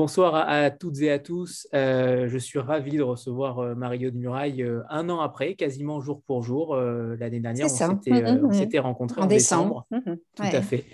Bonsoir 0.00 0.34
à, 0.34 0.70
toutes 0.70 0.98
et 1.02 1.10
à 1.10 1.18
tous. 1.18 1.68
Euh, 1.74 2.26
je 2.26 2.38
suis 2.38 2.58
ravi 2.58 2.96
de 2.96 3.02
recevoir 3.02 3.58
euh, 3.58 3.74
Mario 3.74 4.10
de 4.10 4.16
Muraille 4.16 4.62
euh, 4.62 4.80
un 4.88 5.10
an 5.10 5.20
après, 5.20 5.56
quasiment 5.56 6.00
jour 6.00 6.22
pour 6.22 6.42
jour. 6.42 6.74
L'année 6.74 7.38
dernière, 7.38 7.66
on 7.66 7.92
mmh, 7.92 8.46
mmh, 8.46 8.52
s'était 8.54 8.78
rencontrés 8.78 9.20
en, 9.20 9.26
décembre. 9.26 9.86
Mmh, 9.90 10.14
Tout 10.36 10.42
à 10.42 10.62
fait. 10.62 10.86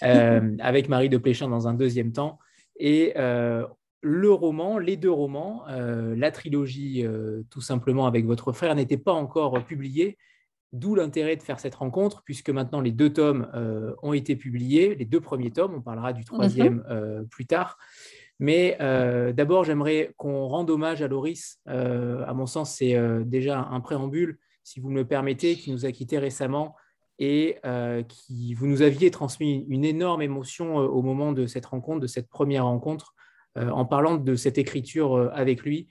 avec 0.00 0.88
Marie 0.88 1.10
de 1.10 1.18
Pléchin 1.18 1.50
dans 1.50 1.68
un 1.68 1.74
deuxième 1.74 2.12
temps. 2.12 2.38
Et 2.78 3.12
le 3.14 4.32
roman, 4.32 4.78
les 4.78 4.96
deux 4.96 5.12
romans, 5.12 5.64
la 5.68 6.30
trilogie, 6.30 7.04
tout 7.50 7.60
simplement 7.60 8.06
avec 8.06 8.24
votre 8.24 8.52
frère, 8.52 8.74
n'étaient 8.74 8.96
pas 8.96 9.12
encore 9.12 9.62
publiés. 9.66 10.16
D'où 10.72 10.94
l'intérêt 10.94 11.36
de 11.36 11.42
faire 11.42 11.60
cette 11.60 11.74
rencontre, 11.74 12.22
puisque 12.24 12.48
maintenant 12.48 12.80
les 12.80 12.90
deux 12.90 13.12
tomes 13.12 13.48
ont 14.02 14.14
été 14.14 14.34
publiés, 14.34 14.94
les 14.94 15.04
deux 15.04 15.20
premiers 15.20 15.50
tomes, 15.50 15.74
on 15.74 15.82
parlera 15.82 16.14
du 16.14 16.24
troisième 16.24 16.82
plus 17.30 17.44
tard. 17.44 17.76
Mais 18.38 18.76
euh, 18.80 19.32
d'abord, 19.32 19.64
j'aimerais 19.64 20.12
qu'on 20.16 20.46
rende 20.46 20.70
hommage 20.70 21.02
à 21.02 21.08
Loris. 21.08 21.60
Euh, 21.68 22.24
à 22.26 22.34
mon 22.34 22.46
sens, 22.46 22.74
c'est 22.74 22.94
euh, 22.94 23.22
déjà 23.24 23.60
un 23.70 23.80
préambule, 23.80 24.38
si 24.62 24.80
vous 24.80 24.90
me 24.90 24.96
le 24.96 25.06
permettez, 25.06 25.56
qui 25.56 25.72
nous 25.72 25.86
a 25.86 25.92
quittés 25.92 26.18
récemment 26.18 26.74
et 27.18 27.56
qui 28.08 28.52
vous 28.52 28.66
nous 28.66 28.82
aviez 28.82 29.10
transmis 29.10 29.64
une 29.70 29.86
énorme 29.86 30.20
émotion 30.20 30.76
au 30.76 31.00
moment 31.00 31.32
de 31.32 31.46
cette 31.46 31.64
rencontre, 31.64 32.00
de 32.00 32.06
cette 32.06 32.28
première 32.28 32.66
rencontre, 32.66 33.14
en 33.58 33.86
parlant 33.86 34.18
de 34.18 34.36
cette 34.36 34.58
écriture 34.58 35.30
avec 35.32 35.62
lui. 35.62 35.88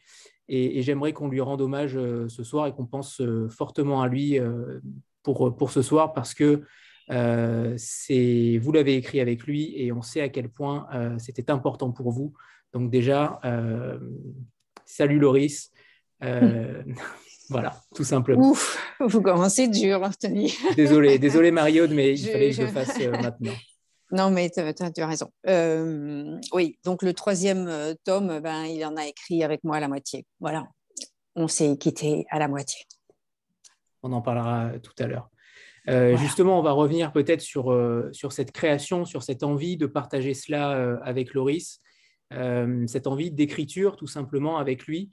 Et, 0.50 0.84
j'aimerais 0.84 1.14
qu'on 1.14 1.28
lui 1.28 1.42
rende 1.42 1.62
hommage 1.62 1.94
ce 2.28 2.44
soir 2.44 2.68
et 2.68 2.74
qu'on 2.74 2.86
pense 2.86 3.24
fortement 3.50 4.04
à 4.04 4.08
lui 4.08 4.40
pour, 5.24 5.58
pour 5.58 5.72
ce 5.72 5.82
soir 5.82 6.14
parce 6.14 6.36
que 6.36 6.62
euh, 7.12 7.78
vous 8.62 8.72
l'avez 8.72 8.96
écrit 8.96 9.20
avec 9.20 9.44
lui 9.44 9.74
et 9.76 9.92
on 9.92 10.02
sait 10.02 10.22
à 10.22 10.30
quel 10.30 10.50
point 10.50 10.88
euh, 10.94 11.18
c'était 11.20 11.52
important 11.52 11.92
pour 11.92 12.12
vous. 12.12 12.34
Donc 12.74 12.90
déjà, 12.90 13.40
euh, 13.46 14.00
salut 14.86 15.20
Loris. 15.20 15.72
voilà, 17.50 17.80
tout 17.94 18.04
simplement. 18.04 18.50
Ouf, 18.50 18.80
vous 19.00 19.22
commencez 19.22 19.68
dur, 19.68 20.02
Anthony. 20.02 20.58
désolé, 20.76 21.20
désolé 21.20 21.52
Mario, 21.52 21.88
mais 21.88 22.14
il 22.14 22.28
fallait 22.28 22.50
que 22.50 22.56
je 22.56 22.62
le 22.64 22.68
fasse 22.70 23.00
maintenant. 23.00 23.54
Non, 24.12 24.30
mais 24.30 24.52
tu 24.52 24.60
as, 24.62 25.08
raison. 25.08 25.32
oui, 26.54 26.78
donc 26.86 27.02
le 27.02 27.14
troisième 27.14 27.96
tome, 28.04 28.40
ben, 28.40 28.64
il 28.66 28.86
en 28.86 28.96
a 28.98 29.08
écrit 29.08 29.44
avec 29.44 29.64
moi 29.64 29.78
à 29.78 29.80
la 29.80 29.88
moitié. 29.88 30.28
Voilà, 30.40 30.68
on 31.36 31.48
s'est 31.48 31.76
quitté 31.76 32.26
à 32.30 32.38
la 32.38 32.48
moitié. 32.48 32.86
On 34.04 34.14
en 34.14 34.22
parlera 34.22 34.74
tout 34.80 34.94
à 35.00 35.08
l'heure. 35.08 35.28
Euh, 35.90 36.18
justement, 36.18 36.60
on 36.60 36.64
va 36.64 36.72
revenir 36.72 37.12
peut-être 37.12 37.42
sur, 37.42 37.72
euh, 37.72 38.10
sur 38.12 38.32
cette 38.32 38.52
création, 38.52 39.06
sur 39.06 39.24
cette 39.24 39.44
envie 39.44 39.78
de 39.78 39.86
partager 39.86 40.34
cela 40.34 40.78
euh, 40.78 40.98
avec 41.04 41.34
Loris, 41.34 41.82
cette 42.88 43.08
envie 43.08 43.32
d'écriture 43.32 43.96
tout 43.96 44.08
simplement 44.08 44.58
avec 44.58 44.88
lui. 44.88 45.10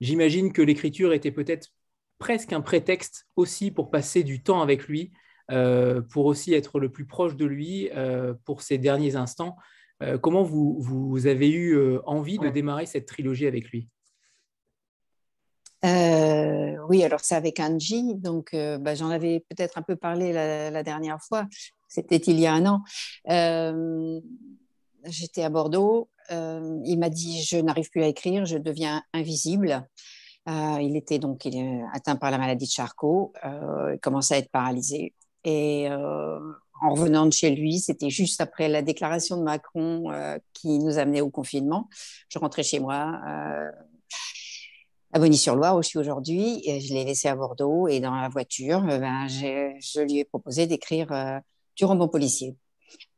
J'imagine 0.00 0.52
que 0.52 0.62
l'écriture 0.62 1.12
était 1.12 1.30
peut-être 1.30 1.68
presque 2.18 2.52
un 2.52 2.60
prétexte 2.60 3.28
aussi 3.36 3.70
pour 3.70 3.90
passer 3.90 4.24
du 4.24 4.42
temps 4.42 4.62
avec 4.62 4.88
lui, 4.88 5.12
pour 6.10 6.26
aussi 6.26 6.54
être 6.54 6.80
le 6.80 6.90
plus 6.90 7.06
proche 7.06 7.36
de 7.36 7.44
lui 7.44 7.88
pour 8.44 8.62
ces 8.62 8.78
derniers 8.78 9.14
instants. 9.14 9.54
comment 10.22 10.42
vous, 10.42 10.78
vous, 10.80 11.26
avez 11.28 11.52
eu 11.52 11.78
envie 12.04 12.38
de 12.38 12.48
démarrer 12.48 12.86
cette 12.86 13.06
trilogie 13.06 13.46
avec 13.46 13.70
lui? 13.70 13.88
Euh, 15.86 16.76
oui, 16.88 17.04
alors 17.04 17.20
c'est 17.20 17.34
avec 17.34 17.60
Angie, 17.60 18.14
donc 18.16 18.54
euh, 18.54 18.78
bah, 18.78 18.94
j'en 18.94 19.10
avais 19.10 19.44
peut-être 19.48 19.78
un 19.78 19.82
peu 19.82 19.94
parlé 19.94 20.32
la, 20.32 20.82
dernière 20.82 21.22
fois, 21.22 21.46
c'était 21.86 22.16
il 22.16 22.40
y 22.40 22.46
a 22.46 22.52
un 22.52 22.66
an. 22.66 22.82
Euh, 23.30 24.20
j'étais 25.04 25.44
à 25.44 25.48
Bordeaux, 25.48 26.08
il 26.30 26.96
m'a 26.98 27.08
dit 27.08 27.42
je 27.42 27.58
n'arrive 27.58 27.90
plus 27.90 28.02
à 28.02 28.08
écrire, 28.08 28.46
je 28.46 28.58
deviens 28.58 29.02
invisible. 29.12 29.86
il 30.48 30.96
était 30.96 31.20
donc 31.20 31.46
atteint 31.92 32.16
par 32.16 32.32
la 32.32 32.38
maladie 32.38 32.66
de 32.66 32.70
Charcot, 32.70 33.32
il 33.44 33.98
commençait 34.00 34.34
à 34.34 34.38
être 34.38 34.50
paralysé. 34.50 35.14
Et 35.44 35.88
en 35.88 36.90
revenant 36.90 37.26
de 37.26 37.32
chez 37.32 37.50
lui, 37.50 37.78
c'était 37.78 38.10
juste 38.10 38.40
après 38.40 38.68
la 38.68 38.82
déclaration 38.82 39.36
de 39.36 39.42
Macron 39.44 40.10
qui 40.52 40.80
nous 40.80 40.98
amenait 40.98 41.20
au 41.20 41.30
confinement. 41.30 41.88
Je 42.28 42.40
rentrais 42.40 42.64
chez 42.64 42.80
moi 42.80 43.20
à 45.12 45.18
Bonny-sur-Loire 45.18 45.76
aussi 45.76 45.98
aujourd'hui. 45.98 46.62
Je 46.66 46.92
l'ai 46.92 47.04
laissé 47.04 47.28
à 47.28 47.36
Bordeaux 47.36 47.88
et 47.88 48.00
dans 48.00 48.14
la 48.14 48.28
voiture, 48.28 48.84
euh, 48.88 48.98
ben, 48.98 49.26
je 49.28 50.00
lui 50.00 50.18
ai 50.18 50.24
proposé 50.24 50.66
d'écrire 50.66 51.12
euh, 51.12 51.38
du 51.76 51.84
roman 51.84 52.08
policier 52.08 52.56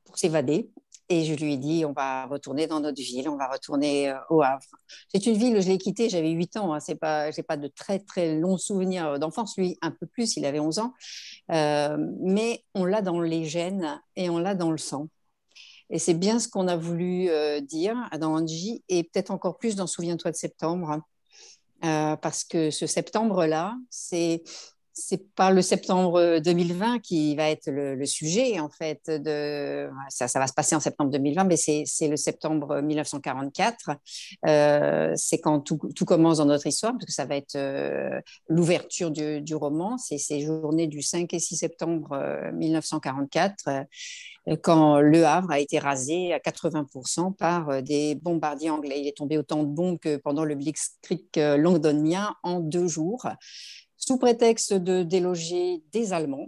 pour 0.05 0.19
s'évader. 0.19 0.71
Et 1.11 1.25
je 1.25 1.33
lui 1.33 1.55
ai 1.55 1.57
dit, 1.57 1.87
on 1.87 1.93
va 1.93 2.27
retourner 2.27 2.67
dans 2.67 2.81
notre 2.81 3.01
ville, 3.01 3.31
on 3.31 3.39
va 3.39 3.49
retourner 3.49 4.11
euh, 4.11 4.19
au 4.29 4.43
Havre. 4.43 4.63
C'est 5.09 5.25
une 5.25 5.39
ville, 5.39 5.59
je 5.63 5.69
l'ai 5.69 5.79
quittée, 5.79 6.11
j'avais 6.11 6.31
8 6.31 6.59
ans, 6.59 6.75
hein, 6.75 6.81
c'est 6.81 6.97
pas, 6.97 7.31
j'ai 7.31 7.43
pas 7.43 7.57
de 7.57 7.69
très 7.69 7.99
très 7.99 8.37
longs 8.37 8.59
souvenirs 8.59 9.19
d'enfance, 9.19 9.57
lui 9.57 9.79
un 9.81 9.91
peu 9.91 10.07
plus, 10.07 10.37
il 10.37 10.45
avait 10.45 10.61
11 10.61 10.81
ans. 10.81 10.93
mais 11.49 12.63
on 12.75 12.85
l'a 12.85 13.01
dans 13.01 13.21
les 13.21 13.47
gènes 13.47 14.03
et 14.17 14.29
on 14.29 14.39
l'a 14.39 14.55
dans 14.55 14.71
le 14.71 14.79
sang. 14.79 15.09
Et 15.89 15.99
c'est 15.99 16.13
bien 16.13 16.39
ce 16.39 16.49
qu'on 16.49 16.69
a 16.69 16.77
voulu 16.77 17.31
dire 17.63 17.97
dans 18.21 18.35
Angie, 18.35 18.85
et 18.91 19.05
peut-être 19.05 19.31
encore 19.31 19.57
plus 19.57 19.77
dans 19.77 19.87
Souviens-toi 19.87 20.31
de 20.31 20.37
septembre, 20.37 20.91
euh, 20.91 20.99
parce 21.81 22.45
que 22.45 22.71
ce 22.71 22.87
septembre-là, 22.87 23.77
c'est 23.91 24.43
c'est 24.99 25.35
pas 25.35 25.51
le 25.51 25.63
septembre 25.63 26.41
2020 26.41 26.99
qui 27.01 27.37
va 27.37 27.51
être 27.51 27.71
le, 27.71 28.05
sujet 28.07 28.59
en 28.59 28.69
fait 28.69 29.03
de 29.09 29.89
ça, 30.09 30.29
ça, 30.29 30.39
va 30.39 30.47
se 30.47 30.53
passer 30.53 30.75
en 30.75 30.81
septembre 30.81 31.11
2020 31.11 31.45
mais 31.45 31.57
c'est 31.57 32.09
le 32.09 32.17
septembre 32.17 32.81
1944 32.81 33.91
euh, 34.47 35.13
c'est 35.15 35.39
quand 35.39 35.61
tout, 35.61 35.79
tout, 35.95 36.05
commence 36.05 36.39
dans 36.39 36.47
notre 36.47 36.67
histoire 36.67 36.93
parce 36.93 37.05
que 37.05 37.13
ça 37.13 37.27
va 37.27 37.37
être 37.37 37.57
euh, 37.57 38.21
l'ouverture 38.49 39.11
du, 39.11 39.41
du, 39.41 39.55
roman 39.55 39.99
c'est 39.99 40.19
ces 40.19 40.41
journées 40.41 40.87
du 40.87 41.03
5 41.03 41.33
et 41.35 41.39
6 41.39 41.57
septembre 41.57 42.19
1944 42.55 43.87
quand 44.57 45.01
Le 45.01 45.25
Havre 45.27 45.51
a 45.51 45.59
été 45.59 45.79
rasé 45.79 46.33
à 46.33 46.39
80% 46.39 47.35
par 47.35 47.69
euh, 47.69 47.81
des 47.81 48.15
bombardiers 48.15 48.71
anglais. 48.71 49.01
Il 49.01 49.07
est 49.07 49.17
tombé 49.17 49.39
autant 49.39 49.63
de 49.63 49.69
bombes 49.69 49.99
que 49.99 50.17
pendant 50.17 50.45
le 50.45 50.55
Blitzkrieg 50.55 51.27
euh, 51.37 51.57
londonien 51.57 52.35
en 52.43 52.61
deux 52.61 52.89
jours. 52.89 53.27
Sous 54.09 54.17
prétexte 54.17 54.73
de 54.73 55.03
déloger 55.03 55.83
des 55.93 56.15
Allemands, 56.15 56.47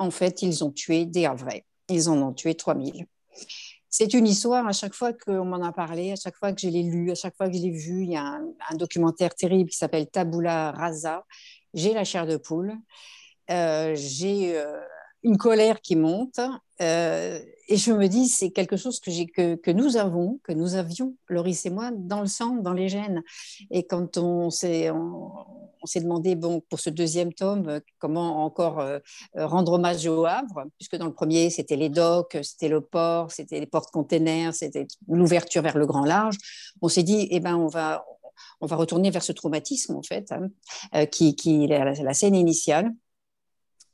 en 0.00 0.10
fait, 0.10 0.42
ils 0.42 0.64
ont 0.64 0.72
tué 0.72 1.06
des 1.06 1.24
Havrais. 1.24 1.64
Ils 1.88 2.08
en 2.08 2.20
ont 2.20 2.32
tué 2.32 2.56
3000. 2.56 3.06
C'est 3.88 4.12
une 4.12 4.26
histoire, 4.26 4.66
à 4.66 4.72
chaque 4.72 4.92
fois 4.92 5.12
qu'on 5.12 5.44
m'en 5.44 5.62
a 5.62 5.70
parlé, 5.72 6.10
à 6.10 6.16
chaque 6.16 6.34
fois 6.34 6.52
que 6.52 6.60
je 6.60 6.66
l'ai 6.66 6.82
lu, 6.82 7.12
à 7.12 7.14
chaque 7.14 7.36
fois 7.36 7.48
que 7.48 7.56
je 7.56 7.62
l'ai 7.62 7.70
vu, 7.70 8.02
il 8.02 8.10
y 8.10 8.16
a 8.16 8.24
un, 8.24 8.74
documentaire 8.74 9.36
terrible 9.36 9.70
qui 9.70 9.76
s'appelle 9.76 10.10
Tabula 10.10 10.72
Rasa. 10.72 11.24
J'ai 11.74 11.94
la 11.94 12.02
chair 12.02 12.26
de 12.26 12.38
poule. 12.38 12.74
Euh, 13.52 13.94
j'ai 13.94 14.60
une 15.26 15.38
colère 15.38 15.80
qui 15.80 15.96
monte. 15.96 16.40
Euh, 16.80 17.40
et 17.68 17.76
je 17.76 17.92
me 17.92 18.06
dis, 18.06 18.28
c'est 18.28 18.50
quelque 18.50 18.76
chose 18.76 19.00
que, 19.00 19.10
que, 19.32 19.56
que, 19.56 19.70
nous 19.72 19.96
avons, 19.96 20.38
que 20.44 20.52
nous 20.52 20.76
avions, 20.76 21.16
Loris 21.28 21.66
et 21.66 21.70
moi, 21.70 21.90
dans 21.92 22.20
le 22.20 22.28
sang, 22.28 22.54
dans 22.62 22.72
les 22.72 22.88
gènes. 22.88 23.24
Et 23.72 23.84
quand 23.84 24.18
on 24.18 24.50
s'est, 24.50 24.88
on, 24.90 25.32
demandé, 25.96 26.36
bon, 26.36 26.62
pour 26.68 26.78
ce 26.78 26.90
deuxième 26.90 27.32
tome, 27.32 27.80
comment 27.98 28.44
encore 28.44 28.78
euh, 28.78 28.98
rendre 29.34 29.72
hommage 29.72 30.06
au 30.06 30.24
Havre, 30.26 30.64
puisque 30.78 30.96
dans 30.96 31.06
le 31.06 31.12
premier, 31.12 31.50
c'était 31.50 31.76
les 31.76 31.88
docks, 31.88 32.38
c'était 32.42 32.68
le 32.68 32.80
port, 32.80 33.32
c'était 33.32 33.58
les 33.58 33.66
portes-containers, 33.66 34.54
c'était 34.54 34.86
l'ouverture 35.08 35.62
vers 35.62 35.76
le 35.76 35.86
grand 35.86 36.04
large, 36.04 36.36
on 36.82 36.88
s'est 36.88 37.02
dit, 37.02 37.26
eh 37.32 37.40
ben, 37.40 37.56
on 37.56 37.66
va, 37.68 38.04
on 38.60 38.66
va 38.66 38.76
retourner 38.76 39.10
vers 39.10 39.22
ce 39.22 39.32
traumatisme, 39.32 39.96
en 39.96 40.02
fait, 40.02 40.30
hein, 40.30 40.48
euh, 40.94 41.06
qui, 41.06 41.34
qui 41.34 41.64
est 41.64 42.02
la 42.02 42.14
scène 42.14 42.36
initiale. 42.36 42.92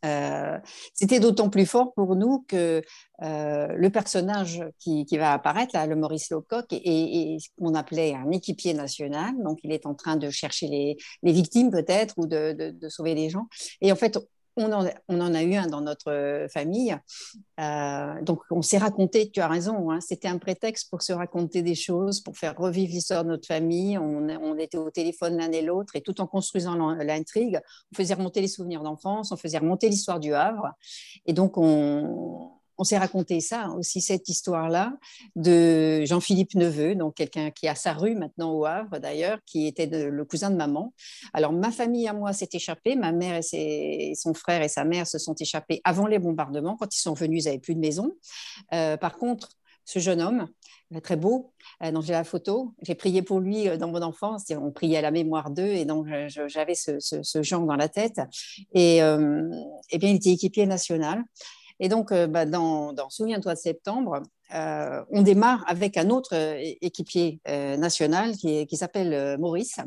Euh, 0.04 0.58
c'était 0.94 1.20
d'autant 1.20 1.48
plus 1.48 1.66
fort 1.66 1.94
pour 1.94 2.16
nous 2.16 2.44
que 2.48 2.82
euh, 3.22 3.68
le 3.68 3.90
personnage 3.90 4.64
qui, 4.78 5.06
va 5.16 5.32
apparaître, 5.32 5.74
là, 5.74 5.86
le 5.86 5.96
Maurice 5.96 6.30
Lecoq, 6.30 6.66
est, 6.72 7.38
ce 7.38 7.48
qu'on 7.58 7.74
appelait 7.74 8.14
un 8.14 8.30
équipier 8.30 8.74
national. 8.74 9.34
Donc, 9.42 9.58
il 9.62 9.72
est 9.72 9.86
en 9.86 9.94
train 9.94 10.16
de 10.16 10.30
chercher 10.30 10.66
les, 10.66 10.96
victimes, 11.22 11.70
peut-être, 11.70 12.14
ou 12.16 12.26
de, 12.26 12.52
de, 12.52 12.88
sauver 12.88 13.14
les 13.14 13.30
gens. 13.30 13.46
Et 13.80 13.92
en 13.92 13.96
fait, 13.96 14.18
on 14.56 14.72
en, 14.72 15.34
a 15.34 15.42
eu 15.42 15.54
un 15.54 15.66
dans 15.66 15.80
notre 15.80 16.10
euh, 16.10 16.48
famille. 16.48 16.96
Euh, 17.60 18.22
donc, 18.22 18.40
on 18.50 18.62
s'est 18.62 18.78
raconté, 18.78 19.30
tu 19.30 19.40
as 19.40 19.48
raison, 19.48 19.90
hein, 19.90 20.00
c'était 20.00 20.28
un 20.28 20.38
prétexte 20.38 20.90
pour 20.90 21.02
se 21.02 21.12
raconter 21.12 21.62
des 21.62 21.74
choses, 21.74 22.20
pour 22.20 22.36
faire 22.36 22.56
revivre 22.56 22.92
l'histoire 22.92 23.24
de 23.24 23.30
notre 23.30 23.46
famille. 23.46 23.98
On, 23.98 24.56
était 24.58 24.78
au 24.78 24.90
téléphone 24.90 25.38
l'un 25.38 25.50
et 25.50 25.62
l'autre, 25.62 25.96
et 25.96 26.02
tout 26.02 26.20
en 26.20 26.26
construisant 26.26 26.76
l'intrigue, 26.94 27.58
on 27.92 27.96
faisait 27.96 28.14
remonter 28.14 28.40
les 28.40 28.48
souvenirs 28.48 28.82
d'enfance, 28.82 29.32
on 29.32 29.36
faisait 29.36 29.58
remonter 29.58 29.88
l'histoire 29.88 30.20
du 30.20 30.34
Havre. 30.34 30.68
Et 31.26 31.32
donc, 31.32 31.56
on, 31.56 32.50
on 32.78 32.84
s'est 32.84 32.98
raconté 32.98 33.40
ça 33.40 33.70
aussi, 33.76 34.00
cette 34.00 34.28
histoire-là 34.28 34.94
de 35.36 36.04
Jean-Philippe 36.04 36.54
Neveu, 36.54 36.94
donc 36.94 37.14
quelqu'un 37.14 37.50
qui 37.50 37.68
a 37.68 37.74
sa 37.74 37.92
rue 37.92 38.14
maintenant 38.14 38.52
au 38.52 38.64
Havre 38.64 38.98
d'ailleurs, 38.98 39.38
qui 39.46 39.66
était 39.66 39.86
le 39.86 40.24
cousin 40.24 40.50
de 40.50 40.56
maman. 40.56 40.94
Alors 41.32 41.52
ma 41.52 41.70
famille 41.70 42.08
à 42.08 42.12
moi 42.12 42.32
s'est 42.32 42.48
échappée, 42.52 42.96
ma 42.96 43.12
mère 43.12 43.40
et, 43.52 44.12
son 44.16 44.34
frère 44.34 44.62
et 44.62 44.68
sa 44.68 44.84
mère 44.84 45.06
se 45.06 45.18
sont 45.18 45.34
échappés 45.34 45.80
avant 45.84 46.06
les 46.06 46.18
bombardements. 46.18 46.76
Quand 46.76 46.94
ils 46.94 47.00
sont 47.00 47.14
venus, 47.14 47.44
ils 47.44 47.46
n'avaient 47.46 47.58
plus 47.58 47.74
de 47.74 47.80
maison. 47.80 48.12
Euh, 48.72 48.96
par 48.96 49.16
contre, 49.16 49.50
ce 49.84 49.98
jeune 49.98 50.22
homme, 50.22 50.48
très 51.02 51.16
beau, 51.16 51.52
donc 51.80 52.04
j'ai 52.04 52.12
la 52.12 52.22
photo. 52.22 52.74
J'ai 52.82 52.94
prié 52.94 53.22
pour 53.22 53.40
lui 53.40 53.66
dans 53.78 53.88
mon 53.88 54.02
enfance. 54.02 54.44
On 54.50 54.70
priait 54.70 54.98
à 54.98 55.00
la 55.00 55.10
mémoire 55.10 55.50
d'eux, 55.50 55.62
et 55.62 55.84
donc 55.84 56.06
j'avais 56.46 56.74
ce, 56.74 56.98
ce, 57.00 57.42
genre 57.42 57.64
dans 57.64 57.76
la 57.76 57.88
tête. 57.88 58.20
Et, 58.74 58.98
et 58.98 59.98
bien, 59.98 60.10
il 60.10 60.16
était 60.16 60.30
équipier 60.30 60.66
national. 60.66 61.24
Et 61.84 61.88
donc, 61.88 62.14
bah, 62.14 62.46
dans, 62.46 62.92
dans 62.92 63.10
Souviens-toi 63.10 63.54
de 63.54 63.58
septembre, 63.58 64.22
on 64.50 65.22
démarre 65.22 65.64
avec 65.66 65.96
un 65.96 66.10
autre 66.10 66.32
équipier 66.80 67.40
national 67.46 68.36
qui, 68.36 68.66
qui 68.68 68.76
s'appelle 68.76 69.36
Maurice. 69.38 69.80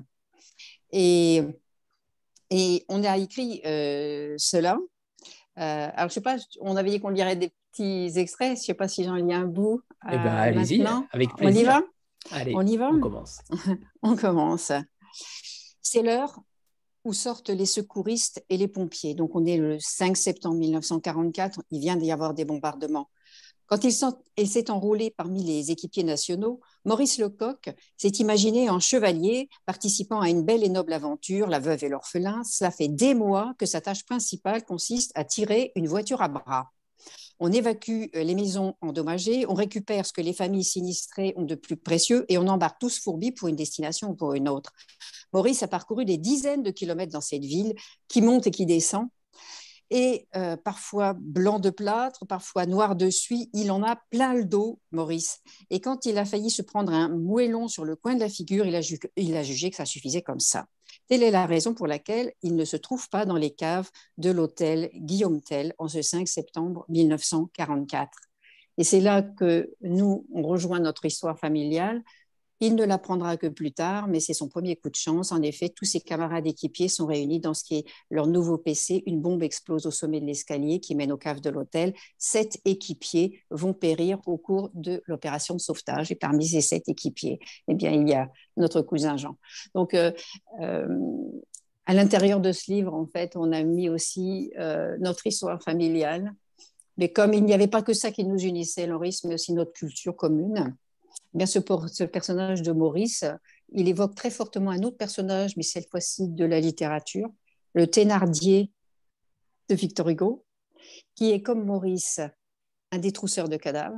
Et, 0.92 1.42
et 2.50 2.86
on 2.90 3.02
a 3.06 3.18
écrit 3.18 3.62
cela. 3.64 4.78
alors, 5.56 5.94
je 6.00 6.04
ne 6.04 6.10
sais 6.10 6.22
pas, 6.22 6.36
on 6.60 6.76
avait 6.76 6.90
dit 6.90 7.00
qu'on 7.00 7.10
lirait 7.10 7.38
des 7.38 7.54
petits 7.72 8.12
extraits. 8.20 8.58
Je 8.58 8.62
ne 8.62 8.66
sais 8.66 8.74
pas 8.74 8.90
si 8.90 9.06
j'en 9.06 9.16
lis 9.16 9.34
un 9.34 9.46
bout. 9.46 9.82
Eh 10.06 10.18
ben, 10.18 10.26
allez-y, 10.28 10.86
avec 11.12 11.34
plaisir. 11.38 11.42
On 11.42 11.50
y 11.50 11.64
va? 11.64 11.82
Allez, 12.32 12.54
on 12.56 12.68
y 12.68 12.76
va? 12.76 12.90
On 12.92 13.00
commence. 13.00 13.40
on 14.02 14.16
commence. 14.18 14.74
C'est 15.82 16.02
l'heure 16.02 16.42
où 17.06 17.14
sortent 17.14 17.50
les 17.50 17.66
secouristes 17.66 18.44
et 18.50 18.58
les 18.58 18.68
pompiers. 18.68 19.14
Donc, 19.14 19.36
on 19.36 19.46
est 19.46 19.58
le 19.58 19.78
5 19.80 20.18
septembre 20.18 20.58
1944. 20.58 21.62
Il 21.72 21.80
vient 21.80 21.96
d'y 21.96 22.12
avoir 22.12 22.34
des 22.34 22.46
bombardements. 22.46 23.10
Quand 23.68 23.84
il 23.84 24.48
s'est 24.48 24.70
enrôlé 24.70 25.10
parmi 25.10 25.44
les 25.44 25.72
équipiers 25.72 26.04
nationaux, 26.04 26.60
Maurice 26.84 27.18
Lecoq 27.18 27.74
s'est 27.98 28.10
imaginé 28.10 28.70
en 28.70 28.80
chevalier 28.80 29.50
participant 29.66 30.22
à 30.22 30.30
une 30.30 30.44
belle 30.44 30.64
et 30.64 30.70
noble 30.70 30.94
aventure, 30.94 31.48
la 31.48 31.60
veuve 31.60 31.84
et 31.84 31.90
l'orphelin. 31.90 32.44
Cela 32.44 32.70
fait 32.70 32.90
des 32.90 33.16
mois 33.16 33.56
que 33.58 33.66
sa 33.66 33.82
tâche 33.82 34.06
principale 34.06 34.64
consiste 34.64 35.12
à 35.16 35.24
tirer 35.24 35.72
une 35.76 35.88
voiture 35.88 36.22
à 36.22 36.28
bras. 36.28 36.72
On 37.40 37.52
évacue 37.52 38.06
euh, 38.16 38.24
les 38.24 38.36
maisons 38.36 38.76
endommagées, 38.82 39.46
on 39.48 39.56
récupère 39.56 40.06
ce 40.06 40.14
que 40.14 40.22
les 40.22 40.34
familles 40.34 40.64
sinistrées 40.64 41.34
ont 41.36 41.44
de 41.44 41.56
plus 41.56 41.76
précieux 41.76 42.26
et 42.30 42.38
on 42.38 42.48
embarque 42.48 42.80
tous 42.80 43.00
fourbis 43.00 43.32
pour 43.32 43.50
une 43.50 43.58
destination 43.58 44.12
ou 44.12 44.16
pour 44.16 44.34
une 44.34 44.48
autre. 44.48 44.72
Maurice 45.36 45.64
a 45.64 45.68
parcouru 45.68 46.06
des 46.06 46.18
dizaines 46.18 46.64
de 46.64 46.72
kilomètres 46.72 47.12
dans 47.12 47.20
cette 47.20 47.44
ville 47.44 47.76
qui 48.08 48.22
monte 48.22 48.48
et 48.48 48.52
qui 48.52 48.66
descend 48.66 49.10
et 49.90 50.28
euh, 50.38 50.56
parfois 50.56 51.14
blanc 51.20 51.60
de 51.60 51.70
plâtre, 51.70 52.26
parfois 52.26 52.66
noir 52.66 52.96
de 52.96 53.10
suie. 53.10 53.50
Il 53.54 53.70
en 53.70 53.84
a 53.84 53.98
plein 54.10 54.34
le 54.34 54.46
dos, 54.46 54.80
Maurice. 54.94 55.42
Et 55.70 55.82
quand 55.82 56.06
il 56.06 56.18
a 56.18 56.24
failli 56.24 56.50
se 56.50 56.62
prendre 56.62 56.94
un 56.94 57.10
moellon 57.10 57.68
sur 57.68 57.84
le 57.84 57.98
coin 57.98 58.16
de 58.16 58.22
la 58.22 58.30
figure, 58.30 58.66
il 58.66 58.78
a, 58.78 58.82
il 59.18 59.36
a 59.36 59.44
jugé 59.44 59.70
que 59.70 59.76
ça 59.76 59.86
suffisait 59.86 60.22
comme 60.22 60.40
ça. 60.40 60.68
Telle 61.10 61.22
est 61.22 61.32
la 61.32 61.46
raison 61.46 61.74
pour 61.74 61.86
laquelle 61.86 62.32
il 62.42 62.56
ne 62.56 62.64
se 62.64 62.78
trouve 62.78 63.10
pas 63.10 63.26
dans 63.26 63.36
les 63.36 63.52
caves 63.52 63.90
de 64.18 64.32
l'hôtel 64.32 64.90
Guillaume 64.96 65.42
Tell 65.42 65.74
en 65.78 65.90
ce 65.90 66.02
5 66.02 66.30
septembre 66.30 66.86
1944. 66.88 68.10
Et 68.78 68.86
c'est 68.86 69.02
là 69.02 69.22
que 69.22 69.70
nous, 69.82 70.26
on 70.34 70.44
rejoint 70.44 70.80
notre 70.80 71.04
histoire 71.06 71.38
familiale 71.38 72.02
il 72.60 72.76
ne 72.76 72.86
l'apprendra 72.86 73.38
que 73.38 73.48
plus 73.48 73.72
tard, 73.72 74.08
mais 74.08 74.20
c'est 74.20 74.34
son 74.34 74.48
premier 74.48 74.76
coup 74.76 74.90
de 74.90 74.96
chance. 74.96 75.32
En 75.32 75.42
effet, 75.42 75.70
tous 75.70 75.86
ses 75.86 76.00
camarades 76.00 76.48
équipiers 76.48 76.88
sont 76.88 77.06
réunis 77.06 77.40
dans 77.40 77.54
ce 77.54 77.64
qui 77.64 77.76
est 77.76 77.86
leur 78.10 78.28
nouveau 78.28 78.58
PC. 78.58 79.04
Une 79.06 79.22
bombe 79.22 79.44
explose 79.44 79.86
au 79.86 79.92
sommet 79.92 80.22
de 80.22 80.26
l'escalier 80.26 80.80
qui 80.80 80.96
mène 80.96 81.12
aux 81.12 81.18
caves 81.18 81.42
de 81.42 81.50
l'hôtel. 81.50 81.94
Sept 82.18 82.60
équipiers 82.64 83.42
vont 83.50 83.74
périr 83.74 84.20
au 84.26 84.38
cours 84.38 84.70
de 84.74 85.04
l'opération 85.06 85.54
de 85.56 85.60
sauvetage. 85.60 86.12
Et 86.12 86.16
parmi 86.16 86.48
ces 86.48 86.62
sept 86.62 86.88
équipiers, 86.88 87.40
eh 87.68 87.74
bien, 87.74 87.92
il 87.92 88.08
y 88.08 88.14
a 88.14 88.30
notre 88.56 88.82
cousin 88.82 89.18
Jean. 89.18 89.38
Donc, 89.74 89.94
euh, 89.94 90.12
euh, 90.62 90.88
à 91.86 91.94
l'intérieur 91.94 92.40
de 92.40 92.52
ce 92.52 92.72
livre, 92.72 92.94
en 92.94 93.06
fait, 93.06 93.36
on 93.36 93.52
a 93.52 93.64
mis 93.64 93.90
aussi 93.90 94.52
euh, 94.58 94.96
notre 95.00 95.28
histoire 95.28 95.62
familiale. 95.62 96.34
Mais 96.98 97.10
comme 97.10 97.34
il 97.34 97.44
n'y 97.44 97.54
avait 97.54 97.68
pas 97.68 97.82
que 97.82 97.94
ça 97.94 98.12
qui 98.12 98.24
nous 98.24 98.40
unissait, 98.40 98.88
Loris, 98.88 99.24
mais 99.26 99.34
aussi 99.34 99.54
notre 99.54 99.74
culture 99.74 100.16
commune, 100.16 100.74
bien 101.36 101.46
ce, 101.46 101.60
ce 101.92 102.04
personnage 102.04 102.62
de 102.62 102.72
Maurice, 102.72 103.26
il 103.70 103.88
évoque 103.88 104.16
très 104.16 104.32
fortement 104.32 104.72
un 104.72 104.82
autre 104.84 104.98
personnage, 104.98 105.56
mais 105.58 105.64
cette 105.64 105.90
fois-ci 105.90 106.30
de 106.30 106.46
la 106.46 106.60
littérature, 106.60 107.30
le 107.74 107.88
Thénardier 107.88 108.72
de 109.70 109.76
Victor 109.76 110.10
Hugo, 110.10 110.46
qui 111.16 111.32
est 111.32 111.42
comme 111.42 111.66
Maurice, 111.66 112.22
un 112.92 112.98
détrousseur 113.00 113.50
de 113.50 113.58
cadavres, 113.58 113.98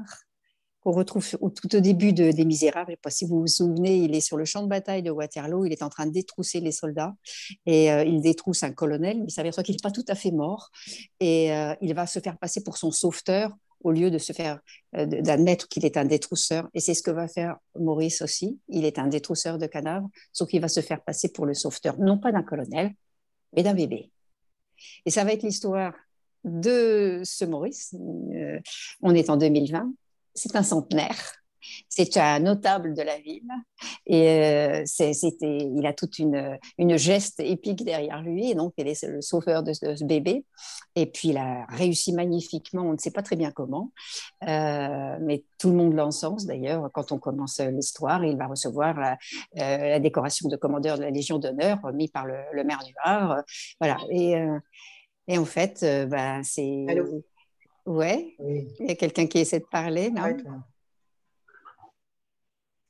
qu'on 0.82 0.92
retrouve 0.92 1.28
au, 1.42 1.50
tout 1.50 1.76
au 1.76 1.80
début 1.80 2.14
de, 2.14 2.32
des 2.32 2.46
Misérables. 2.46 2.96
Pas 3.02 3.10
si 3.10 3.26
vous 3.26 3.42
vous 3.42 3.48
souvenez, 3.48 3.98
il 3.98 4.16
est 4.16 4.22
sur 4.22 4.38
le 4.38 4.46
champ 4.46 4.64
de 4.64 4.68
bataille 4.68 5.04
de 5.04 5.12
Waterloo, 5.12 5.66
il 5.66 5.72
est 5.72 5.84
en 5.84 5.90
train 5.90 6.06
de 6.06 6.12
détrousser 6.12 6.60
les 6.60 6.72
soldats 6.72 7.14
et 7.66 7.92
euh, 7.92 8.04
il 8.04 8.22
détrousse 8.22 8.64
un 8.64 8.72
colonel, 8.72 9.20
mais 9.20 9.26
il 9.28 9.32
s'aperçoit 9.32 9.64
qu'il 9.64 9.76
n'est 9.76 9.84
pas 9.84 9.92
tout 9.92 10.06
à 10.08 10.16
fait 10.16 10.32
mort 10.32 10.70
et 11.20 11.54
euh, 11.54 11.76
il 11.82 11.94
va 11.94 12.08
se 12.08 12.20
faire 12.20 12.38
passer 12.38 12.64
pour 12.64 12.78
son 12.78 12.92
sauveteur 12.92 13.52
au 13.84 13.92
lieu 13.92 14.12
de 14.12 14.18
se 14.18 14.34
faire 14.34 14.60
euh, 14.96 15.06
d'admettre 15.06 15.68
qu'il 15.68 15.86
est 15.86 15.98
un 15.98 16.06
détrousseur. 16.06 16.68
Et 16.74 16.80
c'est 16.80 16.94
ce 16.94 17.04
que 17.04 17.12
va 17.12 17.28
faire 17.28 17.58
Maurice 17.80 18.22
aussi. 18.22 18.60
Il 18.68 18.86
est 18.86 19.00
un 19.00 19.08
détrousseur 19.08 19.58
de 19.58 19.68
cadavres, 19.68 20.10
sauf 20.32 20.50
qu'il 20.50 20.62
va 20.62 20.68
se 20.68 20.82
faire 20.82 21.04
passer 21.04 21.30
pour 21.30 21.46
le 21.46 21.54
sauveteur, 21.54 21.98
non 22.00 22.18
pas 22.18 22.32
d'un 22.32 22.44
colonel, 22.44 22.92
mais 23.56 23.64
d'un 23.64 23.74
bébé. 23.74 24.12
Et 25.06 25.12
ça 25.12 25.24
va 25.24 25.34
être 25.34 25.44
l'histoire 25.44 25.94
de 26.44 27.22
ce 27.24 27.46
Maurice. 27.46 27.94
Euh, 28.34 28.60
on 29.02 29.14
est 29.14 29.30
en 29.30 29.38
2020. 29.38 29.92
C'est 30.34 30.56
un 30.56 30.64
centenaire. 30.64 31.18
C'est 31.90 32.18
un 32.18 32.40
notable 32.40 32.94
de 32.94 33.02
la 33.02 33.18
ville 33.20 33.50
et 34.06 34.30
euh, 34.30 34.84
c'était, 34.86 35.58
il 35.58 35.86
a 35.86 35.94
toute 35.94 36.20
une, 36.20 36.58
une, 36.78 36.98
geste 36.98 37.40
épique 37.40 37.84
derrière 37.84 38.22
lui. 38.22 38.52
Et 38.52 38.56
donc, 38.56 38.74
il 38.78 38.88
est 38.88 39.04
le 39.04 39.22
sauveur 39.22 39.64
de, 39.64 39.74
ce 39.74 40.04
bébé. 40.04 40.46
Et 40.96 41.06
puis, 41.06 41.30
il 41.30 41.38
a 41.38 41.66
réussi 41.70 42.14
magnifiquement. 42.14 42.84
On 42.84 42.94
ne 42.94 42.98
sait 42.98 43.12
pas 43.12 43.22
très 43.22 43.36
bien 43.36 43.52
comment, 43.52 43.92
euh, 44.48 45.18
mais 45.22 45.44
tout 45.60 45.70
le 45.70 45.76
monde 45.76 45.94
l'encense 45.94 46.46
d'ailleurs. 46.46 46.90
Quand 46.94 47.12
on 47.12 47.20
commence 47.20 47.60
l'histoire, 47.60 48.24
il 48.24 48.38
va 48.38 48.48
recevoir 48.48 49.00
la, 49.00 49.18
euh, 49.58 49.78
la, 49.90 50.00
décoration 50.00 50.50
de 50.50 50.56
commandeur 50.56 50.98
de 50.98 51.04
la 51.04 51.12
Légion 51.12 51.38
d'honneur 51.38 51.80
remis 51.84 52.08
par 52.08 52.26
le, 52.26 52.64
maire 52.64 52.84
du 52.86 52.94
Var. 53.06 53.44
Voilà. 53.80 53.98
Et, 54.10 54.36
et 55.28 55.38
en 55.38 55.46
fait, 55.46 55.86
bah, 56.10 56.42
c'est. 56.44 56.86
Ouais. 57.86 58.36
Oui. 58.40 58.68
Il 58.80 58.88
y 58.88 58.92
a 58.92 58.96
quelqu'un 58.96 59.28
qui 59.28 59.40
essaie 59.40 59.60
de 59.60 59.66
parler, 59.66 60.12
non? 60.12 60.24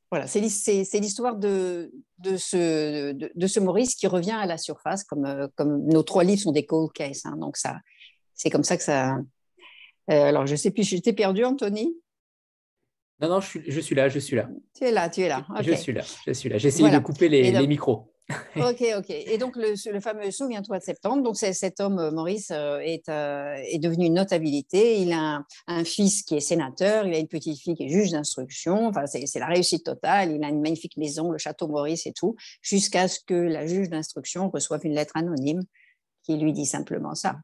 Voilà, 0.09 0.25
c'est 0.27 0.39
l'histoire 0.39 1.35
de, 1.35 1.91
de, 2.19 2.37
ce, 2.37 3.11
de, 3.11 3.47
ce 3.47 3.59
Maurice 3.59 3.95
qui 3.95 4.07
revient 4.07 4.31
à 4.31 4.45
la 4.45 4.57
surface, 4.57 5.03
comme, 5.03 5.25
euh, 5.25 5.47
comme 5.55 5.85
nos 5.85 6.03
trois 6.03 6.23
livres 6.23 6.41
sont 6.41 6.53
des 6.53 6.65
cold 6.65 6.93
cases. 6.93 7.25
Hein, 7.25 7.35
donc, 7.37 7.57
ça, 7.57 7.79
c'est 8.33 8.49
comme 8.49 8.63
ça 8.63 8.77
que 8.77 8.83
ça. 8.83 9.17
Euh, 10.09 10.23
alors, 10.23 10.47
je 10.47 10.55
sais 10.55 10.71
plus, 10.71 10.83
j'étais 10.83 11.13
perdu, 11.13 11.43
Anthony? 11.43 11.93
Non, 13.19 13.29
non, 13.29 13.41
je 13.41 13.47
suis, 13.47 13.63
je 13.67 13.79
suis, 13.81 13.95
là, 13.95 14.07
je 14.07 14.19
suis 14.19 14.35
là. 14.35 14.47
Tu 14.73 14.85
es 14.85 14.91
là, 14.91 15.09
tu 15.09 15.21
es 15.21 15.27
là. 15.27 15.45
Je 15.61 15.73
suis 15.73 15.91
là, 15.91 16.03
je 16.25 16.31
suis 16.31 16.49
là. 16.49 16.57
J'ai 16.57 16.69
essayé 16.69 16.89
de 16.89 16.99
couper 16.99 17.27
les, 17.27 17.51
les 17.51 17.67
micros. 17.67 18.13
Ok, 18.55 18.83
ok. 18.97 19.09
Et 19.09 19.37
donc, 19.37 19.55
le, 19.55 19.73
le 19.91 19.99
fameux 20.01 20.31
Souviens-toi 20.31 20.79
de 20.79 20.83
septembre. 20.83 21.23
Donc, 21.23 21.37
cet 21.37 21.79
homme, 21.79 21.99
euh, 21.99 22.11
Maurice, 22.11 22.51
euh, 22.51 22.79
est, 22.79 23.07
euh, 23.07 23.55
est, 23.55 23.79
devenu 23.79 24.07
une 24.07 24.15
notabilité. 24.15 25.01
Il 25.01 25.13
a 25.13 25.45
un, 25.67 25.83
fils 25.85 26.23
qui 26.23 26.35
est 26.35 26.41
sénateur, 26.41 27.05
il 27.05 27.13
a 27.13 27.19
une 27.19 27.29
petite 27.29 27.57
fille 27.57 27.75
qui 27.75 27.83
est 27.83 27.89
juge 27.89 28.11
d'instruction. 28.11 28.87
Enfin, 28.87 29.05
c'est 29.07 29.39
la 29.39 29.47
réussite 29.47 29.85
totale. 29.85 30.33
Il 30.33 30.43
a 30.43 30.49
une 30.49 30.61
magnifique 30.61 30.97
maison, 30.97 31.31
le 31.31 31.37
château 31.37 31.67
Maurice 31.67 32.05
et 32.05 32.13
tout, 32.13 32.35
jusqu'à 32.61 33.07
ce 33.07 33.19
que 33.25 33.33
la 33.33 33.65
juge 33.65 33.89
d'instruction 33.89 34.49
reçoive 34.49 34.85
une 34.85 34.93
lettre 34.93 35.15
anonyme 35.15 35.61
qui 36.23 36.35
lui 36.35 36.51
dit 36.51 36.65
simplement 36.65 37.15
ça. 37.15 37.37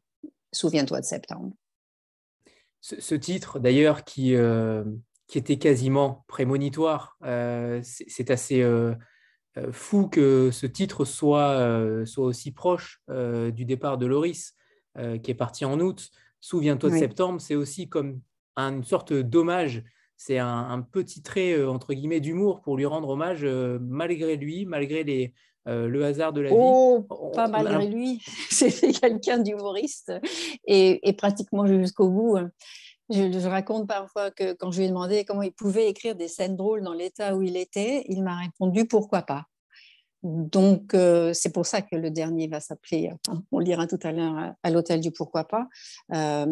Souviens-toi 0.51 0.99
de 0.99 1.05
septembre. 1.05 1.53
Ce, 2.81 3.15
titre, 3.15 3.59
d'ailleurs, 3.59 4.03
qui, 4.03 4.35
qui 5.27 5.37
était 5.37 5.57
quasiment 5.57 6.25
prémonitoire, 6.27 7.17
c'est 7.81 8.29
assez 8.29 8.61
fou 9.71 10.07
que 10.07 10.51
ce 10.51 10.65
titre 10.65 11.05
soit, 11.05 11.51
euh, 11.51 12.05
soit 12.05 12.25
aussi 12.25 12.51
proche 12.51 13.01
euh, 13.09 13.51
du 13.51 13.65
départ 13.65 13.97
de 13.97 14.05
Loris, 14.05 14.55
qui 15.23 15.31
est 15.31 15.35
parti 15.35 15.65
en 15.65 15.79
août. 15.79 16.11
Souviens-toi 16.39 16.91
de 16.91 16.97
septembre, 16.97 17.41
c'est 17.41 17.55
aussi 17.55 17.89
comme 17.89 18.21
une 18.55 18.83
sorte 18.83 19.11
d'hommage. 19.11 19.83
C'est 20.17 20.37
un, 20.37 20.81
petit 20.91 21.23
trait, 21.23 21.65
entre 21.65 21.95
guillemets, 21.95 22.19
d'humour 22.19 22.61
pour 22.61 22.77
lui 22.77 22.85
rendre 22.85 23.09
hommage, 23.09 23.43
malgré 23.43 24.35
lui, 24.35 24.67
malgré 24.67 25.03
les, 25.03 25.33
le 25.65 26.05
hasard 26.05 26.31
de 26.31 26.41
la 26.41 26.49
vie. 26.51 26.55
Oh, 26.55 27.07
pas 27.33 27.47
malgré 27.47 27.87
lui. 27.87 28.21
C'était 28.51 28.91
quelqu'un 28.91 29.39
d'humoriste 29.39 30.13
et, 30.67 31.09
et, 31.09 31.13
pratiquement 31.13 31.65
jusqu'au 31.65 32.09
bout. 32.11 32.37
Hein. 33.11 33.31
Je, 33.31 33.47
raconte 33.47 33.87
parfois 33.87 34.31
que 34.31 34.53
quand 34.53 34.71
je 34.71 34.79
lui 34.79 34.85
ai 34.85 34.89
demandé 34.89 35.25
comment 35.25 35.41
il 35.41 35.53
pouvait 35.53 35.89
écrire 35.89 36.15
des 36.15 36.27
scènes 36.27 36.55
drôles 36.55 36.81
dans 36.81 36.93
l'état 36.93 37.35
où 37.35 37.41
il 37.41 37.57
était, 37.57 38.05
il 38.07 38.23
m'a 38.23 38.37
répondu 38.37 38.85
pourquoi 38.85 39.23
pas? 39.23 39.45
Donc, 40.23 40.93
euh, 40.93 41.33
c'est 41.33 41.51
pour 41.51 41.65
ça 41.65 41.81
que 41.81 41.97
le 41.97 42.09
dernier 42.09 42.47
va 42.47 42.61
s'appeler, 42.61 43.11
on 43.51 43.59
le 43.59 43.65
lira 43.65 43.87
tout 43.87 43.99
à 44.03 44.13
l'heure, 44.13 44.53
à 44.63 44.69
l'hôtel 44.69 45.01
du 45.01 45.11
pourquoi 45.11 45.43
pas, 45.43 45.67
euh, 46.13 46.45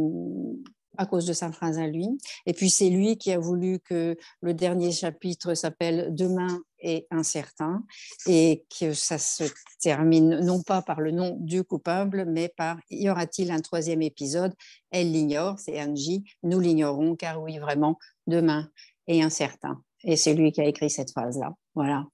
à 0.98 1.06
cause 1.06 1.26
de 1.26 1.32
sa 1.32 1.54
phrase 1.54 1.80
à 1.80 1.88
lui. 1.88 2.10
Et 2.46 2.54
puis, 2.54 2.70
c'est 2.70 2.90
lui 2.90 3.18
qui 3.18 3.32
a 3.32 3.40
voulu 3.40 3.80
que 3.80 4.18
le 4.42 4.54
dernier 4.54 4.92
chapitre 4.92 5.54
s'appelle 5.54 6.14
Demain 6.14 6.62
est 6.82 7.08
incertain 7.12 7.84
et 8.28 8.66
que 8.80 8.94
ça 8.94 9.18
se 9.18 9.44
termine 9.80 10.40
non 10.40 10.62
pas 10.62 10.82
par 10.82 11.02
le 11.02 11.12
nom 11.12 11.38
du 11.40 11.64
coupable, 11.64 12.26
mais 12.28 12.50
par 12.56 12.78
y 12.90 13.10
aura-t-il 13.10 13.52
un 13.52 13.62
troisième 13.62 14.02
épisode? 14.02 14.54
Elle 14.92 15.12
l'ignore, 15.12 15.60
c'est 15.60 15.82
Angie, 15.82 16.24
nous 16.44 16.60
l'ignorons 16.60 17.16
car 17.16 17.42
oui, 17.42 17.58
vraiment, 17.58 17.98
demain 18.28 18.70
est 19.08 19.22
incertain. 19.22 19.82
Et 20.04 20.16
c'est 20.16 20.34
lui 20.34 20.52
qui 20.52 20.62
a 20.62 20.66
écrit 20.66 20.90
cette 20.90 21.12
phrase-là. 21.12 21.54
Voilà. 21.76 22.06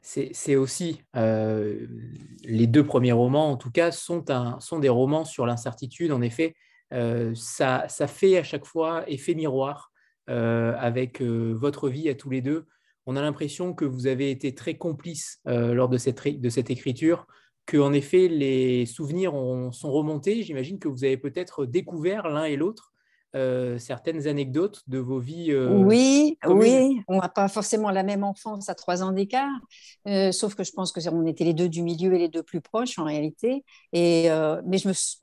C'est 0.00 0.56
aussi, 0.56 1.02
euh, 1.16 1.86
les 2.44 2.66
deux 2.66 2.86
premiers 2.86 3.12
romans, 3.12 3.50
en 3.50 3.56
tout 3.56 3.70
cas, 3.70 3.90
sont, 3.90 4.30
un, 4.30 4.58
sont 4.58 4.78
des 4.78 4.88
romans 4.88 5.26
sur 5.26 5.44
l'incertitude. 5.44 6.12
En 6.12 6.22
effet, 6.22 6.54
euh, 6.94 7.34
ça, 7.34 7.84
ça, 7.88 8.06
fait 8.06 8.38
à 8.38 8.42
chaque 8.42 8.64
fois 8.64 9.04
effet 9.10 9.34
miroir 9.34 9.92
euh, 10.30 10.74
avec 10.78 11.20
votre 11.20 11.90
vie 11.90 12.08
à 12.08 12.14
tous 12.14 12.30
les 12.30 12.40
deux. 12.40 12.66
On 13.10 13.16
a 13.16 13.22
l'impression 13.22 13.72
que 13.72 13.86
vous 13.86 14.06
avez 14.06 14.30
été 14.30 14.54
très 14.54 14.76
complices 14.76 15.40
lors 15.46 15.88
de 15.88 15.96
cette, 15.96 16.26
écriture, 16.70 17.26
que 17.64 17.78
en 17.78 17.94
effet, 17.94 18.28
les 18.28 18.84
souvenirs 18.84 19.32
sont 19.72 19.90
remontés. 19.90 20.42
J'imagine 20.42 20.78
que 20.78 20.88
vous 20.88 21.04
avez 21.04 21.16
peut-être 21.16 21.64
découvert 21.64 22.28
l'un 22.28 22.44
et 22.44 22.56
l'autre 22.56 22.92
euh, 23.36 23.78
certaines 23.78 24.26
anecdotes 24.26 24.82
de 24.86 24.96
vos 24.98 25.18
vies 25.18 25.52
euh, 25.52 25.68
Oui, 25.68 26.38
oui. 26.46 27.02
On 27.08 27.18
n'a 27.18 27.28
pas 27.28 27.48
forcément 27.48 27.90
la 27.90 28.02
même 28.02 28.24
enfance 28.24 28.70
à 28.70 28.74
trois 28.74 29.02
ans 29.02 29.12
d'écart, 29.12 29.60
euh, 30.06 30.32
sauf 30.32 30.54
que 30.54 30.64
je 30.64 30.72
pense 30.72 30.92
que 30.92 31.08
on 31.10 31.26
était 31.26 31.44
les 31.44 31.52
deux 31.52 31.68
du 31.68 31.82
milieu 31.82 32.14
et 32.14 32.18
les 32.18 32.28
deux 32.28 32.42
plus 32.42 32.62
proches 32.62 32.98
en 32.98 33.04
réalité. 33.04 33.66
Et 33.92 34.30
mais 34.64 34.78
je 34.78 34.88
me, 34.88 34.94
ce 34.94 35.18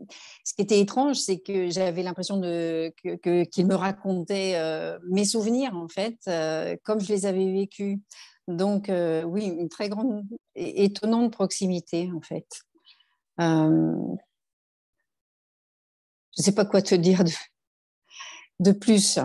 qui 0.56 0.62
était 0.62 0.80
étrange, 0.80 1.18
c'est 1.18 1.40
que 1.40 1.72
j'avais 1.72 2.04
l'impression 2.04 2.38
de 2.38 2.94
que, 3.04 3.44
qu'il 3.46 3.66
me 3.66 3.76
racontait 3.76 4.56
mes 5.10 5.26
souvenirs 5.26 5.76
en 5.76 5.88
fait, 5.88 6.18
comme 6.84 7.00
je 7.00 7.12
les 7.12 7.26
avais 7.26 7.52
vécus. 7.52 7.98
Donc 8.48 8.92
oui, 9.26 9.46
une 9.48 9.70
très 9.70 9.90
grande, 9.90 10.24
étonnante 10.54 11.34
proximité 11.34 12.12
en 12.16 12.22
fait. 12.22 12.46
je 13.40 13.46
ne 16.38 16.44
sais 16.44 16.54
pas 16.54 16.66
quoi 16.66 16.84
te 16.84 16.94
dire 16.94 17.24
de, 17.24 17.32
de 18.60 18.72
plus 18.72 19.20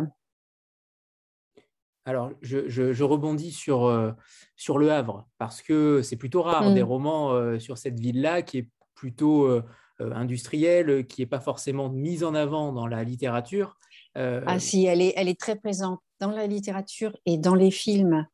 alors, 2.06 2.32
je, 2.40 3.02
rebondis 3.04 3.52
sur, 3.52 3.84
euh, 3.84 4.10
sur 4.56 4.78
Le 4.78 4.90
Havre, 4.90 5.28
parce 5.38 5.62
que 5.62 6.02
c'est 6.02 6.16
plutôt 6.16 6.42
rare 6.42 6.72
des 6.72 6.82
mm. 6.82 6.86
romans 6.86 7.32
euh, 7.32 7.58
sur 7.58 7.78
cette 7.78 8.00
ville-là 8.00 8.42
qui 8.42 8.58
est 8.58 8.68
plutôt 8.94 9.44
euh, 9.44 9.62
industrielle, 10.00 11.06
qui 11.06 11.20
n'est 11.20 11.26
pas 11.26 11.40
forcément 11.40 11.88
mise 11.88 12.24
en 12.24 12.34
avant 12.34 12.72
dans 12.72 12.86
la 12.86 13.04
littérature. 13.04 13.76
Ah 14.16 14.58
si, 14.58 14.86
elle 14.86 15.02
est, 15.02 15.12
elle 15.14 15.28
est 15.28 15.38
très 15.38 15.54
présente 15.54 16.00
dans 16.18 16.32
la 16.32 16.48
littérature 16.48 17.16
et 17.26 17.38
dans 17.38 17.54
les 17.54 17.70
films. 17.70 18.26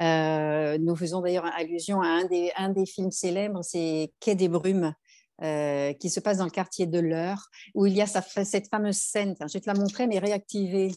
nous 0.00 0.96
faisons 0.96 1.20
d'ailleurs 1.20 1.44
allusion 1.54 2.00
à 2.00 2.06
un 2.06 2.24
des, 2.24 2.50
un 2.56 2.70
des 2.70 2.86
films 2.86 3.10
célèbres, 3.10 3.62
c'est 3.62 4.10
Quai 4.20 4.36
des 4.36 4.48
Brumes, 4.48 4.94
euh, 5.42 5.92
qui 5.94 6.10
se 6.10 6.20
passe 6.20 6.38
dans 6.38 6.44
le 6.44 6.50
quartier 6.50 6.86
de 6.86 6.98
l'Eure, 6.98 7.48
où 7.74 7.86
il 7.86 7.94
y 7.94 8.02
a 8.02 8.06
cette 8.06 8.68
fameuse 8.68 8.96
scène, 8.96 9.36
je 9.40 9.52
vais 9.52 9.60
te 9.60 9.70
la 9.70 9.78
montrer, 9.78 10.06
mais 10.06 10.18
réactivée. 10.18 10.92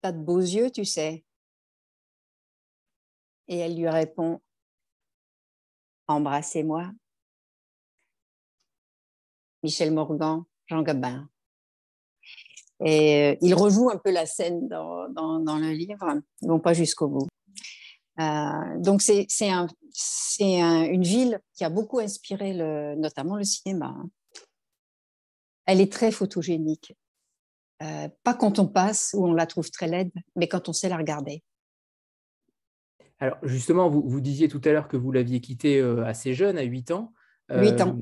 T'as 0.00 0.12
de 0.12 0.18
beaux 0.18 0.40
yeux, 0.40 0.70
tu 0.70 0.84
sais. 0.84 1.24
Et 3.46 3.58
elle 3.58 3.76
lui 3.76 3.88
répond, 3.88 4.40
embrassez-moi. 6.08 6.90
Michel 9.62 9.92
Morgan, 9.92 10.42
Jean 10.66 10.82
Gabin. 10.82 11.28
Et 12.84 13.34
euh, 13.34 13.36
il 13.40 13.54
rejoue 13.54 13.90
un 13.90 13.98
peu 13.98 14.10
la 14.10 14.26
scène 14.26 14.66
dans, 14.66 15.06
le 15.06 15.70
livre, 15.70 16.20
non 16.40 16.58
pas 16.58 16.72
jusqu'au 16.72 17.06
bout. 17.06 17.28
Euh, 18.18 18.78
donc 18.78 19.00
c'est 19.02 19.28
un, 19.48 19.68
une 20.40 21.02
ville 21.02 21.40
qui 21.54 21.64
a 21.64 21.70
beaucoup 21.70 21.98
inspiré 21.98 22.52
le, 22.52 22.94
notamment 22.96 23.36
le 23.36 23.44
cinéma. 23.44 23.94
Hein. 23.96 24.10
Elle 25.66 25.80
est 25.80 25.92
très 25.92 26.10
photogénique. 26.10 26.96
Euh, 27.82 28.08
pas 28.22 28.34
quand 28.34 28.58
on 28.58 28.66
passe 28.66 29.14
où 29.14 29.26
on 29.26 29.34
la 29.34 29.46
trouve 29.46 29.70
très 29.70 29.88
laide, 29.88 30.12
mais 30.36 30.48
quand 30.48 30.68
on 30.68 30.72
sait 30.72 30.88
la 30.88 30.96
regarder. 30.96 31.42
Alors 33.18 33.38
justement, 33.42 33.88
vous, 33.88 34.02
vous 34.04 34.20
disiez 34.20 34.48
tout 34.48 34.60
à 34.64 34.70
l'heure 34.70 34.88
que 34.88 34.96
vous 34.96 35.12
l'aviez 35.12 35.40
quittée 35.40 35.78
euh, 35.78 36.04
assez 36.04 36.34
jeune, 36.34 36.58
à 36.58 36.62
8 36.62 36.90
ans. 36.92 37.12
8 37.50 37.80
ans. 37.80 37.98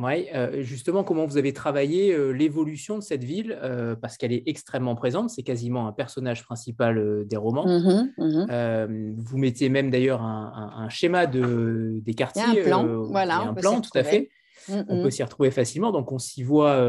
Oui, 0.00 0.28
euh, 0.32 0.62
justement, 0.62 1.02
comment 1.02 1.26
vous 1.26 1.38
avez 1.38 1.52
travaillé 1.52 2.12
euh, 2.12 2.30
l'évolution 2.30 2.98
de 2.98 3.02
cette 3.02 3.24
ville 3.24 3.58
euh, 3.62 3.96
Parce 3.96 4.16
qu'elle 4.16 4.32
est 4.32 4.44
extrêmement 4.46 4.94
présente, 4.94 5.28
c'est 5.30 5.42
quasiment 5.42 5.88
un 5.88 5.92
personnage 5.92 6.44
principal 6.44 7.24
des 7.26 7.36
romans. 7.36 7.66
Mmh 7.66 8.12
mmh 8.16 9.14
vous 9.16 9.38
mettiez 9.38 9.68
même 9.68 9.90
d'ailleurs 9.90 10.22
un, 10.22 10.88
schéma 10.88 11.26
de, 11.26 12.00
des 12.02 12.14
quartiers. 12.14 12.42
un 12.42 12.64
plan, 12.64 13.02
voilà. 13.02 13.40
Un 13.40 13.54
plan, 13.54 13.80
tout 13.80 13.90
à 13.94 14.04
fait. 14.04 14.30
Mmh 14.68 14.82
on 14.88 15.02
peut 15.02 15.10
s'y 15.10 15.22
retrouver 15.22 15.50
facilement, 15.50 15.90
donc 15.90 16.12
on 16.12 16.18
s'y 16.18 16.42
voit 16.42 16.80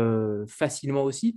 facilement 0.47 1.03
aussi. 1.03 1.35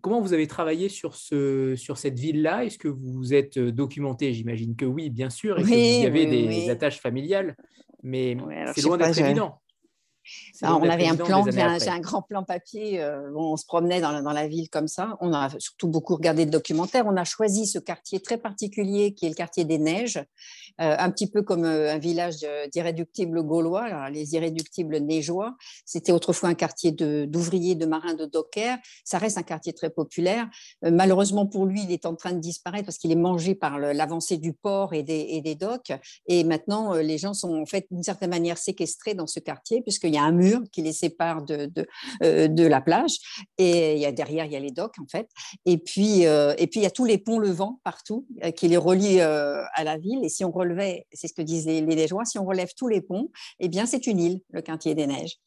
comment 0.00 0.20
vous 0.20 0.32
avez 0.32 0.46
travaillé 0.46 0.88
sur, 0.88 1.14
ce, 1.14 1.76
sur 1.76 1.98
cette 1.98 2.18
ville-là? 2.18 2.64
Est-ce 2.64 2.78
que 2.78 2.88
vous 2.88 3.12
vous 3.12 3.34
êtes 3.34 3.58
documenté? 3.58 4.32
J'imagine 4.32 4.76
que 4.76 4.86
oui, 4.86 5.10
bien 5.10 5.28
sûr, 5.28 5.58
et 5.58 5.62
que 5.62 5.68
vous 5.68 5.74
y 5.74 6.06
avez 6.06 6.26
des 6.26 6.70
attaches 6.70 7.00
familiales, 7.00 7.54
mais 8.02 8.36
c'est 8.74 8.82
loin 8.82 8.96
d'être 8.96 9.18
évident 9.18 9.60
on 10.62 10.88
avait 10.88 11.08
un 11.08 11.16
plan, 11.16 11.44
j'ai 11.50 11.88
un, 11.88 12.00
grand 12.00 12.22
plan 12.22 12.42
papier, 12.42 13.00
euh, 13.00 13.30
on 13.34 13.56
se 13.56 13.64
promenait 13.66 14.00
dans 14.00 14.32
la, 14.32 14.48
ville 14.48 14.68
comme 14.70 14.88
ça. 14.88 15.16
On 15.20 15.32
a 15.32 15.50
surtout 15.58 15.88
beaucoup 15.88 16.14
regardé 16.14 16.46
de 16.46 16.50
documentaires. 16.50 17.04
On 17.06 17.16
a 17.16 17.24
choisi 17.24 17.66
ce 17.66 17.78
quartier 17.78 18.20
très 18.20 18.38
particulier 18.38 19.14
qui 19.14 19.26
est 19.26 19.28
le 19.28 19.34
quartier 19.34 19.64
des 19.64 19.78
Neiges, 19.78 20.22
un 20.78 21.10
petit 21.10 21.28
peu 21.30 21.42
comme 21.42 21.64
euh, 21.64 21.92
un 21.92 21.98
village 21.98 22.46
d'irréductibles 22.72 23.42
gaulois, 23.42 24.10
les 24.10 24.34
irréductibles 24.34 24.98
neigeois. 24.98 25.56
C'était 25.84 26.12
autrefois 26.12 26.48
un 26.50 26.54
quartier 26.54 26.92
d'ouvriers, 26.92 27.74
de, 27.74 27.86
marins, 27.86 28.14
de 28.14 28.26
dockers. 28.26 28.78
Ça 29.04 29.18
reste 29.18 29.38
un 29.38 29.42
quartier 29.42 29.72
très 29.72 29.90
populaire. 29.90 30.48
malheureusement 30.82 31.46
pour 31.46 31.66
lui, 31.66 31.82
il 31.82 31.92
est 31.92 32.06
en 32.06 32.14
train 32.14 32.32
de 32.32 32.40
disparaître 32.40 32.86
parce 32.86 32.98
qu'il 32.98 33.12
est 33.12 33.16
mangé 33.16 33.54
par 33.54 33.78
l'avancée 33.78 34.36
du 34.36 34.52
port 34.52 34.94
et 34.94 35.02
des, 35.02 35.54
docks. 35.54 35.92
Et 36.26 36.44
maintenant, 36.44 36.94
les 36.94 37.18
gens 37.18 37.34
sont 37.34 37.54
en 37.54 37.66
fait 37.66 37.86
d'une 37.90 38.02
certaine 38.02 38.30
manière 38.30 38.58
séquestrés 38.58 39.14
dans 39.14 39.26
ce 39.26 39.40
quartier 39.40 39.82
puisqu'il 39.82 40.14
y 40.14 40.18
a 40.18 40.22
un 40.22 40.32
mur 40.32 40.60
qui 40.72 40.82
les 40.82 40.92
sépare 40.92 41.42
de, 41.42 41.70
euh, 42.22 42.68
la 42.68 42.80
plage. 42.80 43.18
Et 43.58 43.94
il 43.94 44.00
y 44.00 44.06
a, 44.06 44.12
derrière, 44.12 44.44
il 44.44 44.52
y 44.52 44.56
a 44.56 44.60
les 44.60 44.70
docks, 44.70 44.98
en 44.98 45.06
fait. 45.06 45.28
Et 45.64 45.78
puis, 45.78 46.26
euh, 46.26 46.54
et 46.58 46.66
puis 46.66 46.80
il 46.80 46.82
y 46.82 46.86
a 46.86 46.90
tous 46.90 47.04
les 47.04 47.18
ponts 47.18 47.38
levants 47.38 47.80
partout 47.84 48.26
euh, 48.44 48.50
qui 48.50 48.68
les 48.68 48.76
relient 48.76 49.20
à 49.20 49.84
la 49.84 49.98
ville. 49.98 50.24
Et 50.24 50.28
si 50.28 50.44
on 50.44 50.50
c'est 51.12 51.28
ce 51.28 51.34
que 51.34 51.42
disent 51.42 51.66
les, 51.66 51.80
les 51.80 52.08
si 52.24 52.38
on 52.38 52.44
relève 52.44 52.72
tous 52.76 52.88
les 52.88 53.00
ponts, 53.00 53.30
eh 53.58 53.68
bien, 53.68 53.86
c'est 53.86 54.06
une 54.06 54.20
île, 54.20 54.40
le 54.50 54.62
Quintier 54.62 54.94
des 54.94 55.06
Neiges. 55.06 55.38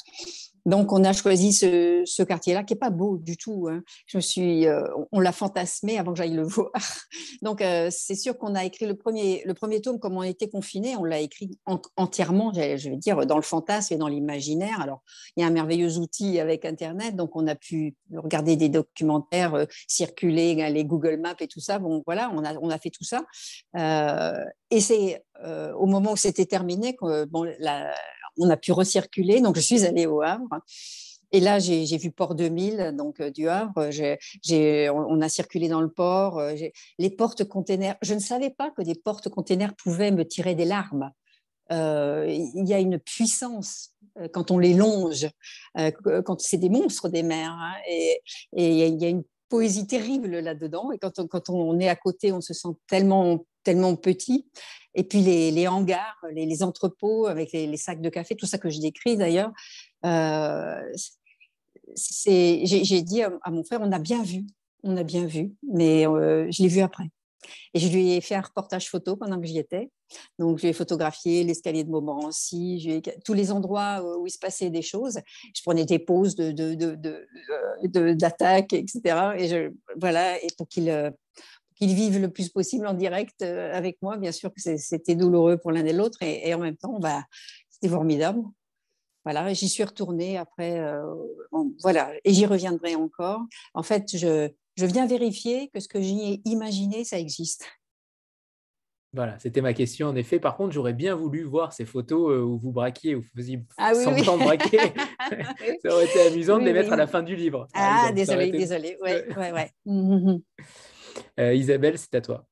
Donc, 0.66 0.92
on 0.92 1.04
a 1.04 1.14
choisi 1.14 1.54
ce, 1.54 2.24
quartier-là, 2.24 2.64
qui 2.64 2.74
n'est 2.74 2.80
pas 2.80 2.90
beau 2.90 3.18
du 3.18 3.38
tout. 3.38 3.68
Hein. 3.70 3.82
Suis, 4.20 4.68
euh, 4.68 4.84
on 5.12 5.20
l'a 5.20 5.32
fantasmé 5.32 5.98
avant 5.98 6.12
que 6.12 6.18
j'aille 6.18 6.34
le 6.34 6.44
voir. 6.48 6.72
Donc, 7.42 7.62
euh, 7.62 7.90
c'est 7.92 8.16
sûr 8.16 8.38
qu'on 8.38 8.56
a 8.56 8.66
écrit 8.66 8.86
le 8.86 8.96
premier, 8.96 9.42
le 9.46 9.54
premier 9.54 9.82
tome, 9.82 10.00
comme 10.00 10.18
on 10.18 10.24
était 10.24 10.50
confinés, 10.50 10.96
on 10.98 11.04
l'a 11.04 11.20
écrit 11.20 11.58
entièrement, 11.96 12.52
je 12.54 12.90
veux 12.90 12.98
dire, 12.98 13.26
dans 13.26 13.38
le 13.38 13.42
fantasme 13.42 13.94
et 13.94 13.98
dans 13.98 14.08
l'imaginaire. 14.08 14.82
Alors, 14.82 15.02
il 15.36 15.42
y 15.42 15.44
a 15.44 15.48
un 15.48 15.52
merveilleux 15.52 15.98
outil 15.98 16.40
avec 16.40 16.66
Internet, 16.66 17.16
donc 17.16 17.36
on 17.36 17.48
a 17.48 17.56
pu 17.56 17.96
regarder 18.14 18.56
des 18.56 18.70
documentaires, 18.70 19.56
euh, 19.56 19.66
circuler, 19.88 20.70
les 20.70 20.86
Google 20.86 21.18
Maps 21.18 21.36
et 21.40 21.48
tout 21.48 21.60
ça. 21.60 21.80
Bon, 21.80 22.04
voilà, 22.06 22.32
on 22.34 22.44
a, 22.44 22.56
on 22.56 22.70
a 22.70 22.78
fait 22.78 22.90
tout 22.90 23.04
ça. 23.04 23.26
et 23.76 24.82
c'est 24.82 25.24
au 25.78 25.86
moment 25.86 26.12
où 26.14 26.18
c'était 26.18 26.46
terminé 26.46 26.96
que 26.96 27.26
bon, 27.26 27.48
la, 27.60 27.94
on 28.40 28.50
a 28.50 28.58
pu 28.58 28.72
recirculer. 28.72 29.42
Donc, 29.42 29.56
je 29.56 29.62
suis 29.62 29.86
allée 29.86 30.06
au 30.06 30.22
Havre. 30.22 30.62
Et 31.32 31.40
là, 31.40 31.60
j'ai 31.60 31.98
vu 31.98 32.12
Port 32.12 32.34
2000, 32.34 32.96
donc 32.98 33.20
euh, 33.20 33.30
du 33.30 33.48
Havre. 33.50 33.90
on, 34.92 35.22
a 35.22 35.30
circulé 35.30 35.68
dans 35.68 35.82
le 35.82 35.92
port. 35.92 36.40
Euh, 36.40 36.56
les 36.98 37.10
portes 37.10 37.44
containers. 37.44 37.98
Je 38.02 38.16
ne 38.16 38.20
savais 38.20 38.50
pas 38.50 38.72
que 38.72 38.82
des 38.82 38.96
portes 38.96 39.30
containers 39.30 39.76
pouvaient 39.76 40.12
me 40.12 40.26
tirer 40.26 40.56
des 40.56 40.66
larmes. 40.66 41.12
Euh, 41.72 42.26
il 42.28 42.68
y 42.68 42.74
a 42.74 42.80
une 42.80 42.98
puissance 42.98 43.94
quand 44.34 44.50
on 44.50 44.58
les 44.58 44.74
longe, 44.74 45.30
quand 46.26 46.42
c'est 46.42 46.58
des 46.58 46.70
monstres 46.70 47.10
des 47.10 47.22
mers. 47.22 47.52
Hein, 47.52 47.76
et, 47.88 48.22
il 48.54 49.00
y 49.00 49.06
a 49.06 49.10
une 49.10 49.24
poésie 49.50 49.86
terrible 49.86 50.40
là-dedans. 50.40 50.92
Et 50.92 50.98
quand 50.98 51.20
on, 51.20 51.28
quand 51.28 51.50
on 51.50 51.80
est 51.80 51.90
à 51.90 51.96
côté, 51.96 52.32
on 52.32 52.42
se 52.42 52.56
sent 52.56 52.70
tellement, 52.88 53.46
tellement 53.64 53.96
petit. 53.96 54.48
Et 55.00 55.04
puis 55.04 55.22
les, 55.22 55.66
hangars, 55.70 56.18
les, 56.34 56.62
entrepôts 56.62 57.28
avec 57.28 57.54
les, 57.54 57.78
sacs 57.78 58.02
de 58.02 58.10
café, 58.10 58.36
tout 58.36 58.46
ça 58.46 58.58
que 58.58 58.70
je 58.70 58.82
décris 58.82 59.16
d'ailleurs. 59.16 59.54
Euh, 60.06 60.82
j'ai 61.96 63.02
dit 63.02 63.22
à, 63.24 63.50
mon 63.50 63.64
frère, 63.64 63.80
on 63.82 63.94
a 63.94 64.00
bien 64.00 64.22
vu, 64.24 64.44
on 64.84 64.98
a 64.98 65.04
bien 65.04 65.26
vu, 65.26 65.54
mais 65.64 66.06
euh, 66.06 66.52
je 66.52 66.64
l'ai 66.64 66.68
vu 66.68 66.82
après. 66.82 67.06
Et 67.74 67.80
je 67.80 67.88
lui 67.88 68.12
ai 68.12 68.20
fait 68.20 68.36
un 68.36 68.42
reportage 68.42 68.90
photo 68.90 69.16
pendant 69.16 69.40
que 69.40 69.48
j'y 69.48 69.58
étais. 69.58 69.90
Donc, 70.38 70.58
je 70.58 70.64
lui 70.64 70.70
ai 70.72 70.74
photographié 70.74 71.46
l'escalier 71.46 71.86
de 71.86 71.90
Montmorency, 71.90 73.02
tous 73.24 73.34
les 73.34 73.54
endroits 73.54 74.04
où 74.20 74.28
il 74.28 74.32
se 74.32 74.38
passait 74.38 74.70
des 74.70 74.82
choses. 74.82 75.20
Je 75.56 75.62
prenais 75.62 75.86
des 75.86 76.00
pauses 76.00 76.36
de, 76.36 76.52
d'attaque, 78.16 78.74
etc. 78.74 79.00
Et 79.38 79.70
voilà, 79.96 80.44
et 80.44 80.48
pour 80.58 80.68
qu'il 80.68 80.90
qu'ils 81.80 81.96
vivent 81.96 82.20
le 82.20 82.30
plus 82.30 82.50
possible 82.50 82.86
en 82.88 82.94
direct 82.94 83.42
euh, 83.42 83.74
avec 83.74 83.98
moi. 84.02 84.18
Bien 84.18 84.32
sûr 84.32 84.54
que 84.54 84.60
c'était 84.78 85.16
douloureux 85.16 85.58
pour 85.58 85.72
l'un 85.72 85.86
et 85.86 85.94
l'autre, 85.94 86.20
et, 86.22 86.54
en 86.54 86.60
même 86.60 86.78
temps, 86.78 87.00
bah, 87.00 87.24
c'était 87.70 87.90
formidable. 87.90 88.42
Voilà, 89.26 89.54
j'y 89.54 89.70
suis 89.70 89.84
retournée 89.84 90.38
après. 90.38 90.80
Euh, 90.80 91.04
voilà, 91.82 92.12
et 92.24 92.34
j'y 92.34 92.46
reviendrai 92.46 92.96
encore. 92.96 93.42
En 93.74 93.84
fait, 93.84 94.06
je, 94.16 94.50
je 94.76 94.86
viens 94.86 95.06
vérifier 95.06 95.70
que 95.74 95.80
ce 95.80 95.88
que 95.88 96.02
j'ai 96.02 96.42
imaginé, 96.46 97.04
ça 97.04 97.20
existe. 97.20 97.66
Voilà, 99.12 99.40
c'était 99.40 99.62
ma 99.62 99.74
question 99.74 100.08
en 100.08 100.16
effet. 100.16 100.40
Par 100.40 100.56
contre, 100.56 100.72
j'aurais 100.72 100.94
bien 100.94 101.16
voulu 101.16 101.44
voir 101.44 101.74
ces 101.74 101.86
photos 101.86 102.32
euh, 102.32 102.42
où 102.42 102.60
vous 102.60 102.72
braquiez, 102.72 103.16
où 103.16 103.22
vous 103.22 103.28
faisiez 103.36 103.60
ah, 103.78 103.92
oui, 103.96 104.04
semblant 104.04 104.38
de 104.38 104.44
braquer. 104.44 104.78
ça 105.84 105.94
aurait 105.94 106.06
été 106.06 106.22
amusant 106.28 106.60
de 106.60 106.66
les 106.66 106.74
mettre 106.74 106.94
à 106.94 106.96
la 106.96 107.08
fin 107.08 107.24
du 107.24 107.36
livre. 107.36 107.68
Ah, 107.74 108.12
désolé, 108.14 108.52
désolé. 108.52 108.98
Ouais, 109.02 109.26
ouais, 109.38 109.52
ouais. 109.52 109.72
Euh, 111.40 111.54
Isabelle, 111.54 111.98
c'est 111.98 112.16
à 112.16 112.22
toi. 112.22 112.46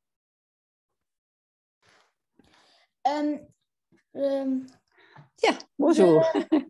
Euh, 3.07 4.59
Tiens, 5.37 5.57
bonjour. 5.77 6.23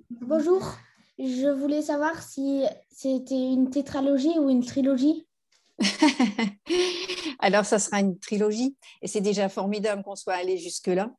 bonjour. 0.10 0.78
Je 1.18 1.50
voulais 1.50 1.82
savoir 1.82 2.22
si 2.22 2.64
c'était 2.90 3.36
une 3.36 3.70
tétralogie 3.70 4.38
ou 4.38 4.50
une 4.50 4.64
trilogie. 4.64 5.28
Alors, 7.40 7.66
ça 7.66 7.80
sera 7.80 8.00
une 8.00 8.18
trilogie 8.20 8.76
et 9.02 9.08
c'est 9.08 9.22
déjà 9.22 9.48
formidable 9.50 10.04
qu'on 10.04 10.16
soit 10.16 10.34
allé 10.34 10.58
jusque-là. 10.58 11.12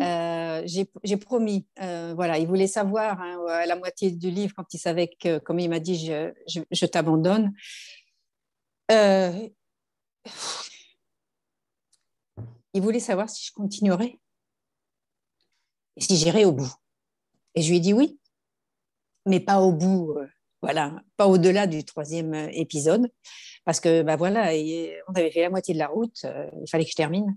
Euh, 0.00 0.62
j'ai 0.66 1.16
promis, 1.16 1.66
euh, 1.80 2.12
voilà, 2.14 2.38
il 2.38 2.46
voulait 2.46 2.66
savoir 2.66 3.20
hein, 3.20 3.38
à 3.48 3.66
la 3.66 3.76
moitié 3.76 4.10
du 4.10 4.30
livre 4.30 4.54
quand 4.56 4.74
il 4.74 4.78
savait 4.78 5.08
que, 5.08 5.38
comme 5.38 5.60
il 5.60 5.70
m'a 5.70 5.80
dit, 5.80 6.12
je, 6.46 6.86
t'abandonne. 6.86 7.52
Euh, 8.90 9.48
il 12.74 12.82
voulait 12.82 13.00
savoir 13.00 13.28
si 13.28 13.46
je 13.46 13.52
continuerais 13.52 14.18
et 15.96 16.00
si 16.00 16.16
j'irais 16.16 16.44
au 16.44 16.52
bout. 16.52 16.72
Et 17.54 17.62
je 17.62 17.70
lui 17.70 17.76
ai 17.76 17.80
dit 17.80 17.92
oui, 17.92 18.18
mais 19.26 19.40
pas 19.40 19.60
au 19.60 19.72
bout, 19.72 20.16
voilà, 20.62 21.02
pas 21.16 21.26
au-delà 21.26 21.66
du 21.66 21.84
troisième 21.84 22.34
épisode 22.52 23.10
parce 23.64 23.80
que 23.80 24.02
bah 24.02 24.16
voilà, 24.16 24.50
on 25.08 25.14
avait 25.14 25.30
fait 25.30 25.42
la 25.42 25.50
moitié 25.50 25.74
de 25.74 25.78
la 25.78 25.88
route, 25.88 26.24
euh, 26.24 26.48
il 26.60 26.68
fallait 26.68 26.84
que 26.84 26.90
je 26.90 26.96
termine. 26.96 27.36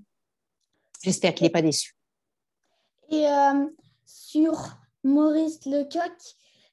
J'espère 1.04 1.36
qu'il 1.36 1.46
n'est 1.46 1.51
pas 1.51 1.62
déçu. 1.62 1.96
Et 3.10 3.27
euh, 3.27 3.68
sur 4.06 4.54
Maurice 5.04 5.65
Lecoq, 5.65 6.13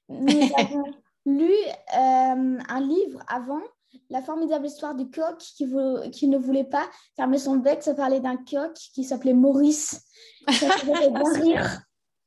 nous 0.09 0.51
avons 0.57 0.85
lu 1.25 1.53
euh, 1.95 2.59
un 2.67 2.81
livre 2.81 3.23
avant, 3.27 3.61
La 4.09 4.21
formidable 4.21 4.65
histoire 4.65 4.95
du 4.95 5.09
coq 5.09 5.37
qui, 5.37 5.67
qui, 6.11 6.27
ne 6.27 6.37
voulait 6.37 6.63
pas 6.63 6.89
fermer 7.15 7.37
son 7.37 7.57
bec, 7.57 7.83
ça 7.83 7.93
parlait 7.93 8.19
d'un 8.19 8.37
coq 8.37 8.73
qui 8.73 9.03
s'appelait 9.03 9.33
Maurice. 9.33 10.03
Ça 10.49 10.67
rire. 11.41 11.81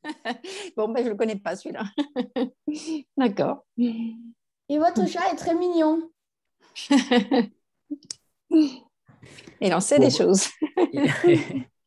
bon, 0.77 0.89
ben, 0.89 1.01
je 1.01 1.07
ne 1.07 1.11
le 1.11 1.17
connais 1.17 1.37
pas 1.37 1.57
celui-là. 1.57 1.85
D'accord. 3.17 3.65
Et 3.79 4.79
votre 4.79 5.07
chat 5.07 5.33
est 5.33 5.37
très 5.37 5.55
mignon. 5.55 6.11
il 9.61 9.75
en 9.75 9.81
sait 9.81 9.99
des 9.99 10.11
choses. 10.11 10.49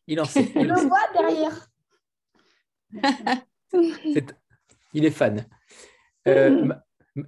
il, 0.07 0.19
en 0.19 0.25
sait. 0.25 0.51
Il 0.55 0.67
le 0.67 0.79
voit 0.87 1.07
derrière. 1.13 1.67
il 4.93 5.05
est 5.05 5.11
fan. 5.11 5.45
Euh, 6.27 6.73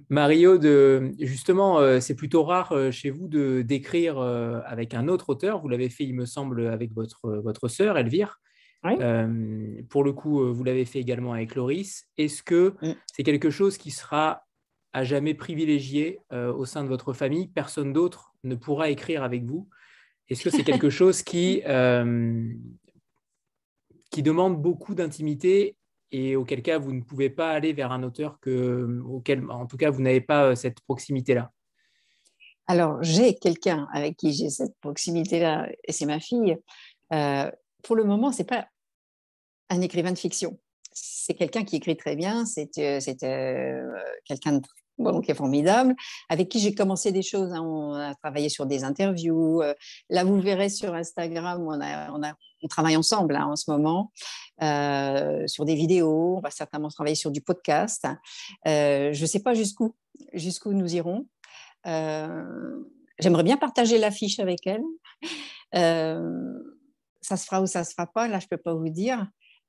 Mario, 0.08 0.58
de, 0.58 1.12
justement, 1.18 1.78
euh, 1.78 2.00
c'est 2.00 2.14
plutôt 2.14 2.44
rare 2.44 2.72
euh, 2.72 2.90
chez 2.90 3.10
vous 3.10 3.28
de 3.28 3.62
d'écrire 3.62 4.18
avec 4.18 4.94
un 4.94 5.08
autre 5.08 5.30
auteur. 5.30 5.60
Vous 5.60 5.68
l'avez 5.68 5.88
fait, 5.88 6.04
il 6.04 6.14
me 6.14 6.26
semble, 6.26 6.66
avec 6.66 6.92
votre, 6.92 7.28
votre 7.28 7.68
sœur, 7.68 7.96
Elvire. 7.98 8.40
pour 8.82 10.04
le 10.04 10.12
coup, 10.12 10.52
vous 10.52 10.64
l'avez 10.64 10.84
fait 10.84 11.00
également 11.00 11.32
avec 11.32 11.54
Loris. 11.54 12.08
Est-ce 12.18 12.42
que 12.42 12.74
mm. 12.82 12.94
c'est 13.12 13.22
quelque 13.22 13.50
chose 13.50 13.78
qui 13.78 13.90
sera 13.90 14.44
à 14.92 15.04
jamais 15.04 15.34
privilégié 15.34 16.20
euh, 16.32 16.52
au 16.52 16.64
sein 16.64 16.84
de 16.84 16.88
votre 16.88 17.12
famille? 17.12 17.48
Personne 17.48 17.92
d'autre 17.92 18.34
ne 18.44 18.54
pourra 18.54 18.90
écrire 18.90 19.22
avec 19.22 19.44
vous. 19.44 19.68
Est-ce 20.28 20.44
que 20.44 20.50
c'est 20.50 20.64
quelque 20.64 20.90
chose 20.90 21.22
qui, 21.22 21.62
euh, 21.66 22.52
qui 24.10 24.22
demande 24.22 24.60
beaucoup 24.60 24.94
d'intimité 24.94 25.76
et 26.12 26.36
auquel 26.36 26.62
cas 26.62 26.78
vous 26.78 26.92
ne 26.92 27.00
pouvez 27.00 27.30
pas 27.30 27.50
aller 27.50 27.72
vers 27.72 27.90
un 27.90 28.02
auteur 28.02 28.38
que, 28.40 29.02
auquel, 29.06 29.50
en 29.50 29.66
tout 29.66 29.76
cas, 29.76 29.90
vous 29.90 30.02
n'avez 30.02 30.20
pas 30.20 30.44
euh, 30.44 30.54
cette 30.54 30.80
proximité-là 30.82 31.50
Alors, 32.66 33.02
j'ai 33.02 33.34
quelqu'un 33.34 33.88
avec 33.92 34.16
qui 34.16 34.32
j'ai 34.32 34.50
cette 34.50 34.76
proximité-là, 34.80 35.68
et 35.84 35.92
c'est 35.92 36.06
ma 36.06 36.20
fille. 36.20 36.56
pour 37.82 37.96
le 37.96 38.04
moment, 38.04 38.30
c'est 38.30 38.44
pas 38.44 38.68
un 39.70 39.80
écrivain 39.80 40.12
de 40.12 40.18
fiction. 40.18 40.58
C'est 40.92 41.34
quelqu'un 41.34 41.64
qui 41.64 41.76
écrit 41.76 41.96
très 41.96 42.14
bien, 42.14 42.44
c'est 42.44 42.68
quelqu'un 42.70 44.52
de 44.52 44.60
qui 45.22 45.30
est 45.30 45.34
formidable, 45.34 45.94
avec 46.28 46.48
qui 46.48 46.60
j'ai 46.60 46.74
commencé 46.74 47.12
des 47.12 47.22
choses. 47.22 47.52
Hein. 47.52 47.62
on 47.62 47.94
a 47.94 48.14
travaillé 48.14 48.48
sur 48.48 48.66
des 48.66 48.84
interviews. 48.84 49.62
Euh, 49.62 49.74
là, 50.10 50.24
vous 50.24 50.40
verrez 50.40 50.68
sur 50.68 50.94
Instagram, 50.94 51.62
on, 51.66 51.80
a, 51.80 52.34
on 52.62 52.68
travaille 52.68 52.96
ensemble 52.96 53.36
hein, 53.36 53.46
en 53.46 53.56
ce 53.56 53.70
moment 53.70 54.12
euh, 54.62 55.46
sur 55.46 55.64
des 55.64 55.74
vidéos. 55.74 56.36
On 56.36 56.40
va 56.40 56.50
certainement 56.50 56.88
travailler 56.88 57.16
sur 57.16 57.30
du 57.30 57.40
podcast. 57.40 58.06
Euh, 58.66 59.12
je 59.12 59.22
ne 59.22 59.26
sais 59.26 59.40
pas 59.40 59.54
jusqu'où, 59.54 59.94
jusqu'où 60.32 60.72
nous 60.72 60.94
irons. 60.94 61.26
J'aimerais 61.84 63.44
bien 63.44 63.56
partager 63.56 63.98
l'affiche 63.98 64.38
avec 64.40 64.66
elle. 64.66 64.82
ça 67.20 67.36
se 67.36 67.44
fera 67.44 67.60
ou 67.62 67.66
ça 67.66 67.80
ne 67.80 67.84
se 67.84 67.92
fera 67.92 68.06
pas, 68.06 68.28
là, 68.28 68.38
je 68.38 68.46
ne 68.46 68.48
peux 68.48 68.62
pas 68.62 68.74
vous 68.74 68.88
dire. 68.88 69.26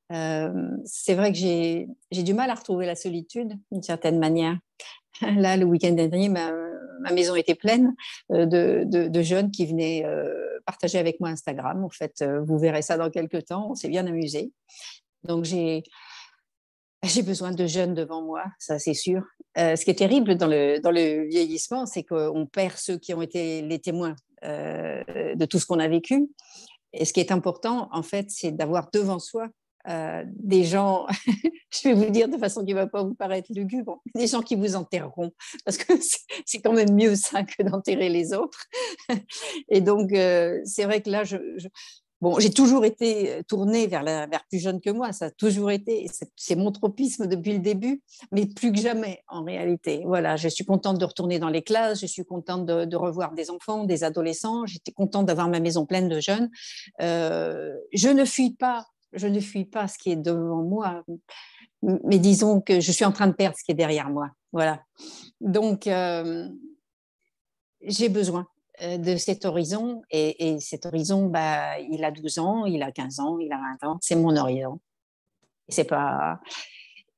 c'est 0.10 1.16
vrai 1.16 1.32
que 1.32 1.38
j'ai 1.38 2.24
du 2.24 2.34
mal 2.34 2.50
à 2.50 2.56
retrouver 2.56 2.86
la 2.86 2.96
solitude 2.96 3.58
d'une 3.72 3.84
certaine 3.84 4.20
manière. 4.20 4.58
Là, 5.22 5.58
le 5.58 5.66
week-end 5.66 5.92
dernier, 5.92 6.30
ma, 6.30 6.52
maison 7.12 7.36
était 7.36 7.56
pleine 7.56 7.94
euh, 8.32 8.46
de, 8.46 9.22
jeunes 9.22 9.52
qui 9.52 9.66
venaient 9.66 10.04
euh, 10.06 10.60
partager 10.66 10.98
avec 10.98 11.20
moi 11.20 11.30
Instagram. 11.30 11.84
En 11.84 11.90
fait, 11.90 12.22
euh, 12.22 12.42
vous 12.42 12.58
verrez 12.58 12.82
ça 12.82 12.98
dans 12.98 13.10
quelques 13.10 13.46
temps. 13.46 13.72
On 13.72 13.76
s'est 13.76 13.90
bien 13.90 14.06
amusé. 14.08 14.52
Donc, 15.24 15.46
j'ai 15.46 15.84
besoin 17.24 17.52
de 17.52 17.66
jeunes 17.66 17.94
devant 17.94 18.22
moi, 18.22 18.46
ça 18.60 18.80
c'est 18.80 18.94
sûr. 18.94 19.24
ce 19.56 19.84
qui 19.84 19.92
est 19.92 19.96
terrible 19.96 20.36
dans 20.36 20.48
le, 20.48 20.80
dans 20.80 20.92
le 20.92 21.28
vieillissement, 21.28 21.86
c'est 21.86 22.04
qu'on 22.04 22.46
perd 22.46 22.78
ceux 22.78 22.98
qui 22.98 23.14
ont 23.14 23.22
été 23.22 23.62
les 23.62 23.80
témoins 23.80 24.16
de 24.42 25.46
tout 25.46 25.60
ce 25.60 25.66
qu'on 25.66 25.80
a 25.80 25.88
vécu. 25.88 26.30
Et 26.92 27.06
ce 27.06 27.14
qui 27.14 27.22
est 27.22 27.32
important, 27.32 27.88
en 27.92 28.04
fait, 28.04 28.30
c'est 28.30 28.52
d'avoir 28.52 28.90
devant 28.92 29.20
soi 29.20 29.48
euh, 29.88 30.24
des 30.28 30.64
gens, 30.64 31.06
je 31.72 31.90
vais 31.90 31.94
vous 31.94 32.10
dire 32.10 32.30
de 32.30 32.38
façon 32.38 32.64
qui 32.64 32.74
ne 32.74 32.80
va 32.80 32.88
pas 32.88 33.04
vous 33.04 33.16
paraître 33.16 33.52
lugubre, 33.54 34.02
des 34.16 34.28
gens 34.28 34.42
qui 34.42 34.56
vous 34.56 34.76
enterreront, 34.76 35.32
parce 35.66 35.78
que 35.78 35.94
c'est 36.46 36.62
quand 36.62 36.74
même 36.74 36.94
mieux 36.94 37.16
ça 37.16 37.44
que 37.44 37.64
d'enterrer 37.64 38.10
les 38.10 38.34
autres. 38.34 38.66
Et 39.70 39.82
donc, 39.82 40.14
euh, 40.14 40.62
c'est 40.64 40.86
vrai 40.86 41.02
que 41.02 41.10
là, 41.10 41.24
je, 41.26 41.38
bon, 42.22 42.40
j'ai 42.40 42.52
toujours 42.52 42.86
été 42.86 43.42
tournée 43.50 43.88
vers, 43.88 44.04
la, 44.04 44.28
plus 44.50 44.60
jeune 44.60 44.80
que 44.80 44.90
moi, 44.90 45.12
ça 45.12 45.26
a 45.26 45.32
toujours 45.32 45.70
été, 45.70 46.08
c'est 46.38 46.56
mon 46.56 46.72
tropisme 46.72 47.28
depuis 47.28 47.52
le 47.52 47.60
début, 47.60 48.02
mais 48.32 48.46
plus 48.46 48.72
que 48.72 48.80
jamais 48.80 49.22
en 49.28 49.44
réalité. 49.44 50.04
Voilà, 50.06 50.38
je 50.38 50.48
suis 50.48 50.64
contente 50.64 50.98
de 50.98 51.06
retourner 51.06 51.40
dans 51.40 51.50
les 51.50 51.62
classes, 51.62 52.00
je 52.00 52.06
suis 52.06 52.24
contente 52.24 52.66
de, 52.66 52.96
revoir 52.96 53.34
des 53.34 53.50
enfants, 53.50 53.84
des 53.84 54.06
adolescents, 54.06 54.66
j'étais 54.66 54.94
contente 54.94 55.26
d'avoir 55.26 55.50
ma 55.50 55.60
maison 55.60 55.86
pleine 55.86 56.08
de 56.08 56.22
jeunes. 56.22 56.50
Euh, 57.02 57.74
je 57.92 58.08
ne 58.08 58.24
fuis 58.24 58.52
pas 58.52 58.86
je 59.14 59.28
ne 59.28 59.40
fuis 59.40 59.66
pas 59.66 59.88
ce 59.88 59.98
qui 59.98 60.12
est 60.12 60.16
devant 60.16 60.64
moi, 60.64 61.04
mais 61.82 62.20
disons 62.20 62.62
que 62.62 62.80
je 62.80 62.92
suis 62.92 63.06
en 63.06 63.12
train 63.12 63.28
de 63.28 63.34
perdre 63.34 63.58
ce 63.58 63.64
qui 63.64 63.72
est 63.72 63.76
derrière 63.76 64.10
moi. 64.10 64.30
Voilà. 64.52 64.84
Donc, 65.42 65.88
euh, 65.88 66.48
j'ai 67.82 68.10
besoin 68.10 68.48
euh, 68.82 68.98
de 68.98 69.18
cet 69.18 69.46
horizon. 69.46 70.02
Et, 70.12 70.60
cet 70.60 70.86
horizon, 70.86 71.28
bah, 71.28 71.80
il 71.80 72.04
a 72.04 72.12
12 72.12 72.40
ans, 72.40 72.66
il 72.66 72.82
a 72.84 72.92
15 72.92 73.20
ans, 73.20 73.40
il 73.40 73.52
a 73.52 73.58
20 73.82 73.88
ans. 73.88 73.98
C'est 74.02 74.16
mon 74.16 74.36
horizon. 74.36 74.80
C'est 75.68 75.86
pas. 75.86 76.40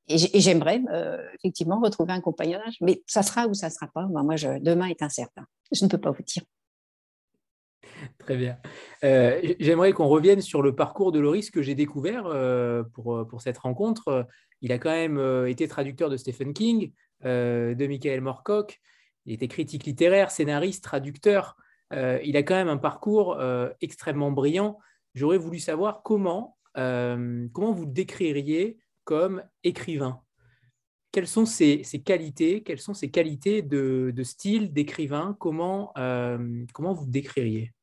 Et 0.08 0.17
j'aimerais 0.17 0.81
euh, 0.91 1.17
effectivement 1.34 1.79
retrouver 1.79 2.13
un 2.13 2.21
compagnonnage, 2.21 2.77
mais 2.79 3.01
ça 3.08 3.23
sera 3.23 3.47
ou 3.47 3.55
ça 3.55 3.71
sera 3.71 3.88
pas. 3.88 4.05
Moi, 4.05 4.36
demain 4.62 4.86
est 4.86 5.01
incertain. 5.01 5.45
Je 5.71 5.84
ne 5.84 5.89
peux 5.89 5.97
pas 5.97 6.12
vous 6.12 6.23
dire. 6.23 6.43
Très 8.19 8.38
bien. 8.38 8.58
Euh, 9.03 9.41
j'aimerais 9.60 9.93
qu'on 9.93 10.08
revienne 10.08 10.41
sur 10.41 10.62
le 10.62 10.75
parcours 10.75 11.12
de 11.12 11.19
Loris 11.19 11.51
que 11.51 11.62
j'ai 11.62 11.75
découvert 11.75 12.25
euh, 12.25 12.84
pour, 12.84 13.15
euh, 13.15 13.25
pour, 13.25 13.41
cette 13.41 13.58
rencontre. 13.58 14.27
Il 14.62 14.71
a 14.71 14.79
quand 14.79 14.91
même 14.91 15.19
été 15.47 15.67
traducteur 15.67 16.10
de 16.10 16.17
Stephen 16.17 16.53
King, 16.53 16.91
de 17.23 17.88
Michael 17.88 18.21
Moorcock. 18.21 18.79
Il 19.25 19.34
était 19.34 19.47
critique 19.47 19.84
littéraire, 19.84 20.31
scénariste, 20.31 20.84
traducteur. 20.84 21.55
il 21.91 22.38
a 22.38 22.43
quand 22.43 22.55
même 22.55 22.69
un 22.69 22.77
parcours 22.77 23.39
extrêmement 23.81 24.31
brillant. 24.31 24.79
J'aurais 25.13 25.38
voulu 25.38 25.60
savoir 25.60 26.01
comment, 26.03 26.58
comment 26.73 27.73
vous 27.73 27.86
le 27.86 27.91
décririez 27.91 28.77
comme 29.03 29.43
écrivain. 29.63 30.21
Quelles 31.12 31.27
sont 31.27 31.45
ses, 31.45 31.84
qualités? 32.03 32.63
Quelles 32.63 32.79
sont 32.79 32.95
ses 32.95 33.12
qualités 33.12 33.62
de, 33.62 34.12
de 34.15 34.23
style 34.23 34.73
d'écrivain? 34.73 35.36
Comment, 35.38 35.93
comment 36.73 36.93
vous 36.93 37.05
le 37.05 37.12
décririez? 37.12 37.74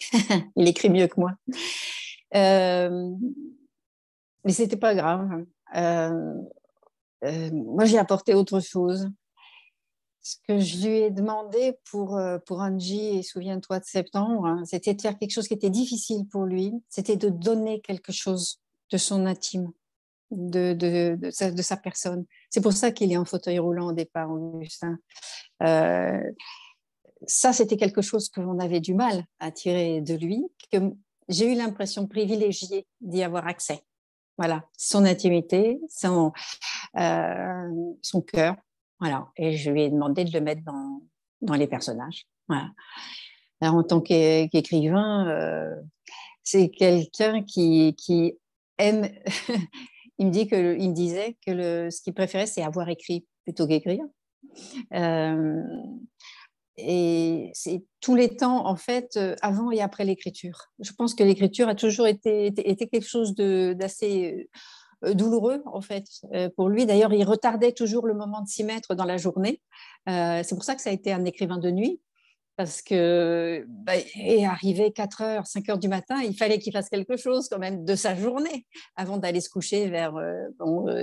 il 0.56 0.68
écrit 0.68 0.90
mieux 0.90 1.06
que 1.06 1.20
moi. 1.20 1.32
Euh, 2.34 3.10
mais 4.44 4.52
c'était 4.52 4.76
pas 4.76 4.94
grave. 4.94 5.44
Euh, 5.74 6.34
euh, 7.24 7.50
moi, 7.52 7.84
j'ai 7.84 7.98
apporté 7.98 8.34
autre 8.34 8.60
chose. 8.60 9.08
ce 10.22 10.36
que 10.46 10.58
je 10.58 10.86
lui 10.86 10.96
ai 10.98 11.10
demandé 11.10 11.78
pour, 11.90 12.16
euh, 12.16 12.38
pour 12.38 12.60
Angie 12.60 13.18
et 13.18 13.22
Souviens-toi 13.22 13.80
de 13.80 13.84
septembre, 13.84 14.46
hein, 14.46 14.62
c'était 14.64 14.94
de 14.94 15.00
faire 15.00 15.18
quelque 15.18 15.32
chose 15.32 15.48
qui 15.48 15.54
était 15.54 15.70
difficile 15.70 16.26
pour 16.28 16.44
lui, 16.44 16.72
c'était 16.88 17.16
de 17.16 17.28
donner 17.28 17.80
quelque 17.80 18.12
chose 18.12 18.60
de 18.90 18.98
son 18.98 19.26
intime, 19.26 19.70
de, 20.30 20.72
de, 20.74 21.16
de, 21.16 21.50
de 21.50 21.62
sa, 21.62 21.76
personne. 21.76 22.24
C'est 22.50 22.60
pour 22.60 22.72
ça 22.72 22.90
qu'il 22.90 23.12
est 23.12 23.16
en 23.16 23.24
fauteuil 23.24 23.58
roulant 23.58 23.88
au 23.88 23.92
départ, 23.92 24.30
Augustin. 24.30 24.98
Euh, 25.62 26.20
ça, 27.26 27.52
c'était 27.52 27.76
quelque 27.76 28.02
chose 28.02 28.28
que 28.28 28.40
l'on 28.40 28.58
avait 28.58 28.80
du 28.80 28.94
mal 28.94 29.24
à 29.38 29.50
tirer 29.50 30.00
de 30.00 30.14
lui, 30.14 30.44
que 30.70 30.78
j'ai 31.28 31.52
eu 31.52 31.56
l'impression 31.56 32.06
privilégiée 32.06 32.86
d'y 33.00 33.22
avoir 33.22 33.46
accès. 33.46 33.82
Voilà, 34.38 34.64
son 34.76 35.04
intimité, 35.04 35.80
son, 35.88 36.32
euh, 36.98 37.70
son 38.02 38.20
cœur. 38.20 38.56
Voilà, 39.00 39.28
et 39.36 39.56
je 39.56 39.70
lui 39.70 39.82
ai 39.82 39.90
demandé 39.90 40.24
de 40.24 40.32
le 40.32 40.40
mettre 40.40 40.62
dans, 40.62 41.02
dans 41.40 41.54
les 41.54 41.66
personnages. 41.66 42.26
Alors, 43.60 43.74
en 43.74 43.82
tant 43.82 44.00
qu'écrivain, 44.00 45.26
euh, 45.28 45.74
c'est 46.42 46.68
quelqu'un 46.68 47.42
qui, 47.42 47.94
aime. 48.78 49.08
il 50.18 50.26
me 50.26 50.30
dit 50.30 50.46
que, 50.46 50.76
me 50.76 50.92
disait 50.92 51.36
que 51.46 51.90
ce 51.90 52.02
qu'il 52.02 52.14
préférait, 52.14 52.46
c'est 52.46 52.62
avoir 52.62 52.88
écrit 52.88 53.26
plutôt 53.44 53.66
qu'écrire. 53.66 54.04
Euh, 54.94 55.62
et 56.78 57.50
c'est 57.54 57.82
tous 58.00 58.14
les 58.14 58.36
temps, 58.36 58.66
en 58.66 58.76
fait, 58.76 59.16
euh, 59.16 59.34
avant 59.40 59.70
et 59.70 59.80
après 59.80 60.04
l'écriture. 60.04 60.70
Je 60.78 60.92
pense 60.92 61.14
que 61.14 61.24
l'écriture 61.24 61.68
a 61.68 61.74
toujours 61.74 62.06
été, 62.06 62.52
quelque 62.52 63.06
chose 63.06 63.34
d'assez 63.34 64.48
euh, 65.04 65.14
douloureux, 65.14 65.62
en 65.66 65.80
fait, 65.80 66.04
euh, 66.34 66.50
pour 66.54 66.68
lui. 66.68 66.84
D'ailleurs, 66.84 67.14
il 67.14 67.24
retardait 67.24 67.72
toujours 67.72 68.06
le 68.06 68.14
moment 68.14 68.42
de 68.42 68.48
s'y 68.48 68.62
mettre 68.62 68.94
dans 68.94 69.04
la 69.04 69.16
journée. 69.16 69.62
c'est 70.06 70.54
pour 70.54 70.64
ça 70.64 70.74
que 70.74 70.82
ça 70.82 70.90
a 70.90 70.92
été 70.92 71.12
un 71.12 71.24
écrivain 71.24 71.58
de 71.58 71.70
nuit, 71.70 72.00
parce 72.56 72.82
que 72.82 73.64
bah, 73.68 73.94
est 73.96 74.44
arrivé 74.44 74.92
4 74.92 75.22
heures, 75.22 75.46
5 75.46 75.68
heures 75.70 75.78
du 75.78 75.88
matin, 75.88 76.22
il 76.22 76.36
fallait 76.36 76.58
qu'il 76.58 76.72
fasse 76.72 76.90
quelque 76.90 77.16
chose 77.16 77.48
quand 77.48 77.58
même 77.58 77.84
de 77.84 77.94
sa 77.94 78.14
journée 78.14 78.66
avant 78.96 79.16
d'aller 79.16 79.40
se 79.40 79.48
coucher 79.48 79.88
vers 79.88 80.14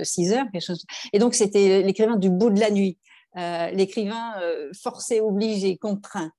6 0.04 0.32
heures. 0.32 0.46
Quelque 0.52 0.64
chose. 0.64 0.84
Et 1.12 1.18
donc, 1.18 1.34
c'était 1.34 1.82
l'écrivain 1.82 2.16
du 2.16 2.30
bout 2.30 2.50
de 2.50 2.60
la 2.60 2.70
nuit. 2.70 2.98
Euh, 3.36 3.70
l'écrivain 3.70 4.40
euh, 4.40 4.70
forcé, 4.72 5.20
obligé, 5.20 5.76
contraint. 5.76 6.30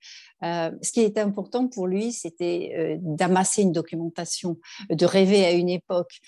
Euh, 0.44 0.72
ce 0.82 0.92
qui 0.94 1.02
était 1.02 1.20
important 1.20 1.68
pour 1.68 1.88
lui, 1.88 2.14
c'était 2.14 2.98
d'amasser 3.02 3.64
une 3.64 3.72
documentation, 3.72 4.58
de 4.90 5.06
rêver 5.06 5.46
à 5.46 5.52
une 5.52 5.70
époque. 5.70 6.20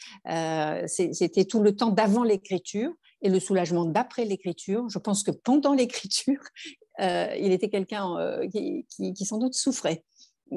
c'était 0.88 1.45
tout 1.45 1.62
le 1.62 1.75
temps 1.75 1.91
d'avant 1.91 2.23
l'écriture 2.23 2.91
et 3.21 3.30
le 3.30 3.39
soulagement 3.39 3.86
d'après 3.86 4.25
l'écriture. 4.25 4.89
Je 4.89 4.99
pense 4.99 5.23
que 5.23 5.32
pendant 5.32 5.73
l'écriture, 5.73 6.41
il 6.99 7.51
était 7.51 7.69
quelqu'un 7.69 8.15
qui, 8.51 8.86
qui, 8.89 9.25
sans 9.25 9.38
doute 9.38 9.53
souffrait 9.53 10.03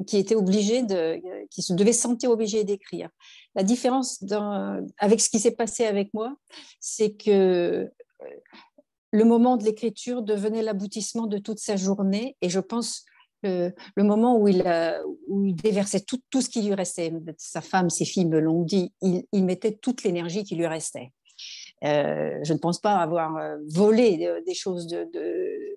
qui 0.07 0.19
était 0.19 0.37
obligé 0.37 0.85
de, 0.85 1.21
qui 1.51 1.63
se 1.63 1.73
devait 1.73 1.93
sentir 1.93 2.31
obligé 2.31 2.63
d'écrire. 2.63 3.09
La 3.57 3.65
différence 3.65 4.25
avec 4.99 5.21
ce 5.21 5.29
qui 5.29 5.41
s'est 5.41 5.57
passé 5.57 5.85
avec 5.85 6.15
moi, 6.15 6.37
c'est 6.79 7.11
que 7.11 7.91
le 9.13 9.25
moment 9.25 9.57
de 9.57 9.65
l'écriture 9.65 10.23
devenait 10.23 10.63
l'aboutissement 10.63 11.27
de 11.27 11.39
toute 11.39 11.59
sa 11.59 11.77
journée 11.77 12.37
et 12.43 12.49
je 12.49 12.61
pense 12.61 13.05
le, 13.43 13.73
le 13.97 14.05
moment 14.05 14.37
où 14.37 14.49
il, 14.49 14.63
déversait 15.57 16.01
tout, 16.01 16.41
ce 16.41 16.49
qui 16.49 16.63
lui 16.63 16.75
restait, 16.75 17.13
sa 17.39 17.61
femme, 17.61 17.91
ses 17.91 18.05
filles 18.05 18.27
me 18.27 18.39
l'ont 18.39 18.63
dit, 18.63 18.93
il, 19.01 19.45
mettait 19.45 19.73
toute 19.73 20.03
l'énergie 20.05 20.45
qui 20.45 20.57
lui 20.57 20.67
restait. 20.67 21.13
Euh, 21.85 22.39
je 22.43 22.53
ne 22.53 22.59
pense 22.59 22.79
pas 22.79 22.97
avoir 22.97 23.37
euh, 23.39 23.57
volé 23.69 24.31
des 24.47 24.55
choses 24.55 24.87
de, 24.87 25.09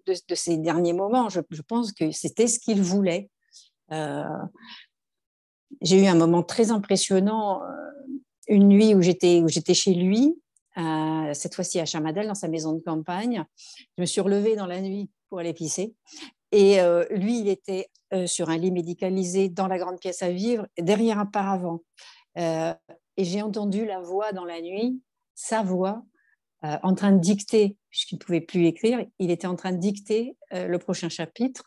de, 0.05 0.35
ces 0.35 0.57
derniers 0.57 0.93
moments. 0.93 1.29
Je, 1.29 1.39
pense 1.61 1.93
que 1.93 2.11
c'était 2.11 2.47
ce 2.47 2.59
qu'il 2.59 2.81
voulait. 2.81 3.29
Euh, 3.93 4.23
J'ai 5.81 6.03
eu 6.03 6.07
un 6.07 6.15
moment 6.15 6.43
très 6.43 6.71
impressionnant, 6.71 7.63
euh, 7.63 7.67
une 8.49 8.67
nuit 8.67 8.93
où 8.93 9.01
j'étais 9.01 9.73
chez 9.73 9.93
lui 9.93 10.35
euh, 10.77 11.33
cette 11.33 11.55
fois-ci 11.55 11.79
à 11.79 11.85
Chamadel, 11.85 12.27
dans 12.27 12.35
sa 12.35 12.47
maison 12.47 12.73
de 12.73 12.79
campagne. 12.79 13.43
Je 13.97 14.01
me 14.01 14.05
suis 14.05 14.21
relevée 14.21 14.55
dans 14.55 14.65
la 14.65 14.81
nuit 14.81 15.09
pour 15.29 15.39
aller 15.39 15.53
pisser. 15.53 15.95
Et 16.51 16.79
euh, 16.81 17.05
lui, 17.11 17.39
il 17.39 17.47
était 17.47 17.89
euh, 18.13 18.27
sur 18.27 18.49
un 18.49 18.57
lit 18.57 18.71
médicalisé 18.71 19.49
dans 19.49 19.67
la 19.67 19.77
grande 19.77 19.99
pièce 19.99 20.21
à 20.21 20.29
vivre, 20.29 20.67
derrière 20.79 21.19
un 21.19 21.25
paravent. 21.25 21.81
et 22.35 23.23
j'ai 23.25 23.41
entendu 23.41 23.85
la 23.85 23.99
voix 23.99 24.31
dans 24.31 24.45
la 24.45 24.61
nuit, 24.61 25.01
sa 25.35 25.61
voix, 25.61 26.03
en 26.61 26.95
train 26.95 27.11
de 27.11 27.19
dicter, 27.19 27.77
puisqu'il 27.89 28.15
ne 28.15 28.19
pouvait 28.19 28.41
plus 28.41 28.65
écrire, 28.65 29.05
il 29.19 29.29
était 29.31 29.47
en 29.47 29.55
train 29.55 29.73
de 29.73 29.77
dicter 29.77 30.37
le 30.51 30.77
prochain 30.77 31.09
chapitre 31.09 31.65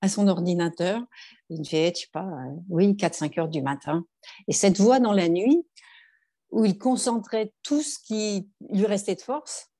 à 0.00 0.08
son 0.08 0.26
ordinateur. 0.26 1.02
Il 1.50 1.62
devait 1.62 1.86
être, 1.86 1.96
je 1.96 2.02
sais 2.02 2.10
pas, 2.12 2.26
oui, 2.68 2.94
4-5 2.94 3.38
heures 3.38 3.48
du 3.48 3.62
matin. 3.62 4.04
Et 4.48 4.52
cette 4.52 4.80
voix 4.80 5.00
dans 5.00 5.12
la 5.12 5.28
nuit, 5.28 5.64
où 6.50 6.64
il 6.64 6.78
concentrait 6.78 7.52
tout 7.62 7.82
ce 7.82 7.98
qui 7.98 8.48
lui 8.70 8.86
restait 8.86 9.14
de 9.14 9.20
force. 9.20 9.70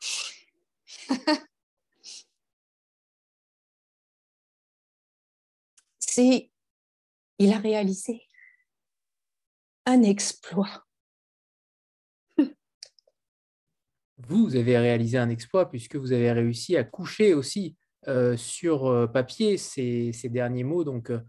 C'est, 5.98 6.50
il 7.38 7.52
a 7.52 7.58
réalisé 7.58 8.22
un 9.86 10.02
exploit. 10.02 10.86
Vous 14.18 14.56
avez 14.56 14.78
réalisé 14.78 15.18
un 15.18 15.28
exploit 15.28 15.70
puisque 15.70 15.96
vous 15.96 16.12
avez 16.12 16.32
réussi 16.32 16.76
à 16.76 16.84
coucher 16.84 17.34
aussi 17.34 17.76
euh, 18.08 18.36
sur 18.36 18.86
euh, 18.86 19.06
papier 19.06 19.56
ces, 19.58 20.12
ces, 20.12 20.28
derniers 20.28 20.64
mots. 20.64 20.84
Donc, 20.84 21.10
euh, 21.10 21.20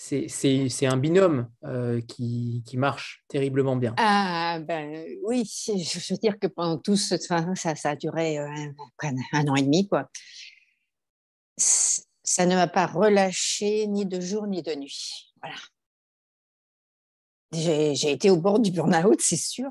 c'est 0.00 0.86
un 0.86 0.96
binôme 0.96 1.50
euh, 1.64 2.00
qui, 2.00 2.62
marche 2.74 3.24
terriblement 3.26 3.74
bien. 3.74 3.94
Ah, 3.98 4.60
ben 4.60 5.04
oui, 5.24 5.44
je 5.66 6.12
veux 6.12 6.18
dire 6.18 6.38
que 6.38 6.46
pendant 6.46 6.78
tout 6.78 6.96
ce 6.96 7.16
temps, 7.16 7.54
ça, 7.56 7.74
ça 7.74 7.90
a 7.90 7.96
duré 7.96 8.38
euh, 8.38 8.48
un, 9.02 9.14
un, 9.32 9.48
an 9.48 9.56
et 9.56 9.62
demi, 9.62 9.88
quoi. 9.88 10.08
Ça 11.56 12.46
ne 12.46 12.54
m'a 12.54 12.68
pas 12.68 12.86
relâché 12.86 13.88
ni 13.88 14.06
de 14.06 14.20
jour 14.20 14.46
ni 14.46 14.62
de 14.62 14.72
nuit. 14.74 15.32
Voilà. 15.42 15.56
J'ai 17.52 18.12
été 18.12 18.30
au 18.30 18.36
bord 18.36 18.60
du 18.60 18.70
burn-out, 18.70 19.20
c'est 19.20 19.36
sûr, 19.36 19.70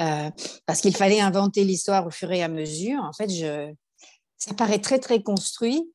euh, 0.00 0.30
parce 0.66 0.80
qu'il 0.80 0.96
fallait 0.96 1.20
inventer 1.20 1.62
l'histoire 1.62 2.06
au 2.06 2.10
fur 2.10 2.32
et 2.32 2.42
à 2.42 2.48
mesure. 2.48 3.04
En 3.04 3.12
fait, 3.12 3.28
je, 3.28 3.72
ça 4.36 4.54
paraît 4.54 4.80
très, 4.80 4.98
très 4.98 5.22
construit, 5.22 5.92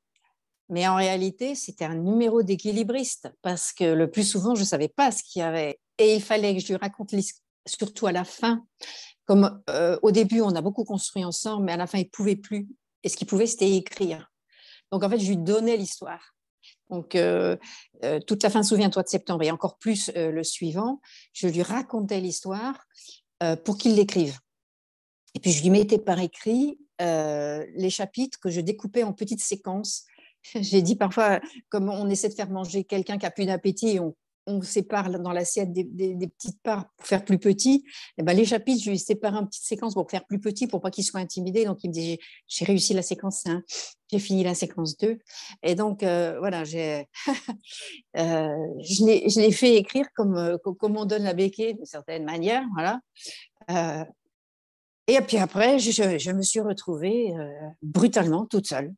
mais 0.69 0.87
en 0.87 0.95
réalité, 0.95 1.55
c'était 1.55 1.85
un 1.85 1.95
numéro 1.95 2.41
d'équilibriste 2.41 3.29
parce 3.41 3.73
que 3.73 3.83
le 3.83 4.09
plus 4.09 4.23
souvent, 4.23 4.55
je 4.55 4.61
ne 4.61 4.65
savais 4.65 4.87
pas 4.87 5.11
ce 5.11 5.23
qu'il 5.23 5.41
y 5.41 5.43
avait. 5.43 5.79
Et 5.97 6.15
il 6.15 6.21
fallait 6.21 6.55
que 6.55 6.61
je 6.61 6.67
lui 6.67 6.75
raconte 6.75 7.13
surtout 7.65 8.07
à 8.07 8.11
la 8.11 8.23
fin. 8.23 8.65
Comme 9.25 9.61
euh, 9.69 9.97
au 10.01 10.11
début, 10.11 10.41
on 10.41 10.55
a 10.55 10.61
beaucoup 10.61 10.83
construit 10.83 11.23
ensemble, 11.23 11.65
mais 11.65 11.73
à 11.73 11.77
la 11.77 11.87
fin, 11.87 11.97
il 11.97 12.05
ne 12.05 12.09
pouvait 12.09 12.35
plus. 12.35 12.67
Et 13.03 13.09
ce 13.09 13.17
qu'il 13.17 13.27
pouvait, 13.27 13.47
c'était 13.47 13.71
écrire. 13.71 14.31
Donc, 14.91 15.03
en 15.03 15.09
fait, 15.09 15.19
je 15.19 15.27
lui 15.27 15.37
donnais 15.37 15.77
l'histoire. 15.77 16.35
Donc, 16.89 17.15
euh, 17.15 17.57
euh, 18.03 18.19
toute 18.19 18.43
la 18.43 18.49
fin, 18.49 18.63
souviens-toi 18.63 19.03
de 19.03 19.07
septembre, 19.07 19.43
et 19.43 19.51
encore 19.51 19.77
plus 19.77 20.11
le 20.15 20.43
suivant, 20.43 21.01
je 21.33 21.47
lui 21.47 21.63
racontais 21.63 22.19
l'histoire 22.19 22.77
pour 23.65 23.77
qu'il 23.77 23.95
l'écrive. 23.95 24.39
Et 25.35 25.39
puis, 25.39 25.51
je 25.51 25.61
lui 25.63 25.69
mettais 25.69 25.97
par 25.97 26.19
écrit 26.19 26.79
les 26.99 27.89
chapitres 27.89 28.39
que 28.39 28.49
je 28.49 28.61
découpais 28.61 29.03
en 29.03 29.11
petites 29.11 29.41
séquences 29.41 30.05
j'ai 30.55 30.81
dit 30.81 30.95
parfois, 30.95 31.39
comme 31.69 31.89
on 31.89 32.09
essaie 32.09 32.29
de 32.29 32.33
faire 32.33 32.49
manger 32.49 32.83
quelqu'un 32.83 33.17
qui 33.17 33.25
a 33.25 33.31
plus 33.31 33.45
d'appétit, 33.45 33.99
on, 33.99 34.13
sépare 34.61 35.09
dans 35.09 35.31
l'assiette 35.31 35.71
des, 35.71 36.27
petites 36.27 36.61
parts 36.61 36.89
pour 36.97 37.07
faire 37.07 37.23
plus 37.23 37.39
petit. 37.39 37.85
Et 37.85 37.91
eh 38.17 38.23
ben, 38.23 38.35
les 38.35 38.43
chapitres, 38.43 38.83
je 38.83 38.89
lui 38.89 38.99
sépare 38.99 39.35
en 39.35 39.45
petites 39.45 39.63
séquences 39.63 39.93
pour 39.93 40.11
faire 40.11 40.25
plus 40.25 40.41
petit, 40.41 40.67
pour 40.67 40.81
pas 40.81 40.91
qu'il 40.91 41.05
soit 41.05 41.21
intimidé. 41.21 41.63
Donc, 41.63 41.81
il 41.85 41.87
me 41.87 41.93
dit, 41.93 42.19
j'ai 42.45 42.65
réussi 42.65 42.93
la 42.93 43.03
séquence 43.03 43.47
1, 43.47 43.63
j'ai 44.11 44.19
fini 44.19 44.43
la 44.43 44.53
séquence 44.53 44.97
2. 44.97 45.17
Et 45.63 45.75
donc, 45.75 46.03
euh, 46.03 46.39
voilà, 46.39 46.63
euh, 46.63 46.97
je 48.17 49.39
l'ai 49.39 49.51
fait 49.53 49.77
écrire 49.77 50.07
comme, 50.13 50.35
euh, 50.35 50.57
comme 50.57 50.97
on 50.97 51.05
donne 51.05 51.23
la 51.23 51.33
béquille, 51.33 51.75
d'une 51.75 51.85
certaine 51.85 52.25
manière. 52.25 52.65
Voilà. 52.73 52.99
et 55.07 55.21
puis 55.21 55.37
après, 55.37 55.79
je, 55.79 56.17
je 56.19 56.31
me 56.31 56.41
suis 56.41 56.59
retrouvée 56.59 57.33
brutalement 57.81 58.45
toute 58.45 58.67
seule. 58.67 58.93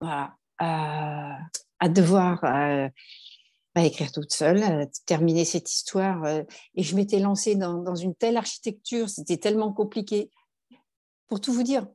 Voilà 0.00 0.34
à, 0.58 1.38
devoir 1.88 2.42
euh, 2.44 2.88
écrire 3.76 4.12
toute 4.12 4.32
seule, 4.32 4.62
à 4.62 4.86
terminer 5.06 5.44
cette 5.44 5.70
histoire. 5.70 6.24
Euh, 6.24 6.42
et 6.74 6.82
je 6.82 6.96
m'étais 6.96 7.18
lancée 7.18 7.54
dans, 7.56 7.94
une 7.94 8.14
telle 8.14 8.36
architecture, 8.36 9.08
c'était 9.08 9.36
tellement 9.36 9.72
compliqué. 9.72 10.30
Pour 11.28 11.40
tout 11.40 11.52
vous 11.52 11.62
dire, 11.62 11.86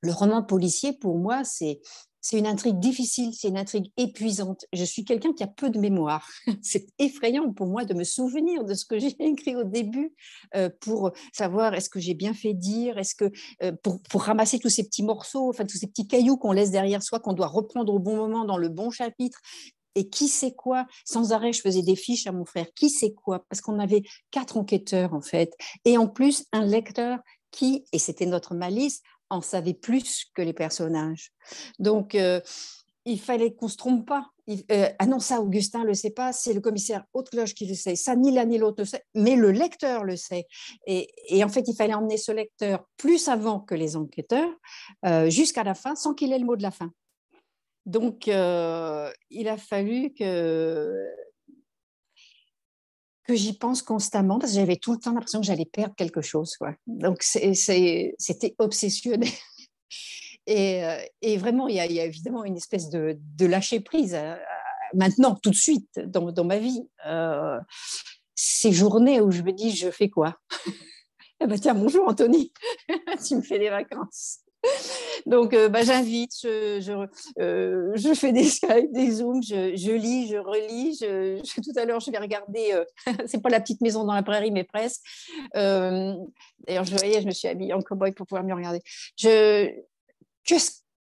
le 0.00 0.12
roman 0.12 0.42
policier, 0.42 0.92
pour 0.92 1.18
moi, 1.18 1.44
c'est 1.44 1.80
c'est 2.24 2.38
une 2.38 2.46
intrigue 2.46 2.78
difficile, 2.78 3.34
c'est 3.34 3.48
une 3.48 3.58
intrigue 3.58 3.92
épuisante. 3.98 4.64
Je 4.72 4.82
suis 4.82 5.04
quelqu'un 5.04 5.34
qui 5.34 5.42
a 5.42 5.46
peu 5.46 5.68
de 5.68 5.78
mémoire. 5.78 6.26
C'est 6.62 6.86
effrayant 6.98 7.52
pour 7.52 7.66
moi 7.66 7.84
de 7.84 7.92
me 7.92 8.02
souvenir 8.02 8.64
de 8.64 8.72
ce 8.72 8.86
que 8.86 8.98
j'ai 8.98 9.14
écrit 9.20 9.54
au 9.54 9.64
début 9.64 10.14
euh, 10.54 10.70
pour 10.80 11.12
savoir 11.34 11.74
est-ce 11.74 11.90
que 11.90 12.00
j'ai 12.00 12.14
bien 12.14 12.32
fait 12.32 12.54
dire, 12.54 12.96
est-ce 12.96 13.14
que 13.14 13.30
euh, 13.62 13.72
pour, 13.82 14.22
ramasser 14.22 14.58
tous 14.58 14.70
ces 14.70 14.84
petits 14.84 15.02
morceaux, 15.02 15.50
enfin 15.50 15.66
tous 15.66 15.76
ces 15.76 15.86
petits 15.86 16.08
cailloux 16.08 16.38
qu'on 16.38 16.52
laisse 16.52 16.70
derrière 16.70 17.02
soi, 17.02 17.20
qu'on 17.20 17.34
doit 17.34 17.46
reprendre 17.46 17.92
au 17.92 17.98
bon 17.98 18.16
moment 18.16 18.46
dans 18.46 18.56
le 18.56 18.70
bon 18.70 18.88
chapitre. 18.88 19.38
Et 19.94 20.08
qui 20.08 20.28
sait 20.28 20.54
quoi? 20.54 20.86
Sans 21.04 21.32
arrêt, 21.32 21.52
je 21.52 21.60
faisais 21.60 21.82
des 21.82 21.94
fiches 21.94 22.26
à 22.26 22.32
mon 22.32 22.46
frère. 22.46 22.66
Qui 22.74 22.88
sait 22.88 23.12
quoi? 23.12 23.44
Parce 23.50 23.60
qu'on 23.60 23.78
avait 23.78 24.02
quatre 24.30 24.56
enquêteurs 24.56 25.12
en 25.12 25.20
fait, 25.20 25.52
et 25.84 25.98
en 25.98 26.08
plus 26.08 26.46
un 26.52 26.64
lecteur 26.64 27.18
qui, 27.50 27.84
et 27.92 27.98
c'était 27.98 28.26
notre 28.26 28.54
malice, 28.54 29.02
en 29.30 29.40
savait 29.40 29.74
plus 29.74 30.26
que 30.34 30.42
les 30.42 30.52
personnages. 30.52 31.32
Donc, 31.78 32.14
euh, 32.14 32.40
il 33.04 33.20
fallait 33.20 33.54
qu'on 33.54 33.68
se 33.68 33.76
trompe 33.76 34.06
pas. 34.06 34.30
Euh, 34.70 34.88
ah 34.98 35.06
non, 35.06 35.18
ça, 35.18 35.40
Augustin 35.40 35.84
le 35.84 35.94
sait 35.94 36.10
pas, 36.10 36.32
c'est 36.32 36.52
le 36.52 36.60
commissaire 36.60 37.04
Haute-Cloche 37.12 37.54
qui 37.54 37.66
le 37.66 37.74
sait. 37.74 37.96
Ça, 37.96 38.16
ni 38.16 38.30
l'un 38.30 38.44
ni 38.44 38.58
l'autre 38.58 38.80
ne 38.80 38.84
sait, 38.84 39.04
mais 39.14 39.36
le 39.36 39.50
lecteur 39.50 40.04
le 40.04 40.16
sait. 40.16 40.46
Et, 40.86 41.08
en 41.42 41.48
fait, 41.48 41.66
il 41.68 41.74
fallait 41.74 41.94
emmener 41.94 42.16
ce 42.16 42.32
lecteur 42.32 42.86
plus 42.96 43.28
avant 43.28 43.60
que 43.60 43.74
les 43.74 43.96
enquêteurs, 43.96 44.50
euh, 45.04 45.28
jusqu'à 45.30 45.64
la 45.64 45.74
fin, 45.74 45.94
sans 45.94 46.14
qu'il 46.14 46.32
ait 46.32 46.38
le 46.38 46.46
mot 46.46 46.56
de 46.56 46.62
la 46.62 46.70
fin. 46.70 46.90
Donc, 47.86 48.26
il 48.26 49.48
a 49.48 49.56
fallu 49.58 50.14
que 50.14 51.06
que 53.24 53.34
j'y 53.34 53.56
pense 53.56 53.82
constamment 53.82 54.38
parce 54.38 54.52
que 54.52 54.58
j'avais 54.58 54.76
tout 54.76 54.92
le 54.92 54.98
temps 54.98 55.12
l'impression 55.12 55.40
que 55.40 55.46
j'allais 55.46 55.64
perdre 55.64 55.94
quelque 55.96 56.20
chose. 56.20 56.56
Quoi. 56.56 56.74
Donc, 56.86 57.22
c'était 57.22 58.54
obsessionnel. 58.58 59.28
Et, 60.46 60.84
euh, 60.84 60.98
et, 61.22 61.38
vraiment, 61.38 61.68
il 61.68 61.76
y, 61.76 61.80
a, 61.80 62.04
évidemment 62.04 62.44
une 62.44 62.58
espèce 62.58 62.90
de, 62.90 63.16
lâcher 63.40 63.80
prise 63.80 64.14
euh, 64.14 64.36
maintenant, 64.92 65.34
tout 65.36 65.48
de 65.48 65.54
suite, 65.54 65.88
dans, 65.98 66.44
ma 66.44 66.58
vie. 66.58 66.86
Euh, 67.06 67.58
ces 68.34 68.70
journées 68.70 69.22
où 69.22 69.30
je 69.30 69.40
me 69.40 69.52
dis, 69.52 69.74
je 69.74 69.90
fais 69.90 70.10
quoi? 70.10 70.36
Eh 71.40 71.46
ben, 71.46 71.58
Tiens, 71.58 71.74
bonjour 71.74 72.06
Anthony, 72.06 72.52
tu 73.26 73.36
me 73.36 73.42
fais 73.42 73.58
des 73.58 73.68
vacances. 73.68 74.38
Donc, 75.26 75.54
euh, 75.54 75.68
bah, 75.68 75.82
j'invite, 75.82 76.32
je, 76.42 77.06
euh, 77.38 77.92
je, 77.94 78.14
fais 78.14 78.32
des 78.32 78.44
Skype, 78.44 78.92
des 78.92 79.10
Zooms, 79.10 79.42
je, 79.42 79.92
lis, 79.92 80.28
je 80.28 80.36
relis. 80.36 80.98
Tout 81.54 81.78
à 81.78 81.84
l'heure, 81.84 82.00
je 82.00 82.10
vais 82.10 82.18
regarder, 82.18 82.72
euh, 82.72 82.84
c'est 83.26 83.42
pas 83.42 83.48
la 83.48 83.60
petite 83.60 83.80
maison 83.80 84.04
dans 84.04 84.14
la 84.14 84.22
prairie, 84.22 84.50
mais 84.50 84.64
presque. 84.64 85.02
D'ailleurs, 85.54 86.84
je 86.84 86.96
voyais, 86.96 87.22
je 87.22 87.26
me 87.26 87.32
suis 87.32 87.48
habillée 87.48 87.72
en 87.72 87.80
cowboy 87.80 88.12
pour 88.12 88.26
pouvoir 88.26 88.44
mieux 88.44 88.54
regarder. 88.54 88.80
Je, 89.16 89.70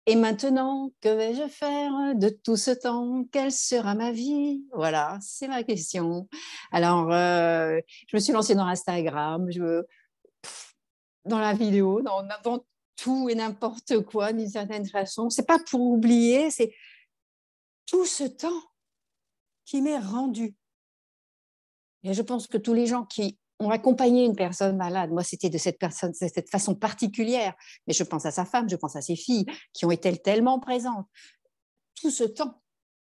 et 0.09 0.14
maintenant, 0.14 0.92
que 1.00 1.09
vais-je 1.09 1.48
faire 1.48 2.14
de 2.14 2.29
tout 2.29 2.57
ce 2.57 2.70
temps? 2.70 3.24
Quelle 3.33 3.52
sera 3.52 3.94
ma 3.94 4.12
vie? 4.12 4.64
Voilà, 4.72 5.18
c'est 5.20 5.48
ma 5.48 5.62
question. 5.62 6.29
Alors, 6.72 7.11
je 7.11 8.14
me 8.16 8.20
suis 8.20 8.33
lancée 8.33 8.55
dans 8.55 8.66
Instagram, 8.66 9.46
je, 9.50 9.83
dans 11.26 11.38
la 11.38 11.52
vidéo, 11.52 12.02
dans, 12.02 12.22
dans 12.44 12.64
tout 12.96 13.28
et 13.28 13.35
n'importe 13.35 14.00
quoi 14.00 14.32
d'une 14.32 14.48
certaine 14.48 14.87
façon. 14.87 15.30
C'est 15.30 15.46
pas 15.46 15.59
pour 15.70 15.80
oublier, 15.80 16.50
c'est 16.50 16.74
tout 17.87 18.04
ce 18.04 18.24
temps 18.24 18.62
qui 19.64 19.82
m'est 19.82 19.98
rendu. 19.98 20.54
Et 22.02 22.14
je 22.14 22.22
pense 22.22 22.46
que 22.46 22.59
tous 22.59 22.74
les 22.74 22.87
gens 22.87 23.04
qui 23.04 23.38
ont 23.59 23.70
accompagné 23.70 24.24
une 24.24 24.37
personne 24.37 24.76
malade, 24.76 25.11
moi 25.11 25.24
c'était 25.24 25.50
de 25.50 25.59
cette 25.59 25.78
personne, 25.78 26.11
de 26.11 26.28
cette 26.28 26.50
façon 26.50 26.74
particulière, 26.74 27.54
mais 27.87 27.94
je 27.94 28.04
pense 28.04 28.26
à 28.26 28.30
sa 28.30 28.44
femme, 28.44 28.68
je 28.68 28.76
pense 28.76 28.96
à 28.96 29.00
ses 29.00 29.16
filles 29.16 29.46
qui 29.72 29.85
ont 29.85 29.90
été 29.90 30.16
tellement 30.18 30.61
présentes. 30.61 31.06
Tout 32.00 32.11
ce 32.11 32.24
temps 32.24 32.61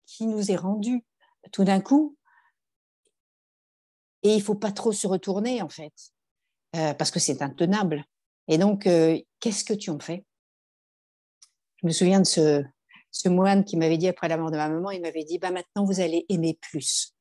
qui 0.05 0.25
nous 0.25 0.51
est 0.51 0.55
rendu 0.55 1.05
tout 1.51 1.63
d'un 1.63 1.79
coup, 1.79 2.17
et 4.23 4.35
il 4.35 4.41
faut 4.41 4.55
pas 4.55 4.71
trop 4.71 4.91
se 4.91 5.07
retourner 5.07 5.61
en 5.61 5.69
fait, 5.69 5.93
euh, 6.75 6.93
parce 6.93 7.11
que 7.11 7.19
c'est 7.19 7.41
intenable. 7.41 8.03
Et 8.47 8.57
donc, 8.57 8.87
euh, 8.87 9.19
qu'est-ce 9.39 9.63
que 9.63 9.73
tu 9.73 9.89
en 9.89 9.99
fais? 9.99 10.25
Je 11.81 11.87
me 11.87 11.91
souviens 11.91 12.19
de 12.19 12.25
ce, 12.25 12.63
ce 13.11 13.29
moine 13.29 13.65
qui 13.65 13.77
m'avait 13.77 13.97
dit 13.97 14.07
après 14.07 14.27
la 14.27 14.37
mort 14.37 14.51
de 14.51 14.57
ma 14.57 14.69
maman, 14.69 14.91
il 14.91 15.01
m'avait 15.01 15.23
dit, 15.23 15.37
bah, 15.37 15.51
maintenant 15.51 15.83
vous 15.85 15.99
allez 15.99 16.25
aimer 16.29 16.57
plus. 16.61 17.13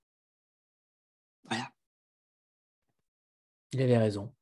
Voilà. 1.44 1.70
Il 3.72 3.82
avait 3.82 3.98
raison. 3.98 4.32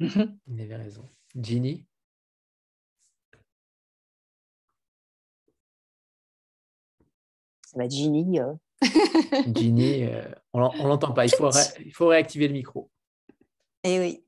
Mhm. 0.00 0.38
Il 0.46 0.60
avait 0.60 0.76
raison. 0.76 1.08
Ginny? 1.34 1.86
Ça 7.66 7.78
va 7.78 7.88
Ginny. 7.88 8.40
Euh. 8.40 8.54
Ginny, 9.54 10.04
euh, 10.04 10.28
on 10.52 10.60
ne 10.60 10.88
l'entend 10.88 11.12
pas. 11.12 11.26
Il 11.26 11.34
faut, 11.34 11.50
il 11.84 11.92
faut 11.92 12.08
réactiver 12.08 12.48
le 12.48 12.54
micro. 12.54 12.90
Eh 13.84 14.00
oui. 14.00 14.25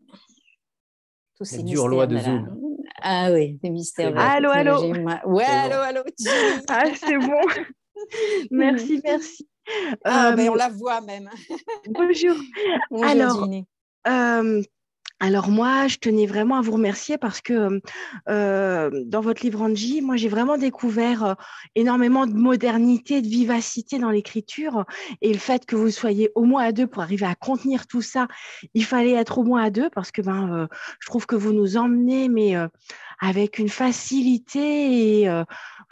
Tous 1.38 1.44
ces 1.44 1.62
dure 1.62 1.86
loi 1.86 2.08
de 2.08 2.18
Zoom. 2.18 2.58
Ah 3.00 3.30
oui, 3.32 3.60
des 3.62 3.70
mystères. 3.70 4.12
Allô, 4.18 4.50
allô. 4.50 4.92
Ouais, 5.24 5.44
allô, 5.44 5.76
allô. 5.76 6.00
Ah, 6.68 6.84
c'est 6.96 7.16
bon. 7.16 7.40
merci, 8.50 9.00
merci. 9.04 9.48
Ah, 10.04 10.32
ben, 10.32 10.48
on 10.50 10.54
la 10.54 10.68
voit 10.68 11.00
même. 11.00 11.30
Bonjour. 11.90 12.34
Bonjour 12.90 13.08
Alors, 13.08 13.48
euh, 14.08 14.62
alors 15.20 15.48
moi, 15.48 15.88
je 15.88 15.96
tenais 15.96 16.26
vraiment 16.26 16.56
à 16.56 16.60
vous 16.60 16.72
remercier 16.72 17.18
parce 17.18 17.40
que 17.40 17.80
dans 18.26 19.20
votre 19.20 19.42
livre 19.42 19.62
Angie, 19.62 20.00
moi 20.00 20.16
j'ai 20.16 20.28
vraiment 20.28 20.56
découvert 20.56 21.36
énormément 21.74 22.26
de 22.26 22.34
modernité, 22.34 23.20
de 23.20 23.26
vivacité 23.26 23.98
dans 23.98 24.10
l'écriture 24.10 24.84
et 25.20 25.32
le 25.32 25.38
fait 25.38 25.66
que 25.66 25.74
vous 25.74 25.90
soyez 25.90 26.30
au 26.36 26.44
moins 26.44 26.64
à 26.64 26.72
deux 26.72 26.86
pour 26.86 27.02
arriver 27.02 27.26
à 27.26 27.34
contenir 27.34 27.86
tout 27.86 28.02
ça, 28.02 28.28
il 28.74 28.84
fallait 28.84 29.12
être 29.12 29.38
au 29.38 29.44
moins 29.44 29.64
à 29.64 29.70
deux 29.70 29.90
parce 29.90 30.12
que 30.12 30.22
ben 30.22 30.52
euh, 30.52 30.66
je 31.00 31.06
trouve 31.06 31.26
que 31.26 31.36
vous 31.36 31.52
nous 31.52 31.76
emmenez 31.76 32.28
mais 32.28 32.54
avec 33.20 33.58
une 33.58 33.68
facilité 33.68 35.22
et 35.22 35.28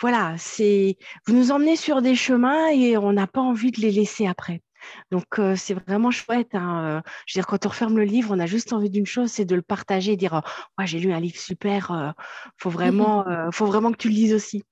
voilà, 0.01 0.35
c'est 0.39 0.97
vous 1.27 1.35
nous 1.35 1.51
emmenez 1.51 1.77
sur 1.77 2.01
des 2.03 2.15
chemins 2.15 2.69
et 2.69 2.97
on 2.97 3.13
n'a 3.13 3.27
pas 3.27 3.41
envie 3.41 3.73
de 3.73 3.81
les 3.81 3.91
laisser 3.91 4.27
après. 4.27 4.63
Donc, 5.11 5.39
euh, 5.39 5.57
c'est 5.57 5.75
vraiment 5.75 6.11
chouette. 6.11 6.55
Hein, 6.55 6.85
euh, 6.85 7.11
je 7.27 7.35
veux 7.35 7.43
dire, 7.43 7.47
quand 7.47 7.67
on 7.67 7.69
referme 7.69 7.97
le 7.97 8.05
livre, 8.05 8.31
on 8.33 8.41
a 8.41 8.47
juste 8.47 8.73
envie 8.73 8.91
d'une 8.91 9.07
chose, 9.07 9.31
c'est 9.31 9.45
de 9.45 9.55
le 9.55 9.63
partager 9.63 10.13
et 10.13 10.17
dire 10.17 10.43
oh, 10.79 10.83
J'ai 10.85 10.99
lu 10.99 11.13
un 11.13 11.21
livre 11.21 11.39
super, 11.39 12.15
faut, 12.59 12.71
vraiment, 12.71 13.25
faut 13.53 13.67
vraiment 13.67 13.93
que 13.93 13.97
tu 13.97 14.09
le 14.09 14.15
lises 14.15 14.35
aussi. 14.35 14.65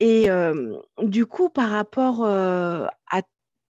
Et 0.00 0.28
du 1.02 1.26
coup, 1.26 1.48
par 1.48 1.70
rapport 1.70 2.26
à 2.26 3.22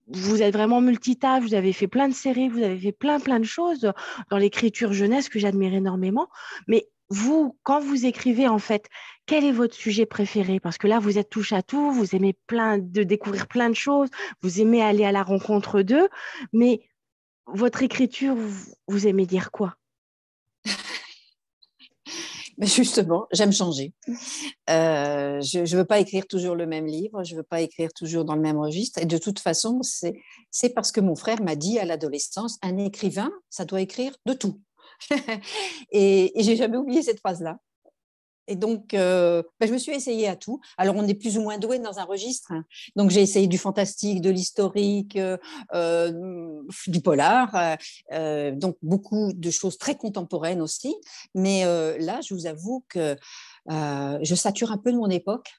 vous 0.09 0.43
êtes 0.43 0.53
vraiment 0.53 0.81
multitâche, 0.81 1.43
vous 1.43 1.55
avez 1.55 1.73
fait 1.73 1.89
plein 1.89 2.09
de 2.09 2.15
séries, 2.15 2.49
vous 2.49 2.63
avez 2.63 2.79
fait 2.79 2.93
plein, 2.93 3.21
plein 3.21 3.41
de 3.41 3.45
choses 3.45 3.91
dans 4.31 4.37
l'écriture 4.37 4.93
jeunesse 4.93 5.29
que 5.29 5.39
j'admire 5.39 5.75
énormément. 5.75 6.29
Mais 6.69 6.89
vous, 7.11 7.57
quand 7.63 7.81
vous 7.81 8.07
écrivez, 8.07 8.49
en 8.49 8.59
fait, 8.59 8.89
quel 9.27 9.45
est 9.45 9.53
votre 9.53 9.75
sujet 9.75 10.07
préféré? 10.07 10.61
Parce 10.61 10.79
que 10.79 10.87
là, 10.87 10.99
vous 10.99 11.19
êtes 11.19 11.31
touche 11.31 11.53
à 11.53 11.63
tout, 11.63 11.93
vous 11.93 12.15
aimez 12.15 12.37
plein 12.47 12.79
de 12.79 13.03
découvrir 13.03 13.47
plein 13.47 13.69
de 13.69 13.75
choses, 13.75 14.09
vous 14.43 14.61
aimez 14.61 14.83
aller 14.83 15.05
à 15.05 15.13
la 15.13 15.23
rencontre 15.23 15.83
d'eux, 15.83 16.09
mais 16.53 16.81
votre 17.47 17.83
écriture, 17.83 18.37
vous, 18.87 19.07
aimez 19.07 19.27
dire 19.27 19.51
quoi? 19.51 19.77
Mais 22.57 22.67
justement, 22.67 23.27
j'aime 23.33 23.53
changer. 23.53 23.93
Euh, 24.71 25.41
je 25.43 25.61
ne 25.61 25.77
veux 25.77 25.85
pas 25.85 26.01
écrire 26.01 26.27
toujours 26.27 26.55
le 26.55 26.67
même 26.67 26.87
livre, 26.87 27.23
je 27.23 27.35
ne 27.35 27.39
veux 27.39 27.45
pas 27.45 27.61
écrire 27.61 27.93
toujours 27.93 28.25
dans 28.25 28.35
le 28.35 28.41
même 28.41 28.59
registre. 28.59 28.99
Et 29.01 29.07
de 29.07 29.19
toute 29.19 29.41
façon, 29.41 29.81
c'est 29.83 30.75
parce 30.75 30.91
que 30.91 31.01
mon 31.01 31.17
frère 31.17 31.43
m'a 31.43 31.57
dit 31.57 31.79
à 31.79 31.85
l'adolescence, 31.85 32.59
un 32.63 32.79
écrivain, 32.79 33.31
ça 33.51 33.67
doit 33.67 33.83
écrire 33.83 34.17
de 34.25 34.33
tout. 34.33 34.61
et, 35.91 36.33
j'ai 36.37 36.57
jamais 36.57 36.77
oublié 36.77 37.03
cette 37.03 37.21
phrase-là. 37.21 37.59
Et 38.47 38.57
donc, 38.57 38.93
euh, 38.93 39.43
ben, 39.59 39.67
je 39.67 39.73
me 39.73 39.79
suis 39.79 39.93
essayée 39.93 40.29
à 40.29 40.37
tout. 40.37 40.61
Alors, 40.77 40.97
on 40.97 41.07
est 41.09 41.15
plus 41.15 41.39
ou 41.39 41.43
moins 41.43 41.57
doué 41.57 41.79
dans 41.79 41.99
un 41.99 42.05
registre. 42.05 42.53
Hein. 42.53 42.65
Donc, 42.95 43.11
j'ai 43.11 43.23
essayé 43.23 43.47
du 43.47 43.57
fantastique, 43.57 44.21
de 44.21 44.29
l'historique, 44.29 45.17
euh, 45.17 45.39
euh, 45.75 46.63
du 46.87 47.01
polar. 47.01 47.79
donc, 48.53 48.77
beaucoup 48.83 49.33
de 49.33 49.51
choses 49.51 49.79
très 49.79 49.97
contemporaines 49.97 50.61
aussi. 50.61 50.95
Mais 51.35 51.65
là, 51.99 52.21
je 52.21 52.35
vous 52.35 52.47
avoue 52.47 52.85
que 52.89 53.17
je 53.69 54.35
sature 54.35 54.73
un 54.73 54.79
peu 54.79 54.93
de 54.93 54.99
mon 54.99 55.09
époque. 55.09 55.51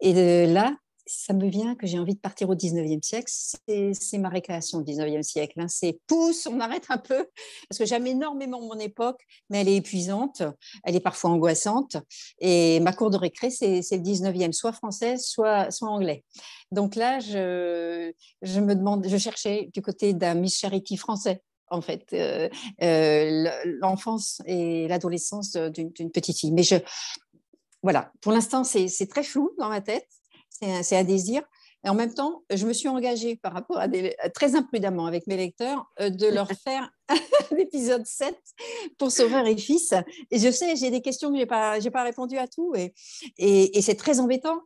Et 0.00 0.46
là, 0.46 0.76
ça 1.06 1.34
me 1.34 1.46
vient 1.48 1.74
que 1.74 1.86
j'ai 1.86 1.98
envie 1.98 2.14
de 2.14 2.20
partir 2.20 2.48
au 2.48 2.54
19e 2.54 3.02
siècle. 3.02 3.30
C'est 3.30 4.18
ma 4.18 4.28
récréation 4.28 4.78
au 4.78 4.82
19e 4.82 5.22
siècle. 5.22 5.60
Hein. 5.60 5.68
C'est 5.68 5.98
pousse, 6.06 6.46
on 6.46 6.60
arrête 6.60 6.86
un 6.88 6.98
peu, 6.98 7.26
parce 7.68 7.78
que 7.78 7.84
j'aime 7.84 8.06
énormément 8.06 8.60
mon 8.60 8.78
époque, 8.78 9.20
mais 9.50 9.60
elle 9.60 9.68
est 9.68 9.76
épuisante, 9.76 10.42
elle 10.84 10.96
est 10.96 11.00
parfois 11.00 11.30
angoissante. 11.30 11.96
Et 12.38 12.80
ma 12.80 12.92
cour 12.92 13.10
de 13.10 13.16
récré, 13.16 13.50
c'est 13.50 13.80
le 13.80 14.02
19e, 14.02 14.52
soit 14.52 14.72
français, 14.72 15.16
soit, 15.18 15.70
soit 15.70 15.88
anglais. 15.88 16.24
Donc 16.70 16.96
là, 16.96 17.20
je, 17.20 18.12
me 18.42 18.74
demande, 18.74 19.06
je 19.06 19.16
cherchais 19.16 19.70
du 19.72 19.82
côté 19.82 20.14
d'un 20.14 20.34
Miss 20.34 20.58
Charity 20.58 20.96
français 20.96 21.42
en 21.70 21.80
fait, 21.80 22.04
euh, 22.12 22.48
euh, 22.82 23.50
l'enfance 23.80 24.40
et 24.46 24.86
l'adolescence 24.86 25.56
d'une 25.56 26.10
petite 26.12 26.38
fille. 26.38 26.52
Mais 26.52 26.62
je, 26.62 26.76
voilà, 27.82 28.12
pour 28.20 28.32
l'instant, 28.32 28.64
c'est 28.64 29.08
très 29.10 29.22
flou 29.22 29.50
dans 29.58 29.68
ma 29.68 29.80
tête, 29.82 30.08
c'est 30.82 30.96
un, 30.96 31.04
désir. 31.04 31.42
Et 31.84 31.88
en 31.90 31.94
même 31.94 32.14
temps, 32.14 32.44
je 32.50 32.66
me 32.66 32.72
suis 32.72 32.88
engagée 32.88 33.36
par 33.36 33.52
rapport 33.52 33.78
à 33.78 33.88
des, 33.88 34.16
très 34.34 34.54
imprudemment 34.54 35.04
avec 35.04 35.26
mes 35.26 35.36
lecteurs 35.36 35.84
euh, 36.00 36.08
de 36.08 36.26
leur 36.26 36.48
faire 36.64 36.90
l'épisode 37.50 38.06
7 38.06 38.34
pour 38.98 39.12
Sauveur 39.12 39.46
et 39.46 39.56
Fils. 39.56 39.92
Et 40.30 40.38
je 40.38 40.50
sais, 40.50 40.76
j'ai 40.76 40.90
des 40.90 41.02
questions 41.02 41.28
que 41.28 41.34
je 41.34 41.40
n'ai 41.40 41.46
pas, 41.46 41.78
pas 41.92 42.02
répondu 42.02 42.38
à 42.38 42.48
tout. 42.48 42.74
Et, 42.74 42.94
et, 43.36 43.76
et 43.76 43.82
c'est 43.82 43.96
très 43.96 44.18
embêtant 44.18 44.62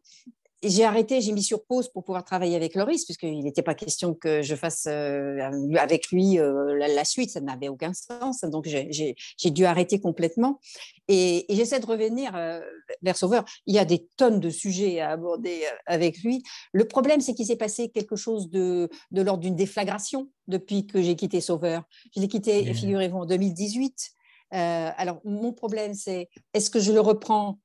j'ai 0.63 0.85
arrêté, 0.85 1.21
j'ai 1.21 1.31
mis 1.33 1.43
sur 1.43 1.65
pause 1.65 1.89
pour 1.89 2.03
pouvoir 2.03 2.25
travailler 2.25 2.57
avec 2.57 2.75
Loris, 2.75 3.05
puisqu'il 3.05 3.45
n'était 3.45 3.63
pas 3.63 3.75
question 3.75 4.15
que 4.15 4.43
je 4.43 4.57
fasse 4.57 4.87
euh, 4.89 5.51
avec 5.79 6.11
lui 6.11 6.39
euh, 6.39 6.77
la, 6.77 7.05
suite, 7.05 7.31
ça 7.31 7.41
n'avait 7.41 7.69
aucun 7.69 7.93
sens. 7.93 8.41
Donc 8.43 8.67
j'ai 8.67 9.51
dû 9.51 9.65
arrêter 9.65 10.01
complètement. 10.01 10.59
Et, 11.07 11.47
j'essaie 11.49 11.79
de 11.79 11.87
revenir 11.87 12.35
euh, 12.35 12.61
vers 13.03 13.17
Sauveur. 13.17 13.45
Il 13.67 13.75
y 13.75 13.79
a 13.79 13.85
des 13.85 14.09
tonnes 14.17 14.41
de 14.41 14.51
sujets 14.51 15.01
à 15.01 15.11
aborder 15.11 15.63
avec 15.87 16.19
lui. 16.23 16.43
Le 16.73 16.89
problème, 16.89 17.21
c'est 17.21 17.35
qu'il 17.35 17.47
s'est 17.47 17.57
passé 17.57 17.91
quelque 17.91 18.17
chose 18.17 18.51
de, 18.51 18.89
de 19.13 19.23
l'ordre 19.23 19.43
d'une 19.43 19.57
déflagration 19.57 20.29
depuis 20.49 20.87
que 20.87 21.01
j'ai 21.01 21.15
quitté 21.15 21.41
Sauveur. 21.41 21.85
Je 22.17 22.21
l'ai 22.21 22.29
quitté, 22.29 22.75
figurez-vous, 22.75 23.19
en 23.19 23.27
2018. 23.27 24.11
alors, 24.51 25.21
mon 25.25 25.53
problème, 25.53 25.95
c'est 25.95 26.29
est-ce 26.53 26.69
que 26.69 26.81
je 26.81 26.93
le 26.93 27.01
reprends 27.01 27.61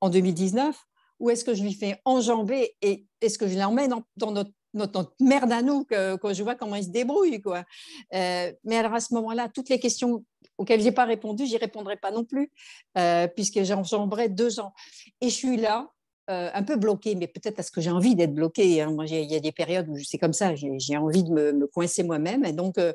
en 0.00 0.10
2019 0.10 0.76
ou 1.22 1.30
est-ce 1.30 1.44
que 1.44 1.54
je 1.54 1.62
lui 1.62 1.72
fais 1.72 2.00
enjamber 2.04 2.74
et 2.82 3.06
est-ce 3.20 3.38
que 3.38 3.46
je 3.46 3.56
l'emmène 3.56 3.94
dans 4.16 4.32
notre, 4.32 5.14
merde 5.20 5.52
à 5.52 5.62
nous, 5.62 5.84
que, 5.84 6.18
je 6.32 6.42
vois 6.42 6.56
comment 6.56 6.74
il 6.74 6.84
se 6.84 6.88
débrouille 6.90 7.40
quoi. 7.40 7.64
Euh, 8.12 8.52
mais 8.64 8.76
alors 8.76 8.92
à 8.94 9.00
ce 9.00 9.14
moment-là, 9.14 9.48
toutes 9.48 9.68
les 9.68 9.78
questions 9.78 10.24
auxquelles 10.58 10.80
je 10.80 10.86
n'ai 10.86 10.92
pas 10.92 11.04
répondu, 11.04 11.46
j'y 11.46 11.56
répondrai 11.58 11.96
pas 11.96 12.10
non 12.10 12.24
plus, 12.24 12.50
euh, 12.98 13.28
puisque 13.28 13.62
j'enjamberai 13.62 14.30
deux 14.30 14.58
ans. 14.58 14.74
Et 15.20 15.28
je 15.28 15.34
suis 15.34 15.56
là 15.56 15.88
euh, 16.30 16.50
un 16.54 16.62
peu 16.62 16.76
bloquée, 16.76 17.16
mais 17.16 17.26
peut-être 17.26 17.56
parce 17.56 17.70
que 17.70 17.80
j'ai 17.80 17.90
envie 17.90 18.14
d'être 18.14 18.32
bloquée. 18.32 18.80
Hein. 18.80 18.92
Moi, 18.92 19.06
il 19.06 19.30
y 19.30 19.34
a 19.34 19.40
des 19.40 19.50
périodes 19.50 19.88
où 19.88 19.98
c'est 19.98 20.18
comme 20.18 20.32
ça, 20.32 20.54
j'ai 20.54 20.96
envie 20.96 21.24
de 21.24 21.30
me, 21.30 21.66
coincer 21.66 22.04
moi-même. 22.04 22.44
Et 22.44 22.52
donc, 22.52 22.78
euh, 22.78 22.92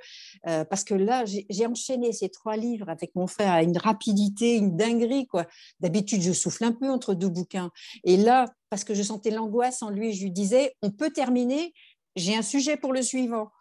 euh, 0.48 0.64
parce 0.64 0.86
que 0.86 0.94
là, 0.94 1.26
j'ai 1.26 1.66
enchaîné 1.66 2.14
ces 2.14 2.30
trois 2.30 2.56
livres 2.56 2.88
avec 2.88 3.14
mon 3.16 3.28
frère 3.28 3.52
à 3.52 3.64
une 3.64 3.78
rapidité, 3.78 4.56
une 4.56 4.78
dinguerie. 4.78 5.28
quoi. 5.28 5.46
D'habitude, 5.82 6.22
je 6.22 6.32
souffle 6.32 6.64
un 6.64 6.72
peu 6.72 6.90
entre 6.90 7.14
deux 7.14 7.28
bouquins. 7.28 7.70
Et 8.06 8.16
là, 8.16 8.46
parce 8.70 8.86
que 8.86 8.94
je 8.94 9.04
sentais 9.04 9.32
l'angoisse 9.32 9.84
en 9.84 9.90
lui, 9.90 10.14
je 10.14 10.24
lui 10.24 10.32
disais, 10.32 10.74
on 10.82 10.92
peut 10.92 11.10
terminer, 11.10 11.74
j'ai 12.16 12.34
un 12.34 12.42
sujet 12.42 12.78
pour 12.78 12.94
le 12.94 13.02
suivant. 13.02 13.52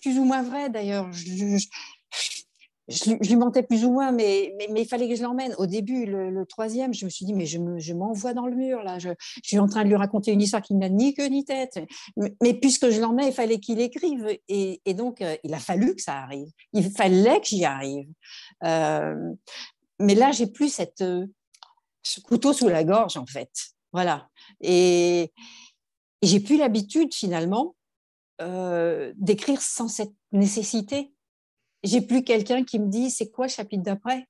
Plus 0.00 0.18
ou 0.18 0.24
moins 0.24 0.42
vrai, 0.42 0.70
d'ailleurs. 0.70 1.12
Je, 1.12 1.56
je, 1.56 2.41
lui 2.88 3.36
mentais 3.36 3.62
plus 3.62 3.84
ou 3.84 3.92
moins, 3.92 4.10
mais, 4.12 4.54
il 4.76 4.86
fallait 4.86 5.08
que 5.08 5.14
je 5.14 5.22
l'emmène. 5.22 5.54
Au 5.58 5.66
début, 5.66 6.04
le, 6.06 6.44
troisième, 6.46 6.92
je 6.92 7.04
me 7.04 7.10
suis 7.10 7.24
dit, 7.24 7.34
mais 7.34 7.46
je, 7.46 7.92
m'envoie 7.92 8.34
dans 8.34 8.46
le 8.46 8.56
mur, 8.56 8.82
là. 8.82 8.98
Je, 8.98 9.10
suis 9.42 9.58
en 9.58 9.68
train 9.68 9.84
de 9.84 9.88
lui 9.88 9.96
raconter 9.96 10.32
une 10.32 10.40
histoire 10.40 10.62
qui 10.62 10.74
n'a 10.74 10.88
ni 10.88 11.14
queue 11.14 11.26
ni 11.26 11.44
tête. 11.44 11.78
Mais, 12.16 12.54
puisque 12.54 12.90
je 12.90 13.00
l'emmène, 13.00 13.28
il 13.28 13.32
fallait 13.32 13.60
qu'il 13.60 13.80
écrive. 13.80 14.26
Et, 14.48 14.80
donc, 14.94 15.20
euh, 15.20 15.36
il 15.44 15.54
a 15.54 15.58
fallu 15.58 15.94
que 15.94 16.02
ça 16.02 16.18
arrive. 16.18 16.48
Il 16.72 16.90
fallait 16.90 17.40
que 17.40 17.46
j'y 17.46 17.64
arrive. 17.64 18.08
Euh, 18.64 19.32
mais 19.98 20.14
là, 20.14 20.32
j'ai 20.32 20.48
plus 20.48 20.80
euh, 21.00 21.26
ce 22.02 22.20
couteau 22.20 22.52
sous 22.52 22.68
la 22.68 22.82
gorge, 22.82 23.16
en 23.16 23.26
fait. 23.26 23.50
Voilà. 23.92 24.28
Et, 24.60 25.32
j'ai 26.22 26.40
plus 26.40 26.56
l'habitude, 26.56 27.14
finalement, 27.14 27.74
d'écrire 29.16 29.62
sans 29.62 29.86
cette 29.86 30.14
nécessité 30.32 31.12
j'ai 31.82 32.00
plus 32.00 32.22
quelqu'un 32.24 32.64
qui 32.64 32.78
me 32.78 32.88
dit 32.88 33.10
c'est 33.10 33.30
quoi 33.30 33.46
le 33.46 33.52
chapitre 33.52 33.82
d'après? 33.82 34.26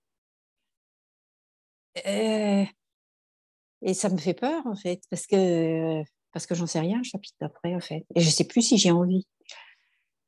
Euh, 2.06 2.64
et, 3.82 3.94
ça 3.94 4.08
me 4.08 4.16
fait 4.16 4.34
peur 4.34 4.66
en 4.66 4.74
fait 4.74 5.02
parce 5.10 5.26
que 5.26 6.02
parce 6.32 6.46
que 6.46 6.54
j'en 6.54 6.66
sais 6.66 6.80
rien 6.80 6.98
le 6.98 7.04
chapitre 7.04 7.36
d'après 7.40 7.74
en 7.74 7.80
fait. 7.80 8.06
Et 8.14 8.20
je 8.20 8.30
sais 8.30 8.44
plus 8.44 8.62
si 8.62 8.78
j'ai 8.78 8.90
envie. 8.90 9.26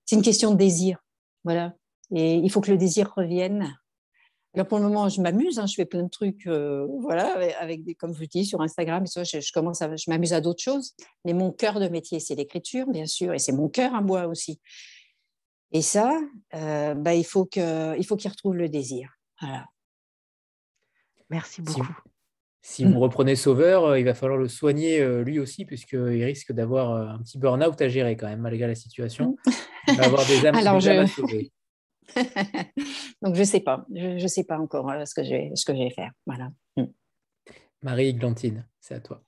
C'est 0.04 0.16
une 0.16 0.22
question 0.22 0.50
de 0.50 0.56
désir 0.56 0.98
voilà. 1.44 1.74
Et 2.14 2.36
il 2.36 2.50
faut 2.50 2.60
que 2.60 2.70
le 2.70 2.78
désir 2.78 3.12
revienne. 3.14 3.76
Alors 4.54 4.66
pour 4.66 4.78
le 4.78 4.84
moment, 4.84 5.08
je 5.08 5.20
m'amuse, 5.20 5.58
hein, 5.58 5.66
je 5.66 5.74
fais 5.74 5.84
plein 5.84 6.04
de 6.04 6.08
trucs, 6.08 6.46
euh, 6.46 6.86
voilà, 7.00 7.34
avec 7.58 7.82
comme 7.98 8.12
vous 8.12 8.26
dites, 8.26 8.46
sur 8.46 8.60
Instagram, 8.60 9.04
ça, 9.06 9.24
je, 9.24 9.40
je, 9.40 9.52
commence 9.52 9.80
je 9.80 10.10
m'amuse 10.10 10.32
à 10.32 10.40
d'autres 10.40 10.62
choses. 10.62 10.94
Mais 11.24 11.32
mon 11.32 11.50
cœur 11.50 11.80
de 11.80 11.88
métier, 11.88 12.20
c'est 12.20 12.36
l'écriture, 12.36 12.86
bien 12.86 13.06
sûr, 13.06 13.34
et 13.34 13.38
c'est 13.38 13.52
mon 13.52 13.68
cœur 13.68 13.94
à 13.94 14.00
moi 14.00 14.26
aussi. 14.26 14.60
Et 15.74 15.82
ça, 15.82 16.20
euh, 16.54 16.94
bah, 16.94 17.14
il 17.14 17.24
faut 17.24 17.44
qu'il 17.46 17.64
retrouve 17.64 18.54
le 18.54 18.68
désir. 18.68 19.10
Voilà. 19.40 19.66
Merci 21.28 21.62
beaucoup. 21.62 21.84
Si, 22.62 22.84
vous 22.84 22.98
reprenez 23.00 23.34
Sauveur, 23.34 23.84
euh, 23.84 23.98
il 23.98 24.04
va 24.04 24.14
falloir 24.14 24.38
le 24.38 24.48
soigner 24.48 25.00
euh, 25.00 25.22
lui 25.24 25.40
aussi, 25.40 25.64
puisqu'il 25.66 26.24
risque 26.24 26.52
d'avoir 26.52 26.92
un 27.10 27.18
petit 27.18 27.38
burn-out 27.38 27.78
à 27.82 27.88
gérer 27.88 28.16
quand 28.16 28.28
même, 28.28 28.40
malgré 28.40 28.68
la 28.68 28.76
situation. 28.76 29.36
Il 29.88 29.96
va 29.96 30.04
avoir 30.04 30.24
des 30.24 30.46
âmes, 30.46 30.54
Alors, 30.58 30.78
je... 30.78 30.90
à 30.90 31.06
sauver. 31.08 31.52
Donc, 33.20 33.34
je 33.34 33.40
ne 33.40 33.44
sais 33.44 33.60
pas. 33.60 33.84
Je 33.92 34.22
ne 34.22 34.28
sais 34.28 34.44
pas 34.44 34.58
encore 34.58 34.88
ce, 35.04 35.12
que 35.12 35.24
je 35.24 35.30
vais, 35.30 35.50
ce 35.56 35.64
que 35.64 35.74
je 35.74 35.82
vais 35.82 35.90
faire. 35.90 36.12
Voilà. 36.24 36.52
Mm. 36.76 36.84
Marie 37.82 38.14
Glantine, 38.14 38.64
c'est 38.80 38.94
à 38.94 39.00
toi. 39.00 39.24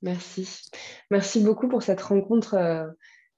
Merci. 0.00 0.48
Merci 1.10 1.42
beaucoup 1.42 1.68
pour 1.68 1.82
cette 1.82 2.00
rencontre 2.00 2.56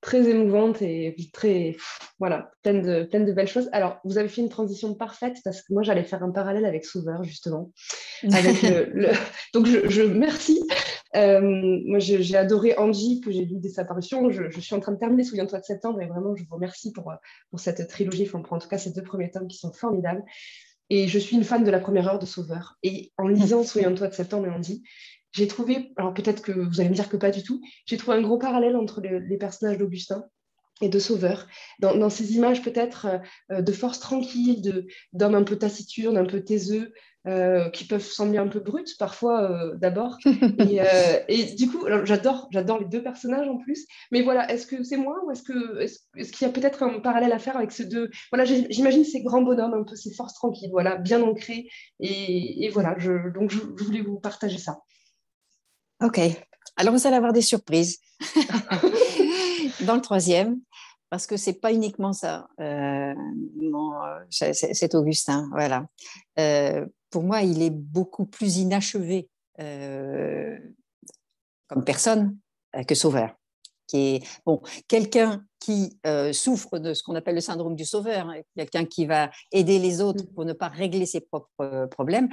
très 0.01 0.29
émouvante 0.29 0.81
et 0.83 1.15
très, 1.33 1.77
voilà, 2.19 2.51
pleine 2.63 2.83
de, 2.83 3.05
pleine 3.05 3.27
de 3.27 3.33
belles 3.33 3.49
choses. 3.49 3.69
Alors, 3.73 3.99
vous 4.05 4.19
avez 4.19 4.29
fait 4.29 4.41
une 4.41 4.49
transition 4.49 4.95
parfaite 4.95 5.39
parce 5.45 5.63
que 5.63 5.73
moi, 5.73 5.83
j'allais 5.83 6.05
faire 6.05 6.23
un 6.23 6.31
parallèle 6.31 6.65
avec 6.65 6.85
Sauveur, 6.85 7.23
justement. 7.23 7.71
Avec 8.33 8.63
le, 8.63 9.09
Donc, 9.55 9.67
je, 9.67 9.89
je 9.89 10.03
merci. 10.03 10.63
Euh, 11.17 11.41
moi, 11.43 11.99
j'ai 11.99 12.37
adoré 12.37 12.77
Angie, 12.79 13.21
que 13.21 13.31
j'ai 13.31 13.45
lu 13.45 13.57
dès 13.59 13.69
sa 13.69 13.85
parution. 13.85 14.31
Je, 14.31 14.49
je, 14.49 14.61
suis 14.61 14.75
en 14.75 14.81
train 14.81 14.93
de 14.93 14.99
terminer 14.99 15.25
Souviens-toi 15.25 15.59
de 15.59 15.65
septembre 15.65 16.01
et 16.01 16.07
vraiment, 16.07 16.35
je 16.35 16.45
vous 16.45 16.55
remercie 16.55 16.93
pour, 16.93 17.13
pour 17.51 17.61
cette 17.61 17.87
trilogie, 17.89 18.25
enfin, 18.27 18.41
pour 18.41 18.55
en 18.55 18.59
tout 18.59 18.69
cas 18.69 18.79
ces 18.79 18.93
deux 18.93 19.03
premiers 19.03 19.31
tomes 19.31 19.49
qui 19.49 19.59
sont 19.59 19.73
formidables. 19.73 20.23
Et 20.91 21.07
je 21.07 21.19
suis 21.19 21.37
une 21.37 21.45
fan 21.45 21.63
de 21.63 21.71
la 21.71 21.79
première 21.79 22.09
heure 22.09 22.19
de 22.19 22.27
Sauveur. 22.27 22.77
Et 22.83 23.13
en 23.17 23.29
lisant 23.29 23.63
Souviens-toi 23.65 24.09
de 24.09 24.15
septembre 24.15 24.47
et 24.47 24.51
Angie, 24.51 24.83
j'ai 25.33 25.47
trouvé, 25.47 25.93
alors 25.97 26.15
peut-être 26.15 26.43
que 26.43 26.53
vous 26.53 26.81
allez 26.81 26.91
me 26.91 26.95
dire 26.95 27.09
que 27.09 27.17
pas 27.17 27.31
du 27.31 27.43
tout, 27.43 27.61
j'ai 27.87 27.97
trouvé 27.97 28.17
un 28.17 28.23
gros 28.23 28.39
parallèle 28.39 28.77
entre 28.77 29.01
les 29.01 29.39
personnages 29.39 29.79
d'Augustin 29.79 30.25
et 30.81 30.89
de 30.89 30.99
Sauveur, 30.99 31.47
dans, 31.79 32.11
ces 32.11 32.35
images 32.35 32.63
peut-être 32.63 33.07
euh, 33.51 33.61
de 33.61 33.73
force 33.73 34.01
tranquille, 34.01 34.87
d'hommes 35.13 35.35
un 35.35 35.43
peu 35.43 35.57
taciturnes, 35.57 36.17
un 36.17 36.25
peu 36.25 36.43
taiseux, 36.43 36.93
euh, 37.27 37.69
qui 37.69 37.85
peuvent 37.85 38.01
sembler 38.01 38.39
un 38.39 38.49
peu 38.49 38.61
brutes 38.61 38.97
parfois 38.99 39.43
euh, 39.43 39.77
d'abord. 39.77 40.17
et, 40.25 41.45
du 41.55 41.69
coup, 41.69 41.85
j'adore, 42.05 42.49
j'adore 42.51 42.79
les 42.79 42.87
deux 42.87 43.03
personnages 43.03 43.47
en 43.47 43.59
plus. 43.59 43.87
Mais 44.11 44.23
voilà, 44.23 44.51
est-ce 44.51 44.67
que 44.67 44.83
c'est 44.83 44.97
moi 44.97 45.21
ou 45.27 45.31
est-ce 45.31 45.43
que 45.43 45.81
est-ce, 45.81 46.33
qu'il 46.33 46.47
y 46.47 46.51
a 46.51 46.53
peut-être 46.53 46.83
un 46.83 46.99
parallèle 47.01 47.33
à 47.33 47.39
faire 47.39 47.59
avec 47.59 47.73
ces 47.73 47.85
deux? 47.85 48.11
Voilà, 48.33 48.47
j'imagine 48.47 49.05
ces 49.05 49.23
grands 49.23 49.43
bonhommes, 49.43 49.75
un 49.75 49.85
peu 49.85 49.97
ces 49.97 50.15
forces 50.15 50.35
tranquilles, 50.35 50.71
voilà, 50.71 50.97
bien 50.97 51.21
ancrés. 51.21 51.69
Et, 52.01 52.71
voilà, 52.73 52.95
je, 52.97 53.31
donc 53.35 53.51
je 53.51 53.59
voulais 53.85 54.01
vous 54.01 54.19
partager 54.19 54.59
ça. 54.59 54.79
Ok. 56.03 56.21
Alors, 56.77 56.95
vous 56.95 57.07
allez 57.07 57.17
avoir 57.17 57.33
des 57.33 57.43
surprises 57.43 58.01
dans 59.83 59.95
le 59.95 60.01
troisième, 60.01 60.61
parce 61.11 61.27
que 61.27 61.37
c'est 61.37 61.61
pas 61.61 61.73
uniquement 61.73 62.13
ça. 62.13 62.49
Euh, 62.61 63.15
c'est 64.31 64.95
Augustin, 64.95 65.49
voilà. 65.53 65.87
Euh, 66.39 66.87
pour 67.11 67.25
moi, 67.25 67.43
il 67.43 67.63
est 67.63 67.71
beaucoup 67.71 68.25
plus 68.25 68.59
inachevé 68.59 69.29
euh, 69.61 70.59
comme 71.69 71.85
personne 71.85 72.39
que 72.87 72.95
Sauveur 72.95 73.35
qui 73.91 74.17
est 74.17 74.41
bon, 74.47 74.61
quelqu'un 74.89 75.45
qui 75.59 75.99
euh, 76.07 76.33
souffre 76.33 76.79
de 76.79 76.95
ce 76.95 77.03
qu'on 77.03 77.15
appelle 77.15 77.35
le 77.35 77.41
syndrome 77.41 77.77
du 77.77 77.85
sauveur, 77.85 78.29
hein, 78.29 78.41
quelqu'un 78.57 78.87
qui 78.87 79.05
va 79.05 79.31
aider 79.53 79.79
les 79.79 80.01
autres 80.01 80.25
pour 80.35 80.45
ne 80.45 80.55
pas 80.55 80.69
régler 80.69 81.05
ses 81.07 81.21
propres 81.21 81.49
euh, 81.61 81.87
problèmes. 81.87 82.29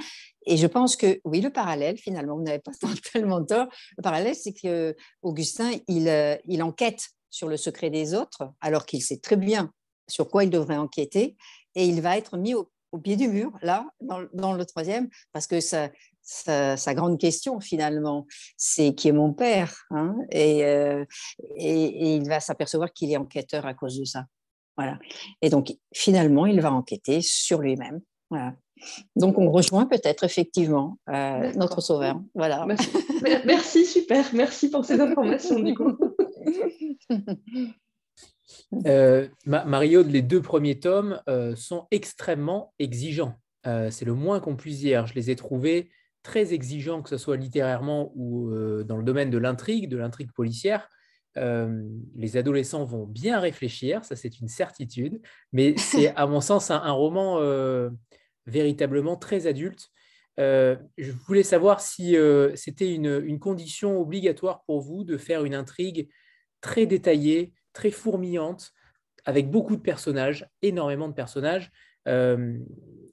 Et 0.46 0.56
je 0.56 0.66
pense 0.66 0.96
que 0.96 1.20
oui, 1.24 1.40
le 1.40 1.50
parallèle, 1.50 1.98
finalement, 1.98 2.36
vous 2.36 2.42
n'avez 2.42 2.60
pas 2.60 2.72
tellement 3.12 3.44
tort. 3.44 3.66
Le 3.96 4.02
parallèle, 4.02 4.34
c'est 4.34 4.54
que 4.54 4.96
Augustin, 5.22 5.72
il, 5.88 6.08
euh, 6.08 6.36
il 6.46 6.62
enquête 6.62 7.10
sur 7.30 7.48
le 7.48 7.58
secret 7.58 7.90
des 7.90 8.14
autres, 8.14 8.50
alors 8.60 8.86
qu'il 8.86 9.02
sait 9.02 9.18
très 9.18 9.36
bien 9.36 9.70
sur 10.08 10.28
quoi 10.30 10.44
il 10.44 10.50
devrait 10.50 10.78
enquêter, 10.78 11.36
et 11.74 11.84
il 11.84 12.00
va 12.00 12.16
être 12.16 12.38
mis 12.38 12.54
au, 12.54 12.70
pied 13.02 13.16
du 13.16 13.28
mur, 13.28 13.52
là, 13.60 13.86
dans, 14.00 14.54
le 14.54 14.64
troisième, 14.64 15.10
parce 15.34 15.46
que 15.46 15.60
ça, 15.60 15.90
sa, 16.28 16.94
grande 16.94 17.18
question 17.18 17.58
finalement, 17.60 18.26
c'est 18.56 18.94
qui 18.94 19.08
est 19.08 19.12
mon 19.12 19.32
père 19.32 19.74
hein, 19.90 20.14
euh, 20.34 21.04
et, 21.56 22.16
il 22.16 22.28
va 22.28 22.40
s'apercevoir 22.40 22.92
qu'il 22.92 23.10
est 23.10 23.16
enquêteur 23.16 23.64
à 23.66 23.74
cause 23.74 23.98
de 23.98 24.04
ça. 24.04 24.24
Voilà. 24.76 24.98
Et 25.42 25.48
donc 25.48 25.74
finalement, 25.92 26.46
il 26.46 26.60
va 26.60 26.72
enquêter 26.72 27.20
sur 27.22 27.60
lui-même. 27.60 28.00
Voilà. 28.30 28.54
Donc 29.16 29.38
on 29.38 29.50
rejoint 29.50 29.86
peut-être 29.86 30.22
effectivement 30.22 30.98
euh, 31.08 31.52
notre 31.54 31.80
sauveur. 31.80 32.20
Voilà. 32.34 32.66
Merci. 33.46 33.86
super. 33.86 34.24
Merci 34.34 34.70
pour 34.70 34.84
ces 34.84 35.00
informations 35.00 35.58
du 35.58 35.74
coup. 35.74 35.96
Euh, 38.86 39.28
Mario, 39.46 40.02
les 40.02 40.22
deux 40.22 40.42
premiers 40.42 40.78
tomes 40.78 41.20
sont 41.56 41.86
extrêmement 41.90 42.74
exigeants. 42.78 43.34
c'est 43.64 44.04
le 44.04 44.14
moins 44.14 44.40
qu'on 44.40 44.56
puisse 44.56 44.78
dire. 44.78 45.06
Je 45.06 45.14
les 45.14 45.30
ai 45.30 45.36
trouvés 45.36 45.90
très 46.22 46.52
exigeant, 46.52 47.02
que 47.02 47.08
ce 47.08 47.18
soit 47.18 47.36
littérairement 47.36 48.12
ou 48.14 48.50
dans 48.84 48.96
le 48.96 49.04
domaine 49.04 49.30
de 49.30 49.38
l'intrigue, 49.38 49.88
de 49.88 49.96
l'intrigue 49.96 50.32
policière. 50.32 50.88
les 51.36 52.36
adolescents 52.36 52.84
vont 52.84 53.06
bien 53.06 53.40
réfléchir, 53.40 54.04
ça 54.04 54.16
c'est 54.16 54.40
une 54.40 54.48
certitude, 54.48 55.20
mais 55.52 55.74
c'est 55.78 56.14
à 56.16 56.26
mon 56.26 56.40
sens 56.40 56.70
un, 56.70 56.90
roman 56.90 57.40
véritablement 58.46 59.16
très 59.16 59.46
adulte. 59.46 59.88
je 60.36 61.12
voulais 61.26 61.42
savoir 61.42 61.80
si 61.80 62.16
c'était 62.54 62.92
une, 62.92 63.22
une, 63.24 63.38
condition 63.38 64.00
obligatoire 64.00 64.62
pour 64.64 64.80
vous 64.80 65.04
de 65.04 65.16
faire 65.16 65.44
une 65.44 65.54
intrigue 65.54 66.08
très 66.60 66.86
détaillée, 66.86 67.52
très 67.72 67.90
fourmillante, 67.90 68.72
avec 69.24 69.50
beaucoup 69.50 69.76
de 69.76 69.82
personnages, 69.82 70.48
énormément 70.62 71.08
de 71.08 71.14
personnages. 71.14 71.70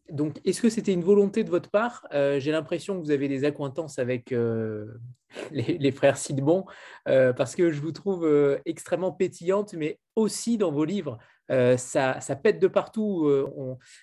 Euh, 0.09 0.13
donc, 0.13 0.39
est-ce 0.45 0.61
que 0.61 0.69
c'était 0.69 0.93
une 0.93 1.03
volonté 1.03 1.43
de 1.43 1.49
votre 1.49 1.69
part? 1.69 2.05
Euh, 2.13 2.39
J'ai 2.39 2.51
l'impression 2.51 2.95
que 2.95 3.03
vous 3.03 3.11
avez 3.11 3.27
des 3.27 3.43
accointances 3.43 3.99
avec 3.99 4.31
euh, 4.31 4.85
les, 5.51 5.91
frères 5.91 6.17
Sidbon, 6.17 6.65
parce 7.05 7.55
que 7.55 7.71
je 7.71 7.81
vous 7.81 7.91
trouve 7.91 8.27
extrêmement 8.65 9.11
pétillante, 9.11 9.73
mais 9.73 9.99
aussi 10.15 10.57
dans 10.57 10.71
vos 10.71 10.85
livres. 10.85 11.17
Ça, 11.49 12.19
ça, 12.21 12.35
pète 12.35 12.59
de 12.59 12.67
partout, 12.67 13.29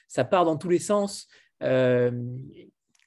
ça 0.09 0.24
part 0.24 0.44
dans 0.44 0.57
tous 0.57 0.68
les 0.68 0.78
sens. 0.78 1.28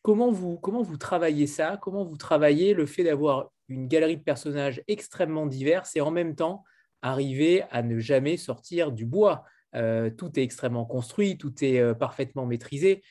comment, 0.01 0.31
vous, 0.31 0.57
comment 0.57 0.81
vous 0.81 0.97
travaillez 0.97 1.45
ça? 1.45 1.77
Comment 1.81 2.03
vous 2.03 2.17
travaillez 2.17 2.73
le 2.73 2.87
fait 2.87 3.03
d'avoir 3.03 3.51
une 3.69 3.87
galerie 3.87 4.17
de 4.17 4.23
personnages 4.23 4.81
extrêmement 4.87 5.45
divers 5.45 5.83
et 5.95 6.01
en 6.01 6.11
même 6.11 6.35
temps 6.35 6.63
arriver 7.01 7.63
à 7.69 7.83
ne 7.83 7.99
jamais 7.99 8.37
sortir 8.37 8.91
du 8.91 9.05
bois? 9.05 9.45
Euh, 9.75 10.09
tout 10.09 10.39
est 10.39 10.43
extrêmement 10.43 10.85
construit, 10.85 11.37
tout 11.37 11.63
est 11.63 11.79
euh, 11.79 11.93
parfaitement 11.93 12.45
maîtrisé. 12.45 13.03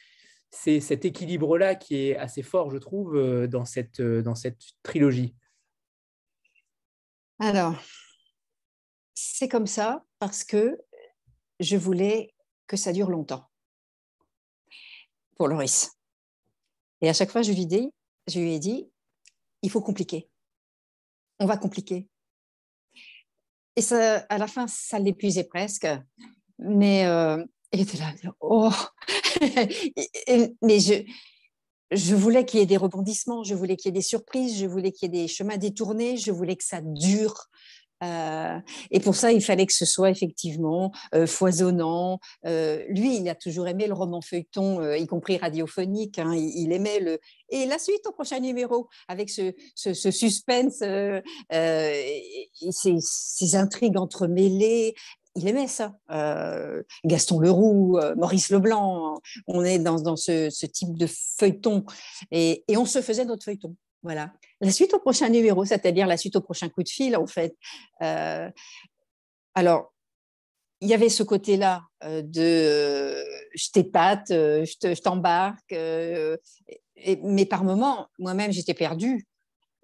C'est 0.51 0.81
cet 0.81 1.05
équilibre-là 1.05 1.75
qui 1.75 1.97
est 1.97 2.17
assez 2.17 2.43
fort, 2.43 2.71
je 2.71 2.79
trouve, 2.79 3.17
euh, 3.17 3.47
dans 3.47 3.65
cette, 3.65 4.01
dans 4.01 4.35
cette 4.35 4.63
trilogie. 4.83 5.35
Alors, 7.39 7.75
c'est 9.15 9.49
comme 9.49 9.67
ça 9.67 10.05
parce 10.19 10.45
que 10.45 10.79
je 11.61 11.77
voulais 11.77 12.33
que 12.67 12.77
ça 12.77 12.93
dure 12.93 13.11
longtemps 13.11 13.51
pour 15.37 15.49
Loris. 15.49 15.91
Et 17.01 17.09
à 17.09 17.13
chaque 17.13 17.31
fois, 17.31 17.43
je 17.43 17.53
lui, 17.53 17.67
dis, 17.67 17.93
je 18.29 18.39
lui 18.39 18.55
ai 18.55 18.59
dit, 18.59 18.89
il 19.63 19.71
faut 19.71 19.83
compliquer. 19.83 20.31
On 21.41 21.47
va 21.47 21.57
compliquer. 21.57 22.09
Et 23.77 23.83
ça, 23.83 24.19
à 24.29 24.39
la 24.39 24.47
fin, 24.47 24.67
ça 24.69 24.99
l'épuisait 24.99 25.45
presque. 25.45 25.87
Mais 26.59 27.07
euh, 27.07 27.45
était 27.73 27.99
là, 27.99 28.13
oh 28.41 28.71
Mais 30.63 30.81
je, 30.81 31.05
je 31.91 32.15
voulais 32.15 32.45
qu'il 32.45 32.61
y 32.61 32.63
ait 32.63 32.67
des 32.67 32.77
rebondissements, 32.77 33.45
je 33.45 33.55
voulais 33.55 33.77
qu'il 33.77 33.89
y 33.89 33.91
ait 33.91 34.01
des 34.01 34.03
surprises, 34.03 34.59
je 34.59 34.67
voulais 34.67 34.93
qu'il 34.93 35.13
y 35.13 35.19
ait 35.19 35.23
des 35.23 35.29
chemins 35.29 35.57
détournés, 35.57 36.17
je 36.17 36.31
voulais 36.31 36.57
que 36.57 36.65
ça 36.65 36.81
dure. 36.83 37.49
Euh, 38.03 38.59
et 38.91 39.01
pour 39.01 39.15
ça, 39.15 39.33
il 39.33 39.43
fallait 39.43 39.67
que 39.67 39.73
ce 39.73 39.85
soit 39.85 40.11
effectivement 40.11 40.93
euh, 41.15 41.27
foisonnant. 41.27 42.19
Euh, 42.47 42.85
lui, 42.89 43.17
il 43.17 43.29
a 43.29 43.35
toujours 43.35 43.69
aimé 43.69 43.87
le 43.87 43.95
roman 43.95 44.21
feuilleton, 44.21 44.95
y 44.95 45.07
compris 45.07 45.37
radiophonique. 45.37 46.19
Hein, 46.19 46.35
il, 46.35 46.73
aimait 46.73 47.01
le. 47.01 47.19
Et 47.49 47.67
la 47.67 47.79
suite 47.79 48.07
au 48.07 48.13
prochain 48.13 48.41
numéro, 48.41 48.89
avec 49.09 49.31
ce, 49.31 49.53
ce, 49.75 50.11
suspense, 50.11 50.83
et 50.83 51.23
ces, 52.71 53.57
intrigues 53.57 53.97
entremêlées. 53.97 54.95
Il 55.37 55.49
aimait 55.49 55.67
ça. 55.67 55.97
Gaston 57.05 57.41
Leroux, 57.41 57.99
Maurice 58.17 58.51
Leblanc, 58.51 59.21
on 59.49 59.65
est 59.65 59.79
dans, 59.81 60.01
dans 60.01 60.17
ce, 60.17 60.67
type 60.67 60.97
de 60.97 61.09
feuilleton. 61.09 61.85
Et, 62.31 62.65
et 62.69 62.77
on 62.77 62.85
se 62.85 63.03
faisait 63.03 63.25
notre 63.25 63.45
feuilleton. 63.45 63.75
Voilà. 64.05 64.35
La 64.61 64.71
suite 64.71 64.93
au 64.95 64.99
prochain 65.01 65.31
numéro, 65.31 65.65
c'est-à-dire 65.65 66.07
la 66.07 66.19
suite 66.19 66.37
au 66.37 66.43
prochain 66.43 66.69
coup 66.69 66.83
de 66.83 66.89
fil, 66.89 67.17
en 67.17 67.27
fait. 67.27 67.57
Euh, 68.03 68.51
alors, 69.55 69.93
il 70.83 70.89
y 70.89 70.95
avait 70.95 71.09
ce 71.09 71.23
côté-là 71.23 71.83
euh, 72.05 72.21
de 72.23 72.41
euh, 72.41 73.25
je 73.55 73.71
t'épate, 73.71 74.29
je 74.29 75.01
t'embarque, 75.01 75.75
mais 77.23 77.47
par 77.47 77.65
moments, 77.65 78.09
moi-même, 78.19 78.53
j'étais 78.53 78.75
perdue. 78.75 79.27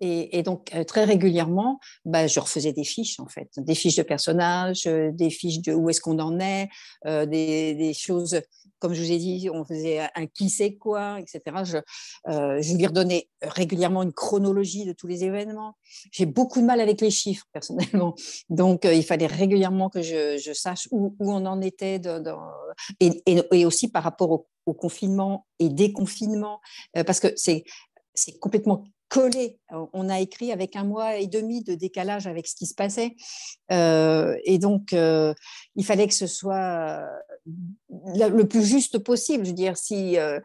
Et, 0.01 0.43
donc, 0.43 0.73
très 0.87 1.05
régulièrement, 1.05 1.79
bah, 2.05 2.27
je 2.27 2.41
refaisais 2.41 2.73
des 2.73 2.85
fiches, 2.85 3.21
en 3.21 3.29
fait, 3.29 3.51
des 3.59 3.75
fiches 3.75 3.97
de 3.97 4.03
personnages, 4.03 4.85
des 4.85 5.31
fiches 5.31 5.61
de 5.61 5.75
où 5.75 5.91
est-ce 5.91 6.01
qu'on 6.01 6.19
en 6.19 6.41
est, 6.41 6.69
des, 7.05 7.75
des, 7.75 7.93
choses 7.93 8.41
comme 8.81 8.95
je 8.95 9.03
vous 9.03 9.13
ai 9.13 9.19
dit, 9.19 9.49
on 9.53 9.65
faisait 9.65 10.01
un 10.15 10.27
qui 10.27 10.49
sait 10.49 10.75
quoi, 10.75 11.21
etc. 11.21 11.65
Je, 11.65 11.77
euh, 12.29 12.61
je 12.63 12.75
lui 12.75 12.87
redonnais 12.87 13.29
régulièrement 13.43 14.03
une 14.03 14.13
chronologie 14.13 14.87
de 14.87 14.93
tous 14.93 15.07
les 15.07 15.23
événements. 15.23 15.77
J'ai 16.11 16.27
beaucoup 16.27 16.61
de 16.61 16.67
mal 16.67 16.81
avec 16.81 17.01
les 17.01 17.11
chiffres, 17.11 17.47
personnellement. 17.53 18.15
Donc, 18.49 18.85
euh, 18.85 18.95
il 18.95 19.05
fallait 19.05 19.27
régulièrement 19.27 19.91
que 19.91 20.03
je, 20.03 20.53
sache 20.55 20.89
où, 20.91 21.15
on 21.21 21.47
en 21.47 21.61
était, 21.61 22.01
et, 22.99 23.65
aussi 23.65 23.89
par 23.89 24.03
rapport 24.03 24.31
au, 24.31 24.47
confinement 24.75 25.49
et 25.59 25.69
déconfinement, 25.69 26.61
euh, 26.97 27.03
parce 27.03 27.19
que 27.19 27.27
c'est 27.35 27.65
complètement 28.41 28.85
collé. 29.11 29.59
On 29.93 30.09
a 30.09 30.21
écrit 30.21 30.53
avec 30.53 30.77
un 30.77 30.85
mois 30.85 31.17
et 31.17 31.27
demi 31.27 31.63
de 31.63 31.75
décalage 31.75 32.27
avec 32.27 32.47
ce 32.47 32.55
qui 32.55 32.65
se 32.65 32.75
passait. 32.75 33.17
Euh, 33.71 34.39
et 34.45 34.59
donc, 34.59 34.93
euh, 34.93 35.35
il 35.75 35.85
fallait 35.85 36.07
que 36.07 36.15
ce 36.15 36.29
soit 36.29 37.05
le 37.89 38.43
plus 38.45 38.65
juste 38.65 38.99
possible. 38.99 39.45
Je 39.45 39.51
veux 39.51 39.55
dire, 39.57 39.77
si 39.77 40.17
euh, 40.17 40.39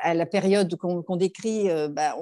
à 0.00 0.14
la 0.14 0.24
période 0.24 0.74
qu'on 0.76 1.16
décrit, 1.16 1.68
bah, 1.90 2.16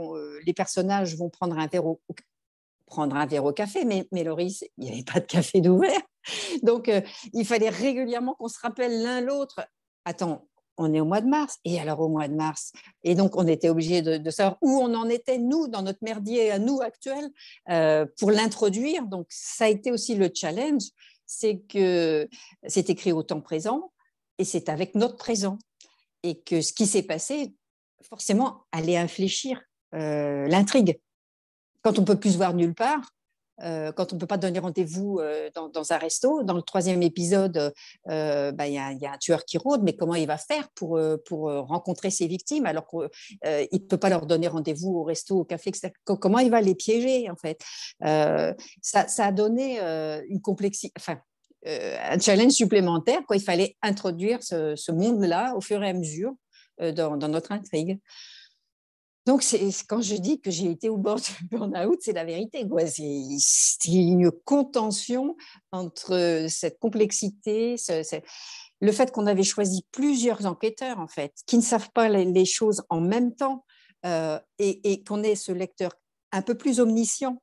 les 0.44 0.54
personnages 0.54 1.16
vont 1.16 1.28
prendre 1.28 1.56
un 1.58 1.66
verre 1.68 1.84
au, 1.84 3.52
café, 3.52 3.84
mais, 3.84 4.08
mais 4.10 4.24
il 4.24 4.64
n'y 4.78 4.90
avait 4.90 5.04
pas 5.04 5.20
de 5.20 5.26
café 5.26 5.60
d'ouvert. 5.60 6.00
Donc, 6.62 6.90
il 7.34 7.44
fallait 7.44 7.68
régulièrement 7.68 8.34
qu'on 8.34 8.48
se 8.48 8.58
rappelle 8.58 9.02
l'un 9.02 9.20
l'autre. 9.20 9.60
Attends, 10.06 10.48
on 10.76 10.92
est 10.92 11.00
au 11.00 11.04
mois 11.04 11.20
de 11.20 11.28
mars. 11.28 11.58
Et 11.64 11.78
alors 11.80 12.00
au 12.00 12.08
mois 12.08 12.28
de 12.28 12.34
mars, 12.34 12.72
et 13.02 13.14
donc 13.14 13.36
on 13.36 13.46
était 13.46 13.68
obligé 13.68 14.02
de, 14.02 14.30
savoir 14.30 14.58
où 14.62 14.80
on 14.80 14.94
en 14.94 15.08
était, 15.08 15.38
nous, 15.38 15.68
dans 15.68 15.82
notre 15.82 16.00
merdier 16.02 16.50
à 16.50 16.58
nous 16.58 16.80
actuel, 16.80 17.30
euh, 17.70 18.06
pour 18.18 18.30
l'introduire. 18.30 19.06
Donc 19.06 19.26
ça 19.30 19.66
a 19.66 19.68
été 19.68 19.90
aussi 19.90 20.14
le 20.14 20.30
challenge, 20.34 20.82
c'est 21.26 21.58
que 21.68 22.28
c'est 22.66 22.90
écrit 22.90 23.12
au 23.12 23.22
temps 23.22 23.40
présent 23.40 23.92
et 24.38 24.44
c'est 24.44 24.68
avec 24.68 24.94
notre 24.94 25.16
présent. 25.16 25.58
Et 26.22 26.40
que 26.40 26.62
ce 26.62 26.72
qui 26.72 26.86
s'est 26.86 27.02
passé, 27.02 27.54
forcément, 28.02 28.64
allait 28.72 28.96
infléchir 28.96 29.60
euh, 29.94 30.46
l'intrigue. 30.48 30.98
Quand 31.82 31.98
on 31.98 32.04
peut 32.04 32.18
plus 32.18 32.32
se 32.32 32.36
voir 32.38 32.54
nulle 32.54 32.74
part, 32.74 33.13
euh, 33.62 33.92
quand 33.92 34.12
on 34.12 34.16
ne 34.16 34.20
peut 34.20 34.26
pas 34.26 34.36
donner 34.36 34.58
rendez-vous 34.58 35.18
euh, 35.20 35.48
dans, 35.54 35.92
un 35.92 35.98
resto. 35.98 36.42
Dans 36.42 36.54
le 36.54 36.62
troisième 36.62 37.02
épisode, 37.02 37.72
euh, 38.08 38.52
bah, 38.52 38.66
il 38.66 38.74
y, 38.74 38.78
a 38.78 39.12
un 39.12 39.18
tueur 39.18 39.44
qui 39.44 39.58
rôde, 39.58 39.82
mais 39.82 39.94
comment 39.94 40.14
il 40.14 40.26
va 40.26 40.38
faire 40.38 40.68
pour, 40.74 40.98
rencontrer 41.34 42.10
ses 42.10 42.26
victimes 42.26 42.66
alors 42.66 42.86
qu'il 42.86 43.00
ne 43.42 43.78
peut 43.78 43.96
pas 43.96 44.08
leur 44.08 44.26
donner 44.26 44.48
rendez-vous 44.48 44.96
au 44.96 45.02
resto, 45.04 45.40
au 45.40 45.44
café, 45.44 45.70
etc. 45.70 45.92
Comment 46.04 46.38
il 46.38 46.50
va 46.50 46.60
les 46.60 46.74
piéger, 46.74 47.30
en 47.30 47.36
fait? 47.36 47.60
Ça, 48.82 49.04
a 49.18 49.32
donné 49.32 49.78
une 50.28 50.40
complexité, 50.40 50.92
enfin, 50.98 51.18
un 51.66 52.18
challenge 52.18 52.52
supplémentaire. 52.52 53.20
Il 53.32 53.40
fallait 53.40 53.76
introduire 53.82 54.42
ce, 54.42 54.92
monde-là 54.92 55.54
au 55.56 55.60
fur 55.60 55.82
et 55.82 55.90
à 55.90 55.94
mesure 55.94 56.32
dans 56.78 57.28
notre 57.28 57.52
intrigue. 57.52 58.00
Donc, 59.26 59.42
quand 59.88 60.02
je 60.02 60.16
dis 60.16 60.40
que 60.40 60.50
j'ai 60.50 60.70
été 60.70 60.88
au 60.88 60.98
bord 60.98 61.16
du 61.16 61.32
burn-out, 61.50 61.98
c'est 62.00 62.12
la 62.12 62.24
vérité. 62.24 62.66
C'est 63.38 63.90
une 63.90 64.30
contention 64.30 65.36
entre 65.72 66.46
cette 66.48 66.78
complexité, 66.78 67.76
le 68.80 68.92
fait 68.92 69.12
qu'on 69.12 69.26
avait 69.26 69.44
choisi 69.44 69.86
plusieurs 69.92 70.44
enquêteurs, 70.44 70.98
en 70.98 71.08
fait, 71.08 71.32
qui 71.46 71.56
ne 71.56 71.62
savent 71.62 71.90
pas 71.92 72.08
les, 72.08 72.44
choses 72.44 72.82
en 72.90 73.00
même 73.00 73.34
temps, 73.34 73.64
euh, 74.04 74.38
et, 74.58 75.02
qu'on 75.04 75.22
ait 75.22 75.36
ce 75.36 75.52
lecteur 75.52 75.92
un 76.32 76.42
peu 76.42 76.54
plus 76.54 76.80
omniscient, 76.80 77.40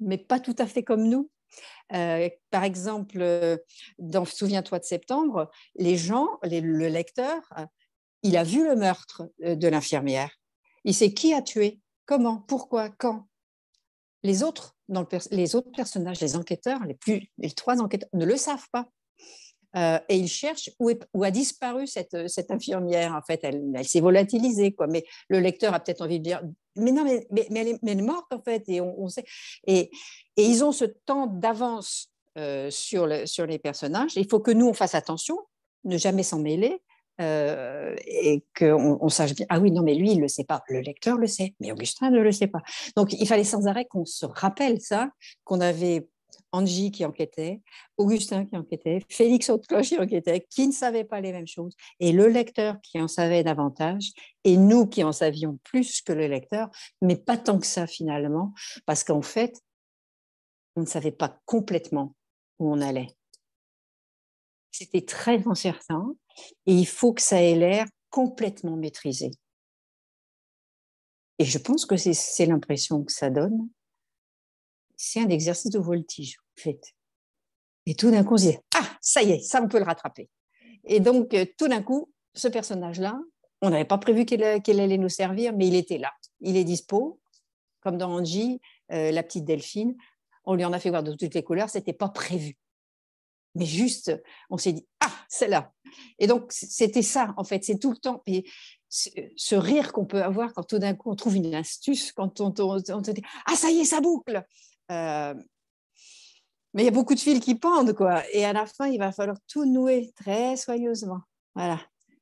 mais 0.00 0.16
pas 0.16 0.40
tout 0.40 0.56
à 0.56 0.66
fait 0.66 0.84
comme 0.84 1.06
nous. 1.06 1.30
Euh, 1.92 2.30
par 2.50 2.64
exemple, 2.64 3.58
dans 3.98 4.24
Souviens-toi 4.24 4.78
de 4.78 4.84
septembre, 4.84 5.50
les 5.74 5.98
gens, 5.98 6.28
le 6.42 6.88
lecteur, 6.88 7.42
il 8.22 8.36
a 8.36 8.44
vu 8.44 8.64
le 8.64 8.76
meurtre 8.76 9.22
euh, 9.44 9.54
de 9.54 9.68
l'infirmière 9.68 10.37
il 10.88 10.94
sait 10.94 11.12
qui 11.12 11.34
a 11.34 11.42
tué, 11.42 11.80
comment, 12.06 12.38
pourquoi, 12.38 12.88
quand. 12.88 13.28
Les 14.22 14.42
autres, 14.42 14.74
les 15.30 15.54
autres 15.54 15.70
personnages, 15.70 16.18
les 16.20 16.34
enquêteurs, 16.34 16.80
les, 17.36 17.50
trois 17.50 17.82
enquêteurs, 17.82 18.08
ne 18.14 18.24
le 18.24 18.38
savent 18.38 18.66
pas. 18.72 18.88
Euh, 19.76 19.98
et 20.08 20.16
ils 20.16 20.28
cherchent 20.28 20.70
où, 20.80 20.90
a 21.22 21.30
disparu 21.30 21.86
cette, 21.86 22.14
infirmière. 22.50 23.14
En 23.14 23.20
fait, 23.20 23.40
elle, 23.42 23.86
s'est 23.86 24.00
volatilisée. 24.00 24.72
Quoi. 24.72 24.86
Mais 24.86 25.04
le 25.28 25.40
lecteur 25.40 25.74
a 25.74 25.80
peut-être 25.80 26.00
envie 26.00 26.20
de 26.20 26.24
dire 26.24 26.42
Mais 26.76 26.90
non, 26.90 27.04
mais, 27.04 27.26
elle, 27.54 27.68
est, 27.68 28.02
morte, 28.02 28.32
en 28.32 28.40
fait. 28.40 28.64
Et, 28.68 28.80
on, 28.80 29.08
sait. 29.08 29.26
Et, 29.66 29.90
ils 30.38 30.64
ont 30.64 30.72
ce 30.72 30.86
temps 30.86 31.26
d'avance 31.26 32.10
euh, 32.38 32.70
sur, 32.70 33.06
sur 33.28 33.44
les 33.44 33.58
personnages. 33.58 34.16
Il 34.16 34.26
faut 34.26 34.40
que 34.40 34.52
nous, 34.52 34.66
on 34.66 34.74
fasse 34.74 34.94
attention, 34.94 35.38
ne 35.84 35.98
jamais 35.98 36.22
s'en 36.22 36.38
mêler, 36.38 36.80
euh, 37.20 37.94
et 38.06 38.44
qu'on 38.56 38.98
on 39.00 39.08
sache 39.08 39.34
bien, 39.34 39.46
ah 39.48 39.58
oui, 39.58 39.70
non, 39.70 39.82
mais 39.82 39.94
lui, 39.94 40.12
il 40.12 40.16
ne 40.16 40.22
le 40.22 40.28
sait 40.28 40.44
pas. 40.44 40.62
Le 40.68 40.80
lecteur 40.80 41.16
le 41.16 41.26
sait, 41.26 41.54
mais 41.60 41.72
Augustin 41.72 42.10
ne 42.10 42.20
le 42.20 42.32
sait 42.32 42.46
pas. 42.46 42.62
Donc, 42.96 43.12
il 43.12 43.26
fallait 43.26 43.44
sans 43.44 43.66
arrêt 43.66 43.86
qu'on 43.86 44.04
se 44.04 44.26
rappelle 44.26 44.80
ça, 44.80 45.10
qu'on 45.44 45.60
avait 45.60 46.08
Angie 46.52 46.90
qui 46.90 47.04
enquêtait, 47.04 47.60
Augustin 47.96 48.44
qui 48.44 48.56
enquêtait, 48.56 49.00
Félix 49.10 49.50
Haute-Cloche 49.50 49.88
qui 49.88 49.98
enquêtait, 49.98 50.46
qui 50.48 50.66
ne 50.66 50.72
savaient 50.72 51.04
pas 51.04 51.20
les 51.20 51.32
mêmes 51.32 51.46
choses, 51.46 51.76
et 52.00 52.12
le 52.12 52.28
lecteur 52.28 52.80
qui 52.82 53.00
en 53.00 53.08
savait 53.08 53.44
davantage, 53.44 54.12
et 54.44 54.56
nous 54.56 54.86
qui 54.86 55.04
en 55.04 55.12
savions 55.12 55.58
plus 55.64 56.00
que 56.00 56.12
le 56.12 56.26
lecteur, 56.26 56.70
mais 57.02 57.16
pas 57.16 57.36
tant 57.36 57.58
que 57.58 57.66
ça 57.66 57.86
finalement, 57.86 58.54
parce 58.86 59.04
qu'en 59.04 59.22
fait, 59.22 59.60
on 60.76 60.82
ne 60.82 60.86
savait 60.86 61.12
pas 61.12 61.40
complètement 61.44 62.14
où 62.58 62.72
on 62.72 62.80
allait. 62.80 63.08
C'était 64.70 65.02
très 65.02 65.46
incertain, 65.46 66.14
et 66.66 66.72
il 66.72 66.86
faut 66.86 67.12
que 67.12 67.22
ça 67.22 67.42
ait 67.42 67.54
l'air 67.54 67.86
complètement 68.10 68.76
maîtrisé. 68.76 69.30
Et 71.38 71.44
je 71.44 71.58
pense 71.58 71.86
que 71.86 71.96
c'est 71.96 72.46
l'impression 72.46 73.04
que 73.04 73.12
ça 73.12 73.30
donne 73.30 73.68
c'est 74.98 75.20
un 75.20 75.28
exercice 75.28 75.70
de 75.70 75.78
voltige, 75.78 76.36
en 76.38 76.60
fait. 76.60 76.80
Et 77.86 77.94
tout 77.94 78.10
d'un 78.10 78.24
coup, 78.24 78.34
on 78.34 78.38
se 78.38 78.50
dit, 78.50 78.58
ah, 78.76 78.98
ça 79.00 79.22
y 79.22 79.30
est, 79.30 79.40
ça, 79.40 79.62
on 79.62 79.68
peut 79.68 79.78
le 79.78 79.84
rattraper. 79.84 80.28
Et 80.84 81.00
donc, 81.00 81.32
euh, 81.32 81.46
tout 81.56 81.68
d'un 81.68 81.82
coup, 81.82 82.12
ce 82.34 82.48
personnage-là, 82.48 83.18
on 83.62 83.70
n'avait 83.70 83.86
pas 83.86 83.98
prévu 83.98 84.26
qu'il 84.26 84.42
allait 84.42 84.98
nous 84.98 85.08
servir, 85.08 85.54
mais 85.54 85.68
il 85.68 85.74
était 85.74 85.98
là. 85.98 86.12
Il 86.40 86.56
est 86.56 86.64
dispo, 86.64 87.20
comme 87.80 87.96
dans 87.96 88.10
Angie, 88.10 88.60
euh, 88.92 89.10
la 89.10 89.22
petite 89.22 89.44
Delphine. 89.44 89.96
On 90.44 90.54
lui 90.54 90.64
en 90.64 90.72
a 90.72 90.78
fait 90.78 90.90
voir 90.90 91.02
de 91.02 91.12
toutes 91.12 91.34
les 91.34 91.42
couleurs, 91.42 91.70
c'était 91.70 91.92
pas 91.92 92.08
prévu. 92.08 92.58
Mais 93.54 93.64
juste, 93.66 94.12
on 94.50 94.58
s'est 94.58 94.72
dit, 94.72 94.86
ah, 95.00 95.12
c'est 95.28 95.48
là. 95.48 95.72
Et 96.18 96.26
donc, 96.26 96.46
c'était 96.50 97.02
ça, 97.02 97.34
en 97.36 97.44
fait, 97.44 97.64
c'est 97.64 97.78
tout 97.78 97.90
le 97.90 97.96
temps. 97.96 98.22
Et 98.26 98.44
ce 98.88 99.54
rire 99.54 99.92
qu'on 99.92 100.06
peut 100.06 100.22
avoir 100.22 100.52
quand 100.54 100.62
tout 100.62 100.78
d'un 100.78 100.94
coup 100.94 101.10
on 101.10 101.16
trouve 101.16 101.36
une 101.36 101.54
astuce, 101.54 102.12
quand 102.12 102.40
on, 102.40 102.54
on, 102.58 102.76
dit, 102.78 103.22
ah, 103.46 103.54
ça 103.54 103.70
y 103.70 103.80
est, 103.80 103.84
ça 103.84 104.00
boucle. 104.00 104.42
Euh, 104.90 105.34
mais 106.74 106.82
il 106.82 106.84
y 106.84 106.88
a 106.88 106.92
beaucoup 106.92 107.14
de 107.14 107.20
fils 107.20 107.40
qui 107.40 107.54
pendent, 107.54 107.92
quoi. 107.92 108.22
Et 108.32 108.44
à 108.44 108.52
la 108.52 108.66
fin, 108.66 108.86
il 108.86 108.98
va 108.98 109.12
falloir 109.12 109.38
tout 109.48 109.64
nouer 109.64 110.12
très 110.16 110.56
soigneusement. 110.56 111.20
Voilà. 111.54 111.80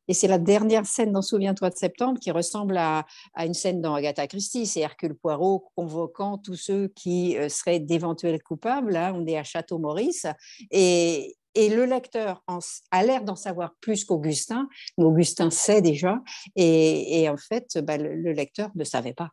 Et 0.08 0.14
c'est 0.14 0.28
la 0.28 0.38
dernière 0.38 0.86
scène 0.86 1.12
dans 1.12 1.22
Souviens-toi 1.22 1.70
de 1.70 1.76
septembre 1.76 2.20
qui 2.20 2.30
ressemble 2.30 2.76
à, 2.76 3.06
une 3.38 3.54
scène 3.54 3.80
dans 3.80 3.94
Agatha 3.94 4.26
Christie. 4.26 4.66
C'est 4.66 4.80
Hercule 4.80 5.14
Poirot 5.14 5.68
convoquant 5.74 6.38
tous 6.38 6.54
ceux 6.54 6.88
qui 6.88 7.36
euh, 7.36 7.48
seraient 7.48 7.80
d'éventuels 7.80 8.42
coupables. 8.42 8.92
Là, 8.92 9.12
on 9.14 9.26
est 9.26 9.36
à 9.36 9.42
Château-Maurice. 9.42 10.26
Et, 10.70 11.36
et, 11.56 11.68
le 11.68 11.84
lecteur 11.84 12.44
a 12.90 13.04
l'air 13.04 13.24
d'en 13.24 13.36
savoir 13.36 13.74
plus 13.80 14.04
qu'Augustin. 14.04 14.68
Augustin 14.96 15.50
sait 15.50 15.82
déjà. 15.82 16.22
Et, 16.54 17.28
en 17.28 17.36
fait, 17.36 17.78
bah, 17.78 17.96
le, 17.96 18.14
le 18.14 18.32
lecteur 18.32 18.70
ne 18.74 18.84
savait 18.84 19.14
pas. 19.14 19.30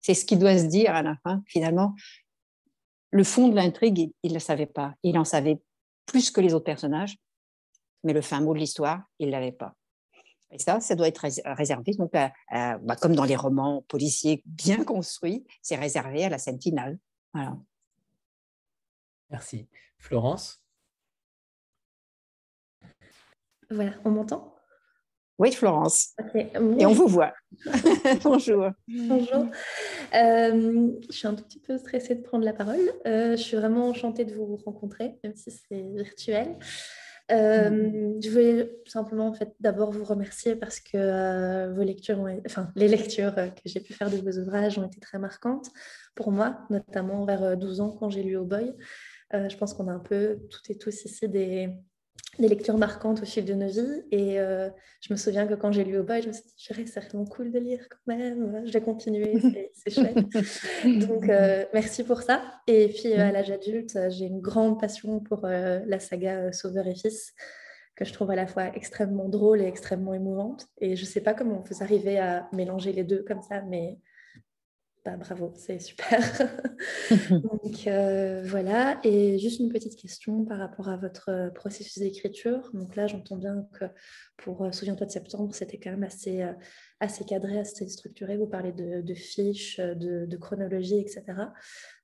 C'est 0.00 0.14
ce 0.14 0.24
qui 0.24 0.36
doit 0.36 0.56
se 0.56 0.64
dire 0.64 0.94
à 0.94 1.02
la 1.02 1.16
fin, 1.24 1.42
finalement 1.46 1.94
le 3.10 3.24
fond 3.24 3.48
de 3.48 3.56
l'intrigue, 3.56 4.12
il 4.22 4.30
ne 4.30 4.34
le 4.34 4.40
savait 4.40 4.66
pas. 4.66 4.94
Il 5.02 5.18
en 5.18 5.24
savait 5.24 5.60
plus 6.04 6.30
que 6.30 6.40
les 6.40 6.54
autres 6.54 6.64
personnages, 6.64 7.16
mais 8.04 8.12
le 8.12 8.20
fin 8.20 8.40
mot 8.40 8.54
de 8.54 8.58
l'histoire, 8.58 9.02
il 9.18 9.28
ne 9.28 9.32
l'avait 9.32 9.52
pas. 9.52 9.74
Et 10.50 10.58
ça, 10.58 10.80
ça 10.80 10.94
doit 10.94 11.08
être 11.08 11.26
réservé, 11.56 11.92
donc, 11.92 12.12
bah, 12.12 12.96
comme 13.00 13.16
dans 13.16 13.24
les 13.24 13.36
romans 13.36 13.84
policiers 13.88 14.42
bien 14.46 14.84
construits, 14.84 15.44
c'est 15.60 15.76
réservé 15.76 16.24
à 16.24 16.28
la 16.28 16.38
scène 16.38 16.60
finale. 16.60 16.98
Merci. 19.30 19.66
Florence? 19.98 20.62
Voilà, 23.70 23.92
on 24.04 24.10
m'entend? 24.10 24.56
Oui, 25.38 25.52
Florence. 25.52 26.14
Et 26.34 26.46
on 26.56 26.92
vous 26.92 27.08
voit. 27.08 27.34
Bonjour. 28.22 28.70
Bonjour. 28.88 29.46
Euh, 30.14 30.90
je 31.10 31.14
suis 31.14 31.28
un 31.28 31.34
tout 31.34 31.44
petit 31.44 31.60
peu 31.60 31.76
stressée 31.76 32.14
de 32.14 32.22
prendre 32.22 32.44
la 32.44 32.54
parole. 32.54 32.80
Euh, 33.06 33.32
je 33.32 33.42
suis 33.42 33.56
vraiment 33.56 33.88
enchantée 33.88 34.24
de 34.24 34.34
vous 34.34 34.56
rencontrer, 34.64 35.18
même 35.22 35.36
si 35.36 35.50
c'est 35.50 35.82
virtuel. 35.94 36.56
Euh, 37.32 37.70
mm. 37.70 38.22
Je 38.22 38.30
voulais 38.30 38.80
simplement 38.86 39.26
en 39.26 39.34
fait, 39.34 39.54
d'abord 39.60 39.90
vous 39.90 40.04
remercier 40.04 40.56
parce 40.56 40.80
que 40.80 41.74
vos 41.74 41.82
lectures, 41.82 42.24
enfin 42.46 42.70
les 42.74 42.88
lectures 42.88 43.34
que 43.34 43.62
j'ai 43.66 43.80
pu 43.80 43.92
faire 43.92 44.10
de 44.10 44.16
vos 44.16 44.38
ouvrages 44.38 44.78
ont 44.78 44.86
été 44.86 45.00
très 45.00 45.18
marquantes 45.18 45.70
pour 46.14 46.30
moi, 46.30 46.60
notamment 46.70 47.26
vers 47.26 47.58
12 47.58 47.80
ans 47.80 47.90
quand 47.90 48.08
j'ai 48.08 48.22
lu 48.22 48.36
Au 48.36 48.44
Boy. 48.44 48.72
je 49.32 49.56
pense 49.56 49.74
qu'on 49.74 49.88
a 49.88 49.92
un 49.92 49.98
peu 49.98 50.38
toutes 50.50 50.70
et 50.70 50.78
tous 50.78 51.04
ici 51.04 51.28
des, 51.28 51.68
des 52.38 52.48
lectures 52.48 52.76
marquantes 52.76 53.22
au 53.22 53.24
fil 53.24 53.44
de 53.44 53.54
nos 53.54 53.68
vies. 53.68 54.02
Et 54.10 54.38
euh, 54.38 54.68
je 55.00 55.12
me 55.12 55.16
souviens 55.16 55.46
que 55.46 55.54
quand 55.54 55.72
j'ai 55.72 55.84
lu 55.84 55.98
au 55.98 56.02
bas, 56.02 56.20
je 56.20 56.28
me 56.28 56.32
suis 56.32 56.42
dit, 56.42 56.86
c'est 56.86 57.00
vraiment 57.00 57.24
cool 57.24 57.50
de 57.50 57.58
lire 57.58 57.86
quand 57.88 58.14
même. 58.14 58.62
Je 58.66 58.72
vais 58.72 58.80
continuer, 58.80 59.34
c'est 59.74 59.90
chouette. 59.90 60.16
Donc, 61.06 61.28
euh, 61.28 61.64
merci 61.72 62.04
pour 62.04 62.22
ça. 62.22 62.42
Et 62.66 62.88
puis, 62.88 63.12
euh, 63.12 63.28
à 63.28 63.32
l'âge 63.32 63.50
adulte, 63.50 63.98
j'ai 64.10 64.26
une 64.26 64.40
grande 64.40 64.80
passion 64.80 65.20
pour 65.20 65.46
la 65.46 65.98
saga 65.98 66.52
Sauveur 66.52 66.86
et 66.86 66.94
Fils, 66.94 67.34
que 67.94 68.04
je 68.04 68.12
trouve 68.12 68.30
à 68.30 68.36
la 68.36 68.46
fois 68.46 68.74
extrêmement 68.74 69.28
drôle 69.28 69.62
et 69.62 69.66
extrêmement 69.66 70.12
émouvante. 70.12 70.68
Et 70.78 70.96
je 70.96 71.02
ne 71.02 71.06
sais 71.06 71.22
pas 71.22 71.34
comment 71.34 71.64
vous 71.68 71.82
arrivez 71.82 72.18
à 72.18 72.48
mélanger 72.52 72.92
les 72.92 73.04
deux 73.04 73.24
comme 73.26 73.42
ça, 73.42 73.62
mais 73.62 73.98
bah, 75.06 75.16
bravo, 75.16 75.52
c'est 75.54 75.78
super. 75.78 76.18
Donc 77.30 77.86
euh, 77.86 78.42
voilà, 78.44 78.98
et 79.04 79.38
juste 79.38 79.60
une 79.60 79.68
petite 79.72 79.94
question 79.94 80.44
par 80.44 80.58
rapport 80.58 80.88
à 80.88 80.96
votre 80.96 81.28
euh, 81.28 81.48
processus 81.50 81.98
d'écriture. 81.98 82.68
Donc 82.74 82.96
là, 82.96 83.06
j'entends 83.06 83.36
bien 83.36 83.68
que 83.78 83.84
pour 84.36 84.64
euh, 84.64 84.72
Souviens-toi 84.72 85.06
de 85.06 85.12
septembre, 85.12 85.54
c'était 85.54 85.78
quand 85.78 85.92
même 85.92 86.02
assez, 86.02 86.44
assez 86.98 87.24
cadré, 87.24 87.56
assez 87.60 87.88
structuré. 87.88 88.36
Vous 88.36 88.48
parlez 88.48 88.72
de, 88.72 89.14
fiches, 89.14 89.78
de, 89.78 90.36
chronologie, 90.38 90.98
etc. 90.98 91.22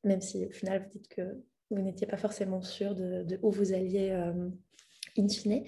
Même 0.05 0.21
si 0.21 0.47
au 0.47 0.53
final, 0.53 0.85
vous 0.85 0.91
dites 0.91 1.09
que 1.09 1.23
vous 1.73 1.83
n'étiez 1.83 2.07
pas 2.07 2.17
forcément 2.17 2.63
sûr 2.63 2.95
de, 2.95 3.37
où 3.43 3.51
vous 3.51 3.73
alliez 3.73 4.17
in 5.19 5.29
fine. 5.29 5.65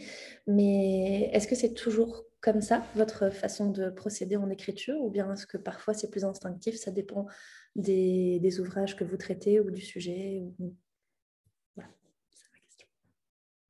Mais 0.47 1.31
est-ce 1.33 1.49
que 1.49 1.55
c'est 1.55 1.75
toujours 1.75 2.25
comme 2.41 2.61
ça, 2.61 2.85
votre 2.95 3.31
façon 3.31 3.71
de 3.71 3.89
procéder 3.89 4.37
en 4.37 4.51
écriture, 4.51 5.01
ou 5.01 5.09
bien 5.09 5.33
est-ce 5.33 5.47
que 5.47 5.57
parfois 5.57 5.95
c'est 5.95 6.11
plus 6.11 6.25
instinctif, 6.25 6.77
ça 6.77 6.91
dépend 6.91 7.27
des, 7.75 8.61
ouvrages 8.61 8.97
que 8.97 9.05
vous 9.05 9.17
traitez 9.17 9.61
ou 9.61 9.71
du 9.71 9.81
sujet 9.81 10.43
Voilà, 11.75 11.91
c'est 12.35 12.53
ma 12.53 12.59
question. 12.59 12.87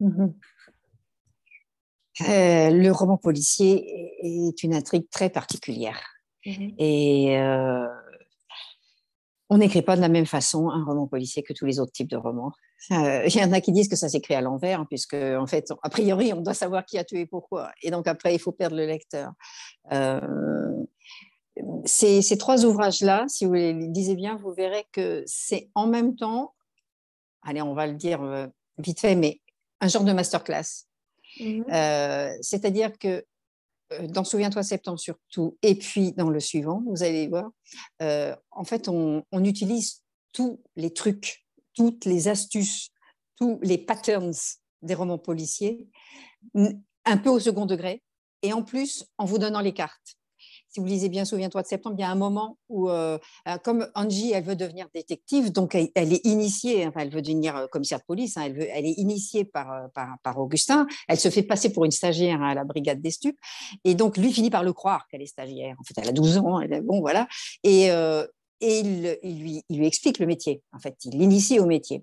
Mhm. 0.00 0.34
Euh, 2.20 2.70
le 2.70 2.90
roman 2.90 3.16
policier 3.16 3.84
est 4.22 4.62
une 4.64 4.74
intrigue 4.74 5.08
très 5.08 5.30
particulière. 5.30 6.02
Mhm. 6.44 6.74
Et 6.78 7.38
euh, 7.38 7.86
on 9.54 9.58
n'écrit 9.58 9.82
pas 9.82 9.94
de 9.94 10.00
la 10.00 10.08
même 10.08 10.26
façon 10.26 10.68
un 10.68 10.84
roman 10.84 11.06
policier 11.06 11.44
que 11.44 11.52
tous 11.52 11.64
les 11.64 11.78
autres 11.78 11.92
types 11.92 12.10
de 12.10 12.16
romans. 12.16 12.52
Euh, 12.90 13.24
il 13.24 13.36
y 13.36 13.44
en 13.44 13.52
a 13.52 13.60
qui 13.60 13.70
disent 13.70 13.86
que 13.86 13.94
ça 13.94 14.08
s'écrit 14.08 14.34
à 14.34 14.40
l'envers, 14.40 14.80
hein, 14.80 14.86
puisque 14.88 15.14
en 15.14 15.46
fait, 15.46 15.72
a 15.84 15.90
priori, 15.90 16.32
on 16.32 16.40
doit 16.40 16.54
savoir 16.54 16.84
qui 16.84 16.98
a 16.98 17.04
tué 17.04 17.24
pourquoi. 17.24 17.70
Et 17.80 17.92
donc 17.92 18.08
après, 18.08 18.34
il 18.34 18.40
faut 18.40 18.50
perdre 18.50 18.74
le 18.74 18.84
lecteur. 18.84 19.30
Euh, 19.92 20.20
ces, 21.84 22.36
trois 22.36 22.64
ouvrages-là, 22.64 23.26
si 23.28 23.44
vous 23.44 23.52
les 23.52 23.72
lisez 23.72 24.16
bien, 24.16 24.34
vous 24.34 24.52
verrez 24.52 24.86
que 24.90 25.22
c'est 25.24 25.70
en 25.76 25.86
même 25.86 26.16
temps, 26.16 26.52
allez, 27.42 27.62
on 27.62 27.74
va 27.74 27.86
le 27.86 27.94
dire 27.94 28.22
euh, 28.22 28.48
vite 28.78 28.98
fait, 28.98 29.14
mais 29.14 29.40
un 29.80 29.86
genre 29.86 30.04
de 30.04 30.12
masterclass. 30.12 30.86
Mmh 31.38 31.62
c'est-à-dire 32.42 32.96
que 32.98 33.24
dans 34.08 34.24
Souviens-toi 34.24 34.62
septembre 34.62 34.98
surtout, 34.98 35.56
et 35.62 35.74
puis 35.76 36.12
dans 36.12 36.30
le 36.30 36.40
suivant, 36.40 36.82
vous 36.86 37.02
allez 37.02 37.28
voir, 37.28 37.50
en 38.00 38.64
fait, 38.64 38.88
on, 38.88 39.22
on 39.30 39.44
utilise 39.44 40.02
tous 40.32 40.60
les 40.76 40.92
trucs 40.92 41.44
toutes 41.74 42.04
les 42.04 42.28
astuces, 42.28 42.90
tous 43.36 43.58
les 43.62 43.78
patterns 43.78 44.32
des 44.82 44.94
romans 44.94 45.18
policiers, 45.18 45.86
un 46.54 47.16
peu 47.18 47.28
au 47.28 47.40
second 47.40 47.66
degré, 47.66 48.02
et 48.42 48.52
en 48.52 48.62
plus 48.62 49.04
en 49.18 49.24
vous 49.24 49.38
donnant 49.38 49.60
les 49.60 49.74
cartes. 49.74 50.16
Si 50.74 50.80
vous 50.80 50.86
lisez 50.86 51.08
bien 51.08 51.24
Souviens-toi 51.24 51.62
de 51.62 51.68
septembre, 51.68 51.94
il 51.96 52.02
y 52.02 52.04
a 52.04 52.10
un 52.10 52.16
moment 52.16 52.58
où, 52.68 52.90
euh, 52.90 53.16
euh, 53.46 53.58
comme 53.58 53.88
Angie, 53.94 54.32
elle 54.32 54.42
veut 54.42 54.56
devenir 54.56 54.88
détective, 54.92 55.52
donc 55.52 55.76
elle, 55.76 56.12
est 56.12 56.26
initiée, 56.26 56.84
enfin, 56.84 57.02
elle 57.02 57.10
veut 57.10 57.22
devenir 57.22 57.54
euh, 57.54 57.66
commissaire 57.68 58.00
de 58.00 58.04
police, 58.04 58.36
hein, 58.36 58.42
elle, 58.46 58.54
veut, 58.54 58.66
elle 58.68 58.84
est 58.84 58.94
initiée 58.94 59.44
par, 59.44 59.88
par, 59.92 60.40
Augustin, 60.40 60.88
elle 61.06 61.20
se 61.20 61.30
fait 61.30 61.44
passer 61.44 61.72
pour 61.72 61.84
une 61.84 61.92
stagiaire 61.92 62.42
à 62.42 62.54
la 62.54 62.64
brigade 62.64 63.00
des 63.00 63.12
stupes, 63.12 63.38
et 63.84 63.94
donc 63.94 64.16
lui 64.16 64.32
finit 64.32 64.50
par 64.50 64.64
le 64.64 64.72
croire 64.72 65.06
qu'elle 65.06 65.22
est 65.22 65.26
stagiaire. 65.26 65.76
En 65.78 65.84
fait, 65.84 65.94
elle 65.96 66.08
a 66.08 66.12
12 66.12 66.38
ans, 66.38 66.60
elle, 66.60 66.80
bon, 66.80 67.00
voilà. 67.00 67.28
Et, 67.62 67.84
et 67.84 68.80
il, 68.80 69.16
lui, 69.22 69.62
lui, 69.70 69.86
explique 69.86 70.18
le 70.18 70.26
métier, 70.26 70.60
en 70.72 70.80
fait, 70.80 70.96
il 71.04 71.16
l'initie 71.16 71.60
au 71.60 71.66
métier. 71.66 72.02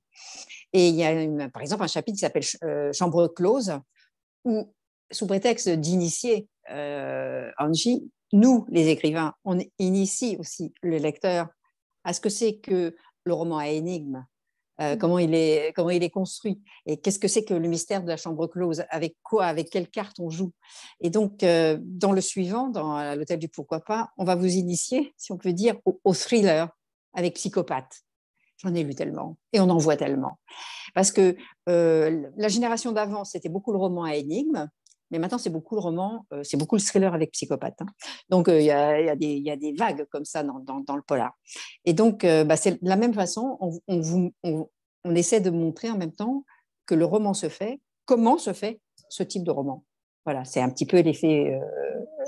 Et 0.71 0.87
il 0.87 0.95
y 0.95 1.03
a 1.03 1.49
par 1.49 1.61
exemple 1.61 1.83
un 1.83 1.87
chapitre 1.87 2.15
qui 2.15 2.21
s'appelle 2.21 2.93
Chambre 2.93 3.27
close, 3.27 3.73
où, 4.45 4.73
sous 5.11 5.27
prétexte 5.27 5.67
d'initier 5.67 6.47
Angie, 7.57 8.09
nous, 8.33 8.65
les 8.69 8.87
écrivains, 8.87 9.33
on 9.45 9.59
initie 9.79 10.37
aussi 10.39 10.73
le 10.81 10.97
lecteur 10.97 11.47
à 12.03 12.13
ce 12.13 12.21
que 12.21 12.29
c'est 12.29 12.57
que 12.57 12.95
le 13.23 13.33
roman 13.33 13.57
à 13.57 13.67
énigme, 13.67 14.25
euh, 14.81 14.95
comment, 14.95 15.19
il 15.19 15.35
est, 15.35 15.73
comment 15.75 15.91
il 15.91 16.01
est 16.01 16.09
construit 16.09 16.59
et 16.85 16.97
qu'est-ce 16.97 17.19
que 17.19 17.27
c'est 17.27 17.43
que 17.43 17.53
le 17.53 17.67
mystère 17.67 18.01
de 18.01 18.07
la 18.07 18.17
chambre 18.17 18.47
close, 18.47 18.83
avec 18.89 19.15
quoi, 19.21 19.45
avec 19.45 19.69
quelle 19.69 19.87
carte 19.89 20.19
on 20.19 20.29
joue. 20.29 20.53
Et 21.01 21.09
donc, 21.09 21.43
euh, 21.43 21.77
dans 21.81 22.11
le 22.11 22.21
suivant, 22.21 22.69
dans 22.69 23.15
l'hôtel 23.15 23.37
du 23.37 23.47
pourquoi 23.47 23.81
pas, 23.81 24.09
on 24.17 24.23
va 24.23 24.35
vous 24.35 24.47
initier, 24.47 25.13
si 25.17 25.31
on 25.31 25.37
peut 25.37 25.53
dire, 25.53 25.75
au, 25.85 26.13
thriller 26.13 26.69
avec 27.13 27.35
psychopathe. 27.35 28.01
J'en 28.57 28.73
ai 28.73 28.83
lu 28.83 28.95
tellement 28.95 29.37
et 29.53 29.59
on 29.59 29.69
en 29.69 29.77
voit 29.77 29.97
tellement. 29.97 30.39
Parce 30.93 31.11
que 31.11 31.35
euh, 31.69 32.27
la 32.37 32.47
génération 32.47 32.91
d'avant, 32.91 33.23
c'était 33.23 33.49
beaucoup 33.49 33.71
le 33.71 33.77
roman 33.77 34.03
à 34.03 34.15
énigmes. 34.15 34.67
Mais 35.11 35.19
maintenant, 35.19 35.37
c'est 35.37 35.49
beaucoup 35.49 35.75
le 35.75 35.81
roman, 35.81 36.25
euh, 36.33 36.41
c'est 36.43 36.57
beaucoup 36.57 36.75
le 36.75 36.81
thriller 36.81 37.13
avec 37.13 37.31
psychopathe. 37.31 37.81
Hein. 37.81 37.87
Donc, 38.29 38.47
euh, 38.47 38.59
il 38.59 38.65
y, 38.65 38.71
a, 38.71 39.55
des 39.55 39.73
vagues 39.77 40.05
comme 40.09 40.25
ça 40.25 40.43
dans, 40.43 40.95
le 40.95 41.01
polar. 41.01 41.33
Et 41.85 41.93
donc, 41.93 42.23
euh, 42.23 42.43
bah, 42.43 42.55
c'est 42.55 42.81
de 42.81 42.89
la 42.89 42.95
même 42.95 43.13
façon, 43.13 43.57
on, 43.87 45.15
essaie 45.15 45.41
de 45.41 45.49
montrer 45.49 45.89
en 45.89 45.97
même 45.97 46.13
temps 46.13 46.45
que 46.85 46.95
le 46.95 47.05
roman 47.05 47.33
se 47.33 47.49
fait, 47.49 47.79
comment 48.05 48.37
se 48.37 48.53
fait 48.53 48.79
ce 49.09 49.23
type 49.23 49.43
de 49.43 49.51
roman. 49.51 49.83
Voilà, 50.25 50.45
c'est 50.45 50.61
un 50.61 50.69
petit 50.69 50.85
peu 50.85 50.99
l'effet 50.99 51.59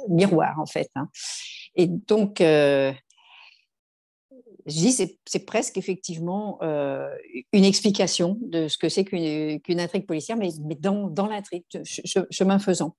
miroir, 0.10 0.60
en 0.60 0.66
fait. 0.66 0.90
Hein. 0.96 1.08
Et 1.76 1.88
donc, 1.88 2.42
je 4.66 4.74
dis, 4.74 4.92
c'est 5.26 5.46
presque 5.46 5.78
effectivement 5.78 6.58
euh, 6.62 7.10
une 7.52 7.66
explication 7.66 8.38
de 8.42 8.68
ce 8.68 8.78
que 8.78 8.90
c'est 8.90 9.04
qu'une 9.04 9.80
intrigue 9.80 10.06
policière, 10.06 10.38
mais, 10.38 10.50
mais 10.66 10.76
dans, 10.76 11.10
dans 11.10 11.28
l'intrigue, 11.28 11.64
chemin 11.84 12.60
faisant. 12.60 12.96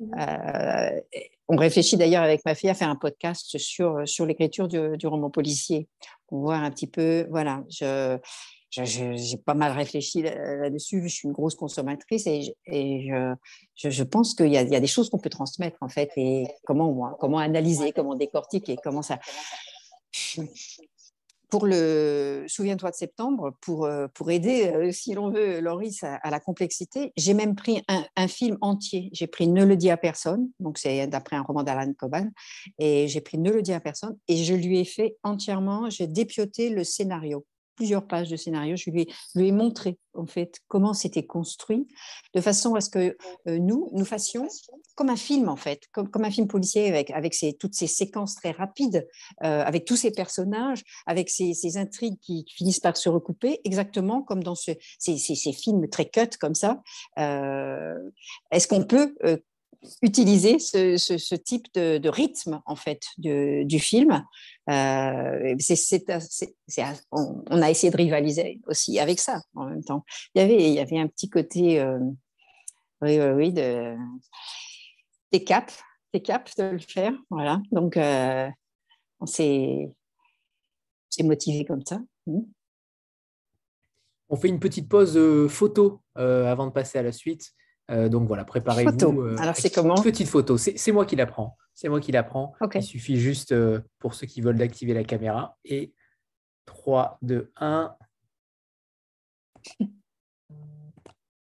Mmh. 0.00 0.20
Euh, 0.20 1.00
on 1.48 1.56
réfléchit 1.56 1.96
d'ailleurs 1.96 2.22
avec 2.22 2.44
ma 2.44 2.54
fille 2.54 2.70
à 2.70 2.74
faire 2.74 2.88
un 2.88 2.96
podcast 2.96 3.58
sur, 3.58 4.06
sur 4.06 4.26
l'écriture 4.26 4.68
du, 4.68 4.96
du, 4.96 5.06
roman 5.06 5.30
policier, 5.30 5.88
pour 6.28 6.40
voir 6.40 6.62
un 6.62 6.70
petit 6.70 6.86
peu, 6.86 7.26
voilà, 7.30 7.64
je, 7.68 8.18
j'ai 8.70 9.36
pas 9.44 9.54
mal 9.54 9.72
réfléchi 9.72 10.22
là-dessus, 10.22 11.02
je 11.02 11.14
suis 11.14 11.28
une 11.28 11.34
grosse 11.34 11.56
consommatrice 11.56 12.26
et, 12.26 12.54
et 12.66 13.10
je, 13.74 14.02
pense 14.02 14.34
qu'il 14.34 14.46
y, 14.46 14.52
y, 14.52 14.76
a 14.76 14.80
des 14.80 14.86
choses 14.86 15.10
qu'on 15.10 15.18
peut 15.18 15.28
transmettre 15.28 15.76
en 15.82 15.88
fait 15.88 16.10
et 16.16 16.46
comment, 16.64 17.14
comment 17.20 17.38
analyser, 17.38 17.92
comment 17.92 18.14
décortiquer, 18.14 18.76
comment 18.82 19.02
ça 19.02 19.18
pour 21.52 21.66
le 21.66 22.46
Souviens-toi 22.48 22.92
de 22.92 22.96
septembre, 22.96 23.54
pour, 23.60 23.84
euh, 23.84 24.06
aider, 24.28 24.72
euh, 24.74 24.90
si 24.90 25.12
l'on 25.12 25.30
veut, 25.30 25.60
Loris 25.60 26.02
à, 26.02 26.30
la 26.30 26.40
complexité, 26.40 27.12
j'ai 27.18 27.34
même 27.34 27.54
pris 27.54 27.82
un, 27.88 28.26
film 28.26 28.56
entier. 28.62 29.10
J'ai 29.12 29.26
pris 29.26 29.48
Ne 29.48 29.62
le 29.66 29.76
dis 29.76 29.90
à 29.90 29.98
personne, 29.98 30.48
donc 30.60 30.78
c'est 30.78 31.06
d'après 31.08 31.36
un 31.36 31.42
roman 31.42 31.62
d'Alan 31.62 31.92
Coban, 31.92 32.30
et 32.78 33.06
j'ai 33.06 33.20
pris 33.20 33.36
Ne 33.36 33.50
le 33.50 33.60
dis 33.60 33.74
à 33.74 33.80
personne, 33.80 34.16
et 34.28 34.36
je 34.36 34.54
lui 34.54 34.78
ai 34.78 34.86
fait 34.86 35.18
entièrement, 35.24 35.90
j'ai 35.90 36.06
dépioté 36.06 36.70
le 36.70 36.84
scénario 36.84 37.44
plusieurs 37.74 38.06
pages 38.06 38.28
de 38.28 38.36
scénario. 38.36 38.76
Je 38.76 38.90
lui 38.90 39.08
ai, 39.36 39.52
montré 39.52 39.98
en 40.14 40.26
fait 40.26 40.60
comment 40.68 40.94
c'était 40.94 41.24
construit, 41.24 41.88
de 42.34 42.40
façon 42.40 42.74
à 42.74 42.80
ce 42.80 42.90
que 42.90 43.16
euh, 43.48 43.58
nous 43.58 43.88
nous 43.92 44.04
fassions 44.04 44.46
comme 44.94 45.08
un 45.08 45.16
film 45.16 45.48
en 45.48 45.56
fait, 45.56 45.84
comme, 45.92 46.08
comme 46.08 46.24
un 46.24 46.30
film 46.30 46.46
policier 46.48 46.88
avec 46.88 47.10
avec 47.10 47.34
toutes 47.58 47.74
ces 47.74 47.86
séquences 47.86 48.34
très 48.34 48.50
rapides, 48.50 49.08
euh, 49.42 49.62
avec 49.62 49.84
tous 49.84 49.96
ces 49.96 50.10
personnages, 50.10 50.82
avec 51.06 51.30
ces, 51.30 51.76
intrigues 51.76 52.18
qui, 52.20 52.44
finissent 52.54 52.80
par 52.80 52.96
se 52.96 53.08
recouper, 53.08 53.60
exactement 53.64 54.22
comme 54.22 54.42
dans 54.42 54.54
ces, 54.54 54.78
ces, 54.98 55.52
films 55.52 55.88
très 55.88 56.08
cut 56.08 56.36
comme 56.38 56.54
ça. 56.54 56.82
Euh, 57.18 57.94
est-ce 58.50 58.68
qu'on 58.68 58.84
peut 58.84 59.14
utiliser 60.02 60.58
ce, 60.58 61.34
type 61.34 61.66
de, 61.74 62.08
rythme 62.08 62.60
en 62.66 62.76
fait 62.76 63.02
du 63.18 63.78
film. 63.78 64.24
Euh, 64.70 65.56
on, 67.10 67.62
a 67.62 67.70
essayé 67.70 67.90
de 67.90 67.96
rivaliser 67.96 68.60
aussi 68.66 69.00
avec 69.00 69.18
ça 69.18 69.40
en 69.54 69.66
même 69.66 69.82
temps. 69.82 70.04
Il 70.34 70.42
y 70.42 70.78
avait, 70.78 70.98
un 70.98 71.08
petit 71.08 71.28
côté, 71.28 71.80
euh, 71.80 71.98
oui, 73.00 73.52
de, 73.52 73.96
des 75.32 75.42
caps, 75.42 75.82
des 76.12 76.22
caps 76.22 76.54
de 76.56 76.64
le 76.64 76.78
faire. 76.78 77.12
Voilà. 77.30 77.60
Donc, 77.72 77.96
euh, 77.96 78.48
on 79.18 79.26
s'est 79.26 79.88
motivé 81.20 81.64
comme 81.64 81.84
ça. 81.84 82.00
Mmh. 82.26 82.40
On 84.28 84.36
fait 84.36 84.48
une 84.48 84.60
petite 84.60 84.88
pause 84.88 85.18
photo 85.48 86.00
avant 86.14 86.66
de 86.66 86.72
passer 86.72 86.98
à 86.98 87.02
la 87.02 87.12
suite. 87.12 87.52
Euh, 87.90 88.08
donc 88.08 88.26
voilà, 88.26 88.44
préparez-vous. 88.44 89.22
Euh, 89.22 89.36
Alors 89.38 89.56
c'est 89.56 89.70
comment? 89.70 89.94
Petite 89.94 90.28
photo. 90.28 90.56
C'est 90.56 90.92
moi 90.92 91.04
qui 91.04 91.16
la 91.16 91.26
prends. 91.26 91.56
C'est 91.74 91.88
moi 91.88 92.00
qui 92.00 92.12
la 92.12 92.22
prends. 92.22 92.54
Il 92.74 92.82
suffit 92.82 93.18
juste 93.18 93.52
euh, 93.52 93.80
pour 93.98 94.14
ceux 94.14 94.26
qui 94.26 94.40
veulent 94.40 94.58
d'activer 94.58 94.94
la 94.94 95.04
caméra. 95.04 95.58
Et 95.64 95.92
3, 96.66 97.18
2, 97.22 97.52
1. 97.56 97.96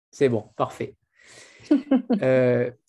C'est 0.10 0.30
bon, 0.30 0.50
parfait. 0.56 0.96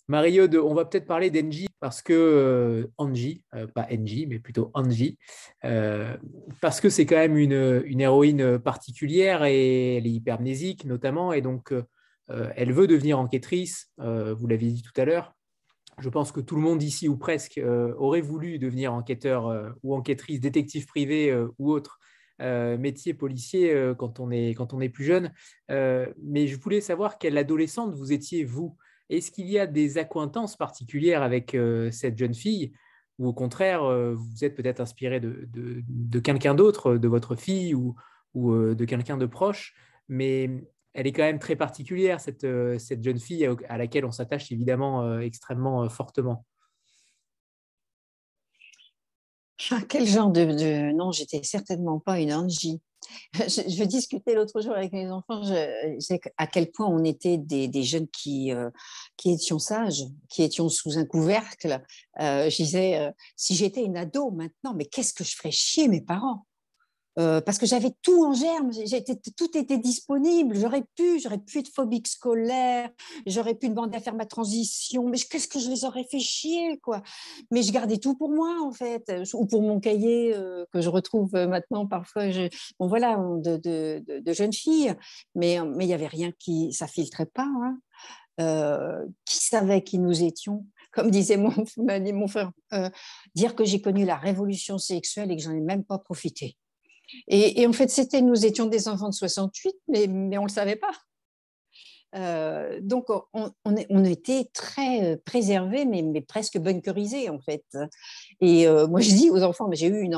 Mario, 0.09 0.47
on 0.61 0.73
va 0.73 0.83
peut-être 0.83 1.07
parler 1.07 1.31
d'Engie 1.31 1.69
parce 1.79 2.01
que 2.01 2.89
Angie, 2.97 3.43
pas 3.73 3.87
Engie, 3.89 4.27
mais 4.27 4.39
plutôt 4.39 4.71
Angie, 4.73 5.17
parce 5.61 6.81
que 6.81 6.89
c'est 6.89 7.05
quand 7.05 7.15
même 7.15 7.37
une, 7.37 7.81
une, 7.85 8.01
héroïne 8.01 8.59
particulière 8.59 9.45
et 9.45 9.95
elle 9.95 10.05
est 10.05 10.11
hypermnésique 10.11 10.83
notamment, 10.83 11.31
et 11.31 11.41
donc 11.41 11.73
elle 12.29 12.71
veut 12.71 12.87
devenir 12.87 13.19
enquêtrice, 13.19 13.91
euh, 13.99 14.33
vous 14.33 14.47
l'avez 14.47 14.71
dit 14.71 14.81
tout 14.81 14.99
à 14.99 15.05
l'heure. 15.05 15.35
Je 15.99 16.09
pense 16.09 16.31
que 16.31 16.39
tout 16.39 16.55
le 16.55 16.61
monde 16.61 16.81
ici, 16.81 17.07
ou 17.07 17.17
presque, 17.17 17.59
euh, 17.59 17.93
aurait 17.97 18.21
voulu 18.21 18.57
devenir 18.57 18.93
enquêteur 18.93 19.75
ou 19.83 19.95
enquêtrice, 19.95 20.39
détective 20.39 20.85
privé 20.87 21.35
ou 21.59 21.71
autre. 21.71 21.99
métier 22.39 23.13
policier 23.13 23.93
quand, 23.97 24.19
on 24.19 24.31
est, 24.31 24.55
quand 24.55 24.73
on 24.73 24.81
est 24.81 24.89
plus 24.89 25.05
jeune. 25.05 25.31
mais 25.69 26.47
je 26.47 26.59
voulais 26.59 26.81
savoir 26.81 27.17
quelle 27.17 27.37
adolescente 27.37 27.93
vous 27.93 28.11
étiez, 28.11 28.43
vous. 28.43 28.75
Est-ce 29.09 29.31
qu'il 29.31 29.47
y 29.47 29.59
a 29.59 29.67
des 29.67 29.97
accointances 29.97 30.55
particulières 30.55 31.21
avec 31.21 31.55
cette 31.91 32.17
jeune 32.17 32.33
fille 32.33 32.73
ou 33.19 33.27
au 33.27 33.33
contraire, 33.33 33.83
vous 34.15 34.43
êtes 34.43 34.55
peut-être 34.55 34.79
inspiré 34.79 35.19
de, 35.19 35.47
de, 35.47 36.19
quelqu'un 36.19 36.55
d'autre, 36.55 36.95
de 36.95 37.07
votre 37.07 37.35
fille 37.35 37.75
ou, 37.75 37.95
ou 38.33 38.73
de 38.73 38.85
quelqu'un 38.85 39.17
de 39.17 39.27
proche, 39.27 39.75
mais 40.07 40.49
elle 40.93 41.07
est 41.07 41.11
quand 41.11 41.23
même 41.23 41.39
très 41.39 41.55
particulière, 41.55 42.19
cette, 42.19 42.43
euh, 42.43 42.77
cette 42.77 43.03
jeune 43.03 43.19
fille 43.19 43.47
à 43.67 43.77
laquelle 43.77 44.05
on 44.05 44.11
s'attache 44.11 44.51
évidemment 44.51 45.03
euh, 45.03 45.19
extrêmement 45.19 45.83
euh, 45.83 45.89
fortement. 45.89 46.45
Ah, 49.71 49.81
quel 49.87 50.05
genre 50.05 50.31
de, 50.31 50.91
Non, 50.93 51.11
j'étais 51.11 51.41
certainement 51.43 51.99
pas 51.99 52.19
une 52.19 52.33
Angie. 52.33 52.81
Je, 53.33 53.61
je 53.69 53.83
discutais 53.83 54.33
l'autre 54.33 54.61
jour 54.61 54.73
avec 54.73 54.93
mes 54.93 55.11
enfants, 55.11 55.43
je, 55.43 55.99
sais 55.99 56.21
à 56.37 56.47
quel 56.47 56.71
point 56.71 56.87
on 56.87 57.03
était 57.03 57.37
des, 57.37 57.83
jeunes 57.83 58.07
qui, 58.07 58.53
qui 59.17 59.31
étions 59.33 59.59
sages, 59.59 60.03
qui 60.29 60.41
étions 60.41 60.69
sous 60.69 60.97
un 60.97 61.05
couvercle. 61.05 61.83
je 62.17 62.55
disais, 62.55 63.13
si 63.35 63.55
j'étais 63.55 63.83
une 63.83 63.97
ado 63.97 64.31
maintenant, 64.31 64.73
mais 64.73 64.85
qu'est-ce 64.85 65.13
que 65.13 65.25
je 65.25 65.35
ferais 65.35 65.51
chier 65.51 65.89
mes 65.89 65.99
parents? 65.99 66.45
Euh, 67.19 67.41
parce 67.41 67.59
que 67.59 67.65
j'avais 67.67 67.91
tout 68.01 68.25
en 68.25 68.33
germe, 68.33 68.71
tout 69.37 69.57
était 69.57 69.77
disponible. 69.77 70.55
J'aurais 70.55 70.83
pu, 70.95 71.19
j'aurais 71.19 71.37
pu 71.37 71.59
être 71.59 71.69
phobique 71.69 72.07
scolaire, 72.07 72.89
j'aurais 73.27 73.53
pu 73.53 73.69
demander 73.69 73.97
à 73.97 73.99
faire 73.99 74.15
ma 74.15 74.25
transition, 74.25 75.07
mais 75.07 75.17
qu'est-ce 75.17 75.47
que 75.47 75.59
je 75.59 75.69
les 75.69 75.85
aurais 75.85 76.05
fait 76.05 76.19
chier, 76.19 76.79
quoi? 76.79 77.03
Mais 77.51 77.61
je 77.61 77.71
gardais 77.71 77.97
tout 77.97 78.15
pour 78.15 78.29
moi, 78.29 78.57
en 78.63 78.71
fait, 78.71 79.07
euh, 79.09 79.25
ou 79.33 79.45
pour 79.45 79.61
mon 79.61 79.79
cahier 79.79 80.33
euh, 80.33 80.65
que 80.71 80.81
je 80.81 80.89
retrouve 80.89 81.31
maintenant 81.33 81.85
parfois. 81.85 82.25
bon, 82.79 82.87
voilà, 82.87 83.17
de, 83.17 83.57
de, 83.57 84.03
de, 84.07 84.33
mais 85.35 85.55
il 85.55 85.87
n'y 85.87 85.93
avait 85.93 86.07
rien 86.07 86.31
qui, 86.39 86.73
ça 86.73 86.87
filtrait 86.87 87.27
pas. 87.27 87.47
Hein. 87.47 89.05
qui 89.25 89.37
savait 89.37 89.83
qui 89.83 89.99
nous 89.99 90.23
étions? 90.23 90.65
Comme 90.91 91.09
disait 91.09 91.37
mon 91.37 92.27
frère, 92.27 92.51
dire 93.35 93.55
que 93.55 93.65
j'ai 93.65 93.81
connu 93.81 94.05
la 94.05 94.15
révolution 94.15 94.77
sexuelle 94.77 95.31
et 95.31 95.35
que 95.35 95.41
j'en 95.41 95.53
ai 95.53 95.61
même 95.61 95.83
pas 95.83 95.97
profité. 95.97 96.55
Et, 97.27 97.65
en 97.67 97.73
fait, 97.73 97.89
c'était, 97.89 98.21
nous 98.21 98.45
étions 98.45 98.65
des 98.65 98.87
enfants 98.87 99.09
de 99.09 99.13
68, 99.13 99.73
mais, 99.87 100.07
mais 100.07 100.37
on 100.37 100.43
ne 100.43 100.47
le 100.47 100.53
savait 100.53 100.75
pas. 100.75 100.91
Euh, 102.15 102.79
donc, 102.81 103.07
on, 103.33 104.05
était 104.05 104.45
très 104.53 105.03
euh, 105.03 105.17
préservés, 105.25 105.85
mais, 105.85 106.21
presque 106.21 106.59
bunkerisés, 106.59 107.29
en 107.29 107.39
fait. 107.39 107.63
Et 108.41 108.67
euh, 108.67 108.87
moi, 108.87 109.01
je 109.01 109.09
dis 109.09 109.29
aux 109.29 109.43
enfants, 109.43 109.67
mais 109.67 109.75
j'ai 109.75 109.87
eu 109.87 110.01
une, 110.01 110.15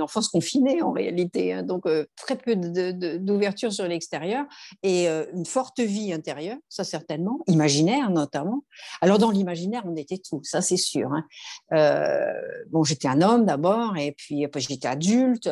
enfance 0.00 0.28
confinée, 0.28 0.82
en 0.82 0.92
réalité. 0.92 1.52
Hein, 1.52 1.62
donc, 1.62 1.84
très 2.16 2.36
peu 2.36 2.56
d'ouverture 2.56 3.72
sur 3.72 3.86
l'extérieur 3.86 4.44
et 4.82 5.08
une 5.08 5.46
forte 5.46 5.80
vie 5.80 6.12
intérieure, 6.12 6.58
ça 6.68 6.84
certainement, 6.84 7.40
imaginaire 7.46 8.10
notamment. 8.10 8.64
Alors, 9.00 9.18
dans 9.18 9.30
l'imaginaire, 9.30 9.82
on 9.86 9.96
était 9.96 10.18
tout, 10.18 10.40
ça 10.42 10.60
c'est 10.60 10.76
sûr. 10.76 11.10
Hein. 11.12 12.32
bon, 12.70 12.84
j'étais 12.84 13.08
un 13.08 13.22
homme 13.22 13.44
d'abord, 13.44 13.96
et 13.96 14.12
puis, 14.12 14.46
puis 14.48 14.66
j'étais 14.68 14.88
adulte, 14.88 15.48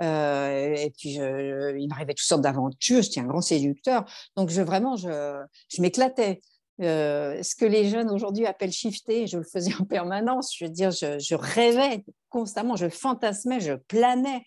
et 0.00 0.92
puis 0.98 1.14
il 1.14 1.86
m'arrivait 1.88 2.14
toutes 2.14 2.26
sortes 2.26 2.42
d'aventures, 2.42 3.02
j'étais 3.02 3.20
un 3.20 3.26
grand 3.26 3.42
séducteur. 3.42 4.04
Donc, 4.36 4.50
je, 4.50 4.62
vraiment, 4.62 4.96
je 4.96 5.19
je 5.68 5.82
m'éclatais. 5.82 6.40
Euh, 6.80 7.42
ce 7.42 7.54
que 7.54 7.66
les 7.66 7.90
jeunes 7.90 8.08
aujourd'hui 8.10 8.46
appellent 8.46 8.72
shifter, 8.72 9.26
je 9.26 9.36
le 9.36 9.44
faisais 9.44 9.74
en 9.80 9.84
permanence. 9.84 10.54
Je 10.56 10.64
veux 10.64 10.70
dire, 10.70 10.90
je, 10.90 11.34
rêvais 11.34 12.04
constamment, 12.30 12.76
je 12.76 12.88
fantasmais, 12.88 13.60
je 13.60 13.74
planais. 13.74 14.42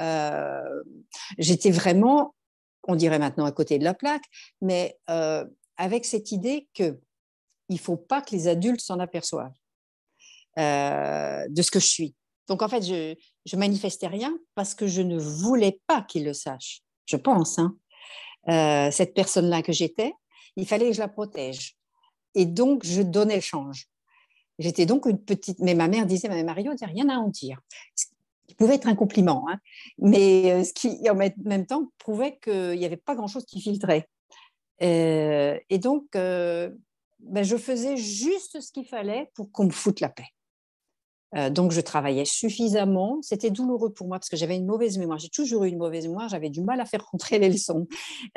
Euh, 0.00 0.62
j'étais 1.38 1.70
vraiment 1.70 2.34
on 2.88 2.96
dirait 2.96 3.18
maintenant 3.18 3.44
à 3.44 3.52
côté 3.52 3.78
de 3.78 3.84
la 3.84 3.94
plaque, 3.94 4.24
mais 4.60 4.98
euh, 5.10 5.44
avec 5.76 6.04
cette 6.04 6.32
idée 6.32 6.68
que 6.74 7.00
il 7.68 7.78
faut 7.78 7.96
pas 7.96 8.20
que 8.20 8.32
les 8.32 8.46
adultes 8.46 8.80
s'en 8.80 9.00
aperçoivent 9.00 9.56
euh, 10.58 11.46
de 11.48 11.62
ce 11.62 11.70
que 11.70 11.80
je 11.80 11.86
suis. 11.86 12.14
Donc 12.46 12.60
en 12.60 12.68
fait, 12.68 12.82
je, 12.82 13.14
je 13.46 13.56
manifestais 13.56 14.06
rien 14.06 14.36
parce 14.54 14.74
que 14.74 14.86
je 14.86 15.00
ne 15.00 15.18
voulais 15.18 15.80
pas 15.86 16.02
qu'ils 16.02 16.24
le 16.24 16.34
sachent. 16.34 16.82
Je 17.06 17.16
pense, 17.16 17.58
hein. 17.58 17.76
Euh, 18.48 18.90
cette 18.90 19.14
personne-là 19.14 19.62
que 19.62 19.72
j'étais, 19.72 20.12
il 20.56 20.66
fallait 20.66 20.88
que 20.88 20.94
je 20.94 21.00
la 21.00 21.08
protège. 21.08 21.76
Et 22.34 22.46
donc, 22.46 22.84
je 22.84 23.02
donnais 23.02 23.36
le 23.36 23.40
change. 23.40 23.88
J'étais 24.58 24.86
donc 24.86 25.06
une 25.06 25.18
petite. 25.18 25.58
Mais 25.60 25.74
ma 25.74 25.88
mère 25.88 26.06
disait, 26.06 26.28
mais 26.28 26.44
Mario, 26.44 26.72
a 26.72 26.86
rien 26.86 27.08
à 27.08 27.14
en 27.14 27.28
dire. 27.28 27.60
Ce 27.96 28.06
qui 28.46 28.54
pouvait 28.54 28.74
être 28.74 28.88
un 28.88 28.94
compliment, 28.94 29.46
hein. 29.48 29.58
mais 29.98 30.52
euh, 30.52 30.64
ce 30.64 30.72
qui, 30.72 31.08
en 31.08 31.14
même 31.14 31.66
temps, 31.66 31.90
prouvait 31.98 32.38
qu'il 32.42 32.78
n'y 32.78 32.84
avait 32.84 32.96
pas 32.96 33.14
grand-chose 33.14 33.46
qui 33.46 33.60
filtrait. 33.60 34.08
Euh, 34.82 35.58
et 35.70 35.78
donc, 35.78 36.04
ben, 36.12 37.42
je 37.42 37.56
faisais 37.56 37.96
juste 37.96 38.60
ce 38.60 38.70
qu'il 38.70 38.86
fallait 38.86 39.30
pour 39.34 39.50
qu'on 39.50 39.64
me 39.64 39.70
foute 39.70 40.00
la 40.00 40.10
paix. 40.10 40.33
Euh, 41.36 41.50
donc, 41.50 41.72
je 41.72 41.80
travaillais 41.80 42.24
suffisamment. 42.24 43.18
C'était 43.22 43.50
douloureux 43.50 43.92
pour 43.92 44.06
moi 44.06 44.18
parce 44.18 44.28
que 44.28 44.36
j'avais 44.36 44.56
une 44.56 44.66
mauvaise 44.66 44.98
mémoire. 44.98 45.18
J'ai 45.18 45.28
toujours 45.28 45.64
eu 45.64 45.68
une 45.68 45.78
mauvaise 45.78 46.06
mémoire. 46.06 46.28
J'avais 46.28 46.50
du 46.50 46.62
mal 46.62 46.80
à 46.80 46.86
faire 46.86 47.04
rentrer 47.12 47.38
les 47.38 47.50
leçons. 47.50 47.86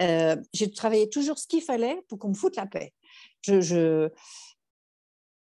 Euh, 0.02 0.36
j'ai 0.54 0.72
travaillé 0.72 1.10
toujours 1.10 1.38
ce 1.38 1.48
qu'il 1.48 1.62
fallait 1.62 2.02
pour 2.08 2.20
qu'on 2.20 2.30
me 2.30 2.34
foute 2.34 2.56
la 2.56 2.66
paix. 2.66 2.94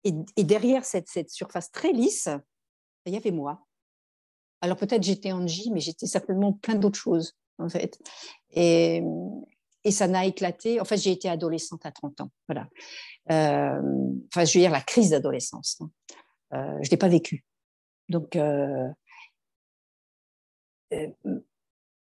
Et, 0.05 0.45
derrière 0.45 0.85
cette, 0.85 1.31
surface 1.31 1.71
très 1.71 1.93
lisse, 1.93 2.29
il 3.07 3.15
y 3.15 3.17
avait 3.17 3.31
moi. 3.31 3.63
Alors 4.63 4.77
peut-être 4.79 5.03
j'étais 5.03 5.33
Angie, 5.33 5.71
mais 5.71 5.81
j'étais 5.81 6.07
certainement 6.07 6.53
plein 6.53 6.77
d'autres 6.77 6.99
choses, 6.99 7.37
en 7.59 7.69
fait. 7.69 7.99
Et, 8.53 9.03
ça 9.91 10.09
n'a 10.09 10.27
éclaté. 10.27 10.81
En 10.81 10.85
fait, 10.85 10.97
j'ai 10.97 11.13
été 11.13 11.29
adolescente 11.29 11.87
à 11.87 11.93
30 11.93 12.21
ans. 12.21 12.31
Voilà. 12.49 12.69
Euh, 13.31 13.81
enfin, 14.33 14.45
je 14.45 14.59
veux 14.59 14.63
dire, 14.63 14.73
la 14.73 14.81
crise 14.81 15.11
d'adolescence. 15.11 15.81
Hein. 15.81 15.91
Je 16.83 16.89
ne 16.89 16.91
l'ai 16.91 16.97
pas 16.97 17.09
vécu. 17.09 17.46
Donc, 18.09 18.37
euh, 18.37 18.89
euh, 20.93 21.09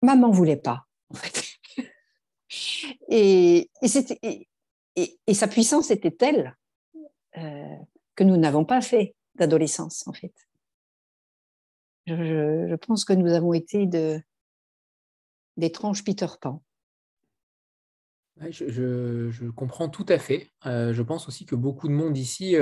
maman 0.01 0.31
voulait 0.31 0.57
pas, 0.57 0.87
en 1.09 1.15
fait. 1.15 1.59
et, 3.09 3.69
et, 4.95 5.33
sa 5.33 5.47
puissance 5.47 5.91
était 5.91 6.11
telle 6.11 6.57
que 7.33 8.23
nous 8.23 8.35
n'avons 8.35 8.65
pas 8.65 8.81
fait 8.81 9.15
d'adolescence, 9.35 10.05
en 10.07 10.13
fait. 10.13 10.33
Je, 12.07 12.75
pense 12.75 13.05
que 13.05 13.13
nous 13.13 13.31
avons 13.31 13.53
été 13.53 13.85
de, 13.85 14.21
d'étranges 15.55 16.03
Peter 16.03 16.27
Pan. 16.41 16.61
Je, 18.49 19.49
comprends 19.51 19.87
tout 19.87 20.05
à 20.09 20.17
fait. 20.17 20.51
je 20.65 21.01
pense 21.01 21.27
aussi 21.27 21.45
que 21.45 21.55
beaucoup 21.55 21.87
de 21.87 21.93
monde 21.93 22.17
ici 22.17 22.57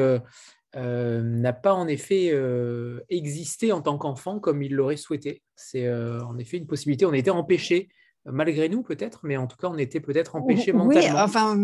euh, 0.76 1.22
n'a 1.24 1.54
pas 1.54 1.74
en 1.74 1.88
effet 1.88 2.30
euh, 2.32 3.04
existé 3.10 3.72
en 3.72 3.82
tant 3.82 3.98
qu'enfant 3.98 4.40
comme 4.40 4.62
il 4.62 4.74
l'aurait 4.74 4.98
souhaité. 4.98 5.42
C'est 5.56 5.88
euh, 5.88 6.24
en 6.26 6.38
effet 6.38 6.58
une 6.58 6.68
possibilité. 6.68 7.06
On 7.06 7.14
était 7.14 7.32
empêché, 7.32 7.90
malgré 8.26 8.70
nous 8.70 8.84
peut-être, 8.84 9.22
mais 9.24 9.36
en 9.36 9.48
tout 9.48 9.58
cas, 9.58 9.68
on 9.70 9.78
était 9.80 10.00
peut-être 10.00 10.36
empêché 10.36 10.72
mentalement. 10.72 11.16
Oui, 11.16 11.22
enfin, 11.22 11.58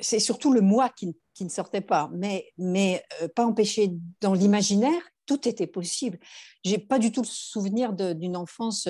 c'est 0.00 0.18
surtout 0.18 0.52
le 0.52 0.60
moi 0.60 0.88
qui, 0.88 1.16
ne 1.40 1.48
sortait 1.48 1.80
pas, 1.80 2.10
mais, 2.12 2.50
mais 2.58 3.04
pas 3.36 3.46
empêché 3.46 3.92
dans 4.20 4.34
l'imaginaire, 4.34 5.00
tout 5.24 5.48
était 5.48 5.68
possible. 5.68 6.18
J'ai 6.64 6.78
pas 6.78 6.98
du 6.98 7.12
tout 7.12 7.22
le 7.22 7.28
souvenir 7.28 7.92
d'une 7.92 8.36
enfance 8.36 8.88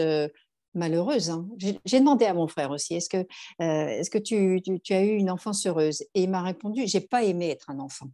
malheureuse. 0.73 1.29
Hein. 1.29 1.47
J'ai 1.59 2.01
demandé 2.01 2.25
à 2.25 2.33
mon 2.33 2.49
frère 2.49 2.71
aussi, 2.71 2.95
est-ce 2.95 3.11
que, 3.11 3.27
est-ce 3.59 4.09
que 4.09 4.17
tu, 4.17 4.63
tu, 4.63 4.81
tu, 4.81 4.95
as 4.95 5.05
eu 5.05 5.17
une 5.17 5.31
enfance 5.31 5.67
heureuse? 5.67 6.01
Et 6.15 6.23
il 6.23 6.31
m'a 6.31 6.41
répondu, 6.41 6.87
j'ai 6.87 7.01
pas 7.03 7.23
aimé 7.23 7.51
être 7.51 7.69
un 7.69 7.81
enfant 7.81 8.09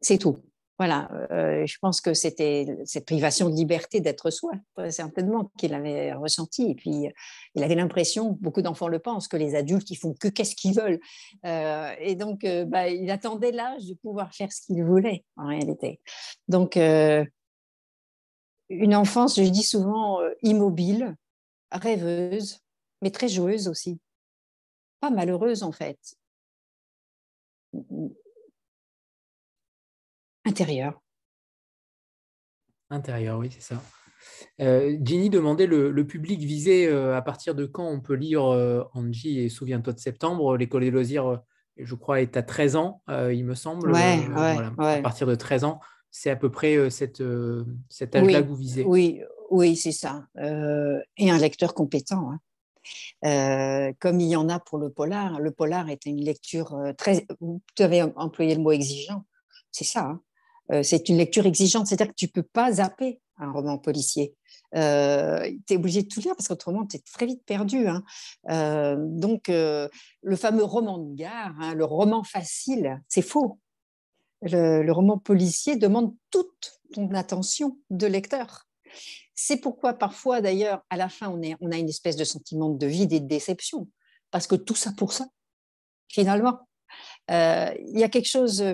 c'est 0.00 0.18
tout. 0.18 0.38
Voilà, 0.78 1.08
euh, 1.30 1.64
je 1.64 1.78
pense 1.80 2.00
que 2.00 2.12
c'était 2.12 2.66
cette 2.86 3.04
privation 3.04 3.48
de 3.48 3.54
liberté 3.54 4.00
d'être 4.00 4.30
soi, 4.30 4.50
certainement 4.90 5.52
qu'il 5.56 5.74
avait 5.74 6.12
ressenti. 6.14 6.70
Et 6.70 6.74
puis, 6.74 7.06
il 7.54 7.62
avait 7.62 7.74
l'impression, 7.76 8.36
beaucoup 8.40 8.62
d'enfants 8.62 8.88
le 8.88 8.98
pensent, 8.98 9.28
que 9.28 9.36
les 9.36 9.54
adultes, 9.54 9.90
ils 9.90 9.96
font 9.96 10.12
que 10.14 10.26
qu'est-ce 10.26 10.56
qu'ils 10.56 10.74
veulent. 10.74 10.98
Euh, 11.44 11.92
et 12.00 12.16
donc, 12.16 12.42
euh, 12.42 12.64
bah, 12.64 12.88
il 12.88 13.08
attendait 13.10 13.52
l'âge 13.52 13.86
de 13.86 13.94
pouvoir 13.94 14.34
faire 14.34 14.50
ce 14.50 14.62
qu'il 14.62 14.82
voulait, 14.82 15.24
en 15.36 15.46
réalité. 15.46 16.00
Donc, 16.48 16.76
une 16.76 17.28
enfance, 18.96 19.36
je 19.36 19.48
dis 19.48 19.62
souvent, 19.62 20.18
immobile, 20.42 21.14
rêveuse, 21.70 22.58
mais 23.02 23.10
très 23.10 23.28
joueuse 23.28 23.68
aussi. 23.68 24.00
Pas 25.00 25.10
malheureuse, 25.10 25.62
en 25.62 25.70
fait 25.70 25.98
Intérieur. 30.44 31.00
Intérieur, 32.90 33.38
oui, 33.38 33.48
c'est 33.50 33.62
ça. 33.62 33.82
Euh, 34.60 34.96
Ginny 35.02 35.30
demandait 35.30 35.66
le, 35.66 36.06
public 36.06 36.40
visé 36.40 36.86
euh, 36.86 37.16
à 37.16 37.22
partir 37.22 37.54
de 37.54 37.64
quand 37.64 37.86
on 37.86 38.00
peut 38.00 38.14
lire 38.14 38.44
euh, 38.44 38.84
Angie 38.92 39.40
et 39.40 39.48
Souviens-toi 39.48 39.92
de 39.92 39.98
septembre. 39.98 40.56
L'école 40.56 40.82
des 40.82 40.90
loisirs, 40.90 41.40
je 41.76 41.94
crois, 41.94 42.20
est 42.20 42.36
à 42.36 42.42
13 42.42 42.76
ans, 42.76 43.02
il 43.08 43.44
me 43.44 43.54
semble. 43.54 43.94
À 43.94 45.00
partir 45.02 45.26
de 45.26 45.34
13 45.34 45.64
ans, 45.64 45.80
c'est 46.10 46.30
à 46.30 46.36
peu 46.36 46.50
près 46.50 46.90
cette, 46.90 47.22
cet 47.88 48.16
âge-là 48.16 48.42
que 48.42 48.48
vous 48.48 48.56
visez. 48.56 48.84
Oui, 48.84 49.22
oui 49.50 49.76
c'est 49.76 49.92
ça. 49.92 50.26
et 50.36 51.30
un 51.30 51.38
lecteur 51.38 51.74
compétent. 51.74 52.30
Hein. 53.22 53.92
comme 54.00 54.20
il 54.20 54.28
y 54.28 54.36
en 54.36 54.48
a 54.48 54.58
pour 54.60 54.78
le 54.78 54.90
polar. 54.90 55.40
Le 55.40 55.50
polar 55.50 55.88
est 55.88 56.04
une 56.04 56.22
lecture 56.22 56.76
très. 56.98 57.26
Tu 57.74 57.82
avais 57.82 58.02
employé 58.02 58.54
le 58.54 58.60
mot 58.60 58.72
exigeant. 58.72 59.24
C'est 59.70 59.84
ça. 59.84 60.04
Hein. 60.04 60.20
Euh, 60.70 60.82
c'est 60.82 61.08
une 61.08 61.16
lecture 61.16 61.46
exigeante, 61.46 61.86
c'est-à-dire 61.86 62.08
que 62.08 62.18
tu 62.18 62.28
peux 62.28 62.42
pas 62.42 62.72
zapper 62.72 63.20
un 63.38 63.50
roman 63.50 63.78
policier. 63.78 64.34
Euh, 64.74 65.50
tu 65.66 65.74
es 65.74 65.76
obligé 65.76 66.02
de 66.02 66.08
tout 66.08 66.20
lire 66.20 66.34
parce 66.36 66.48
qu'autrement, 66.48 66.86
tu 66.86 66.96
es 66.96 67.00
très 67.00 67.26
vite 67.26 67.44
perdu. 67.44 67.88
Hein. 67.88 68.04
Euh, 68.50 68.96
donc, 68.98 69.48
le 69.48 70.36
fameux 70.36 70.64
roman 70.64 70.98
de 70.98 71.14
gare, 71.14 71.54
hein, 71.60 71.74
le 71.74 71.84
roman 71.84 72.22
facile, 72.22 73.02
c'est 73.08 73.22
faux. 73.22 73.58
Le, 74.42 74.90
roman 74.90 75.18
policier 75.18 75.76
demande 75.76 76.14
toute 76.30 76.80
ton 76.92 77.12
attention 77.14 77.78
de 77.90 78.06
lecteur. 78.06 78.66
C'est 79.34 79.58
pourquoi 79.58 79.94
parfois, 79.94 80.40
d'ailleurs, 80.40 80.82
à 80.90 80.96
la 80.96 81.08
fin, 81.08 81.28
on 81.28 81.70
a 81.70 81.76
une 81.76 81.88
espèce 81.88 82.16
de 82.16 82.24
sentiment 82.24 82.70
de 82.70 82.86
vide 82.86 83.12
et 83.12 83.20
de 83.20 83.26
déception, 83.26 83.88
parce 84.30 84.46
que 84.46 84.56
tout 84.56 84.74
ça 84.74 84.92
pour 84.92 85.12
ça, 85.12 85.26
finalement. 86.08 86.60
Il 87.28 87.98
y 87.98 88.04
a 88.04 88.08
quelque 88.08 88.28
chose 88.28 88.64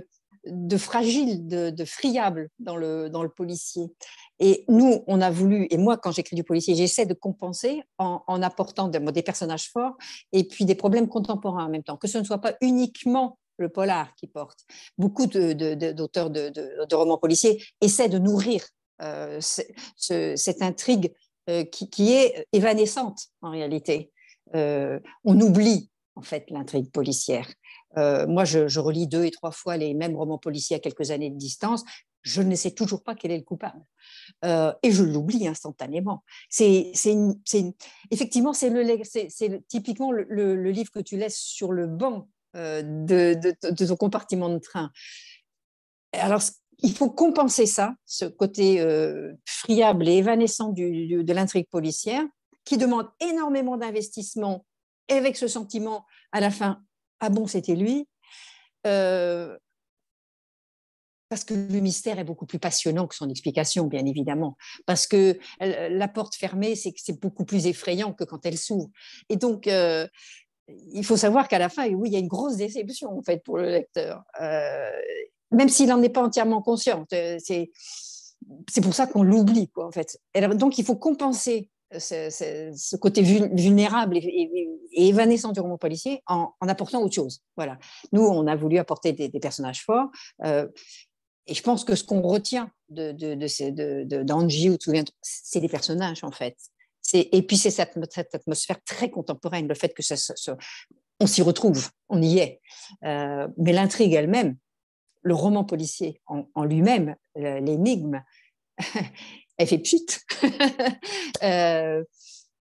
de 0.50 0.76
fragile, 0.76 1.46
de, 1.46 1.84
friable 1.84 2.50
dans 2.58 2.76
le, 2.76 3.28
policier. 3.28 3.92
Et 4.40 4.64
nous, 4.68 5.02
on 5.06 5.20
a 5.20 5.30
voulu, 5.30 5.66
et 5.70 5.76
moi, 5.76 5.96
quand 5.96 6.12
j'écris 6.12 6.36
du 6.36 6.44
policier, 6.44 6.74
j'essaie 6.74 7.06
de 7.06 7.14
compenser 7.14 7.82
en, 7.98 8.42
apportant 8.42 8.88
des, 8.88 9.22
personnages 9.22 9.70
forts 9.70 9.96
et 10.32 10.44
puis 10.44 10.64
des 10.64 10.74
problèmes 10.74 11.08
contemporains 11.08 11.66
en 11.66 11.68
même 11.68 11.82
temps, 11.82 11.96
que 11.96 12.08
ce 12.08 12.18
ne 12.18 12.24
soit 12.24 12.38
pas 12.38 12.54
uniquement 12.60 13.38
le 13.58 13.68
polar 13.68 14.14
qui 14.14 14.26
porte. 14.28 14.60
Beaucoup 14.96 15.26
d'auteurs 15.26 16.30
de, 16.30 16.94
romans 16.94 17.18
policiers 17.18 17.62
essaient 17.80 18.08
de 18.08 18.18
nourrir 18.18 18.64
euh, 19.02 19.40
cette 19.40 20.62
intrigue 20.62 21.12
euh, 21.48 21.64
qui, 21.64 22.12
est 22.12 22.46
évanescente 22.52 23.28
en 23.42 23.50
réalité. 23.50 24.12
Euh, 24.54 25.00
on 25.24 25.40
oublie 25.40 25.90
en 26.14 26.22
fait 26.22 26.50
l'intrigue 26.50 26.90
policière. 26.90 27.48
Euh, 27.96 28.26
moi, 28.26 28.44
je, 28.44 28.78
relis 28.78 29.06
deux 29.06 29.24
et 29.24 29.30
trois 29.30 29.50
fois 29.50 29.76
les 29.76 29.94
mêmes 29.94 30.16
romans 30.16 30.38
policiers 30.38 30.76
à 30.76 30.78
quelques 30.78 31.10
années 31.10 31.30
de 31.30 31.36
distance. 31.36 31.84
Je 32.22 32.42
ne 32.42 32.54
sais 32.54 32.72
toujours 32.72 33.02
pas 33.02 33.14
quel 33.14 33.30
est 33.30 33.38
le 33.38 33.44
coupable. 33.44 33.80
Euh, 34.44 34.72
et 34.82 34.90
je 34.90 35.04
l'oublie 35.04 35.46
instantanément. 35.46 36.24
C'est, 36.50 36.92
effectivement, 38.10 38.52
c'est, 38.52 39.66
typiquement 39.68 40.12
le, 40.12 40.70
livre 40.70 40.90
que 40.90 41.00
tu 41.00 41.16
laisses 41.16 41.38
sur 41.38 41.72
le 41.72 41.86
banc 41.86 42.28
euh, 42.56 42.82
de, 42.82 43.54
ton 43.60 43.96
compartiment 43.96 44.50
de 44.50 44.58
train. 44.58 44.90
Alors, 46.12 46.42
il 46.80 46.92
faut 46.92 47.10
compenser 47.10 47.66
ça, 47.66 47.94
ce 48.04 48.24
côté 48.24 48.84
friable 49.46 50.08
et 50.08 50.18
évanescent 50.18 50.72
de 50.72 51.32
l'intrigue 51.32 51.68
policière, 51.68 52.22
qui 52.64 52.76
demande 52.76 53.08
énormément 53.20 53.76
d'investissement, 53.76 54.64
et 55.08 55.14
avec 55.14 55.36
ce 55.36 55.48
sentiment 55.48 56.04
à 56.32 56.40
la 56.40 56.50
fin 56.50 56.82
ah 57.20 57.30
bon, 57.30 57.46
c'était 57.46 57.74
lui 57.74 58.06
euh, 58.86 59.56
parce 61.28 61.44
que 61.44 61.52
le 61.52 61.80
mystère 61.80 62.18
est 62.18 62.24
beaucoup 62.24 62.46
plus 62.46 62.58
passionnant 62.58 63.06
que 63.06 63.14
son 63.14 63.28
explication, 63.28 63.84
bien 63.84 64.06
évidemment. 64.06 64.56
Parce 64.86 65.06
que 65.06 65.38
euh, 65.62 65.88
la 65.90 66.08
porte 66.08 66.34
fermée, 66.34 66.74
c'est 66.74 67.20
beaucoup 67.20 67.44
plus 67.44 67.66
effrayant 67.66 68.14
que 68.14 68.24
quand 68.24 68.46
elle 68.46 68.56
s'ouvre. 68.56 68.88
Et 69.28 69.36
donc, 69.36 69.66
euh, 69.66 70.06
il 70.68 71.04
faut 71.04 71.18
savoir 71.18 71.48
qu'à 71.48 71.58
la 71.58 71.68
fin, 71.68 71.86
oui, 71.88 72.08
il 72.08 72.12
y 72.14 72.16
a 72.16 72.20
une 72.20 72.28
grosse 72.28 72.56
déception 72.56 73.16
en 73.18 73.22
fait 73.22 73.42
pour 73.44 73.58
le 73.58 73.70
lecteur, 73.70 74.22
même 75.50 75.68
s'il 75.68 75.88
n'en 75.88 76.02
est 76.02 76.08
pas 76.08 76.22
entièrement 76.22 76.62
conscient. 76.62 77.04
C'est 77.10 77.70
c'est 78.70 78.80
pour 78.80 78.94
ça 78.94 79.06
qu'on 79.06 79.22
l'oublie, 79.22 79.68
quoi, 79.68 79.86
en 79.86 79.90
fait. 79.90 80.18
donc, 80.54 80.78
il 80.78 80.84
faut 80.84 80.96
compenser 80.96 81.68
ce, 81.92 82.96
côté 82.96 83.22
vulnérable 83.22 84.18
et, 84.18 84.68
évanescent 84.92 85.52
du 85.52 85.60
roman 85.60 85.78
policier 85.78 86.22
en, 86.26 86.52
apportant 86.60 87.02
autre 87.02 87.14
chose. 87.14 87.40
Voilà. 87.56 87.78
Nous, 88.12 88.22
on 88.22 88.46
a 88.46 88.56
voulu 88.56 88.78
apporter 88.78 89.12
des, 89.12 89.40
personnages 89.40 89.84
forts. 89.84 90.08
Euh, 90.44 90.68
et 91.46 91.54
je 91.54 91.62
pense 91.62 91.84
que 91.84 91.94
ce 91.94 92.04
qu'on 92.04 92.20
retient 92.20 92.70
de, 92.90 93.12
de, 93.12 93.34
de, 94.04 94.22
d'Angie 94.22 94.70
ou 94.70 94.76
de 94.76 95.04
c'est 95.22 95.60
des 95.60 95.68
personnages, 95.68 96.24
en 96.24 96.30
fait. 96.30 96.56
Et 97.14 97.42
puis, 97.42 97.56
c'est 97.56 97.70
cette, 97.70 97.96
atmosphère 98.34 98.82
très 98.84 99.10
contemporaine, 99.10 99.66
le 99.66 99.74
fait 99.74 99.94
que 99.94 100.02
ça, 100.02 100.14
on 101.20 101.26
s'y 101.26 101.42
retrouve, 101.42 101.88
on 102.08 102.20
y 102.20 102.38
est. 102.38 102.60
Euh, 103.04 103.48
mais 103.56 103.72
l'intrigue 103.72 104.12
elle-même, 104.12 104.56
le 105.22 105.34
roman 105.34 105.64
policier 105.64 106.20
en, 106.26 106.64
lui-même, 106.64 107.16
l'énigme, 107.34 108.22
elle 109.58 109.66
fait 109.66 109.78
pchit. 109.78 110.06
euh, 111.42 112.02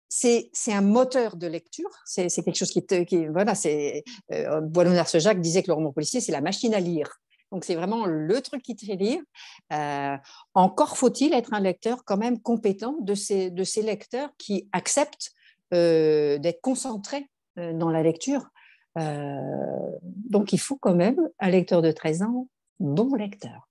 c'est 0.07 0.49
un 0.71 0.81
moteur 0.81 1.35
de 1.35 1.45
lecture, 1.45 1.89
c'est 2.05 2.29
quelque 2.29 2.55
chose 2.55 2.71
qui, 2.71 2.85
qui 3.05 3.27
voilà, 3.27 3.53
c'est 3.53 4.03
euh, 4.31 4.61
Boileau-Narcejac 4.61 5.41
disait 5.41 5.61
que 5.61 5.67
le 5.67 5.73
roman 5.73 5.91
policier 5.91 6.21
c'est 6.21 6.31
la 6.31 6.41
machine 6.41 6.73
à 6.73 6.79
lire. 6.79 7.09
Donc 7.51 7.63
c'est 7.63 7.75
vraiment 7.75 8.05
le 8.05 8.41
truc 8.41 8.61
qui 8.61 8.75
te 8.75 8.85
fait 8.85 8.95
lire. 8.95 9.21
Euh, 9.71 10.17
encore 10.53 10.97
faut-il 10.97 11.33
être 11.33 11.53
un 11.53 11.59
lecteur 11.59 12.03
quand 12.03 12.17
même 12.17 12.41
compétent 12.41 12.97
de 12.99 13.15
ces, 13.15 13.49
de 13.51 13.63
ces 13.63 13.81
lecteurs 13.81 14.29
qui 14.37 14.67
acceptent 14.71 15.31
euh, 15.73 16.37
d'être 16.37 16.61
concentrés 16.61 17.29
euh, 17.57 17.73
dans 17.73 17.89
la 17.89 18.03
lecture. 18.03 18.49
donc 18.95 20.53
il 20.53 20.59
faut 20.59 20.77
quand 20.77 20.95
même 20.95 21.19
un 21.39 21.49
lecteur 21.49 21.81
de 21.81 21.91
13 21.91 22.23
ans, 22.23 22.47
bon 22.79 23.13
lecteur. 23.15 23.69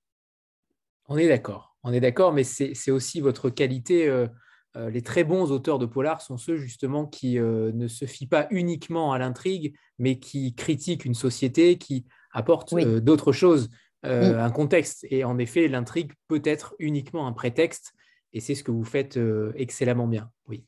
On 1.09 1.16
est 1.18 1.29
d'accord, 1.29 1.74
on 1.85 1.93
est 1.93 2.01
d'accord, 2.01 2.32
mais 2.32 2.45
c'est 2.45 2.91
aussi 2.91 3.20
votre 3.20 3.51
qualité. 3.51 4.26
les 4.74 5.03
très 5.03 5.22
bons 5.22 5.53
auteurs 5.53 5.78
de 5.78 5.87
polar 5.87 6.20
sont 6.20 6.37
ceux 6.37 6.57
justement 6.57 7.07
qui 7.07 7.39
ne 7.39 7.87
se 7.87 8.07
fient 8.07 8.26
pas 8.26 8.49
uniquement 8.51 9.12
à 9.12 9.18
l'intrigue, 9.18 9.76
mais 9.99 10.18
qui 10.18 10.55
critiquent 10.55 11.05
une 11.05 11.14
société, 11.14 11.78
qui 11.78 12.07
apporte 12.32 12.74
d'autres 12.74 13.32
choses, 13.32 13.70
un 14.03 14.51
contexte. 14.51 15.07
Et 15.11 15.24
en 15.24 15.39
effet, 15.39 15.68
l'intrigue 15.68 16.12
peut 16.26 16.43
être 16.45 16.74
uniquement 16.78 17.26
un 17.26 17.32
prétexte, 17.32 17.93
et 18.32 18.41
c'est 18.41 18.55
ce 18.55 18.64
que 18.64 18.72
vous 18.72 18.85
faites 18.85 19.18
excellemment 19.55 20.09
bien. 20.09 20.30
Oui. 20.49 20.64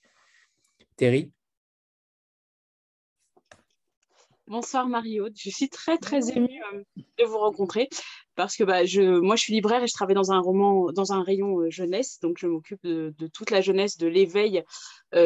Terry? 0.97 1.33
Bonsoir 4.49 4.89
Marie-Aude, 4.89 5.35
je 5.37 5.51
suis 5.51 5.69
très 5.69 5.99
très 5.99 6.31
émue 6.31 6.61
de 6.97 7.25
vous 7.25 7.39
rencontrer 7.39 7.89
parce 8.35 8.57
que 8.57 8.65
bah, 8.65 8.85
je, 8.85 9.19
moi 9.19 9.37
je 9.37 9.43
suis 9.43 9.53
libraire 9.53 9.83
et 9.83 9.87
je 9.87 9.95
travaille 9.95 10.15
dans 10.15 10.31
un 10.31 10.41
roman, 10.41 10.93
dans 10.93 11.13
un 11.13 11.23
rayon 11.23 11.69
jeunesse, 11.71 12.21
donc 12.21 12.37
je 12.39 12.47
m'occupe 12.47 12.83
de, 12.85 13.13
toute 13.33 13.51
la 13.51 13.61
jeunesse, 13.61 13.97
de 13.97 14.07
l'éveil 14.07 14.63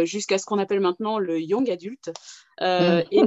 jusqu'à 0.04 0.38
ce 0.38 0.46
qu'on 0.46 0.58
appelle 0.58 0.80
maintenant 0.80 1.18
le 1.18 1.40
young 1.40 1.68
adulte. 1.70 2.10
Mmh. 2.60 3.02
Et 3.10 3.22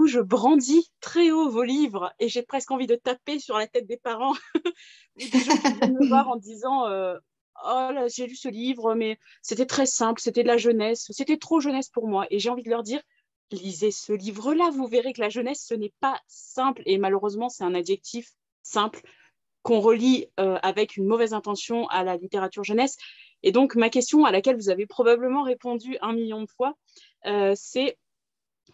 coup, 0.00 0.06
je 0.06 0.20
brandis 0.20 0.90
très 1.00 1.30
haut 1.30 1.50
vos 1.50 1.62
livres 1.62 2.12
et 2.18 2.28
j'ai 2.28 2.42
presque 2.42 2.70
envie 2.70 2.86
de 2.86 2.94
taper 2.94 3.38
sur 3.38 3.58
la 3.58 3.66
tête 3.66 3.86
des 3.86 3.96
parents 3.96 4.34
ou 5.16 5.28
des 5.30 5.40
gens 5.40 5.56
qui 5.56 5.72
viennent 5.74 5.98
me 5.98 6.08
voir 6.08 6.28
en 6.28 6.36
disant 6.36 6.86
euh, 6.86 7.16
Oh 7.62 7.90
là, 7.92 8.06
j'ai 8.08 8.26
lu 8.26 8.36
ce 8.36 8.48
livre, 8.48 8.94
mais 8.94 9.18
c'était 9.42 9.66
très 9.66 9.84
simple, 9.84 10.20
c'était 10.22 10.42
de 10.42 10.48
la 10.48 10.56
jeunesse, 10.56 11.06
c'était 11.10 11.36
trop 11.36 11.60
jeunesse 11.60 11.90
pour 11.90 12.08
moi. 12.08 12.26
Et 12.30 12.38
j'ai 12.38 12.48
envie 12.48 12.62
de 12.62 12.70
leur 12.70 12.82
dire 12.82 13.02
Lisez 13.52 13.90
ce 13.90 14.12
livre-là, 14.12 14.70
vous 14.70 14.86
verrez 14.86 15.12
que 15.12 15.20
la 15.20 15.28
jeunesse, 15.28 15.64
ce 15.66 15.74
n'est 15.74 15.92
pas 16.00 16.20
simple. 16.28 16.82
Et 16.86 16.98
malheureusement, 16.98 17.48
c'est 17.48 17.64
un 17.64 17.74
adjectif 17.74 18.30
simple 18.62 19.00
qu'on 19.62 19.80
relie 19.80 20.26
euh, 20.38 20.58
avec 20.62 20.96
une 20.96 21.06
mauvaise 21.06 21.34
intention 21.34 21.86
à 21.88 22.04
la 22.04 22.16
littérature 22.16 22.64
jeunesse. 22.64 22.96
Et 23.42 23.52
donc, 23.52 23.74
ma 23.74 23.90
question 23.90 24.24
à 24.24 24.30
laquelle 24.30 24.56
vous 24.56 24.70
avez 24.70 24.86
probablement 24.86 25.42
répondu 25.42 25.96
un 26.00 26.12
million 26.12 26.42
de 26.42 26.48
fois, 26.48 26.76
euh, 27.26 27.54
c'est 27.56 27.98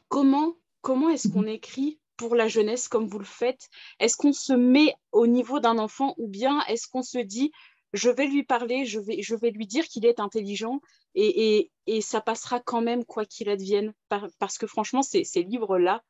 comment 0.08 0.56
comment 0.86 1.10
est-ce 1.10 1.26
qu'on 1.26 1.46
écrit 1.46 1.98
pour 2.16 2.36
la 2.36 2.46
jeunesse 2.46 2.86
comme 2.86 3.08
vous 3.08 3.18
le 3.18 3.24
faites? 3.24 3.68
Est-ce 3.98 4.16
qu'on 4.16 4.32
se 4.32 4.52
met 4.52 4.94
au 5.10 5.26
niveau 5.26 5.58
d'un 5.58 5.78
enfant 5.78 6.14
ou 6.16 6.28
bien 6.28 6.62
est-ce 6.68 6.86
qu'on 6.86 7.02
se 7.02 7.18
dit 7.18 7.50
je 7.92 8.08
vais 8.08 8.26
lui 8.26 8.44
parler, 8.44 8.84
je 8.84 9.00
vais, 9.00 9.20
je 9.20 9.34
vais 9.34 9.50
lui 9.50 9.66
dire 9.66 9.84
qu'il 9.86 10.06
est 10.06 10.20
intelligent 10.20 10.80
et, 11.16 11.70
ça 12.00 12.20
passera 12.20 12.60
quand 12.60 12.82
même 12.82 13.04
quoi 13.04 13.24
qu'il 13.24 13.48
advienne 13.48 13.92
Parce 14.38 14.58
que 14.58 14.66
franchement, 14.66 15.02
ces, 15.02 15.24
ces 15.24 15.42
livres-là, 15.42 16.02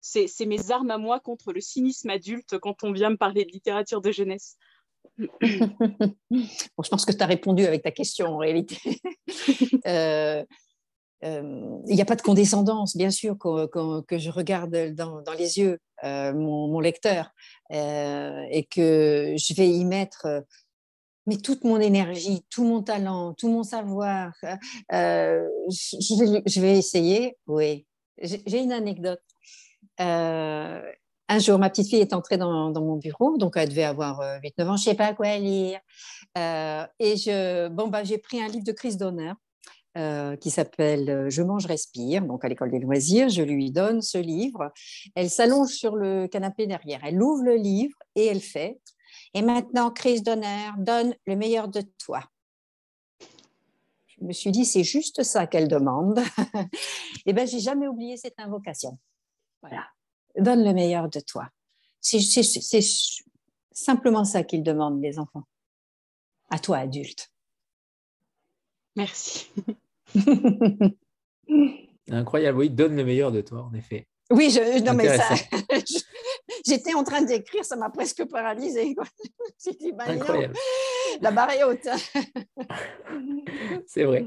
c'est 0.00 0.46
mes 0.46 0.70
armes 0.70 0.90
à 0.90 0.98
moi 0.98 1.20
contre 1.20 1.52
le 1.52 1.60
cynisme 1.60 2.10
adulte 2.10 2.58
quand 2.58 2.84
on 2.84 2.92
vient 2.92 3.10
me 3.10 3.16
parler 3.16 3.44
de 3.44 3.50
littérature 3.50 4.00
de 4.00 4.12
jeunesse. 4.12 4.56
bon, 5.18 6.82
je 6.82 6.88
pense 6.88 7.04
que 7.04 7.12
tu 7.12 7.22
as 7.22 7.26
répondu 7.26 7.64
avec 7.64 7.82
ta 7.82 7.90
question 7.90 8.26
en 8.28 8.38
réalité. 8.38 8.78
euh, 9.86 10.44
euh, 11.22 11.78
il 11.86 11.94
n'y 11.94 12.00
a 12.00 12.06
pas 12.06 12.16
de 12.16 12.22
condescendance, 12.22 12.96
bien 12.96 13.10
sûr, 13.10 13.36
que, 13.38 14.18
je 14.18 14.30
regarde 14.30 14.94
dans, 14.94 15.22
les 15.38 15.58
yeux 15.58 15.78
euh, 16.04 16.32
mon, 16.32 16.80
lecteur 16.80 17.30
et 17.70 18.66
que 18.70 19.34
je 19.36 19.54
vais 19.54 19.68
y 19.68 19.84
mettre 19.84 20.26
mais 21.30 21.36
toute 21.36 21.62
mon 21.62 21.78
énergie, 21.78 22.44
tout 22.50 22.64
mon 22.64 22.82
talent, 22.82 23.34
tout 23.34 23.48
mon 23.48 23.62
savoir. 23.62 24.32
Je, 24.90 26.60
vais, 26.60 26.76
essayer, 26.76 27.36
oui. 27.46 27.86
J'ai 28.20 28.58
une 28.58 28.72
anecdote. 28.72 29.22
un 29.98 31.38
jour, 31.38 31.60
ma 31.60 31.70
petite 31.70 31.88
fille 31.88 32.00
est 32.00 32.12
entrée 32.12 32.36
dans, 32.36 32.72
mon 32.72 32.96
bureau, 32.96 33.38
donc 33.38 33.52
elle 33.56 33.68
devait 33.68 33.84
avoir 33.84 34.20
8-9 34.42 34.42
ans, 34.42 34.50
je 34.56 34.70
ne 34.72 34.76
sais 34.76 34.94
pas 34.94 35.14
quoi 35.14 35.38
lire. 35.38 35.78
et 36.36 37.68
bon, 37.70 37.86
bah, 37.86 38.02
j'ai 38.02 38.18
pris 38.18 38.42
un 38.42 38.48
livre 38.48 38.64
de 38.64 38.72
crise 38.72 38.96
d'honneur 38.96 39.36
euh, 39.98 40.36
qui 40.36 40.50
s'appelle 40.50 41.10
euh, 41.10 41.30
Je 41.30 41.42
mange, 41.42 41.66
respire, 41.66 42.24
donc 42.24 42.44
à 42.44 42.48
l'école 42.48 42.70
des 42.70 42.78
loisirs. 42.78 43.28
Je 43.28 43.42
lui 43.42 43.72
donne 43.72 44.02
ce 44.02 44.18
livre. 44.18 44.72
Elle 45.16 45.28
s'allonge 45.28 45.70
sur 45.70 45.96
le 45.96 46.28
canapé 46.28 46.68
derrière. 46.68 47.00
Elle 47.02 47.20
ouvre 47.20 47.42
le 47.42 47.56
livre 47.56 47.96
et 48.14 48.26
elle 48.26 48.40
fait 48.40 48.78
Et 49.34 49.42
maintenant, 49.42 49.90
crise 49.90 50.22
d'honneur, 50.22 50.74
donne 50.78 51.14
le 51.26 51.36
meilleur 51.36 51.68
de 51.68 51.82
toi. 51.98 52.22
Je 54.06 54.24
me 54.24 54.32
suis 54.32 54.50
dit, 54.50 54.64
c'est 54.64 54.84
juste 54.84 55.22
ça 55.22 55.46
qu'elle 55.46 55.68
demande. 55.68 56.18
et 56.18 56.22
eh 57.26 57.32
bien, 57.32 57.46
j'ai 57.46 57.60
jamais 57.60 57.86
oublié 57.86 58.16
cette 58.16 58.38
invocation. 58.38 58.98
Voilà. 59.62 59.86
Donne 60.36 60.64
le 60.64 60.74
meilleur 60.74 61.08
de 61.08 61.20
toi. 61.20 61.48
C'est 62.00 62.20
simplement 63.72 64.24
ça 64.24 64.42
qu'ils 64.42 64.62
demandent, 64.62 65.02
les 65.02 65.18
enfants. 65.18 65.44
À 66.50 66.58
toi, 66.58 66.78
adulte. 66.78 67.32
Merci. 68.96 69.48
Incroyable, 72.10 72.58
oui, 72.58 72.70
donne 72.70 72.96
le 72.96 73.04
meilleur 73.04 73.30
de 73.30 73.40
toi, 73.40 73.62
en 73.62 73.72
effet. 73.74 74.06
Oui, 74.30 74.50
je, 74.50 74.84
non, 74.84 74.94
mais 74.94 75.16
ça, 75.16 75.28
j'étais 76.66 76.94
en 76.94 77.02
train 77.02 77.22
d'écrire, 77.22 77.64
ça 77.64 77.76
m'a 77.76 77.90
presque 77.90 78.24
paralysée. 78.26 78.94
Bah, 79.94 80.04
Incroyable. 80.08 80.54
la 81.20 81.30
barre 81.30 81.50
est 81.50 81.64
haute. 81.64 81.86
C'est 83.86 84.04
vrai. 84.04 84.26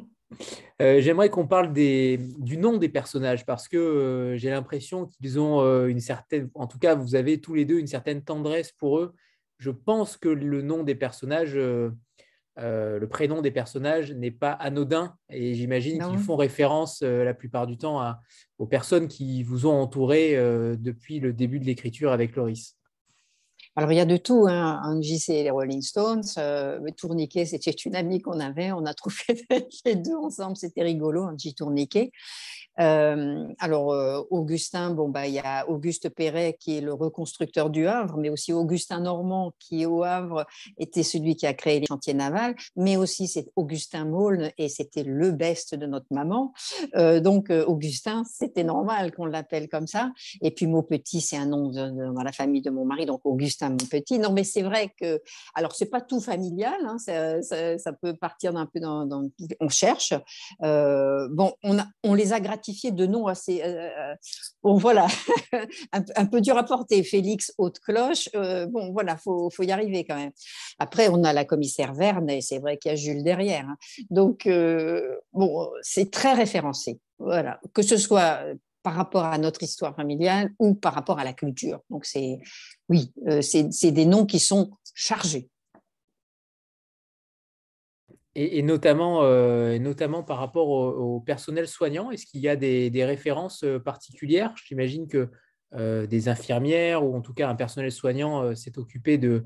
Euh, 0.82 1.00
j'aimerais 1.00 1.30
qu'on 1.30 1.48
parle 1.48 1.74
des, 1.74 2.20
du 2.38 2.58
nom 2.58 2.78
des 2.78 2.90
personnages 2.90 3.46
parce 3.46 3.68
que 3.68 3.78
euh, 3.78 4.38
j'ai 4.38 4.50
l'impression 4.50 5.08
qu'ils 5.08 5.40
ont 5.40 5.62
euh, 5.62 5.88
une 5.88 6.00
certaine, 6.00 6.50
en 6.56 6.68
tout 6.68 6.80
cas, 6.80 6.96
vous 6.96 7.16
avez 7.16 7.40
tous 7.40 7.54
les 7.54 7.66
deux 7.66 7.80
une 7.80 7.88
certaine 7.88 8.24
tendresse 8.24 8.72
pour 8.72 9.00
eux. 9.00 9.14
Je 9.58 9.72
pense 9.72 10.18
que 10.18 10.30
le 10.30 10.62
nom 10.62 10.84
des 10.84 10.96
personnages 10.96 11.58
euh, 12.60 13.00
le 13.00 13.08
prénom 13.08 13.42
des 13.42 13.50
personnages 13.50 14.12
n'est 14.12 14.32
pas 14.32 14.52
anodin 14.52 15.16
et 15.30 15.56
j'imagine 15.56 16.04
qu'ils 16.04 16.20
font 16.20 16.36
référence 16.36 17.02
euh, 17.02 17.24
la 17.24 17.34
plupart 17.34 17.66
du 17.66 17.78
temps 17.78 18.14
aux 18.60 18.68
personnes 18.68 19.08
qui 19.08 19.42
vous 19.42 19.66
ont 19.66 19.82
entouré 19.82 20.36
euh, 20.36 20.76
depuis 20.78 21.20
le 21.20 21.34
début 21.34 21.60
de 21.60 21.66
l'écriture 21.66 22.12
avec 22.12 22.36
Loris. 22.36 22.78
Alors, 23.76 23.92
il 23.92 23.96
y 23.96 24.02
a 24.02 24.06
de 24.06 24.18
tout. 24.18 24.46
Hein. 24.48 24.80
Angie, 24.84 25.18
c'est 25.18 25.42
les 25.42 25.50
Rolling 25.50 25.82
Stones. 25.82 26.22
Tourniquet, 26.96 27.46
c'était 27.46 27.72
une 27.72 27.96
amie 27.96 28.22
qu'on 28.22 28.40
avait. 28.40 28.72
On 28.72 28.86
a 28.86 28.94
trouvé 28.94 29.16
les 29.86 29.96
deux 29.96 30.16
ensemble. 30.16 30.56
C'était 30.58 30.84
rigolo, 30.84 31.24
Angie 31.24 31.56
Tourniquet. 31.56 32.12
Alors, 32.78 34.26
Augustin, 34.32 34.92
bon, 34.92 35.10
bah, 35.10 35.28
il 35.28 35.34
y 35.34 35.40
a 35.40 35.70
Auguste 35.70 36.10
Perret 36.10 36.58
qui 36.60 36.78
est 36.78 36.82
le 36.82 36.94
reconstructeur 36.94 37.70
du 37.70 37.88
Havre, 37.88 38.18
mais 38.18 38.30
aussi 38.30 38.52
Augustin 38.52 39.02
Normand 39.02 39.54
qui, 39.60 39.86
au 39.86 40.04
Havre, 40.04 40.46
était 40.78 41.04
celui 41.04 41.36
qui 41.36 41.46
a 41.46 41.54
créé 41.54 41.80
les 41.80 41.86
chantiers 41.86 42.14
navals, 42.14 42.56
mais 42.76 42.98
aussi 42.98 43.28
c'est 43.28 43.48
Augustin 43.56 44.06
Maulne 44.06 44.52
et 44.58 44.70
c'était 44.70 45.04
le 45.04 45.32
best 45.32 45.76
de 45.76 45.86
notre 45.86 46.08
maman. 46.12 46.54
Donc, 47.22 47.52
Augustin, 47.52 48.24
c'était 48.26 48.64
normal 48.64 49.12
qu'on 49.14 49.26
l'appelle 49.26 49.70
comme 49.70 49.88
ça. 49.88 50.12
Et 50.42 50.52
puis, 50.52 50.68
Maupetit, 50.68 51.22
c'est 51.22 51.38
un 51.38 51.46
nom 51.46 51.70
dans 51.70 52.24
la 52.24 52.32
famille 52.32 52.62
de 52.62 52.72
mon 52.72 52.86
mari, 52.86 53.06
donc 53.06 53.22
Augustin 53.24 53.70
Maupetit. 53.70 54.20
Non, 54.20 54.32
mais 54.32 54.44
c'est 54.44 54.64
vrai 54.64 54.92
que, 55.00 55.22
alors, 55.54 55.76
c'est 55.76 55.90
pas 55.90 56.02
tout 56.02 56.22
familial, 56.22 56.80
hein, 56.86 56.98
ça, 56.98 57.94
peut 58.02 58.16
partir 58.16 58.54
d'un 58.54 58.66
peu 58.66 58.80
dans, 58.80 59.08
On 59.60 59.70
cherche. 59.70 60.14
bon, 60.60 61.54
on 62.04 62.14
les 62.14 62.34
a 62.34 62.40
grattés 62.40 62.63
de 62.92 63.06
noms 63.06 63.28
assez. 63.28 63.62
bon, 64.62 64.78
voilà, 64.78 65.08
un, 65.92 66.26
peu 66.26 66.42
dur 66.42 66.58
à 66.58 66.64
porter. 66.64 67.04
Félix 67.04 67.54
Haute-Cloche. 67.58 68.30
bon, 68.70 68.92
voilà, 68.92 69.18
faut, 69.18 69.50
faut 69.50 69.64
y 69.64 69.72
arriver 69.72 70.06
quand 70.06 70.16
même. 70.16 70.32
Après, 70.80 71.10
on 71.10 71.24
a 71.24 71.34
la 71.34 71.46
commissaire 71.46 71.94
Verne, 71.94 72.30
et 72.30 72.42
c'est 72.42 72.60
vrai 72.60 72.78
qu'il 72.78 72.90
y 72.90 72.94
a 72.94 72.96
Jules 72.96 73.24
derrière. 73.24 73.68
Hein. 73.68 73.78
Donc, 74.10 74.48
bon, 75.34 75.70
c'est 75.82 76.12
très 76.12 76.34
référencé. 76.34 77.00
Voilà, 77.20 77.60
que 77.74 77.82
ce 77.82 77.98
soit 77.98 78.44
par 78.84 78.96
rapport 78.96 79.24
à 79.24 79.38
notre 79.38 79.64
histoire 79.64 79.96
familiale 79.96 80.52
ou 80.60 80.76
par 80.76 80.94
rapport 80.94 81.18
à 81.18 81.24
la 81.24 81.34
culture. 81.34 81.80
Donc, 81.90 82.06
c'est 82.06 82.38
oui, 82.90 83.12
euh, 83.28 83.42
c'est 83.42 83.92
des 83.92 84.06
noms 84.06 84.26
qui 84.26 84.40
sont 84.40 84.72
chargés. 84.94 85.50
Et, 88.36 88.64
notamment, 88.64 89.24
euh, 89.24 89.78
notamment 89.78 90.24
par 90.24 90.40
rapport 90.40 90.70
au, 90.70 91.20
personnel 91.20 91.68
soignant, 91.68 92.10
est-ce 92.10 92.26
qu'il 92.26 92.42
y 92.42 92.50
a 92.50 92.56
des, 92.56 93.06
références 93.06 93.64
euh, 93.64 93.80
particulières? 93.80 94.54
J'imagine 94.66 95.08
que 95.08 95.30
des 96.06 96.30
infirmières 96.30 97.04
ou 97.04 97.16
en 97.16 97.22
tout 97.22 97.34
cas 97.34 97.50
un 97.50 97.56
personnel 97.56 97.92
soignant 97.92 98.56
s'est 98.56 98.78
occupé 98.78 99.18
de, 99.18 99.44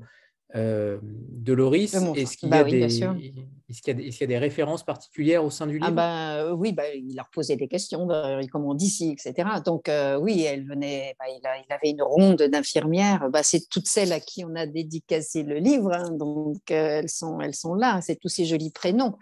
euh, 0.54 0.98
de 1.02 1.52
Loris. 1.52 1.94
Est-ce 1.94 2.38
qu'il 2.38 2.48
y, 2.48 4.22
a 4.22 4.26
des 4.26 4.38
références 4.38 4.82
particulières 4.82 5.44
au 5.44 5.50
sein 5.50 5.66
du 5.66 5.78
ah 5.82 5.86
livre? 5.86 5.96
bah, 5.96 6.36
euh, 6.36 6.52
Oui, 6.52 6.72
bah, 6.72 6.94
il 6.94 7.14
leur 7.16 7.28
posait 7.28 7.56
des 7.56 7.68
questions, 7.68 8.06
bah, 8.06 8.40
comme 8.50 8.64
on 8.64 8.72
dit 8.72 8.86
ici, 8.86 9.10
etc. 9.10 9.46
Donc 9.62 9.90
euh, 9.90 10.16
oui, 10.18 10.42
elle 10.42 10.66
venait, 10.66 11.14
bah, 11.18 11.26
il, 11.28 11.72
avait 11.72 11.90
une 11.90 12.02
ronde 12.02 12.42
d'infirmières. 12.42 13.28
c'est 13.42 13.68
toutes 13.68 13.88
celles 13.88 14.12
à 14.12 14.20
qui 14.20 14.42
on 14.44 14.54
a 14.54 14.66
dédicacé 14.66 15.42
le 15.42 15.56
livre. 15.56 15.92
Hein. 15.92 16.12
donc 16.12 16.70
elles, 16.70 17.10
sont, 17.10 17.40
elles 17.40 17.54
sont 17.54 17.74
là. 17.74 18.00
C'est 18.00 18.16
tous 18.16 18.28
ces 18.28 18.46
jolis 18.46 18.70
prénoms. 18.70 19.16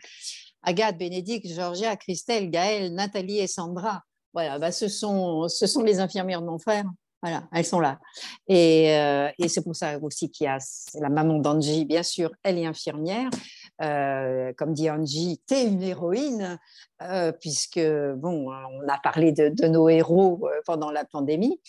Agathe, 0.63 0.99
Bénédicte, 0.99 1.49
Georgia, 1.49 1.97
Christelle, 1.97 2.51
Gaëlle, 2.51 2.95
Nathalie 2.95 3.39
et 3.39 3.47
Sandra. 3.49 4.03
Voilà, 4.33 4.71
ce, 4.71 4.87
sont, 4.87 5.49
ce 5.49 5.67
sont 5.67 5.83
les 5.83 5.99
infirmières 5.99 6.43
de 6.43 6.47
mon 6.47 6.59
frère. 6.59 6.85
Voilà, 7.27 7.43
elles 7.53 7.65
sont 7.65 7.81
là. 7.81 7.99
Euh, 8.49 9.29
et, 9.37 9.49
c'est 9.49 9.65
pour 9.65 9.75
ça 9.75 9.99
aussi 10.01 10.31
qu'il 10.31 10.45
y 10.45 10.49
a 10.49 10.59
la 11.01 11.09
maman 11.09 11.41
d'Angie, 11.41 11.85
bien 11.85 12.05
sûr, 12.05 12.31
elle 12.45 12.57
est 12.57 12.67
infirmière. 12.67 13.31
Euh, 13.83 14.53
comme 14.57 14.73
dit 14.73 14.91
Angie, 14.91 15.41
t'es 15.47 15.67
une 15.67 15.83
héroïne, 15.83 16.59
euh, 17.03 17.33
puisque, 17.33 17.79
bon, 17.79 18.51
on 18.51 18.89
a 18.89 18.99
parlé 19.03 19.33
de, 19.33 19.67
nos 19.67 19.89
héros 19.89 20.49
pendant 20.65 20.91
la 20.91 21.05
pandémie. 21.05 21.61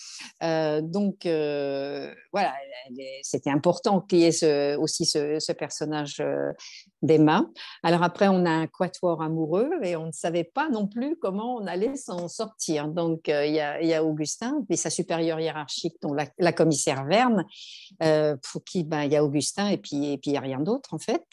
donc, 0.42 1.26
voilà, 1.26 2.54
c'était 3.24 3.50
important 3.50 4.02
qu'il 4.02 4.20
y 4.20 4.26
ait 4.26 4.76
aussi 4.76 5.06
ce, 5.06 5.52
personnage 5.52 6.24
d'Emma. 7.02 7.46
Alors 7.84 8.04
après, 8.04 8.28
on 8.28 8.46
a 8.46 8.52
un 8.52 8.68
quatuor 8.68 9.22
amoureux 9.22 9.70
et 9.84 9.96
on 9.96 10.08
ne 10.08 10.12
savait 10.12 10.44
pas 10.44 10.70
non 10.70 10.88
plus 10.88 11.16
comment 11.18 11.56
on 11.56 11.68
allait 11.68 11.96
s'en 11.96 12.28
sortir. 12.28 12.88
Donc, 12.88 13.28
il 13.28 13.54
y, 13.54 13.60
a, 13.94 14.04
Augustin 14.04 14.64
et 14.70 14.76
sa 14.76 14.90
supérieure 14.90 15.40
hiérarchique, 15.40 15.96
donc 16.02 16.18
la, 16.38 16.54
commissaire 16.54 17.06
Verne, 17.06 17.46
euh, 18.04 18.36
pour 18.52 18.64
qui 18.64 18.84
ben, 18.84 19.04
il 19.04 19.12
y 19.12 19.16
a 19.16 19.24
Augustin 19.24 19.68
et 19.70 19.78
puis 19.78 20.12
et 20.12 20.18
puis 20.18 20.30
il 20.30 20.34
n'y 20.34 20.38
a 20.38 20.42
rien 20.42 20.60
d'autre 20.60 20.94
en 20.94 21.00
fait. 21.00 21.24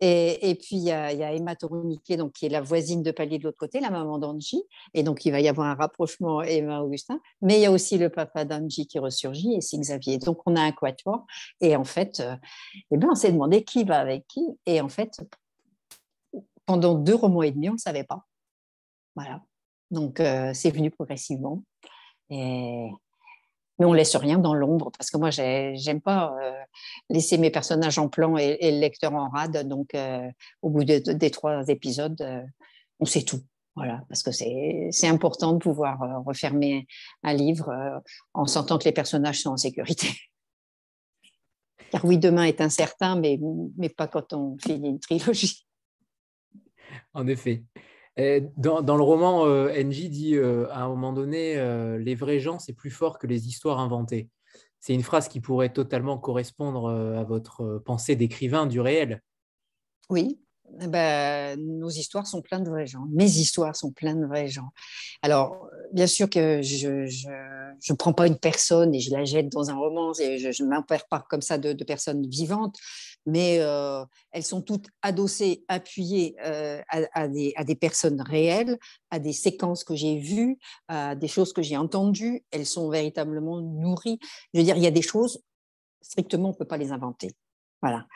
Et, 0.00 0.23
et 0.42 0.54
puis 0.54 0.76
il 0.76 0.84
y, 0.84 0.90
a, 0.92 1.32
Emma 1.32 1.56
Toroniquet, 1.56 2.16
donc 2.16 2.32
qui 2.32 2.46
est 2.46 2.48
la 2.48 2.60
voisine 2.60 3.02
de 3.02 3.10
palier 3.10 3.38
de 3.38 3.44
l'autre 3.44 3.58
côté, 3.58 3.80
la 3.80 3.90
maman 3.90 4.18
d'Angie. 4.18 4.62
Et 4.92 5.02
donc 5.02 5.24
il 5.24 5.32
va 5.32 5.40
y 5.40 5.48
avoir 5.48 5.66
un 5.68 5.74
rapprochement 5.74 6.42
Emma-Augustin. 6.42 7.20
Mais 7.42 7.56
il 7.56 7.62
y 7.62 7.66
a 7.66 7.70
aussi 7.70 7.98
le 7.98 8.10
papa 8.10 8.44
d'Angie 8.44 8.86
qui 8.86 8.98
ressurgit 8.98 9.54
et 9.54 9.60
c'est 9.60 9.78
Xavier. 9.78 10.18
Donc 10.18 10.38
on 10.46 10.56
a 10.56 10.60
un 10.60 10.72
quatuor. 10.72 11.26
Et 11.60 11.76
en 11.76 11.84
fait, 11.84 12.20
euh, 12.20 12.36
eh 12.90 12.96
ben, 12.96 13.08
on 13.10 13.14
s'est 13.14 13.32
demandé 13.32 13.64
qui 13.64 13.84
va 13.84 13.98
avec 13.98 14.26
qui. 14.28 14.42
Et 14.66 14.80
en 14.80 14.88
fait, 14.88 15.20
pendant 16.66 16.94
deux 16.94 17.14
romans 17.14 17.42
et 17.42 17.50
demi, 17.50 17.68
on 17.68 17.74
ne 17.74 17.78
savait 17.78 18.04
pas. 18.04 18.24
Voilà. 19.14 19.42
Donc, 19.90 20.20
euh, 20.20 20.52
c'est 20.54 20.70
venu 20.70 20.90
progressivement. 20.90 21.62
Et, 22.30 22.90
mais 23.78 23.86
on 23.86 23.92
laisse 23.92 24.16
rien 24.16 24.38
dans 24.38 24.54
l'ombre 24.54 24.90
parce 24.96 25.10
que 25.10 25.16
moi 25.16 25.30
j'aime 25.30 26.00
pas 26.00 26.34
euh, 26.40 26.52
laisser 27.10 27.38
mes 27.38 27.50
personnages 27.50 27.98
en 27.98 28.08
plan 28.08 28.36
et, 28.36 28.58
le 28.60 28.78
lecteur 28.78 29.14
en 29.14 29.28
rade. 29.28 29.66
Donc 29.68 29.94
euh, 29.94 30.28
au 30.62 30.70
bout 30.70 30.84
des 30.84 31.30
trois 31.30 31.66
épisodes 31.68 32.20
euh, 32.20 32.42
on 33.00 33.04
sait 33.04 33.22
tout. 33.22 33.42
Voilà. 33.76 34.04
Parce 34.08 34.22
que 34.22 34.30
c'est 34.30 35.08
important 35.08 35.52
de 35.54 35.58
pouvoir 35.58 36.24
refermer 36.24 36.86
un 37.24 37.34
livre 37.34 38.02
en 38.32 38.46
sentant 38.46 38.78
que 38.78 38.84
les 38.84 38.92
personnages 38.92 39.40
sont 39.40 39.50
en 39.50 39.56
sécurité. 39.56 40.08
Car 41.90 42.04
oui 42.04 42.18
demain 42.18 42.44
est 42.44 42.60
incertain 42.60 43.16
mais 43.16 43.38
mais 43.76 43.88
pas 43.88 44.06
quand 44.06 44.32
on 44.32 44.56
finit 44.58 44.90
une 44.90 45.00
trilogie. 45.00 45.66
En 47.14 47.26
effet 47.26 47.64
dans, 48.16 48.96
le 48.96 49.02
roman, 49.02 49.46
euh, 49.46 49.72
Ng 49.82 50.08
dit 50.08 50.36
euh, 50.36 50.68
à 50.70 50.82
un 50.82 50.88
moment 50.88 51.12
donné 51.12 51.56
euh, 51.56 51.98
Les 51.98 52.14
vrais 52.14 52.38
gens, 52.38 52.58
c'est 52.58 52.72
plus 52.72 52.90
fort 52.90 53.18
que 53.18 53.26
les 53.26 53.48
histoires 53.48 53.80
inventées. 53.80 54.28
C'est 54.80 54.94
une 54.94 55.02
phrase 55.02 55.28
qui 55.28 55.40
pourrait 55.40 55.72
totalement 55.72 56.18
correspondre 56.18 56.90
à 56.90 57.24
votre 57.24 57.82
pensée 57.86 58.16
d'écrivain 58.16 58.66
du 58.66 58.80
réel. 58.80 59.22
Oui, 60.10 60.38
eh 60.78 60.88
ben, 60.88 61.58
nos 61.58 61.88
histoires 61.88 62.26
sont 62.26 62.42
pleines 62.42 62.64
de 62.64 62.70
vrais 62.70 62.86
gens. 62.86 63.06
Mes 63.10 63.24
histoires 63.24 63.74
sont 63.74 63.92
pleines 63.92 64.20
de 64.20 64.26
vrais 64.26 64.48
gens. 64.48 64.68
Alors, 65.22 65.70
bien 65.92 66.06
sûr 66.06 66.28
que 66.28 66.60
je 66.60 66.88
ne 66.88 67.96
prends 67.96 68.12
pas 68.12 68.26
une 68.26 68.36
personne 68.36 68.94
et 68.94 69.00
je 69.00 69.10
la 69.10 69.24
jette 69.24 69.48
dans 69.48 69.70
un 69.70 69.74
roman, 69.74 70.12
je 70.12 70.62
ne 70.62 70.68
m'empare 70.68 71.06
pas 71.08 71.24
comme 71.30 71.42
ça 71.42 71.56
de, 71.56 71.72
personnes 71.84 72.26
vivantes 72.28 72.76
mais 73.26 73.58
euh, 73.60 74.04
elles 74.32 74.44
sont 74.44 74.62
toutes 74.62 74.88
adossées, 75.02 75.64
appuyées 75.68 76.36
euh, 76.44 76.80
à, 76.90 77.28
des, 77.28 77.76
personnes 77.76 78.20
réelles, 78.20 78.78
à 79.10 79.18
des 79.18 79.32
séquences 79.32 79.84
que 79.84 79.94
j'ai 79.94 80.18
vues, 80.18 80.58
à 80.88 81.14
des 81.14 81.28
choses 81.28 81.52
que 81.52 81.62
j'ai 81.62 81.76
entendues. 81.76 82.44
Elles 82.50 82.66
sont 82.66 82.88
véritablement 82.88 83.60
nourries. 83.60 84.18
Je 84.52 84.60
veux 84.60 84.64
dire, 84.64 84.76
il 84.76 84.82
y 84.82 84.86
a 84.86 84.92
des 84.92 85.02
choses, 85.02 85.42
strictement, 86.00 86.48
on 86.48 86.52
ne 86.52 86.56
peut 86.56 86.64
pas 86.64 86.76
les 86.76 86.92
inventer. 86.92 87.32
Voilà. 87.82 88.06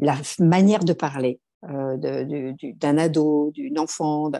La 0.00 0.16
manière 0.38 0.84
de 0.84 0.92
parler, 0.92 1.40
d'un 1.62 2.98
ado, 2.98 3.50
d'une 3.52 3.78
enfant. 3.78 4.30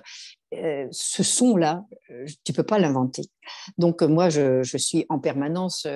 Euh, 0.53 0.89
ce 0.91 1.23
son-là, 1.23 1.85
euh, 2.11 2.27
tu 2.45 2.53
peux 2.53 2.64
pas 2.64 2.79
l'inventer. 2.79 3.23
Donc 3.79 4.03
moi, 4.03 4.31
je, 4.31 4.62
suis 4.77 5.07
en 5.09 5.21
permanence, 5.21 5.87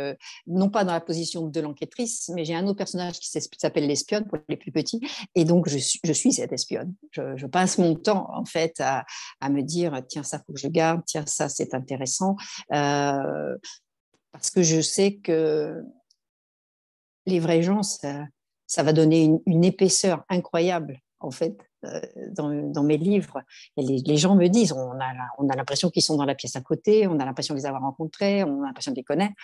non 0.46 0.70
pas 0.70 0.84
dans 0.84 0.92
la 0.92 1.00
position 1.00 1.48
de 1.48 1.60
l'enquêtrice, 1.60 2.30
mais 2.34 2.44
j'ai 2.44 2.54
un 2.54 2.66
autre 2.66 2.78
personnage 2.78 3.18
qui 3.18 3.28
s'appelle 3.58 3.86
l'espionne 3.86 4.26
pour 4.26 4.38
les 4.48 4.56
plus 4.56 4.70
petits, 4.70 5.00
et 5.34 5.44
donc 5.44 5.68
je 5.68 5.78
suis, 5.78 6.32
cette 6.32 6.52
espionne. 6.52 6.94
Je, 7.10 7.46
passe 7.46 7.78
mon 7.78 7.94
temps 7.94 8.28
en 8.32 8.44
fait 8.44 8.80
à, 8.80 9.04
me 9.48 9.62
dire 9.62 10.02
tiens 10.08 10.22
ça 10.22 10.38
faut 10.38 10.52
que 10.52 10.60
je 10.60 10.68
garde, 10.68 11.02
tiens 11.06 11.24
ça 11.26 11.48
c'est 11.48 11.74
intéressant, 11.74 12.36
parce 12.68 14.50
que 14.52 14.62
je 14.62 14.80
sais 14.80 15.16
que 15.16 15.82
les 17.26 17.40
vrais 17.40 17.62
gens 17.62 17.82
ça 17.82 18.82
va 18.82 18.92
donner 18.92 19.30
une 19.46 19.64
épaisseur 19.64 20.24
incroyable 20.28 21.00
en 21.24 21.30
fait, 21.30 21.56
euh, 21.84 22.00
dans, 22.32 22.82
mes 22.82 22.98
livres. 22.98 23.42
Et 23.76 23.82
les, 23.82 24.16
gens 24.16 24.36
me 24.36 24.46
disent, 24.48 24.72
on 24.72 24.92
a, 25.00 25.12
on 25.38 25.48
a 25.48 25.56
l'impression 25.56 25.90
qu'ils 25.90 26.02
sont 26.02 26.16
dans 26.16 26.24
la 26.24 26.34
pièce 26.34 26.56
à 26.56 26.60
côté, 26.60 27.06
on 27.06 27.18
a 27.18 27.24
l'impression 27.24 27.54
de 27.54 27.60
les 27.60 27.66
avoir 27.66 27.82
rencontrés, 27.82 28.44
on 28.44 28.62
a 28.62 28.66
l'impression 28.66 28.92
de 28.92 28.96
les 28.96 29.04
connaître. 29.04 29.34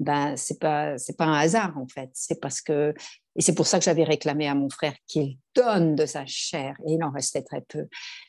Ben, 0.00 0.36
c'est 0.36 0.58
pas, 0.58 0.98
c'est 0.98 1.16
pas 1.16 1.24
un 1.24 1.34
hasard, 1.34 1.78
en 1.78 1.86
fait. 1.86 2.10
C'est 2.12 2.40
parce 2.40 2.60
que, 2.60 2.94
et 3.36 3.42
c'est 3.42 3.54
pour 3.54 3.66
ça 3.66 3.78
que 3.78 3.84
j'avais 3.84 4.04
réclamé 4.04 4.48
à 4.48 4.54
mon 4.54 4.68
frère 4.68 4.94
qu'il 5.06 5.38
donne 5.54 5.94
de 5.94 6.04
sa 6.04 6.26
chair, 6.26 6.76
et 6.86 6.94
il 6.94 7.04
en 7.04 7.10
restait 7.10 7.42
très 7.42 7.62
peu, 7.62 7.86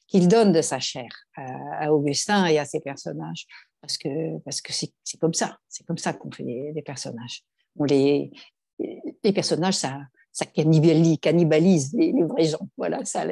qu'il 0.08 0.28
donne 0.28 0.52
de 0.52 0.62
sa 0.62 0.80
chair 0.80 1.10
à, 1.36 1.92
Augustin 1.92 2.46
et 2.46 2.60
à 2.60 2.66
ses 2.66 2.80
personnages. 2.80 3.46
Parce 3.82 3.98
que, 3.98 4.38
parce 4.40 4.62
que 4.62 4.74
c'est, 4.74 4.94
comme 5.20 5.34
ça, 5.34 5.58
c'est 5.68 5.86
comme 5.86 5.98
ça 5.98 6.14
qu'on 6.14 6.32
fait 6.32 6.44
des, 6.44 6.82
personnages. 6.84 7.44
On 7.78 7.84
les, 7.84 8.32
les 8.80 9.34
personnages, 9.34 9.76
ça, 9.76 10.00
ça 10.36 10.46
cannibalise, 10.46 11.18
cannibalise 11.22 11.94
les, 11.94 12.12
vrais 12.12 12.44
gens. 12.44 12.68
Voilà, 12.76 13.06
ça. 13.06 13.24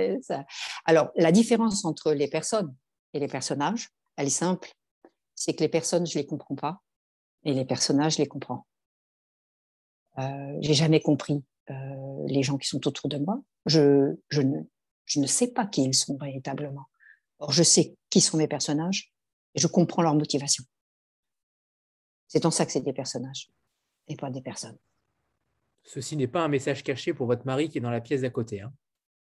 Alors, 0.86 1.12
la 1.18 1.34
différence 1.34 1.84
entre 1.84 2.14
les 2.14 2.30
personnes 2.30 2.74
et 3.14 3.20
les 3.20 3.28
personnages, 3.28 3.90
elle 4.16 4.28
est 4.28 4.30
simple. 4.30 4.72
C'est 5.36 5.54
que 5.54 5.60
les 5.60 5.68
personnes, 5.68 6.08
je 6.08 6.18
les 6.18 6.26
comprends 6.26 6.56
pas, 6.56 6.82
et 7.44 7.54
les 7.54 7.66
personnages, 7.66 8.14
je 8.14 8.20
les 8.20 8.28
comprends. 8.28 8.66
Euh, 10.18 10.58
j'ai 10.62 10.74
jamais 10.74 11.02
compris 11.02 11.44
euh, 11.72 12.24
les 12.28 12.42
gens 12.42 12.58
qui 12.58 12.70
sont 12.70 12.88
autour 12.88 13.10
de 13.10 13.18
moi. 13.18 13.44
Je, 13.66 14.16
je, 14.30 14.42
ne, 14.42 14.62
je 15.04 15.20
ne 15.20 15.28
sais 15.28 15.48
pas 15.48 15.68
qui 15.68 15.84
ils 15.84 15.94
sont 15.94 16.16
véritablement. 16.16 16.86
Or, 17.40 17.52
je 17.52 17.64
sais 17.64 17.98
qui 18.10 18.22
sont 18.22 18.38
mes 18.38 18.48
personnages 18.48 19.12
et 19.56 19.60
je 19.60 19.68
comprends 19.68 20.04
leur 20.04 20.16
motivation. 20.16 20.64
C'est 22.30 22.46
en 22.46 22.52
ça 22.52 22.66
que 22.66 22.72
c'est 22.72 22.80
des 22.80 22.94
personnages 22.94 23.50
et 24.08 24.16
pas 24.16 24.30
des 24.30 24.42
personnes. 24.42 24.78
Ceci 25.84 26.16
n'est 26.16 26.28
pas 26.28 26.42
un 26.42 26.48
message 26.48 26.84
caché 26.84 27.14
pour 27.14 27.28
votre 27.28 27.46
mari 27.46 27.70
qui 27.70 27.78
est 27.78 27.82
dans 27.82 27.90
la 27.90 28.02
pièce 28.02 28.22
d'à 28.22 28.30
côté. 28.30 28.62
Hein. 28.62 28.72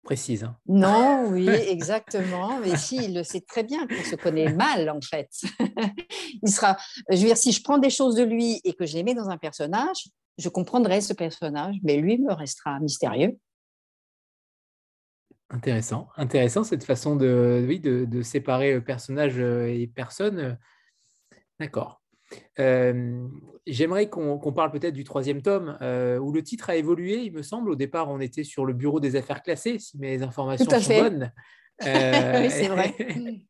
Précise. 0.04 0.44
Hein. 0.44 0.58
Non, 0.68 1.28
oui, 1.28 1.48
exactement. 1.68 2.60
Mais 2.60 2.76
si, 2.78 2.98
il 2.98 3.14
le 3.14 3.24
sait 3.24 3.42
très 3.42 3.64
bien 3.64 3.86
qu'on 3.88 4.04
se 4.04 4.16
connaît 4.16 4.52
mal, 4.54 4.90
en 4.90 5.02
fait. 5.02 5.30
il 6.42 6.50
sera, 6.50 6.78
je 7.10 7.18
veux 7.18 7.28
dire, 7.28 7.38
si 7.38 7.52
je 7.52 7.62
prends 7.62 7.78
des 7.78 7.90
choses 7.90 8.16
de 8.16 8.24
lui 8.24 8.60
et 8.64 8.74
que 8.74 8.86
je 8.86 8.96
les 8.96 9.04
mets 9.04 9.14
dans 9.14 9.30
un 9.30 9.38
personnage, 9.38 10.10
je 10.38 10.50
comprendrai 10.50 11.02
ce 11.02 11.14
personnage, 11.14 11.76
mais 11.84 11.98
lui 11.98 12.18
me 12.18 12.34
restera 12.34 12.80
mystérieux. 12.80 13.38
Intéressant, 15.52 16.10
intéressant 16.16 16.64
cette 16.64 16.84
façon 16.84 17.16
de, 17.16 17.66
oui, 17.68 17.80
de, 17.80 18.22
séparer 18.22 18.80
personnages 18.82 19.40
et 19.40 19.88
personnes. 19.88 20.58
D'accord. 21.60 22.02
J'aimerais 23.68 24.10
qu'on 24.10 24.54
parle 24.54 24.72
peut-être 24.72 24.94
du 24.94 25.04
troisième 25.04 25.42
tome, 25.42 25.78
où 25.82 26.32
le 26.32 26.42
titre 26.44 26.70
a 26.70 26.76
évolué, 26.76 27.24
il 27.24 27.34
me 27.34 27.42
semble. 27.42 27.72
Au 27.72 27.76
départ, 27.76 28.10
on 28.10 28.20
était 28.20 28.44
sur 28.44 28.66
le 28.66 28.74
bureau 28.74 29.00
des 29.00 29.16
affaires 29.16 29.44
classées, 29.44 29.80
si 29.80 29.98
mes 29.98 30.22
informations 30.22 30.70
sont 30.70 31.00
bonnes. 31.00 31.32
Euh, 31.86 32.42
oui, 32.42 32.50
c'est 32.50 32.68
vrai. 32.68 32.94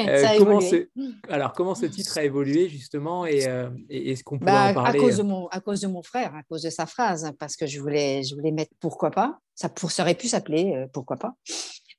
Euh, 0.00 0.38
comment 0.38 0.60
ce... 0.60 0.88
Alors, 1.28 1.52
comment 1.52 1.74
ce 1.74 1.86
titre 1.86 2.16
a 2.18 2.22
évolué 2.22 2.68
justement 2.68 3.26
et, 3.26 3.46
euh, 3.46 3.70
est-ce 3.88 4.22
qu'on 4.22 4.38
peut 4.38 4.44
bah, 4.44 4.70
en 4.70 4.74
parler 4.74 4.98
à 4.98 5.02
cause, 5.02 5.16
de 5.16 5.22
mon, 5.22 5.46
à 5.48 5.60
cause 5.60 5.80
de 5.80 5.88
mon 5.88 6.02
frère, 6.02 6.34
à 6.34 6.42
cause 6.42 6.62
de 6.62 6.70
sa 6.70 6.86
phrase, 6.86 7.24
hein, 7.24 7.32
parce 7.38 7.56
que 7.56 7.66
je 7.66 7.80
voulais, 7.80 8.22
je 8.22 8.34
voulais 8.34 8.52
mettre 8.52 8.72
pourquoi 8.80 9.10
pas. 9.10 9.38
Ça, 9.54 9.68
pour, 9.68 9.90
ça 9.90 10.02
aurait 10.02 10.14
pu 10.14 10.28
s'appeler 10.28 10.86
pourquoi 10.92 11.16
pas. 11.16 11.34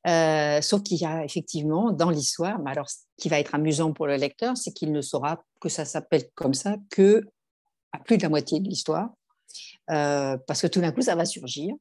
Sauf 0.06 0.84
qu'il 0.84 0.98
y 0.98 1.06
a 1.06 1.24
effectivement 1.24 1.92
dans 1.92 2.10
l'histoire, 2.10 2.60
mais 2.60 2.72
alors 2.72 2.90
ce 2.90 2.98
qui 3.18 3.30
va 3.30 3.40
être 3.40 3.56
amusant 3.56 3.94
pour 3.94 4.08
le 4.08 4.16
lecteur, 4.16 4.58
c'est 4.58 4.72
qu'il 4.72 4.92
ne 4.92 5.02
saura 5.02 5.44
que 5.60 5.70
ça 5.70 5.86
s'appelle 5.86 6.30
comme 6.36 6.54
ça 6.54 6.76
que 6.90 7.24
à 7.92 8.00
plus 8.00 8.18
de 8.18 8.24
la 8.24 8.30
moitié 8.30 8.60
de 8.60 8.68
l'histoire. 8.68 9.10
Euh, 9.92 10.38
parce 10.48 10.62
que 10.62 10.68
tout 10.68 10.82
d'un 10.82 10.92
coup, 10.92 11.02
ça 11.02 11.16
va 11.16 11.26
surgir, 11.26 11.76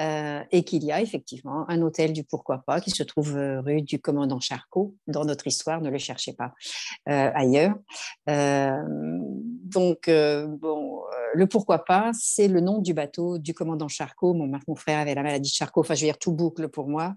euh, 0.00 0.42
et 0.50 0.64
qu'il 0.64 0.84
y 0.84 0.92
a 0.92 1.00
effectivement 1.00 1.68
un 1.68 1.80
hôtel 1.82 2.12
du 2.12 2.24
pourquoi 2.24 2.58
pas 2.66 2.80
qui 2.80 2.90
se 2.90 3.02
trouve 3.02 3.36
euh, 3.36 3.60
rue 3.60 3.82
du 3.82 4.00
commandant 4.00 4.40
Charcot. 4.40 4.94
Dans 5.06 5.24
notre 5.24 5.46
histoire, 5.46 5.80
ne 5.80 5.90
le 5.90 5.98
cherchez 5.98 6.32
pas 6.32 6.52
ailleurs. 7.06 7.74
donc, 8.26 10.08
bon, 10.08 11.02
le 11.34 11.46
pourquoi 11.46 11.84
pas, 11.84 12.10
c'est 12.14 12.48
le 12.48 12.60
nom 12.60 12.78
du 12.78 12.94
bateau 12.94 13.38
du 13.38 13.54
commandant 13.54 13.88
Charcot. 13.88 14.34
Mon, 14.34 14.50
mon 14.66 14.74
frère 14.74 15.00
avait 15.00 15.14
la 15.14 15.22
maladie 15.22 15.50
de 15.50 15.54
Charcot, 15.54 15.80
enfin, 15.80 15.94
je 15.94 16.00
veux 16.00 16.06
dire, 16.06 16.18
tout 16.18 16.32
boucle 16.32 16.68
pour 16.68 16.88
moi. 16.88 17.14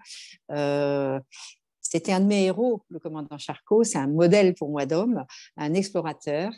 c'était 1.82 2.12
un 2.12 2.20
de 2.20 2.26
mes 2.26 2.46
héros, 2.46 2.84
le 2.90 3.00
commandant 3.00 3.38
Charcot. 3.38 3.84
C'est 3.84 3.98
un 3.98 4.08
modèle 4.08 4.54
pour 4.54 4.70
moi 4.70 4.86
d'homme, 4.86 5.26
un 5.58 5.74
explorateur, 5.74 6.52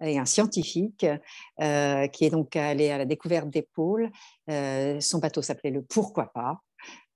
et 0.00 0.18
un 0.18 0.24
scientifique 0.24 1.06
euh, 1.60 2.06
qui 2.08 2.24
est 2.24 2.30
donc 2.30 2.56
allé 2.56 2.90
à 2.90 2.98
la 2.98 3.04
découverte 3.04 3.48
des 3.48 3.62
pôles. 3.62 4.10
Euh, 4.50 5.00
son 5.00 5.18
bateau 5.18 5.42
s'appelait 5.42 5.70
le 5.70 5.82
Pourquoi 5.82 6.26
pas. 6.32 6.60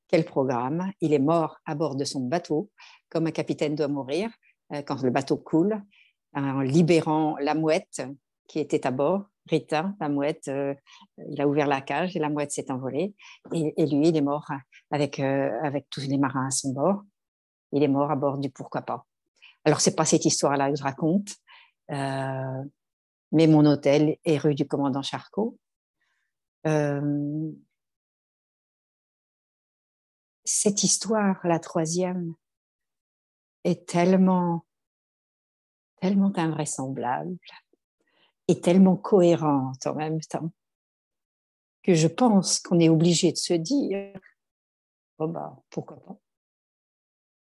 Quel 0.09 0.25
programme 0.25 0.91
Il 1.01 1.13
est 1.13 1.21
mort 1.21 1.59
à 1.67 1.75
bord 1.75 1.95
de 1.95 2.05
son 2.05 2.21
bateau, 2.21 2.71
comme 3.09 3.27
un 3.27 3.33
capitaine 3.33 3.75
doit 3.75 3.89
mourir 3.89 4.31
euh, 4.73 4.83
quand 4.83 5.03
le 5.03 5.11
bateau 5.11 5.37
coule, 5.37 5.81
en 6.35 6.61
libérant 6.61 7.37
la 7.41 7.55
mouette 7.55 8.03
qui 8.47 8.59
était 8.59 8.87
à 8.87 8.91
bord. 8.91 9.25
Rita, 9.49 9.95
la 10.01 10.09
mouette, 10.09 10.49
il 11.29 11.41
a 11.41 11.49
ouvert 11.49 11.67
la 11.67 11.81
cage 11.81 12.15
et 12.15 12.21
la 12.21 12.29
mouette 12.29 12.53
s'est 12.53 12.71
envolée. 12.71 13.15
Et, 13.53 13.75
et, 13.77 13.87
lui, 13.87 14.09
il 14.09 14.17
est 14.17 14.21
mort 14.21 14.47
avec, 14.93 15.19
avec 15.19 15.89
tous 15.91 16.03
les 16.03 16.19
marins 16.19 16.47
à 16.47 16.51
son 16.51 16.73
bord. 16.73 17.03
Il 17.73 17.83
est 17.83 17.89
mort 17.89 18.13
à 18.13 18.17
bord 18.17 18.39
du 18.39 18.49
Pourquoi 18.51 18.83
pas. 18.83 19.07
Alors, 19.65 19.81
c'est 19.81 19.97
pas 19.97 20.05
cette 20.05 20.25
histoire-là 20.25 20.71
que 20.71 20.77
je 20.77 20.83
raconte, 20.83 21.35
euh, 21.91 22.65
mais 23.33 23.47
mon 23.47 23.65
hôtel 23.67 24.19
est 24.25 24.39
rue 24.39 24.55
du 24.55 24.67
commandant 24.67 25.03
Charcot. 25.03 25.59
Euh, 26.67 27.53
cette 30.45 30.83
histoire, 30.83 31.39
la 31.45 31.59
troisième, 31.59 32.35
est 33.65 33.87
tellement, 33.87 34.65
tellement 36.01 36.33
invraisemblable 36.37 37.37
et 38.49 38.61
tellement 38.61 38.97
cohérente 38.97 39.87
en 39.87 39.95
même 39.95 40.21
temps 40.21 40.51
que 41.83 41.95
je 41.95 42.09
pense 42.09 42.61
qu'on 42.61 42.81
est 42.81 42.89
obligé 42.89 43.33
de 43.33 43.37
se 43.37 43.55
dire, 43.55 44.19
oh 45.19 45.29
bah, 45.29 45.57
pourquoi 45.71 45.99
pas 46.01 46.19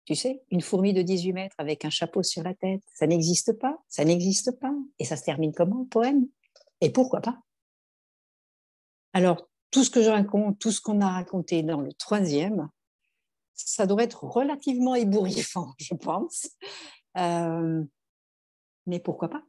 tu 0.08 0.16
sais, 0.16 0.42
une 0.52 0.62
fourmi 0.62 0.94
de 0.94 1.02
18 1.02 1.34
mètres 1.34 1.56
avec 1.58 1.84
un 1.84 1.90
chapeau 1.90 2.24
sur 2.24 2.42
la 2.42 2.54
tête, 2.54 2.82
ça 2.94 3.08
n'existe 3.08 3.52
pas, 3.60 3.78
ça 3.90 4.06
n'existe 4.06 4.58
pas. 4.58 4.74
Et 5.00 5.06
ça 5.06 5.18
se 5.18 5.24
termine 5.26 5.52
comment, 5.52 5.84
poème? 5.84 6.30
Et 6.80 6.90
pourquoi 6.94 7.20
pas? 7.20 7.38
Alors, 9.12 9.50
tout 9.70 9.84
ce 9.84 9.90
que 9.90 10.02
je 10.02 10.10
raconte, 10.10 10.60
tout 10.60 10.72
ce 10.72 10.80
qu'on 10.80 11.02
a 11.02 11.10
raconté 11.10 11.62
dans 11.62 11.82
le 11.82 11.92
troisième, 11.92 12.70
ça 13.54 13.86
doit 13.86 14.02
être 14.02 14.24
relativement 14.24 14.96
ébouriffant, 14.96 15.74
je 15.78 15.94
pense. 15.94 16.52
Euh, 17.18 17.84
mais 18.86 19.02
pourquoi 19.02 19.28
pas? 19.28 19.44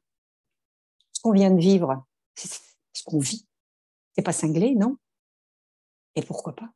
Ce 1.13 1.21
qu'on 1.21 1.33
vient 1.33 1.53
de 1.53 1.61
vivre, 1.61 2.05
c'est 2.35 2.49
ce 2.95 3.05
qu'on 3.05 3.21
vit. 3.21 3.47
C'est 4.17 4.25
pas 4.25 4.33
cinglé, 4.33 4.75
non? 4.75 4.97
Et 6.17 6.23
pourquoi 6.23 6.57
pas? 6.57 6.73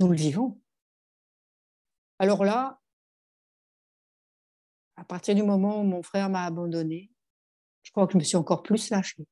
Nous 0.00 0.08
le 0.08 0.16
vivons. 0.16 0.60
Alors 2.18 2.44
là, 2.44 2.80
à 4.96 5.04
partir 5.04 5.34
du 5.34 5.42
moment 5.42 5.80
où 5.80 5.84
mon 5.84 6.02
frère 6.02 6.30
m'a 6.30 6.44
abandonné, 6.44 7.10
je 7.82 7.90
crois 7.90 8.06
que 8.06 8.12
je 8.12 8.18
me 8.18 8.24
suis 8.24 8.36
encore 8.36 8.62
plus 8.62 8.90
lâchée. 8.90 9.26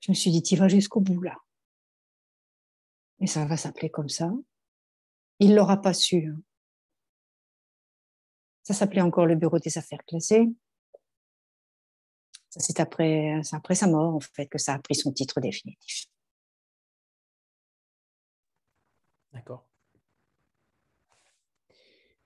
Je 0.00 0.10
me 0.10 0.14
suis 0.14 0.30
dit, 0.30 0.42
tu 0.42 0.56
vas 0.56 0.68
jusqu'au 0.68 1.00
bout 1.00 1.20
là. 1.20 1.36
Et 3.20 3.26
ça 3.26 3.44
va 3.44 3.56
s'appeler 3.56 3.90
comme 3.90 4.08
ça. 4.08 4.30
Il 5.38 5.54
l'aura 5.54 5.80
pas 5.80 5.92
su. 5.92 6.26
Hein. 6.26 6.40
Ça 8.62 8.74
s'appelait 8.74 9.02
encore 9.02 9.26
le 9.26 9.36
bureau 9.36 9.58
des 9.58 9.76
affaires 9.78 10.04
classées. 10.06 10.48
C'est 12.50 12.80
après, 12.80 13.40
après 13.52 13.74
sa 13.74 13.86
mort, 13.86 14.14
en 14.14 14.20
fait, 14.20 14.46
que 14.46 14.58
ça 14.58 14.74
a 14.74 14.78
pris 14.78 14.94
son 14.94 15.12
titre 15.12 15.40
définitif. 15.40 16.06
D'accord. 19.32 19.66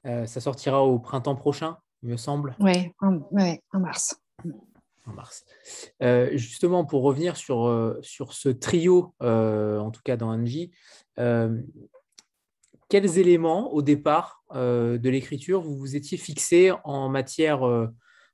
Euh, 0.06 0.26
ça 0.26 0.40
sortira 0.40 0.84
au 0.84 0.98
printemps 0.98 1.36
prochain, 1.36 1.78
il 2.02 2.10
me 2.10 2.16
semble. 2.16 2.56
Oui, 2.60 2.92
en, 3.00 3.20
mars. 3.80 4.20
En 5.06 5.12
mars. 5.12 5.44
Euh, 6.02 6.36
justement, 6.36 6.84
pour 6.84 7.02
revenir 7.02 7.36
sur, 7.36 7.66
euh, 7.66 7.98
sur 8.02 8.34
ce 8.34 8.50
trio, 8.50 9.14
en 9.20 9.90
tout 9.90 10.02
cas 10.04 10.16
dans 10.16 10.28
Angie, 10.28 10.70
quels 11.16 13.18
éléments 13.18 13.72
au 13.72 13.82
départ 13.82 14.44
de 14.52 15.08
l'écriture 15.08 15.62
vous 15.62 15.76
vous 15.76 15.96
étiez 15.96 16.18
fixé 16.18 16.72
en 16.84 17.08
matière, 17.08 17.62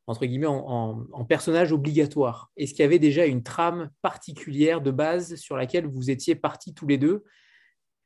entre 0.06 0.26
guillemets, 0.26 0.46
en, 0.46 1.04
en 1.12 1.24
personnage 1.24 1.72
obligatoire? 1.72 2.50
Est-ce 2.56 2.72
qu'il 2.72 2.82
y 2.82 2.86
avait 2.86 2.98
déjà 2.98 3.26
une 3.26 3.44
trame 3.44 3.90
particulière 4.02 4.80
de 4.80 4.90
base 4.90 5.36
sur 5.36 5.56
laquelle 5.56 5.86
vous 5.86 6.10
étiez 6.10 6.34
partis 6.34 6.74
tous 6.74 6.88
les 6.88 6.98
deux? 6.98 7.22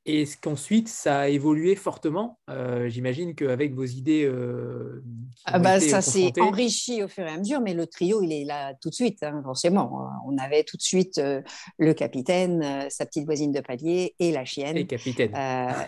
Et 0.06 0.22
est-ce 0.22 0.36
qu'ensuite, 0.36 0.88
ça 0.88 1.20
a 1.20 1.28
évolué 1.28 1.76
fortement 1.76 2.38
euh, 2.50 2.90
J'imagine 2.90 3.34
qu'avec 3.34 3.74
vos 3.74 3.84
idées. 3.84 4.24
Euh, 4.24 5.02
ah 5.46 5.58
bah, 5.58 5.80
ça 5.80 6.02
s'est 6.02 6.32
enrichi 6.40 7.02
au 7.02 7.08
fur 7.08 7.24
et 7.24 7.30
à 7.30 7.38
mesure, 7.38 7.60
mais 7.62 7.72
le 7.72 7.86
trio, 7.86 8.20
il 8.22 8.30
est 8.30 8.44
là 8.44 8.74
tout 8.82 8.90
de 8.90 8.94
suite, 8.94 9.22
hein, 9.22 9.40
forcément. 9.42 10.10
On 10.26 10.36
avait 10.36 10.62
tout 10.62 10.76
de 10.76 10.82
suite 10.82 11.16
euh, 11.16 11.40
le 11.78 11.94
capitaine, 11.94 12.86
sa 12.90 13.06
petite 13.06 13.24
voisine 13.24 13.50
de 13.50 13.60
palier 13.60 14.14
et 14.18 14.30
la 14.30 14.44
chienne. 14.44 14.76
Et 14.76 14.86
capitaine. 14.86 15.32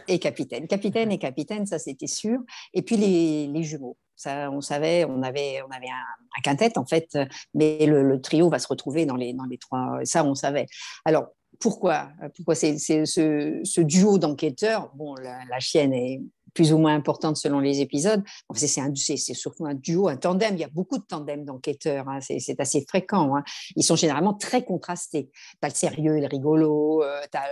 et 0.08 0.18
capitaine. 0.18 0.66
Capitaine 0.66 1.12
et 1.12 1.18
capitaine, 1.18 1.66
ça 1.66 1.78
c'était 1.78 2.06
sûr. 2.06 2.38
Et 2.72 2.80
puis 2.80 2.96
les, 2.96 3.62
jumeaux. 3.62 3.98
Ça, 4.14 4.50
on 4.50 4.62
savait, 4.62 5.04
on 5.04 5.22
avait, 5.22 5.60
on 5.60 5.70
avait 5.70 5.88
un, 5.88 6.42
quintet 6.42 6.78
en 6.78 6.86
fait, 6.86 7.18
mais 7.52 7.84
le, 7.84 8.02
le, 8.02 8.20
trio 8.20 8.48
va 8.48 8.58
se 8.58 8.66
retrouver 8.66 9.04
dans 9.04 9.16
les, 9.16 9.34
dans 9.34 9.44
les 9.44 9.58
trois. 9.58 9.98
Ça, 10.04 10.24
on 10.24 10.34
savait. 10.34 10.66
Alors, 11.04 11.35
pourquoi 11.60 12.08
Pourquoi 12.36 12.54
c'est 12.54 12.76
ce, 12.78 13.80
duo 13.80 14.18
d'enquêteurs? 14.18 14.90
Bon, 14.94 15.14
la, 15.14 15.60
chienne 15.60 15.92
est 15.92 16.20
plus 16.56 16.72
ou 16.72 16.78
moins 16.78 16.94
importante 16.94 17.36
selon 17.36 17.60
les 17.60 17.80
épisodes. 17.80 18.24
c'est 18.54 19.16
surtout 19.34 19.66
un 19.66 19.74
duo, 19.74 20.08
un 20.08 20.16
tandem. 20.16 20.54
Il 20.54 20.60
y 20.60 20.64
a 20.64 20.68
beaucoup 20.68 20.96
de 20.96 21.04
tandems 21.04 21.44
d'enquêteurs. 21.44 22.08
Hein. 22.08 22.18
C'est 22.20 22.58
assez 22.58 22.84
fréquent. 22.88 23.36
Hein. 23.36 23.44
Ils 23.76 23.84
sont 23.84 23.94
généralement 23.94 24.32
très 24.32 24.64
contrastés. 24.64 25.30
Tu 25.30 25.58
as 25.62 25.68
le 25.68 25.74
sérieux, 25.74 26.18
le 26.18 26.26
rigolo, 26.26 27.02
euh, 27.04 27.20
tu 27.30 27.38
as 27.38 27.44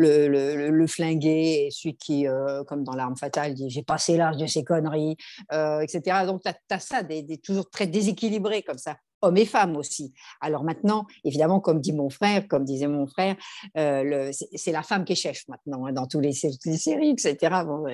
euh, 0.00 0.28
le, 0.28 0.70
le, 0.70 0.86
flingué, 0.86 1.66
et 1.66 1.70
celui 1.70 1.96
qui, 1.96 2.26
euh, 2.26 2.64
comme 2.64 2.84
dans 2.84 2.94
L'arme 2.94 3.16
fatale, 3.16 3.52
dit 3.52 3.68
J'ai 3.68 3.82
passé 3.82 4.16
l'âge 4.16 4.38
de 4.38 4.46
ces 4.46 4.64
conneries, 4.64 5.16
etc. 5.52 6.24
Donc, 6.24 6.42
tu 6.42 6.50
as, 6.74 6.80
ça, 6.80 7.02
des, 7.02 7.38
toujours 7.38 7.68
très 7.68 7.86
déséquilibrés 7.86 8.62
comme 8.62 8.78
ça 8.78 8.96
hommes 9.22 9.36
et 9.36 9.46
femmes 9.46 9.76
aussi. 9.76 10.12
Alors 10.40 10.64
maintenant, 10.64 11.06
évidemment, 11.24 11.60
comme 11.60 11.80
dit 11.80 11.92
mon 11.92 12.10
frère, 12.10 12.46
comme 12.48 12.64
disait 12.64 12.86
mon 12.86 13.06
frère, 13.06 13.36
euh, 13.76 14.30
c'est 14.32 14.72
la 14.72 14.82
femme 14.82 15.04
qui 15.04 15.12
est 15.12 15.16
chef 15.16 15.46
maintenant 15.48 15.86
hein, 15.86 15.92
dans 15.92 16.06
tous 16.06 16.20
les, 16.20 16.32
séries, 16.32 17.10
etc. 17.10 17.36
Bon, 17.64 17.84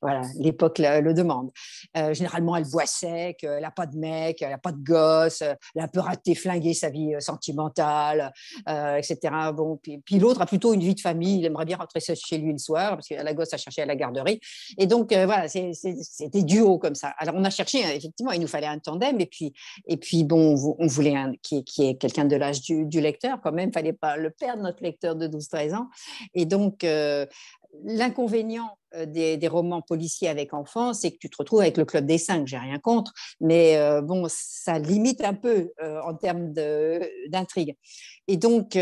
voilà, 0.00 0.22
l'époque 0.38 0.78
le, 0.78 1.14
demande. 1.14 1.50
Euh, 1.96 2.12
généralement, 2.12 2.56
elle 2.56 2.68
boit 2.68 2.86
sec, 2.86 3.44
elle 3.44 3.62
n'a 3.62 3.70
pas 3.70 3.86
de 3.86 3.96
mec, 3.96 4.42
elle 4.42 4.50
n'a 4.50 4.58
pas 4.58 4.72
de 4.72 4.82
gosse, 4.82 5.42
elle 5.42 5.56
a 5.80 5.84
un 5.84 5.88
peu 5.88 6.00
raté, 6.00 6.34
flingué 6.34 6.74
sa 6.74 6.90
vie 6.90 7.14
euh, 7.14 7.20
sentimentale, 7.20 8.32
etc. 8.66 9.18
Bon, 9.54 9.78
puis, 9.82 9.98
puis 9.98 10.18
l'autre 10.18 10.40
a 10.40 10.46
plutôt 10.46 10.74
une 10.74 10.80
vie 10.80 10.94
de 10.94 11.00
famille, 11.00 11.38
il 11.38 11.46
aimerait 11.46 11.64
bien 11.64 11.76
rentrer 11.76 12.00
chez 12.00 12.38
lui 12.38 12.52
le 12.52 12.58
soir 12.58 12.90
parce 12.90 13.08
que 13.08 13.14
la 13.14 13.34
gosse 13.34 13.52
a 13.52 13.56
cherché 13.56 13.82
à 13.82 13.86
la 13.86 13.96
garderie. 13.96 14.40
Et 14.78 14.86
donc, 14.86 15.12
voilà, 15.12 15.48
c'était 15.48 16.42
duo 16.42 16.78
comme 16.78 16.94
ça. 16.94 17.14
Alors, 17.18 17.34
on 17.36 17.44
a 17.44 17.50
cherché, 17.50 17.84
hein, 17.84 17.90
effectivement, 17.94 18.32
il 18.32 18.40
nous 18.40 18.48
fallait 18.48 18.66
un 18.66 18.78
tandem 18.78 19.20
et 19.20 19.26
puis, 19.26 19.52
et 19.86 19.96
puis 19.96 20.24
bon, 20.24 20.54
on 20.73 20.73
voulait 20.78 21.16
un, 21.16 21.32
qui, 21.42 21.64
est 21.78 21.94
quelqu'un 21.98 22.24
de 22.24 22.36
l'âge 22.36 22.60
du, 22.62 23.00
lecteur, 23.00 23.40
quand 23.42 23.52
même, 23.52 23.72
fallait 23.72 23.92
pas 23.92 24.16
le 24.16 24.30
perdre, 24.30 24.62
notre 24.62 24.82
lecteur 24.82 25.16
de 25.16 25.26
12-13 25.26 25.74
ans. 25.74 25.88
Et 26.34 26.46
donc, 26.46 26.84
euh, 26.84 27.26
l'inconvénient 27.84 28.78
euh, 28.96 29.06
des, 29.06 29.48
romans 29.48 29.82
policiers 29.82 30.28
avec 30.28 30.54
enfants, 30.54 30.94
c'est 30.94 31.10
que 31.10 31.18
tu 31.18 31.28
te 31.28 31.36
retrouves 31.36 31.60
avec 31.60 31.76
le 31.76 31.84
club 31.84 32.06
des 32.06 32.18
cinq, 32.18 32.46
j'ai 32.46 32.56
rien 32.56 32.78
contre, 32.78 33.12
mais 33.40 33.76
euh, 33.76 34.00
bon, 34.00 34.26
ça 34.28 34.78
limite 34.78 35.22
un 35.22 35.34
peu 35.34 35.70
euh, 35.82 36.00
en 36.02 36.14
termes 36.14 36.52
d'intrigue. 37.28 37.76
Et 38.26 38.38
donc, 38.38 38.78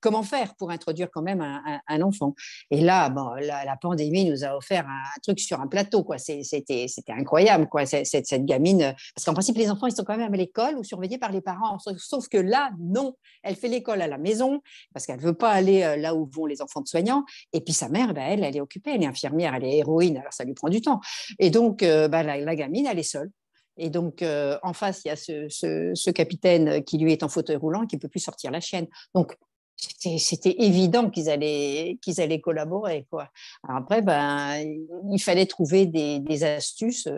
comment 0.00 0.24
faire 0.24 0.56
pour 0.56 0.72
introduire 0.72 1.08
quand 1.12 1.22
même 1.22 1.40
un, 1.40 2.00
enfant? 2.02 2.34
Et 2.72 2.80
là, 2.80 3.08
bon, 3.08 3.34
la, 3.34 3.76
pandémie 3.80 4.24
nous 4.24 4.42
a 4.42 4.56
offert 4.56 4.84
un, 4.84 5.20
truc 5.22 5.38
sur 5.38 5.60
un 5.60 5.68
plateau, 5.68 6.02
quoi. 6.02 6.18
C'était 6.18 6.88
incroyable, 7.08 7.68
quoi. 7.68 7.86
Cette, 7.86 8.26
cette 8.26 8.44
gamine, 8.44 8.92
parce 9.14 9.24
qu'en 9.24 9.32
principe, 9.32 9.56
les 9.56 9.70
enfants, 9.70 9.86
ils 9.86 9.94
sont 9.94 10.02
quand 10.02 10.16
même 10.16 10.34
à 10.34 10.36
l'école 10.36 10.74
ou 10.76 10.82
surveillés 10.82 11.18
par 11.18 11.30
les 11.30 11.40
parents. 11.40 11.78
Sauf 11.98 12.26
que 12.26 12.38
là, 12.38 12.72
non, 12.80 13.14
elle 13.44 13.54
fait 13.54 13.68
l'école 13.68 14.02
à 14.02 14.08
la 14.08 14.18
maison 14.18 14.60
parce 14.92 15.06
qu'elle 15.06 15.20
veut 15.20 15.34
pas 15.34 15.50
aller 15.50 15.96
là 15.96 16.16
où 16.16 16.28
vont 16.34 16.46
les 16.46 16.60
enfants 16.60 16.80
de 16.80 16.88
soignants. 16.88 17.24
Et 17.52 17.60
puis 17.60 17.72
sa 17.72 17.88
mère, 17.88 18.12
ben, 18.12 18.22
elle, 18.22 18.42
elle 18.42 18.56
est 18.56 18.60
occupée, 18.60 18.90
elle 18.96 19.04
est 19.04 19.06
infirmière 19.06 19.49
elle 19.54 19.64
est 19.64 19.78
héroïne, 19.78 20.18
alors 20.18 20.32
ça 20.32 20.44
lui 20.44 20.54
prend 20.54 20.68
du 20.68 20.80
temps. 20.80 21.00
Et 21.38 21.50
donc, 21.50 21.82
euh, 21.82 22.08
bah, 22.08 22.22
la, 22.22 22.56
gamine, 22.56 22.86
elle 22.86 22.98
est 22.98 23.02
seule. 23.02 23.30
Et 23.76 23.90
donc, 23.90 24.22
euh, 24.22 24.58
en 24.62 24.72
face, 24.72 25.02
il 25.04 25.08
y 25.08 25.10
a 25.10 25.16
ce, 25.16 26.10
capitaine 26.10 26.84
qui 26.84 26.98
lui 26.98 27.12
est 27.12 27.22
en 27.22 27.28
fauteuil 27.28 27.56
roulant 27.56 27.84
et 27.84 27.86
qui 27.86 27.96
ne 27.96 28.00
peut 28.00 28.08
plus 28.08 28.20
sortir 28.20 28.50
la 28.50 28.60
chaîne. 28.60 28.86
Donc, 29.14 29.36
c'était 29.76 30.56
évident 30.58 31.08
qu'ils 31.08 31.30
allaient, 31.30 31.98
qu'ils 32.02 32.20
allaient 32.20 32.40
collaborer. 32.40 33.06
Quoi. 33.10 33.30
après, 33.66 34.02
ben, 34.02 34.62
il 35.10 35.18
fallait 35.22 35.46
trouver 35.46 35.86
des, 35.86 36.44
astuces 36.44 37.08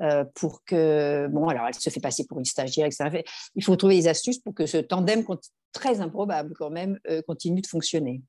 euh, 0.00 0.24
pour 0.34 0.64
que. 0.64 1.28
Bon, 1.30 1.48
alors 1.48 1.66
elle 1.68 1.74
se 1.74 1.90
fait 1.90 2.00
passer 2.00 2.24
pour 2.26 2.38
une 2.38 2.46
stagiaire, 2.46 2.86
etc. 2.86 3.22
Il 3.54 3.62
faut 3.62 3.76
trouver 3.76 3.96
des 3.96 4.08
astuces 4.08 4.38
pour 4.38 4.54
que 4.54 4.64
ce 4.64 4.78
tandem, 4.78 5.26
très 5.72 6.00
improbable 6.00 6.54
quand 6.58 6.70
même, 6.70 6.98
continue 7.26 7.60
de 7.60 7.66
fonctionner. 7.66 8.22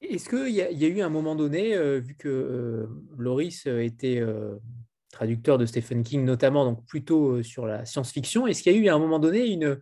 Est-ce 0.00 0.28
qu'il 0.28 0.54
y, 0.54 0.62
a 0.62 0.88
eu 0.88 1.00
un 1.00 1.08
moment 1.08 1.34
donné, 1.34 1.74
euh, 1.74 1.98
vu 1.98 2.14
que 2.14 2.28
euh, 2.28 2.86
Loris 3.16 3.66
euh, 3.66 3.80
était 3.80 4.22
traducteur 5.10 5.58
de 5.58 5.66
Stephen 5.66 6.02
King 6.02 6.24
notamment, 6.24 6.64
donc 6.64 6.86
plutôt 6.86 7.42
sur 7.42 7.66
la 7.66 7.84
science-fiction, 7.84 8.46
est-ce 8.46 8.62
qu'il 8.62 8.72
y 8.72 8.76
a 8.76 8.78
eu 8.78 8.88
à 8.88 8.94
un 8.94 8.98
moment 8.98 9.18
donné 9.18 9.46
une, 9.46 9.80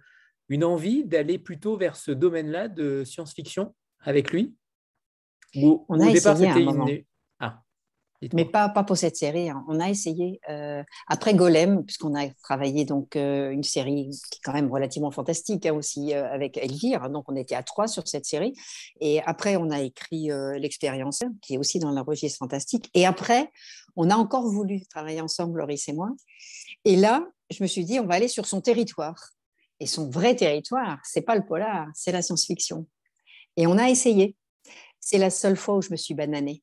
une 0.48 0.64
envie 0.64 1.04
d'aller 1.04 1.38
plutôt 1.38 1.76
vers 1.76 1.96
ce 1.96 2.12
domaine-là 2.12 2.68
de 2.68 3.04
science-fiction 3.04 3.74
avec 4.00 4.32
lui? 4.32 4.54
Ou, 5.56 5.84
On 5.88 6.00
a 6.00 6.08
au 6.08 6.12
départ, 6.12 6.36
c'était 6.36 7.04
mais 8.32 8.44
pas, 8.44 8.68
pas 8.68 8.84
pour 8.84 8.96
cette 8.96 9.16
série. 9.16 9.50
Hein. 9.50 9.64
On 9.68 9.80
a 9.80 9.88
essayé, 9.88 10.40
euh, 10.48 10.82
après 11.06 11.34
Golem, 11.34 11.84
puisqu'on 11.84 12.14
a 12.14 12.28
travaillé 12.42 12.84
donc 12.84 13.16
euh, 13.16 13.50
une 13.50 13.62
série 13.62 14.10
qui 14.30 14.38
est 14.38 14.42
quand 14.42 14.52
même 14.52 14.70
relativement 14.70 15.10
fantastique 15.10 15.66
hein, 15.66 15.74
aussi 15.74 16.14
euh, 16.14 16.30
avec 16.30 16.56
Elvire. 16.56 17.10
Donc 17.10 17.28
on 17.28 17.36
était 17.36 17.54
à 17.54 17.62
trois 17.62 17.88
sur 17.88 18.08
cette 18.08 18.24
série. 18.24 18.54
Et 19.00 19.22
après, 19.22 19.56
on 19.56 19.70
a 19.70 19.80
écrit 19.80 20.28
L'expérience, 20.58 21.22
qui 21.42 21.54
est 21.54 21.58
aussi 21.58 21.78
dans 21.78 21.90
la 21.90 22.02
registre 22.02 22.38
fantastique. 22.38 22.90
Et 22.94 23.06
après, 23.06 23.50
on 23.96 24.10
a 24.10 24.16
encore 24.16 24.46
voulu 24.46 24.86
travailler 24.86 25.20
ensemble, 25.20 25.58
Loris 25.58 25.88
et 25.88 25.92
moi. 25.92 26.10
Et 26.84 26.96
là, 26.96 27.26
je 27.50 27.62
me 27.62 27.68
suis 27.68 27.84
dit, 27.84 28.00
on 28.00 28.06
va 28.06 28.14
aller 28.14 28.28
sur 28.28 28.46
son 28.46 28.60
territoire. 28.60 29.30
Et 29.80 29.86
son 29.86 30.08
vrai 30.08 30.34
territoire, 30.34 30.98
c'est 31.04 31.22
pas 31.22 31.36
le 31.36 31.44
polar, 31.44 31.88
c'est 31.94 32.12
la 32.12 32.22
science-fiction. 32.22 32.86
Et 33.56 33.66
on 33.66 33.78
a 33.78 33.88
essayé. 33.88 34.36
C'est 35.00 35.18
la 35.18 35.30
seule 35.30 35.56
fois 35.56 35.76
où 35.76 35.82
je 35.82 35.90
me 35.90 35.96
suis 35.96 36.14
bananée 36.14 36.62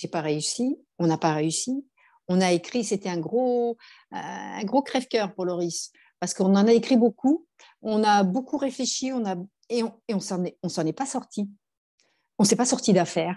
j'ai 0.00 0.08
pas 0.08 0.22
réussi, 0.22 0.78
on 0.98 1.06
n'a 1.06 1.18
pas 1.18 1.34
réussi. 1.34 1.86
On 2.28 2.40
a 2.40 2.52
écrit, 2.52 2.84
c'était 2.84 3.10
un 3.10 3.18
gros, 3.18 3.76
euh, 4.14 4.16
un 4.16 4.64
gros 4.64 4.82
crève-cœur 4.82 5.34
pour 5.34 5.44
Loris, 5.44 5.92
parce 6.20 6.32
qu'on 6.32 6.54
en 6.54 6.66
a 6.66 6.72
écrit 6.72 6.96
beaucoup, 6.96 7.46
on 7.82 8.02
a 8.02 8.22
beaucoup 8.22 8.56
réfléchi, 8.56 9.12
on 9.12 9.26
a, 9.26 9.36
et 9.68 9.82
on, 9.82 10.00
on 10.08 10.20
s'en 10.20 10.44
est, 10.44 10.56
est 10.62 10.92
pas 10.92 11.06
sorti. 11.06 11.50
On 12.38 12.44
s'est 12.44 12.56
pas 12.56 12.64
sorti 12.64 12.94
d'affaire. 12.94 13.36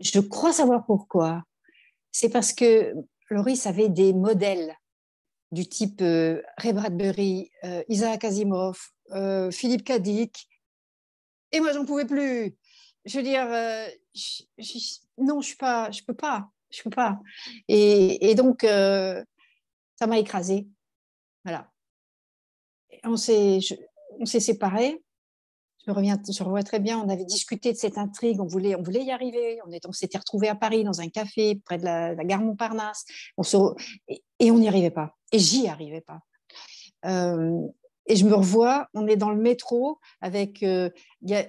Je 0.00 0.18
crois 0.18 0.52
savoir 0.52 0.84
pourquoi. 0.84 1.44
C'est 2.10 2.30
parce 2.30 2.52
que 2.52 2.92
Loris 3.30 3.66
avait 3.66 3.88
des 3.88 4.12
modèles 4.12 4.74
du 5.52 5.68
type 5.68 6.00
euh, 6.02 6.42
Ray 6.56 6.72
Bradbury, 6.72 7.52
euh, 7.64 7.84
Isaac 7.88 8.24
Asimov, 8.24 8.78
Philippe 9.52 9.84
Kadik, 9.84 10.48
et 11.52 11.60
moi 11.60 11.72
j'en 11.72 11.84
pouvais 11.84 12.06
plus. 12.06 12.56
Je 13.06 13.16
veux 13.16 13.22
dire, 13.22 13.46
non, 15.18 15.40
je 15.40 15.52
ne 15.52 15.92
je 15.92 16.04
peux 16.04 16.14
pas, 16.14 16.50
je 16.70 16.82
peux 16.82 16.90
pas. 16.90 17.20
Et, 17.68 18.34
donc, 18.34 18.64
euh, 18.64 19.24
ça 19.98 20.06
m'a 20.06 20.18
écrasée. 20.18 20.66
Voilà. 21.44 21.70
On 23.04 23.16
s'est, 23.16 23.60
on 24.18 24.26
s'est 24.26 24.40
séparés. 24.40 25.02
Je 25.84 25.92
me 25.92 25.96
reviens, 25.96 26.20
je 26.28 26.42
revois 26.42 26.64
très 26.64 26.80
bien. 26.80 26.98
On 26.98 27.08
avait 27.08 27.24
discuté 27.24 27.72
de 27.72 27.78
cette 27.78 27.96
intrigue. 27.96 28.40
On 28.40 28.46
voulait, 28.46 28.74
on 28.74 28.82
voulait 28.82 29.04
y 29.04 29.12
arriver. 29.12 29.60
On, 29.64 29.70
on 29.88 29.92
s'était 29.92 30.18
retrouvés 30.18 30.48
à 30.48 30.56
Paris 30.56 30.82
dans 30.82 31.00
un 31.00 31.08
café 31.08 31.60
près 31.64 31.78
de 31.78 31.84
la, 31.84 32.14
gare 32.16 32.40
Montparnasse. 32.40 33.04
On 33.36 33.44
se, 33.44 33.56
et, 34.08 34.50
on 34.50 34.58
n'y 34.58 34.66
arrivait 34.66 34.90
pas. 34.90 35.16
Et 35.30 35.38
j'y 35.38 35.68
arrivais 35.68 36.00
pas. 36.00 36.20
Euh, 37.04 37.68
et 38.08 38.14
je 38.14 38.24
me 38.24 38.34
revois, 38.34 38.88
on 38.94 39.06
est 39.08 39.16
dans 39.16 39.30
le 39.30 39.40
métro 39.40 39.98
avec, 40.20 40.62
euh, 40.62 40.90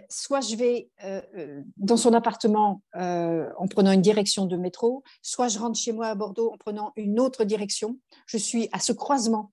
soit 0.09 0.41
je 0.41 0.55
vais 0.55 0.89
euh, 1.03 1.21
euh, 1.35 1.61
dans 1.77 1.97
son 1.97 2.13
appartement 2.13 2.81
en 2.93 3.67
prenant 3.69 3.91
une 3.91 4.01
direction 4.01 4.45
de 4.45 4.57
métro, 4.57 5.03
soit 5.21 5.49
je 5.49 5.59
rentre 5.59 5.79
chez 5.79 5.91
moi 5.91 6.07
à 6.07 6.15
Bordeaux 6.15 6.51
en 6.51 6.57
prenant 6.57 6.93
une 6.95 7.19
autre 7.19 7.43
direction. 7.43 7.99
Je 8.25 8.37
suis 8.37 8.69
à 8.71 8.79
ce 8.79 8.91
croisement. 8.91 9.51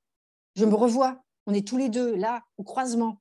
Je 0.57 0.65
me 0.65 0.75
revois, 0.75 1.21
on 1.47 1.53
est 1.53 1.67
tous 1.67 1.77
les 1.77 1.91
deux 1.91 2.15
là 2.15 2.43
au 2.57 2.65
croisement. 2.65 3.21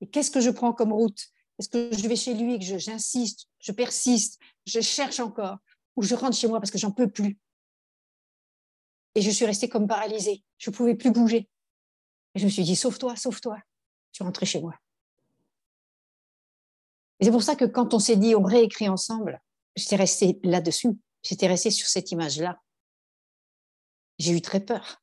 Et 0.00 0.06
qu'est-ce 0.06 0.30
que 0.30 0.40
je 0.40 0.50
prends 0.50 0.72
comme 0.72 0.92
route? 0.92 1.26
Est-ce 1.58 1.68
que 1.68 1.96
je 1.96 2.08
vais 2.08 2.16
chez 2.16 2.34
lui, 2.34 2.58
que 2.58 2.64
j'insiste, 2.64 3.46
je, 3.58 3.72
persiste, 3.72 4.38
je 4.66 4.80
cherche 4.80 5.20
encore, 5.20 5.58
ou 5.96 6.02
je 6.02 6.14
rentre 6.14 6.36
chez 6.36 6.48
moi 6.48 6.60
parce 6.60 6.70
que 6.70 6.78
j'en 6.78 6.92
peux 6.92 7.08
plus? 7.08 7.38
Et 9.14 9.22
je 9.22 9.30
suis 9.30 9.44
restée 9.44 9.68
comme 9.68 9.86
paralysée. 9.86 10.42
Je 10.58 10.70
ne 10.70 10.74
pouvais 10.74 10.94
plus 10.94 11.10
bouger. 11.10 11.48
Et 12.34 12.38
je 12.38 12.44
me 12.44 12.50
suis 12.50 12.64
dit, 12.64 12.76
sauve-toi, 12.76 13.16
sauve-toi. 13.16 13.56
Je 14.12 14.16
suis 14.16 14.24
rentrée 14.24 14.46
chez 14.46 14.60
moi. 14.60 14.74
Et 17.20 17.24
c'est 17.24 17.30
pour 17.30 17.42
ça 17.42 17.56
que 17.56 17.64
quand 17.64 17.94
on 17.94 17.98
s'est 17.98 18.16
dit, 18.16 18.34
on 18.34 18.42
réécrit 18.42 18.88
ensemble, 18.88 19.40
j'étais 19.76 19.96
restée 19.96 20.40
là-dessus. 20.42 20.90
J'étais 21.22 21.46
restée 21.46 21.70
sur 21.70 21.86
cette 21.86 22.10
image-là. 22.10 22.60
J'ai 24.18 24.32
eu 24.32 24.42
très 24.42 24.60
peur. 24.60 25.00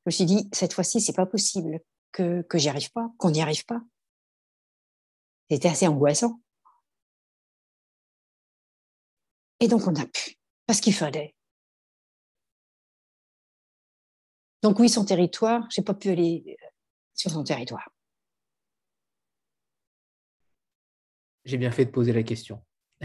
Je 0.00 0.02
me 0.06 0.10
suis 0.10 0.24
dit, 0.24 0.48
cette 0.52 0.72
fois-ci, 0.72 1.00
c'est 1.00 1.14
pas 1.14 1.26
possible 1.26 1.80
que, 2.12 2.42
que 2.42 2.58
j'y 2.58 2.68
arrive 2.68 2.90
pas, 2.90 3.08
qu'on 3.18 3.30
n'y 3.30 3.40
arrive 3.40 3.64
pas. 3.66 3.80
C'était 5.50 5.68
assez 5.68 5.86
angoissant. 5.86 6.40
Et 9.60 9.68
donc, 9.68 9.86
on 9.86 9.94
a 9.94 10.06
pu, 10.06 10.36
parce 10.66 10.80
qu'il 10.80 10.94
fallait. 10.94 11.34
Donc 14.62 14.78
oui, 14.78 14.88
son 14.88 15.04
territoire, 15.04 15.66
j'ai 15.70 15.82
pas 15.82 15.94
pu 15.94 16.10
aller 16.10 16.56
sur 17.20 17.30
son 17.30 17.44
territoire. 17.44 17.90
J'ai 21.44 21.58
bien 21.58 21.70
fait 21.70 21.84
de 21.84 21.90
poser 21.90 22.12
la 22.14 22.22
question. 22.22 22.62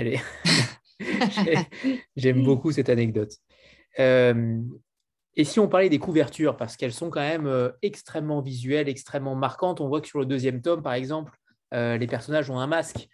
J'aime 2.15 2.43
beaucoup 2.43 2.71
cette 2.71 2.87
anecdote. 2.89 3.33
Euh, 3.99 4.61
et 5.35 5.43
si 5.43 5.59
on 5.59 5.67
parlait 5.67 5.89
des 5.89 5.99
couvertures, 5.99 6.55
parce 6.55 6.77
qu'elles 6.77 6.93
sont 6.93 7.09
quand 7.09 7.19
même 7.19 7.45
euh, 7.45 7.71
extrêmement 7.81 8.39
visuelles, 8.39 8.87
extrêmement 8.87 9.35
marquantes, 9.35 9.81
on 9.81 9.89
voit 9.89 9.99
que 9.99 10.07
sur 10.07 10.19
le 10.19 10.25
deuxième 10.25 10.61
tome, 10.61 10.81
par 10.81 10.93
exemple, 10.93 11.33
euh, 11.73 11.97
les 11.97 12.07
personnages 12.07 12.49
ont 12.49 12.59
un 12.59 12.67
masque. 12.67 13.09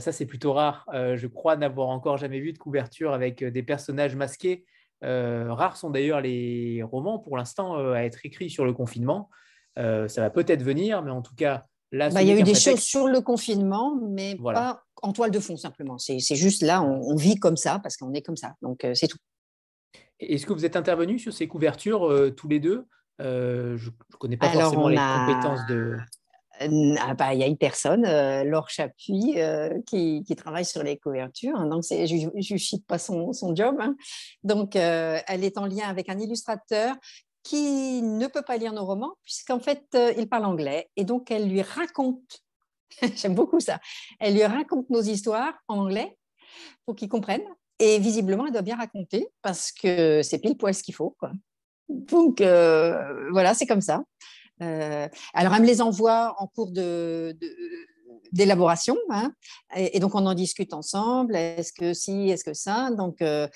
ça, 0.00 0.10
c'est 0.10 0.26
plutôt 0.26 0.52
rare. 0.52 0.86
je 0.92 1.26
crois 1.28 1.56
n'avoir 1.56 1.90
encore 1.90 2.16
jamais 2.16 2.40
vu 2.40 2.52
de 2.52 2.58
couverture 2.58 3.12
avec 3.12 3.44
des 3.44 3.62
personnages 3.62 4.16
masqués. 4.16 4.64
rares 5.02 5.76
sont 5.76 5.90
d'ailleurs 5.90 6.20
les 6.20 6.82
romans, 6.82 7.20
pour 7.20 7.36
l'instant, 7.36 7.76
à 7.92 8.00
être 8.00 8.24
écrits 8.24 8.50
sur 8.50 8.64
le 8.64 8.72
confinement. 8.72 9.30
Euh, 9.78 10.08
ça 10.08 10.22
va 10.22 10.30
peut-être 10.30 10.62
venir, 10.62 11.02
mais 11.02 11.10
en 11.10 11.22
tout 11.22 11.34
cas, 11.34 11.64
là, 11.92 12.10
bah, 12.10 12.22
il 12.22 12.28
y 12.28 12.32
a 12.32 12.38
eu 12.38 12.42
des 12.42 12.54
choses 12.54 12.80
sur 12.80 13.08
le 13.08 13.20
confinement, 13.20 13.98
mais 14.00 14.36
pas 14.36 14.82
en 15.02 15.12
toile 15.12 15.30
de 15.30 15.40
fond 15.40 15.56
simplement. 15.56 15.98
C'est 15.98 16.18
juste 16.34 16.62
là, 16.62 16.82
on, 16.82 17.14
vit 17.16 17.36
comme 17.36 17.56
ça 17.56 17.78
parce 17.82 17.96
qu'on 17.96 18.12
est 18.14 18.22
comme 18.22 18.36
ça. 18.36 18.54
Donc 18.62 18.84
euh, 18.84 18.94
c'est 18.94 19.08
tout. 19.08 19.18
Est-ce 20.18 20.46
que 20.46 20.54
vous 20.54 20.64
êtes 20.64 20.76
intervenus 20.76 21.20
sur 21.20 21.32
ces 21.32 21.46
couvertures 21.46 22.10
euh, 22.10 22.30
tous 22.30 22.48
les 22.48 22.60
deux? 22.60 22.86
Je 23.18 23.24
ne 23.74 24.16
connais 24.18 24.36
pas 24.36 24.50
forcément 24.50 24.88
les 24.88 24.96
compétences 24.96 25.66
de. 25.68 25.96
Ah 26.58 27.12
bah, 27.12 27.34
il 27.34 27.40
y 27.40 27.42
a 27.42 27.46
une 27.46 27.58
personne, 27.58 28.04
Laure 28.44 28.70
Chapuis, 28.70 29.36
qui, 29.86 30.24
travaille 30.38 30.64
sur 30.64 30.82
les 30.82 30.96
couvertures. 30.96 31.54
Hein, 31.54 31.66
donc, 31.66 31.82
je 31.82 32.54
ne 32.54 32.58
cite 32.58 32.86
pas 32.86 32.96
son, 32.96 33.32
job. 33.54 33.76
Hein. 33.78 33.94
Donc, 34.42 34.74
elle 34.74 35.44
est 35.44 35.58
en 35.58 35.66
lien 35.66 35.86
avec 35.86 36.08
un 36.08 36.18
illustrateur 36.18 36.96
qui 37.46 38.02
ne 38.02 38.26
peut 38.26 38.42
pas 38.42 38.56
lire 38.56 38.72
nos 38.72 38.84
romans, 38.84 39.14
puisqu'en 39.22 39.60
fait, 39.60 39.84
euh, 39.94 40.12
il 40.18 40.28
parle 40.28 40.46
anglais. 40.46 40.90
Et 40.96 41.04
donc, 41.04 41.30
elle 41.30 41.48
lui 41.48 41.62
raconte, 41.62 42.42
j'aime 43.14 43.34
beaucoup 43.34 43.60
ça, 43.60 43.78
elle 44.18 44.34
lui 44.34 44.44
raconte 44.44 44.90
nos 44.90 45.02
histoires 45.02 45.54
en 45.68 45.78
anglais 45.78 46.18
pour 46.84 46.96
qu'il 46.96 47.08
comprenne. 47.08 47.42
Et 47.78 47.98
visiblement, 47.98 48.46
elle 48.46 48.52
doit 48.52 48.62
bien 48.62 48.76
raconter 48.76 49.28
parce 49.42 49.70
que 49.70 50.22
c'est 50.22 50.38
pile 50.38 50.56
poil 50.56 50.74
ce 50.74 50.82
qu'il 50.82 50.94
faut. 50.94 51.16
Donc, 51.88 52.40
euh, 52.40 53.30
voilà, 53.30 53.54
c'est 53.54 53.66
comme 53.66 53.82
ça. 53.82 54.02
Euh, 54.62 55.08
alors, 55.34 55.54
elle 55.54 55.62
me 55.62 55.66
les 55.66 55.82
envoie 55.82 56.34
en 56.38 56.48
cours 56.48 56.72
de, 56.72 57.36
d'élaboration. 58.32 58.96
Hein. 59.10 59.32
et, 59.76 60.00
donc, 60.00 60.14
on 60.14 60.26
en 60.26 60.34
discute 60.34 60.72
ensemble. 60.72 61.36
Est-ce 61.36 61.72
que 61.72 61.94
si, 61.94 62.28
est-ce 62.30 62.44
que 62.44 62.54
ça? 62.54 62.90
Donc, 62.96 63.22
euh, 63.22 63.46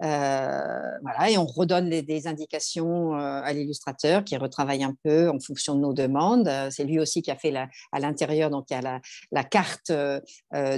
voilà, 0.00 1.30
et 1.30 1.38
on 1.38 1.46
redonne 1.46 1.88
des 1.88 2.26
indications 2.26 3.14
à 3.14 3.52
l'illustrateur 3.52 4.24
qui 4.24 4.36
retravaille 4.36 4.84
un 4.84 4.94
peu 5.04 5.28
en 5.28 5.40
fonction 5.40 5.74
de 5.74 5.80
nos 5.80 5.92
demandes. 5.92 6.50
C'est 6.70 6.84
lui 6.84 6.98
aussi 6.98 7.22
qui 7.22 7.30
a 7.30 7.36
fait 7.36 7.50
la, 7.50 7.68
à 7.92 8.00
l'intérieur, 8.00 8.50
donc 8.50 8.66
il 8.70 8.74
y 8.74 8.76
a 8.76 9.00
la, 9.32 9.44
carte 9.44 9.92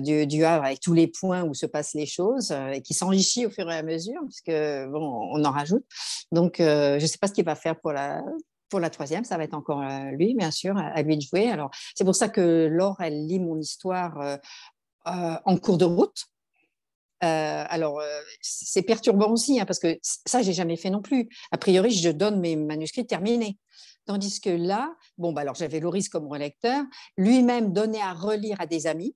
du, 0.03 0.27
du, 0.27 0.45
Havre 0.45 0.65
avec 0.65 0.81
tous 0.81 0.95
les 0.95 1.07
points 1.07 1.43
où 1.43 1.55
se 1.55 1.67
passent 1.67 1.95
les 1.95 2.07
choses 2.07 2.53
et 2.73 2.83
qui 2.83 2.95
s'enrichit 2.95 3.47
au 3.47 3.51
fur 3.51 3.71
et 3.71 3.77
à 3.77 3.83
mesure, 3.83 4.21
puisque 4.27 4.57
bon, 4.91 5.31
on 5.33 5.45
en 5.45 5.51
rajoute. 5.51 5.85
Donc, 6.33 6.55
je 6.59 7.01
ne 7.01 7.07
sais 7.07 7.19
pas 7.19 7.27
ce 7.27 7.33
qu'il 7.33 7.45
va 7.45 7.55
faire 7.55 7.79
pour 7.79 7.93
la, 7.93 8.23
pour 8.71 8.81
la 8.81 8.89
troisième, 8.89 9.25
ça 9.25 9.37
va 9.37 9.45
être 9.45 9.55
encore 9.55 9.83
euh, 9.83 10.11
lui, 10.13 10.35
bien 10.35 10.51
sûr, 10.51 10.77
à, 10.77 11.03
lui 11.03 11.17
de 11.17 11.23
jouer. 11.23 11.51
Alors, 11.51 11.71
c'est 11.95 12.05
pour 12.05 12.15
ça 12.15 12.29
que 12.29 12.69
Laure, 12.71 12.97
elle 13.01 13.27
lit 13.27 13.41
mon 13.41 13.59
histoire 13.59 14.19
euh, 14.21 14.37
euh, 15.09 15.37
en 15.45 15.57
cours 15.59 15.77
de 15.77 15.85
route. 15.85 16.25
alors, 17.21 18.01
c'est 18.41 18.83
perturbant 18.83 19.31
aussi, 19.31 19.61
hein, 19.61 19.67
parce 19.67 19.79
que 19.79 19.99
ça, 20.03 20.41
j'ai 20.41 20.55
jamais 20.55 20.77
fait 20.77 20.91
non 20.91 21.03
plus. 21.03 21.29
A 21.51 21.59
priori, 21.59 21.91
je 21.91 22.11
donne 22.11 22.41
mes 22.41 22.57
manuscrits 22.57 23.07
terminés. 23.07 23.59
Tandis 24.07 24.41
que 24.41 24.51
là, 24.51 24.95
bon, 25.19 25.33
bah 25.33 25.43
alors 25.43 25.55
j'avais 25.55 25.79
Loris 25.81 26.09
comme 26.09 26.27
relecteur, 26.27 26.83
lui-même 27.19 27.75
donnait 27.75 28.01
à 28.01 28.15
relire 28.15 28.59
à 28.61 28.67
des 28.67 28.87
amis 28.87 29.15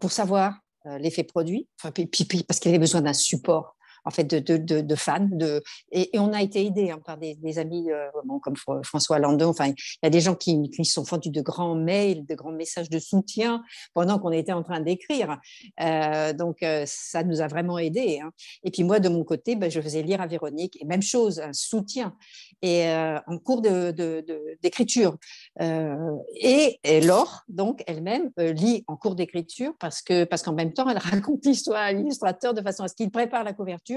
pour 0.00 0.10
savoir 0.10 0.58
l'effet 0.84 1.22
produit, 1.22 1.68
parce 1.80 2.58
qu'il 2.58 2.70
avait 2.70 2.80
besoin 2.80 3.02
d'un 3.02 3.12
support 3.12 3.76
en 4.04 4.10
fait, 4.10 4.24
de, 4.24 4.94
fans. 4.94 5.28
De, 5.30 5.62
et, 5.92 6.10
on 6.14 6.32
a 6.32 6.42
été 6.42 6.64
aidés 6.64 6.90
hein, 6.90 7.00
par 7.04 7.18
des, 7.18 7.58
amis 7.58 7.90
euh, 7.90 8.08
comme 8.42 8.54
François 8.84 9.18
Landon. 9.18 9.48
Enfin, 9.48 9.68
il 9.68 9.74
y 10.02 10.06
a 10.06 10.10
des 10.10 10.20
gens 10.20 10.34
qui, 10.34 10.70
qui 10.70 10.84
sont 10.84 11.04
fendus 11.04 11.30
de 11.30 11.40
grands 11.40 11.74
mails, 11.74 12.26
de 12.26 12.34
grands 12.34 12.52
messages 12.52 12.90
de 12.90 12.98
soutien 12.98 13.62
pendant 13.94 14.18
qu'on 14.18 14.32
était 14.32 14.52
en 14.52 14.62
train 14.62 14.80
d'écrire. 14.80 15.38
Euh, 15.80 16.32
donc, 16.32 16.62
euh, 16.62 16.84
ça 16.86 17.22
nous 17.22 17.40
a 17.40 17.48
vraiment 17.48 17.78
aidés. 17.78 18.20
Hein. 18.22 18.30
Et 18.64 18.70
puis 18.70 18.84
moi, 18.84 19.00
de 19.00 19.08
mon 19.08 19.24
côté, 19.24 19.56
ben, 19.56 19.70
je 19.70 19.80
faisais 19.80 20.02
lire 20.02 20.20
à 20.20 20.26
Véronique, 20.26 20.78
et 20.80 20.84
même 20.84 21.02
chose, 21.02 21.40
un 21.40 21.52
soutien, 21.52 22.14
et 22.62 22.86
en 23.26 23.38
cours 23.38 23.62
d'écriture. 23.62 25.16
et, 25.60 27.00
Laure, 27.02 27.42
donc, 27.48 27.82
elle-même, 27.86 28.30
lit 28.36 28.84
en 28.86 28.96
cours 28.96 29.14
d'écriture 29.14 29.72
parce 29.78 30.02
que 30.02 30.24
parce 30.24 30.42
qu'en 30.42 30.52
même 30.52 30.72
temps, 30.72 30.88
elle 30.88 30.98
raconte 30.98 31.44
l'histoire 31.44 31.80
à 31.80 31.92
l'illustrateur 31.92 32.54
de 32.54 32.62
façon 32.62 32.84
à 32.84 32.88
ce 32.88 32.94
qu'il 32.94 33.10
prépare 33.10 33.44
la 33.44 33.52
couverture 33.52 33.89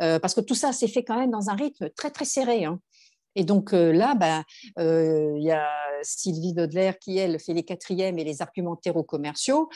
euh, 0.00 0.18
parce 0.18 0.34
que 0.34 0.40
tout 0.40 0.54
ça 0.54 0.72
s'est 0.72 0.88
fait 0.88 1.04
quand 1.04 1.18
même 1.18 1.30
dans 1.30 1.50
un 1.50 1.54
rythme 1.54 1.90
très 1.90 2.10
très 2.10 2.24
serré. 2.24 2.64
Hein. 2.64 2.80
Et 3.36 3.44
donc 3.44 3.72
euh, 3.74 3.92
là, 3.92 4.14
ben, 4.14 4.42
euh, 4.78 5.34
il 5.36 5.44
y 5.44 5.52
a 5.52 5.68
Sylvie 6.02 6.54
Dodler 6.54 6.92
qui, 7.00 7.18
elle, 7.18 7.38
fait 7.38 7.52
les 7.52 7.62
quatrièmes 7.62 8.18
et 8.18 8.24
les 8.24 8.42
argumentaires 8.42 8.94
commerciaux. 9.06 9.68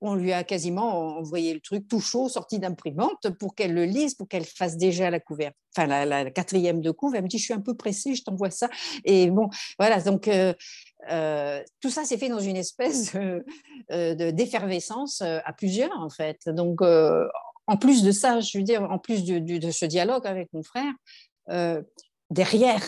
on 0.00 0.14
lui 0.14 0.32
a 0.32 0.44
quasiment 0.44 1.18
envoyé 1.18 1.54
le 1.54 1.60
truc 1.60 1.88
tout 1.88 2.00
chaud, 2.00 2.28
sorti 2.28 2.58
d'imprimante, 2.58 3.30
pour 3.40 3.54
qu'elle 3.54 3.74
le 3.74 3.84
lise, 3.84 4.14
pour 4.14 4.28
qu'elle 4.28 4.44
fasse 4.44 4.76
déjà 4.76 5.10
la 5.10 5.18
couverture, 5.20 5.58
enfin 5.76 5.86
la, 5.86 6.30
quatrième 6.30 6.80
de 6.80 6.90
couve. 6.92 7.16
Elle 7.16 7.24
me 7.24 7.28
dit, 7.28 7.38
je 7.38 7.44
suis 7.44 7.54
un 7.54 7.60
peu 7.60 7.74
pressée, 7.74 8.14
je 8.14 8.22
t'envoie 8.22 8.50
ça. 8.50 8.68
Et 9.04 9.30
bon, 9.30 9.48
voilà, 9.78 10.00
donc 10.00 10.30
tout 11.80 11.90
ça 11.90 12.04
s'est 12.04 12.18
fait 12.18 12.28
dans 12.28 12.40
une 12.40 12.56
espèce 12.56 13.16
d'effervescence 13.90 15.22
à 15.22 15.52
plusieurs, 15.52 15.98
en 15.98 16.10
fait. 16.10 16.48
Donc, 16.48 16.80
en 17.66 17.76
plus 17.76 18.02
de 18.02 18.12
ça, 18.12 18.40
je 18.40 18.58
veux 18.58 18.64
dire, 18.64 18.82
en 18.82 18.98
plus 18.98 19.24
de, 19.24 19.70
ce 19.70 19.84
dialogue 19.84 20.26
avec 20.26 20.52
mon 20.52 20.62
frère, 20.62 20.92
euh, 21.48 21.82
derrière, 22.30 22.82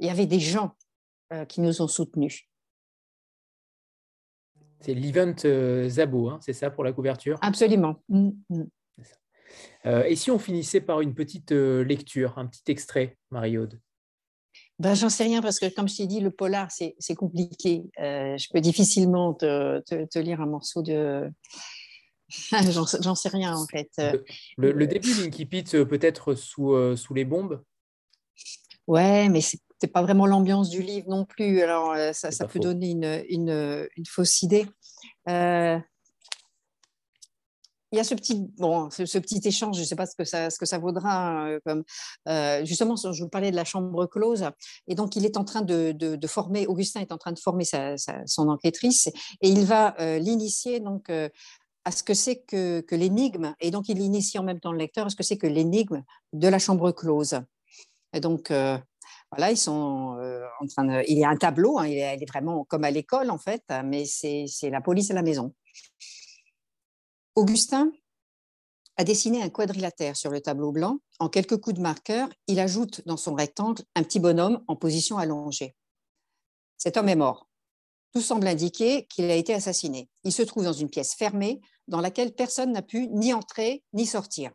il 0.00 0.06
y 0.06 0.10
avait 0.10 0.26
des 0.26 0.40
gens 0.40 0.74
euh, 1.32 1.44
qui 1.44 1.60
nous 1.60 1.82
ont 1.82 1.88
soutenus. 1.88 2.44
C'est 4.80 4.94
l'event 4.94 5.34
euh, 5.44 5.88
Zabo, 5.88 6.28
hein, 6.28 6.38
c'est 6.40 6.52
ça 6.52 6.70
pour 6.70 6.84
la 6.84 6.92
couverture? 6.92 7.38
Absolument. 7.42 8.02
Mm, 8.08 8.30
mm. 8.50 8.64
et 10.06 10.16
si 10.16 10.30
on 10.30 10.38
finissait 10.38 10.80
par 10.80 11.00
une 11.00 11.14
petite 11.14 11.50
lecture, 11.52 12.38
un 12.38 12.46
petit 12.46 12.62
extrait, 12.68 13.16
Marie-Aude? 13.30 13.80
Ben, 14.78 14.94
J'en 14.94 15.08
sais 15.08 15.24
rien 15.24 15.42
parce 15.42 15.58
que, 15.58 15.72
comme 15.74 15.88
je 15.88 15.96
t'ai 15.96 16.06
dit, 16.06 16.20
le 16.20 16.30
polar, 16.30 16.70
c'est 16.70 17.14
compliqué. 17.16 17.84
je 17.96 18.52
peux 18.52 18.60
difficilement 18.60 19.34
te, 19.34 20.18
lire 20.18 20.40
un 20.40 20.46
morceau 20.46 20.82
de, 20.82 21.28
J'en 23.00 23.14
sais 23.14 23.28
rien 23.28 23.56
en 23.56 23.66
fait. 23.66 23.90
Le, 24.56 24.72
le 24.72 24.86
début 24.86 25.14
d'Inkipit 25.14 25.64
euh, 25.74 25.84
peut-être 25.84 26.34
sous, 26.34 26.72
euh, 26.72 26.96
sous 26.96 27.14
les 27.14 27.24
bombes? 27.24 27.62
Ouais, 28.86 29.28
mais 29.28 29.40
c'est 29.40 29.58
n'est 29.80 29.88
pas 29.88 30.02
vraiment 30.02 30.26
l'ambiance 30.26 30.70
du 30.70 30.82
livre 30.82 31.08
non 31.08 31.24
plus. 31.24 31.62
Alors, 31.62 31.92
euh, 31.92 32.12
ça, 32.12 32.32
ça 32.32 32.48
peut 32.48 32.58
donner 32.58 32.90
une, 32.90 33.22
une, 33.28 33.88
une, 33.96 34.06
fausse 34.06 34.42
idée. 34.42 34.66
il 35.28 35.80
y 37.92 38.00
a 38.00 38.02
ce 38.02 38.16
petit, 38.16 38.44
bon, 38.58 38.90
ce, 38.90 39.18
petit 39.18 39.40
échange, 39.44 39.76
je 39.76 39.82
ne 39.82 39.86
sais 39.86 39.94
pas 39.94 40.06
ce 40.06 40.16
que 40.16 40.24
ça, 40.24 40.50
ce 40.50 40.58
que 40.58 40.66
ça 40.66 40.78
vaudra. 40.78 41.44
Hein, 41.44 41.58
comme, 41.64 41.84
justement, 42.66 42.96
je 42.96 43.22
vous 43.22 43.28
parlais 43.28 43.52
de 43.52 43.56
la 43.56 43.64
chambre 43.64 44.06
close. 44.06 44.50
Et 44.88 44.96
donc, 44.96 45.14
il 45.14 45.24
est 45.24 45.36
en 45.36 45.44
train 45.44 45.62
de, 45.62 45.92
de, 45.92 46.26
former, 46.26 46.66
Augustin 46.66 46.98
est 46.98 47.12
en 47.12 47.18
train 47.18 47.30
de 47.30 47.38
former 47.38 47.64
sa, 47.64 47.94
son 48.26 48.48
enquêtrice 48.48 49.06
et 49.06 49.48
il 49.48 49.64
va 49.64 49.94
l'initier 50.18 50.80
donc 50.80 51.08
à 51.88 51.90
ce 51.90 52.02
que 52.02 52.12
c'est 52.12 52.42
que, 52.42 52.84
l'énigme, 52.90 53.54
et 53.60 53.70
donc 53.70 53.88
il 53.88 53.98
initie 53.98 54.38
en 54.38 54.42
même 54.42 54.60
temps 54.60 54.72
le 54.72 54.78
lecteur 54.78 55.06
à 55.06 55.08
ce 55.08 55.16
que 55.16 55.22
c'est 55.22 55.38
que 55.38 55.46
l'énigme 55.46 56.04
de 56.34 56.46
la 56.46 56.58
chambre 56.58 56.92
close. 56.92 57.40
Et 58.12 58.20
donc, 58.20 58.50
euh, 58.50 58.76
voilà, 59.32 59.50
ils 59.50 59.56
sont 59.56 60.18
euh, 60.18 60.44
en 60.60 60.66
train 60.66 60.84
de, 60.84 61.02
Il 61.08 61.16
y 61.16 61.24
a 61.24 61.30
un 61.30 61.36
tableau, 61.38 61.78
hein, 61.78 61.86
il, 61.86 61.96
est, 61.96 62.28
vraiment 62.28 62.64
comme 62.64 62.84
à 62.84 62.90
l'école 62.90 63.30
en 63.30 63.38
fait, 63.38 63.62
mais 63.86 64.04
c'est 64.04 64.44
la 64.64 64.82
police 64.82 65.10
à 65.10 65.14
la 65.14 65.22
maison. 65.22 65.54
Augustin 67.34 67.90
a 68.98 69.04
dessiné 69.04 69.42
un 69.42 69.48
quadrilatère 69.48 70.14
sur 70.14 70.30
le 70.30 70.42
tableau 70.42 70.72
blanc. 70.72 70.98
En 71.20 71.30
quelques 71.30 71.56
coups 71.56 71.76
de 71.76 71.80
marqueur, 71.80 72.28
il 72.48 72.60
ajoute 72.60 73.00
dans 73.06 73.16
son 73.16 73.34
rectangle 73.34 73.82
un 73.94 74.02
petit 74.02 74.20
bonhomme 74.20 74.62
en 74.68 74.76
position 74.76 75.16
allongée. 75.16 75.74
Cet 76.76 76.98
homme 76.98 77.08
est 77.08 77.16
mort. 77.16 77.48
Tout 78.12 78.20
semble 78.20 78.46
indiquer 78.46 79.06
qu'il 79.06 79.30
a 79.30 79.34
été 79.34 79.54
assassiné. 79.54 80.10
Il 80.24 80.32
se 80.32 80.42
trouve 80.42 80.64
dans 80.64 80.72
une 80.74 80.90
pièce 80.90 81.14
fermée 81.14 81.62
dans 81.88 82.00
laquelle 82.00 82.34
personne 82.34 82.72
n'a 82.72 82.82
pu 82.82 83.08
ni 83.08 83.34
entrer 83.34 83.82
ni 83.92 84.06
sortir. 84.06 84.52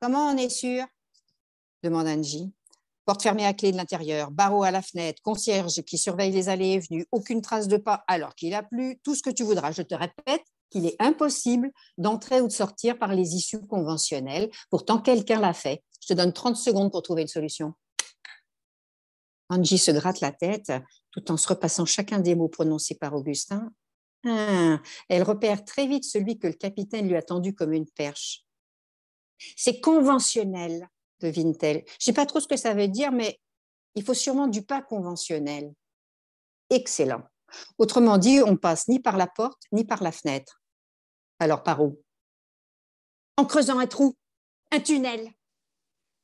Comment 0.00 0.28
on 0.28 0.36
est 0.36 0.48
sûr? 0.48 0.84
demande 1.82 2.06
Angie. 2.06 2.52
Porte 3.04 3.22
fermée 3.22 3.46
à 3.46 3.54
clé 3.54 3.72
de 3.72 3.76
l'intérieur, 3.76 4.30
barreau 4.30 4.62
à 4.62 4.70
la 4.70 4.82
fenêtre, 4.82 5.22
concierge 5.22 5.82
qui 5.82 5.96
surveille 5.96 6.30
les 6.30 6.48
allées 6.50 6.72
et 6.72 6.78
venues, 6.78 7.06
aucune 7.10 7.40
trace 7.40 7.66
de 7.66 7.78
pas 7.78 8.04
alors 8.06 8.34
qu'il 8.34 8.54
a 8.54 8.62
plu, 8.62 9.00
tout 9.02 9.14
ce 9.14 9.22
que 9.22 9.30
tu 9.30 9.44
voudras. 9.44 9.72
Je 9.72 9.82
te 9.82 9.94
répète 9.94 10.42
qu'il 10.70 10.84
est 10.84 10.96
impossible 11.00 11.70
d'entrer 11.96 12.42
ou 12.42 12.48
de 12.48 12.52
sortir 12.52 12.98
par 12.98 13.14
les 13.14 13.34
issues 13.34 13.66
conventionnelles. 13.66 14.50
Pourtant, 14.70 14.98
quelqu'un 14.98 15.40
l'a 15.40 15.54
fait. 15.54 15.82
Je 16.02 16.08
te 16.08 16.12
donne 16.12 16.32
30 16.32 16.56
secondes 16.56 16.90
pour 16.90 17.02
trouver 17.02 17.22
une 17.22 17.28
solution. 17.28 17.72
Angie 19.48 19.78
se 19.78 19.90
gratte 19.90 20.20
la 20.20 20.32
tête 20.32 20.70
tout 21.10 21.32
en 21.32 21.38
se 21.38 21.48
repassant 21.48 21.86
chacun 21.86 22.18
des 22.18 22.34
mots 22.34 22.48
prononcés 22.48 22.94
par 22.94 23.14
Augustin. 23.14 23.72
Ah, 24.24 24.80
elle 25.08 25.22
repère 25.22 25.64
très 25.64 25.86
vite 25.86 26.04
celui 26.04 26.38
que 26.38 26.48
le 26.48 26.52
capitaine 26.54 27.08
lui 27.08 27.16
a 27.16 27.22
tendu 27.22 27.54
comme 27.54 27.72
une 27.72 27.88
perche. 27.88 28.44
C'est 29.56 29.80
conventionnel, 29.80 30.88
devine-t-elle. 31.20 31.84
Je 31.86 31.92
ne 31.92 32.00
sais 32.00 32.12
pas 32.12 32.26
trop 32.26 32.40
ce 32.40 32.48
que 32.48 32.56
ça 32.56 32.74
veut 32.74 32.88
dire, 32.88 33.12
mais 33.12 33.40
il 33.94 34.04
faut 34.04 34.14
sûrement 34.14 34.48
du 34.48 34.62
pas 34.62 34.82
conventionnel. 34.82 35.72
Excellent. 36.70 37.22
Autrement 37.78 38.18
dit, 38.18 38.40
on 38.44 38.56
passe 38.56 38.88
ni 38.88 39.00
par 39.00 39.16
la 39.16 39.26
porte 39.26 39.62
ni 39.72 39.84
par 39.84 40.02
la 40.02 40.12
fenêtre. 40.12 40.60
Alors 41.38 41.62
par 41.62 41.82
où? 41.82 42.02
En 43.36 43.44
creusant 43.44 43.78
un 43.78 43.86
trou, 43.86 44.16
un 44.72 44.80
tunnel. 44.80 45.32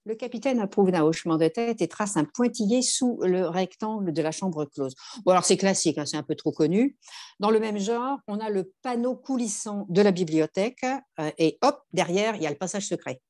Le 0.06 0.14
capitaine 0.14 0.60
approuve 0.60 0.90
d'un 0.90 1.02
hochement 1.02 1.38
de 1.38 1.48
tête 1.48 1.80
et 1.80 1.88
trace 1.88 2.18
un 2.18 2.24
pointillé 2.24 2.82
sous 2.82 3.18
le 3.22 3.48
rectangle 3.48 4.12
de 4.12 4.20
la 4.20 4.32
chambre 4.32 4.66
close. 4.66 4.94
Bon, 5.24 5.32
alors 5.32 5.46
c'est 5.46 5.56
classique, 5.56 5.96
hein, 5.96 6.04
c'est 6.04 6.18
un 6.18 6.22
peu 6.22 6.34
trop 6.34 6.52
connu. 6.52 6.98
Dans 7.40 7.50
le 7.50 7.58
même 7.58 7.78
genre, 7.78 8.18
on 8.28 8.38
a 8.38 8.50
le 8.50 8.70
panneau 8.82 9.16
coulissant 9.16 9.86
de 9.88 10.02
la 10.02 10.10
bibliothèque 10.10 10.84
euh, 11.18 11.30
et 11.38 11.58
hop, 11.62 11.82
derrière, 11.94 12.36
il 12.36 12.42
y 12.42 12.46
a 12.46 12.50
le 12.50 12.56
passage 12.56 12.86
secret. 12.86 13.22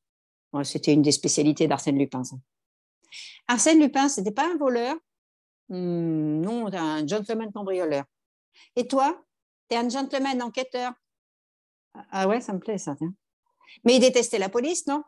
C'était 0.64 0.92
une 0.92 1.02
des 1.02 1.12
spécialités 1.12 1.66
d'Arsène 1.68 1.98
Lupin. 1.98 2.22
Arsène 3.48 3.80
Lupin, 3.80 4.08
ce 4.08 4.20
n'était 4.20 4.34
pas 4.34 4.48
un 4.52 4.56
voleur? 4.56 4.96
Hmm, 5.68 6.40
Non, 6.40 6.72
un 6.72 7.06
gentleman 7.06 7.52
cambrioleur. 7.52 8.04
Et 8.76 8.86
toi, 8.86 9.24
tu 9.68 9.76
es 9.76 9.78
un 9.78 9.88
gentleman 9.88 10.42
enquêteur? 10.42 10.92
Ah 12.10 12.26
ouais, 12.28 12.40
ça 12.40 12.52
me 12.52 12.58
plaît 12.58 12.78
ça. 12.78 12.96
Mais 13.84 13.96
il 13.96 14.00
détestait 14.00 14.38
la 14.38 14.48
police, 14.48 14.86
non? 14.86 15.02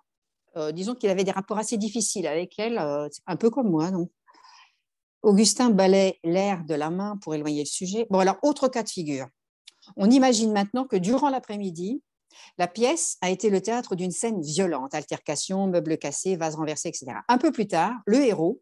Euh, 0.57 0.73
disons 0.73 0.95
qu'il 0.95 1.11
avait 1.11 1.25
des 1.25 1.31
rapports 1.31 1.59
assez 1.59 1.77
difficiles 1.77 2.27
avec 2.27 2.59
elle, 2.59 2.79
euh, 2.79 3.09
un 3.27 3.37
peu 3.37 3.51
comme 3.51 3.71
moi. 3.71 3.91
Donc. 3.91 4.11
Augustin 5.23 5.71
balait 5.71 6.21
l'air 6.23 6.65
de 6.65 6.75
la 6.75 6.91
main 6.91 7.17
pour 7.21 7.35
éloigner 7.35 7.63
le 7.63 7.69
sujet. 7.69 8.07
Bon, 8.11 8.21
alors, 8.21 8.37
autre 8.43 8.69
cas 8.69 8.85
de 8.85 8.89
figure. 8.89 9.27
On 9.97 10.11
imagine 10.11 10.53
maintenant 10.53 10.85
que 10.85 10.97
durant 10.97 11.31
l'après-midi, 11.31 12.03
la 12.59 12.69
pièce 12.69 13.17
a 13.21 13.31
été 13.31 13.51
le 13.51 13.61
théâtre 13.61 13.97
d'une 13.97 14.11
scène 14.11 14.41
violente, 14.41 14.95
altercation, 14.95 15.67
meubles 15.67 15.99
cassés, 15.99 16.37
vases 16.37 16.55
renversés, 16.55 16.89
etc. 16.89 17.07
Un 17.29 17.39
peu 17.39 17.51
plus 17.51 17.67
tard, 17.67 17.95
le 18.07 18.25
héros, 18.25 18.61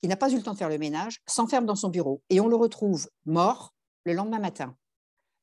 qui 0.00 0.08
n'a 0.08 0.16
pas 0.16 0.30
eu 0.30 0.36
le 0.36 0.42
temps 0.42 0.52
de 0.52 0.58
faire 0.58 0.68
le 0.68 0.78
ménage, 0.78 1.20
s'enferme 1.26 1.66
dans 1.66 1.76
son 1.76 1.88
bureau 1.88 2.22
et 2.30 2.40
on 2.40 2.48
le 2.48 2.56
retrouve 2.56 3.08
mort, 3.24 3.74
le 4.04 4.12
lendemain 4.12 4.40
matin. 4.40 4.76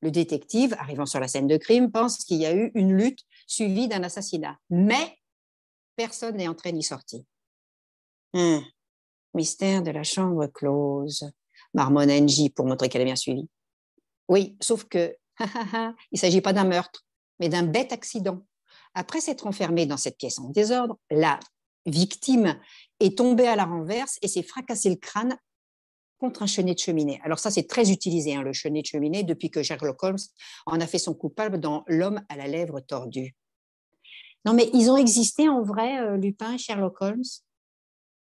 Le 0.02 0.10
détective, 0.10 0.74
arrivant 0.78 1.06
sur 1.06 1.20
la 1.20 1.28
scène 1.28 1.46
de 1.46 1.56
crime, 1.56 1.90
pense 1.90 2.18
qu'il 2.18 2.38
y 2.38 2.46
a 2.46 2.54
eu 2.54 2.70
une 2.74 2.96
lutte 2.96 3.20
suivie 3.46 3.88
d'un 3.88 4.02
assassinat. 4.02 4.56
Mais 4.70 5.16
personne 6.00 6.38
n'est 6.38 6.48
entré 6.48 6.72
ni 6.72 6.82
sorti. 6.82 7.26
Hum, 8.32 8.64
mystère 9.34 9.82
de 9.82 9.90
la 9.90 10.02
chambre 10.02 10.46
close, 10.46 11.30
marmonne 11.74 12.10
Angie 12.10 12.48
pour 12.48 12.64
montrer 12.64 12.88
qu'elle 12.88 13.02
est 13.02 13.12
bien 13.12 13.16
suivie. 13.16 13.50
Oui, 14.26 14.56
sauf 14.62 14.84
que 14.84 15.14
il 15.40 15.94
ne 16.12 16.18
s'agit 16.18 16.40
pas 16.40 16.54
d'un 16.54 16.64
meurtre, 16.64 17.04
mais 17.38 17.50
d'un 17.50 17.64
bête 17.64 17.92
accident. 17.92 18.46
Après 18.94 19.20
s'être 19.20 19.46
enfermée 19.46 19.84
dans 19.84 19.98
cette 19.98 20.16
pièce 20.16 20.38
en 20.38 20.48
désordre, 20.48 20.96
la 21.10 21.38
victime 21.84 22.58
est 22.98 23.18
tombée 23.18 23.48
à 23.48 23.56
la 23.56 23.66
renverse 23.66 24.18
et 24.22 24.28
s'est 24.28 24.42
fracassé 24.42 24.88
le 24.88 24.96
crâne 24.96 25.36
contre 26.16 26.42
un 26.42 26.46
chenet 26.46 26.72
de 26.72 26.78
cheminée. 26.78 27.20
Alors 27.24 27.40
ça, 27.40 27.50
c'est 27.50 27.66
très 27.66 27.90
utilisé, 27.90 28.34
hein, 28.34 28.42
le 28.42 28.54
chenet 28.54 28.80
de 28.80 28.86
cheminée, 28.86 29.22
depuis 29.22 29.50
que 29.50 29.62
Sherlock 29.62 30.02
Holmes 30.02 30.24
en 30.64 30.80
a 30.80 30.86
fait 30.86 30.98
son 30.98 31.12
coupable 31.12 31.60
dans 31.60 31.84
L'homme 31.88 32.22
à 32.30 32.36
la 32.36 32.46
lèvre 32.46 32.80
tordue. 32.80 33.34
Non, 34.44 34.54
mais 34.54 34.70
ils 34.72 34.90
ont 34.90 34.96
existé 34.96 35.48
en 35.48 35.62
vrai, 35.62 36.00
euh, 36.00 36.16
Lupin, 36.16 36.56
Sherlock 36.56 37.00
Holmes 37.02 37.22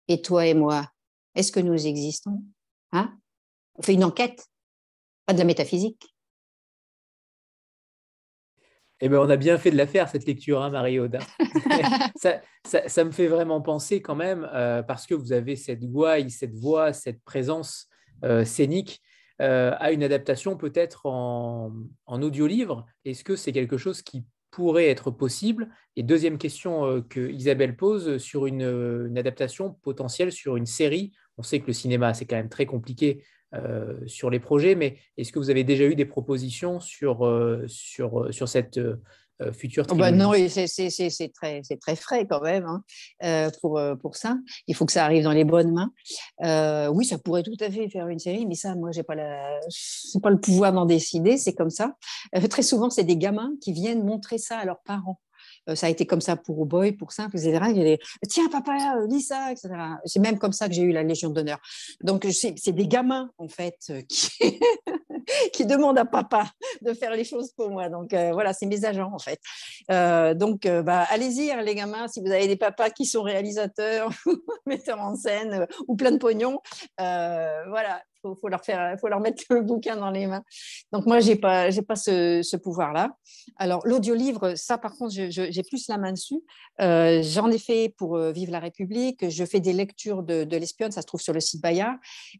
Et 0.07 0.22
toi 0.22 0.45
et 0.45 0.53
moi, 0.53 0.91
est-ce 1.36 1.52
que 1.52 1.60
nous 1.60 1.88
existons? 1.88 2.44
Hein? 2.91 3.18
On 3.76 3.81
fait 3.81 3.94
une 3.94 4.03
enquête, 4.03 4.48
pas 5.26 5.34
de 5.34 5.40
la 5.40 5.45
métaphysique. 5.45 6.15
Eh 9.02 9.07
ben, 9.07 9.18
on 9.19 9.30
a 9.30 9.38
bien 9.38 9.57
fait 9.57 9.72
de 9.72 9.77
la 9.77 9.88
faire, 9.88 10.10
cette 10.10 10.26
lecture, 10.26 10.61
hein, 10.61 10.69
Marie-Aude. 10.72 11.19
ça, 12.18 12.41
ça, 12.65 13.03
me 13.06 13.11
fait 13.11 13.27
vraiment 13.27 13.61
penser 13.61 14.02
quand 14.02 14.15
même, 14.15 14.49
euh, 14.53 14.84
parce 14.84 15.07
que 15.07 15.14
vous 15.14 15.31
avez 15.31 15.56
cette 15.56 15.86
gouaille, 15.86 16.30
cette 16.30 16.56
voix, 16.56 16.91
cette 16.91 17.23
présence 17.23 17.88
euh, 18.26 18.44
scénique, 18.44 19.02
euh, 19.41 19.73
à 19.80 19.94
une 19.94 20.03
adaptation 20.03 20.57
peut-être 20.57 21.06
en, 21.06 21.72
en 22.07 22.22
audio-livre. 22.22 22.86
Est-ce 23.06 23.23
que 23.23 23.38
c'est 23.38 23.53
quelque 23.53 23.77
chose 23.77 24.02
qui 24.02 24.26
pourrait 24.52 24.88
être 24.88 25.12
possible 25.12 25.70
Et 25.96 26.04
deuxième 26.04 26.38
question 26.38 27.04
que 27.10 27.32
Isabelle 27.32 27.76
pose 27.76 28.18
sur 28.18 28.46
une, 28.46 28.62
une, 28.62 29.18
adaptation 29.18 29.76
potentielle 29.84 30.32
sur 30.32 30.56
une 30.56 30.66
série. 30.66 31.12
On 31.38 31.44
sait 31.44 31.60
que 31.60 31.68
le 31.68 31.74
cinéma, 31.74 32.14
c'est 32.14 32.26
quand 32.26 32.36
même 32.36 32.50
très 32.50 32.66
compliqué 32.66 33.24
euh, 33.56 33.96
sur 34.06 34.30
les 34.30 34.40
projets, 34.40 34.76
mais 34.76 34.98
est-ce 35.18 35.32
que 35.32 35.40
vous 35.40 35.50
avez 35.50 35.64
déjà 35.64 35.84
eu 35.86 35.96
des 35.96 36.06
propositions 36.06 36.80
sur, 36.80 37.26
euh, 37.26 37.64
sur, 37.66 38.26
euh, 38.26 38.32
sur 38.32 38.48
cette 38.48 38.80
oh 39.90 39.95
bah 39.95 40.11
Non, 40.11 40.34
c'est 40.34 41.32
très, 41.34 41.61
très 41.61 41.95
frais 41.95 42.28
quand 42.28 42.41
même 42.41 42.66
hein, 43.22 43.52
pour, 43.61 43.80
pour 44.02 44.16
ça. 44.16 44.38
Il 44.68 44.76
faut 44.76 44.86
que 44.86 44.91
ça 44.91 45.06
arrive 45.06 45.24
dans 45.24 45.32
les 45.32 45.45
bonnes 45.45 45.74
mains. 45.74 46.90
oui, 46.91 47.06
ça 47.06 47.18
pourrait 47.18 47.44
tout 47.44 47.57
à 47.60 47.70
fait 47.72 47.90
faire 47.90 48.07
une 48.07 48.20
série, 48.20 48.45
mais 48.45 48.56
ça, 48.56 48.76
moi, 48.76 48.91
je 48.91 48.99
n'ai 48.99 49.03
pas, 49.03 49.16
pas 49.16 50.30
le 50.30 50.40
pouvoir 50.40 50.74
d'en 50.74 50.86
décider, 50.86 51.38
c'est 51.38 51.53
comme 51.53 51.70
ça. 51.70 51.95
très 52.49 52.64
souvent, 52.64 52.90
c'est 52.90 53.03
des 53.03 53.18
gamins 53.18 53.52
qui 53.61 53.72
viennent 53.72 54.03
montrer 54.03 54.38
ça 54.38 54.57
à 54.57 54.66
leurs 54.66 54.82
parents. 54.84 55.20
Euh, 55.70 55.76
ça 55.76 55.88
a 55.88 55.90
été 55.90 56.06
comme 56.06 56.22
ça 56.22 56.36
pour 56.36 56.66
Boy, 56.66 56.91
pour 56.91 57.12
Simple, 57.12 57.38
etc. 57.38 57.60
Il 57.70 57.88
y 57.88 57.94
a 57.94 57.98
Tiens, 58.28 58.50
papa, 58.50 58.98
euh, 58.98 59.08
lis 59.08 59.22
ça, 59.22 59.52
etc. 59.52 59.70
C'est 60.06 60.20
même 60.20 60.40
comme 60.40 60.54
ça 60.54 60.68
que 60.68 60.74
j'ai 60.74 60.82
eu 60.82 60.91
la 60.91 61.04
Légion 61.04 61.30
d'honneur. 61.30 61.60
Donc, 62.02 62.26
c'est 62.32 62.72
des 62.72 62.88
gamins, 62.88 63.32
en 63.38 63.48
fait, 63.48 63.78
euh, 63.90 64.02
qui, 64.08 64.30
qui 65.54 65.66
demandent 65.66 65.98
à 65.98 66.06
papa 66.06 66.52
de 66.82 66.94
faire 66.94 67.12
les 67.12 67.24
choses 67.24 67.52
pour 67.52 67.70
moi. 67.70 67.90
Donc, 67.90 68.14
voilà, 68.14 68.54
c'est 68.54 68.66
mes 68.66 68.86
agents, 68.86 69.12
en 69.14 69.20
fait. 69.20 69.40
donc, 70.36 70.68
bah, 70.68 71.06
allez-y, 71.10 71.52
hein, 71.52 71.62
les 71.62 71.76
gamins, 71.76 72.08
si 72.08 72.22
vous 72.22 72.32
avez 72.32 72.48
des 72.48 72.56
papas 72.56 72.90
qui 72.90 73.06
sont 73.06 73.22
réalisateurs, 73.22 74.10
metteurs 74.66 75.00
en 75.00 75.16
scène 75.16 75.68
ou 75.88 75.96
plein 75.96 76.12
de 76.12 76.18
pognon, 76.18 76.60
voilà, 76.98 78.02
faut, 78.22 78.36
faut 78.36 78.48
leur 78.48 78.64
faire, 78.64 78.98
faut 79.00 79.08
leur 79.08 79.20
mettre 79.20 79.44
le 79.50 79.62
bouquin 79.62 79.96
dans 79.96 80.12
les 80.12 80.28
mains. 80.28 80.44
Donc 80.91 81.06
moi, 81.06 81.20
j'ai 81.20 81.36
pas, 81.36 81.70
j'ai 81.70 81.82
pas 81.82 81.96
ce, 81.96 82.58
pouvoir-là. 82.58 83.12
Alors 83.58 83.86
l'audiolivre, 83.86 84.58
ça 84.58 84.78
par 84.78 84.96
contre, 84.96 85.14
j'ai 85.14 85.64
plus 85.64 85.88
la 85.88 85.98
main 85.98 86.12
dessus. 86.12 86.41
Euh, 86.82 87.22
j'en 87.24 87.50
ai 87.50 87.58
fait 87.58 87.94
pour 87.98 88.18
euh, 88.18 88.32
Vive 88.32 88.52
la 88.52 88.60
République. 88.60 89.30
Je 89.30 89.46
fais 89.46 89.60
des 89.60 89.74
lectures 89.74 90.24
de, 90.24 90.58
l'espionne, 90.58 90.91
ça 90.91 91.02
se 91.02 91.08
trouve 91.08 91.22
sur 91.22 91.34
le 91.34 91.40
site 91.40 91.62
Bayard. 91.62 91.96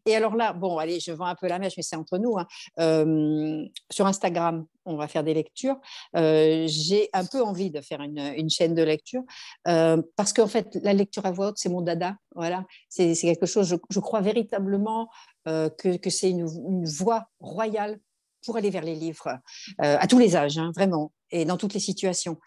Et 0.06 0.14
alors 0.14 0.36
là, 0.36 0.52
bon, 0.52 0.78
allez, 0.78 1.00
je 1.00 1.12
vends 1.12 1.26
un 1.26 1.34
peu 1.34 1.48
la 1.48 1.58
mèche, 1.58 1.74
mais 1.76 1.82
c'est 1.82 1.96
entre 1.96 2.18
nous. 2.18 2.38
Hein. 2.38 2.46
Euh, 2.78 3.64
sur 3.90 4.06
Instagram, 4.06 4.66
on 4.84 4.96
va 4.96 5.08
faire 5.08 5.24
des 5.24 5.34
lectures. 5.34 5.76
j'ai 6.14 7.08
un 7.12 7.24
peu 7.24 7.42
envie 7.42 7.70
de 7.70 7.80
faire 7.80 8.00
une, 8.00 8.50
chaîne 8.50 8.74
de 8.74 8.82
lecture 8.82 9.22
parce 9.64 10.32
qu'en 10.32 10.48
fait, 10.48 10.78
la 10.82 10.92
lecture 10.92 11.26
à 11.26 11.30
voix 11.30 11.48
haute, 11.48 11.58
c'est 11.58 11.68
mon 11.68 11.82
dada. 11.82 12.16
Voilà, 12.34 12.64
c'est 12.88 13.14
quelque 13.14 13.46
chose. 13.46 13.76
Je 13.90 14.00
crois 14.00 14.20
véritablement 14.20 15.08
euh, 15.48 15.70
que, 15.70 16.10
c'est 16.10 16.30
une, 16.30 16.46
voie 16.84 17.26
royale 17.40 17.98
pour 18.44 18.56
aller 18.56 18.70
vers 18.70 18.82
les 18.82 18.94
livres, 18.94 19.38
euh, 19.82 19.96
à 19.98 20.06
tous 20.06 20.18
les 20.18 20.34
âges, 20.34 20.56
hein, 20.58 20.72
vraiment, 20.74 21.12
et 21.30 21.44
dans 21.44 21.58
toutes 21.58 21.74
les 21.74 21.80
situations. 21.80 22.38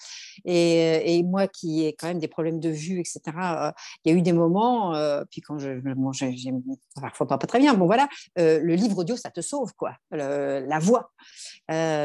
Et, 0.44 1.22
moi 1.24 1.48
qui 1.48 1.86
ai 1.86 1.94
quand 1.94 2.08
même 2.08 2.20
des 2.20 2.28
problèmes 2.28 2.60
de 2.60 2.70
vue, 2.70 3.00
etc., 3.00 3.22
euh, 3.28 3.72
il 4.04 4.12
y 4.12 4.16
a 4.16 4.18
eu 4.18 4.22
des 4.22 4.34
moments, 4.34 4.94
puis 5.30 5.42
quand 5.42 5.60
je, 5.60 5.70
ne 5.70 6.76
parfois 7.02 7.28
pas, 7.28 7.38
très 7.38 7.60
bien, 7.60 7.74
bon 7.76 7.86
voilà, 7.86 8.08
le 8.38 8.76
livre 8.76 8.98
audio, 9.00 9.16
ça 9.16 9.30
te 9.30 9.42
sauve, 9.42 9.74
quoi, 9.76 9.96
la 10.12 10.80
voix. 10.80 11.12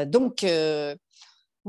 donc, 0.05 0.45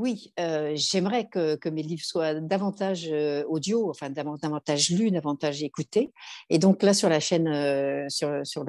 oui, 0.01 0.33
j'aimerais 0.75 1.27
que, 1.27 1.69
mes 1.69 1.83
livres 1.83 2.03
soient 2.03 2.33
davantage 2.35 3.09
audio, 3.47 3.89
enfin 3.89 4.09
davantage 4.09 4.89
lus, 4.89 5.11
davantage 5.11 5.63
écoutés. 5.63 6.11
Et 6.49 6.59
donc 6.59 6.83
là, 6.83 6.93
sur 6.93 7.09
la 7.09 7.19
chaîne, 7.19 8.09
sur, 8.09 8.63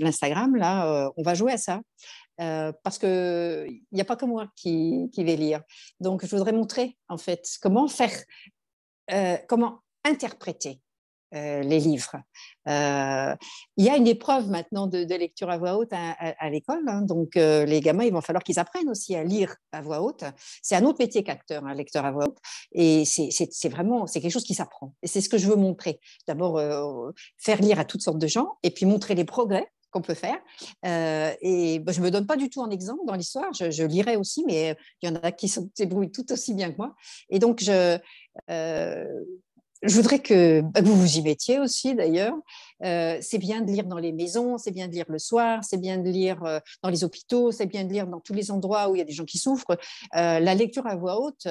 l'Instagram, 0.00 0.56
là, 0.56 1.10
on 1.16 1.22
va 1.22 1.34
jouer 1.34 1.52
à 1.52 1.58
ça. 1.58 1.80
parce 2.36 2.98
qu'il 2.98 3.82
n'y 3.92 4.00
a 4.00 4.04
pas 4.04 4.16
que 4.16 4.24
moi 4.24 4.48
qui, 4.56 5.10
qui, 5.12 5.24
vais 5.24 5.36
lire. 5.36 5.62
Donc, 6.00 6.24
je 6.24 6.34
voudrais 6.34 6.52
montrer, 6.52 6.96
en 7.08 7.18
fait, 7.18 7.44
comment 7.60 7.86
faire, 7.88 8.16
comment 9.48 9.80
interpréter 10.04 10.80
euh, 11.34 11.60
les 11.60 11.78
livres. 11.78 12.16
Euh, 12.68 13.36
il 13.76 13.84
y 13.84 13.90
a 13.90 13.98
une 13.98 14.06
épreuve 14.06 14.48
maintenant 14.48 14.86
de, 14.86 15.04
lecture 15.14 15.50
à 15.50 15.58
voix 15.58 15.76
haute 15.76 15.92
à, 15.92 16.48
l'école, 16.48 16.88
hein. 16.88 17.02
donc 17.02 17.36
euh, 17.36 17.66
les 17.66 17.80
gamins, 17.80 18.04
il 18.04 18.12
va 18.14 18.22
falloir 18.22 18.42
qu'ils 18.42 18.58
apprennent 18.58 18.88
aussi 18.88 19.14
à 19.14 19.24
lire 19.24 19.54
à 19.72 19.82
voix 19.82 20.00
haute. 20.00 20.24
C'est 20.62 20.74
un 20.74 20.84
autre 20.84 20.98
métier 21.00 21.22
qu'acteur, 21.24 21.66
un 21.66 21.74
lecteur 21.74 22.06
à 22.06 22.12
voix 22.12 22.28
haute, 22.28 22.38
et 22.72 23.04
c'est 23.04 23.68
vraiment 23.68 24.06
c'est 24.06 24.22
quelque 24.22 24.32
chose 24.32 24.44
qui 24.44 24.54
s'apprend. 24.54 24.94
Et 25.02 25.06
c'est 25.06 25.20
ce 25.20 25.28
que 25.28 25.36
je 25.36 25.48
veux 25.48 25.56
montrer. 25.56 26.00
D'abord, 26.26 26.62
faire 27.36 27.60
lire 27.60 27.78
à 27.78 27.84
toutes 27.84 28.02
sortes 28.02 28.18
de 28.18 28.26
gens, 28.26 28.56
et 28.62 28.70
puis 28.70 28.86
montrer 28.86 29.14
les 29.14 29.26
progrès 29.26 29.70
qu'on 29.90 30.00
peut 30.00 30.14
faire. 30.14 30.38
et 30.82 31.78
bah, 31.80 31.92
je 31.92 32.00
ne 32.00 32.04
me 32.04 32.10
donne 32.10 32.26
pas 32.26 32.36
du 32.36 32.48
tout 32.48 32.62
un 32.62 32.70
exemple 32.70 33.00
dans 33.06 33.14
l'histoire, 33.14 33.52
je, 33.52 33.70
je, 33.70 33.84
lirai 33.84 34.16
aussi, 34.16 34.44
mais 34.46 34.76
il 35.02 35.10
y 35.10 35.12
en 35.12 35.16
a 35.16 35.30
qui 35.30 35.48
se 35.48 35.60
débrouillent 35.76 36.12
tout 36.12 36.32
aussi 36.32 36.54
bien 36.54 36.72
que 36.72 36.78
moi. 36.78 36.94
Et 37.28 37.38
donc, 37.38 37.60
je, 37.62 37.98
je 39.82 39.94
voudrais 39.94 40.18
que, 40.18 40.60
bah, 40.60 40.80
vous 40.82 40.94
vous 40.94 41.18
y 41.18 41.22
mettiez 41.22 41.58
aussi 41.58 41.94
d'ailleurs. 41.94 42.34
Euh, 42.84 43.18
c'est 43.20 43.38
bien 43.38 43.60
de 43.60 43.70
lire 43.70 43.84
dans 43.84 43.98
les 43.98 44.12
maisons, 44.12 44.58
c'est 44.58 44.70
bien 44.70 44.88
de 44.88 44.92
lire 44.92 45.06
le 45.08 45.18
soir, 45.18 45.62
c'est 45.64 45.76
bien 45.78 45.98
de 45.98 46.08
lire 46.08 46.42
euh, 46.44 46.60
dans 46.82 46.90
les 46.90 47.04
hôpitaux, 47.04 47.52
c'est 47.52 47.66
bien 47.66 47.84
de 47.84 47.92
lire 47.92 48.06
dans 48.06 48.20
tous 48.20 48.34
les 48.34 48.50
endroits 48.50 48.88
où 48.88 48.96
il 48.96 48.98
y 48.98 49.02
a 49.02 49.04
des 49.04 49.12
gens 49.12 49.24
qui 49.24 49.38
souffrent. 49.38 49.76
Euh, 50.16 50.40
la 50.40 50.54
lecture 50.54 50.86
à 50.86 50.96
voix 50.96 51.20
haute, 51.20 51.46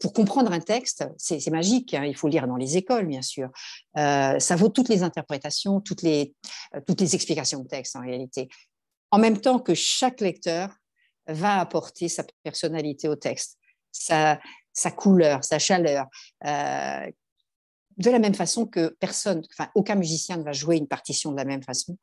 pour 0.00 0.12
comprendre 0.12 0.52
un 0.52 0.60
texte, 0.60 1.04
c'est 1.16 1.50
magique. 1.50 1.94
Hein. 1.94 2.04
il 2.04 2.16
faut 2.16 2.28
lire 2.28 2.46
dans 2.46 2.56
les 2.56 2.76
écoles, 2.76 3.06
bien 3.06 3.22
sûr. 3.22 3.50
ça 3.94 4.56
vaut 4.56 4.68
toutes 4.68 4.88
les 4.88 5.02
interprétations, 5.02 5.80
toutes 5.80 6.02
les, 6.02 6.34
toutes 6.86 7.00
les 7.00 7.14
explications 7.14 7.62
de 7.62 7.68
texte 7.68 7.96
en 7.96 8.00
réalité. 8.00 8.48
En 9.10 9.18
même 9.18 9.40
temps 9.40 9.58
que 9.58 9.74
chaque 9.74 10.20
lecteur 10.20 10.76
va 11.26 11.60
apporter 11.60 12.08
sa 12.08 12.24
personnalité 12.42 13.08
au 13.08 13.16
texte, 13.16 13.58
sa, 13.92 14.38
sa 14.72 14.90
couleur, 14.90 15.44
sa 15.44 15.58
chaleur, 15.58 16.06
de 17.98 18.10
la 18.10 18.20
même 18.20 18.34
façon 18.34 18.64
que 18.64 18.96
personne, 19.00 19.42
enfin, 19.52 19.68
aucun 19.74 19.96
musicien 19.96 20.36
ne 20.36 20.44
va 20.44 20.52
jouer 20.52 20.76
une 20.76 20.86
partition 20.86 21.32
de 21.32 21.36
la 21.36 21.44
même 21.44 21.62
façon, 21.62 21.98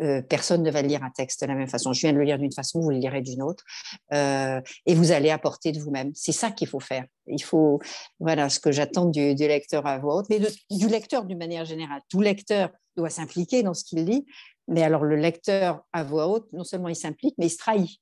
euh, 0.00 0.20
personne 0.20 0.62
ne 0.62 0.70
va 0.70 0.82
lire 0.82 1.02
un 1.02 1.10
texte 1.10 1.40
de 1.42 1.46
la 1.46 1.54
même 1.54 1.68
façon. 1.68 1.92
Je 1.94 2.00
viens 2.00 2.12
de 2.12 2.18
le 2.18 2.24
lire 2.24 2.38
d'une 2.38 2.52
façon, 2.52 2.80
vous 2.80 2.90
le 2.90 2.98
lirez 2.98 3.22
d'une 3.22 3.42
autre, 3.42 3.64
euh, 4.12 4.60
et 4.84 4.94
vous 4.94 5.10
allez 5.10 5.30
apporter 5.30 5.72
de 5.72 5.80
vous-même. 5.80 6.12
C'est 6.14 6.32
ça 6.32 6.50
qu'il 6.50 6.68
faut 6.68 6.80
faire. 6.80 7.06
Il 7.26 7.42
faut, 7.42 7.80
voilà, 8.20 8.50
ce 8.50 8.60
que 8.60 8.70
j'attends 8.70 9.06
du, 9.06 9.34
lecteur 9.34 9.86
à 9.86 9.98
voix 9.98 10.16
haute, 10.16 10.26
mais 10.28 10.38
du 10.70 10.88
lecteur 10.88 11.24
d'une 11.24 11.38
manière 11.38 11.64
générale. 11.64 12.02
Tout 12.10 12.20
lecteur 12.20 12.70
doit 12.96 13.10
s'impliquer 13.10 13.62
dans 13.62 13.74
ce 13.74 13.84
qu'il 13.84 14.04
lit, 14.04 14.26
mais 14.66 14.82
alors 14.82 15.04
le 15.04 15.16
lecteur 15.16 15.80
à 15.94 16.04
voix 16.04 16.28
haute, 16.28 16.52
non 16.52 16.64
seulement 16.64 16.88
il 16.88 16.96
s'implique, 16.96 17.34
mais 17.38 17.46
il 17.46 17.50
se 17.50 17.56
trahit. 17.56 17.98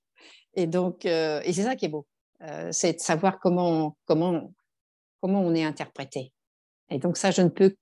Et 0.54 0.66
donc, 0.66 1.06
euh, 1.06 1.40
et 1.44 1.52
c'est 1.52 1.62
ça 1.62 1.76
qui 1.76 1.84
est 1.84 1.90
beau, 1.90 2.06
c'est 2.72 2.94
de 2.94 3.00
savoir 3.00 3.38
comment, 3.38 3.96
comment, 4.04 4.52
comment 5.20 5.42
on 5.42 5.54
est 5.54 5.64
interprété. 5.64 6.32
Et 6.90 6.98
donc 6.98 7.16
ça, 7.16 7.30
je 7.30 7.42
ne 7.42 7.48
peux 7.48 7.74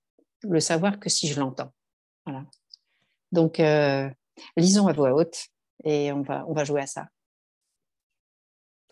le 0.43 0.59
savoir 0.59 0.99
que 0.99 1.09
si 1.09 1.27
je 1.27 1.39
l'entends. 1.39 1.71
Voilà. 2.25 2.45
Donc, 3.31 3.59
euh, 3.59 4.09
lisons 4.57 4.87
à 4.87 4.93
voix 4.93 5.13
haute 5.13 5.47
et 5.83 6.11
on 6.11 6.21
va, 6.21 6.45
on 6.47 6.53
va 6.53 6.63
jouer 6.63 6.81
à 6.81 6.87
ça. 6.87 7.07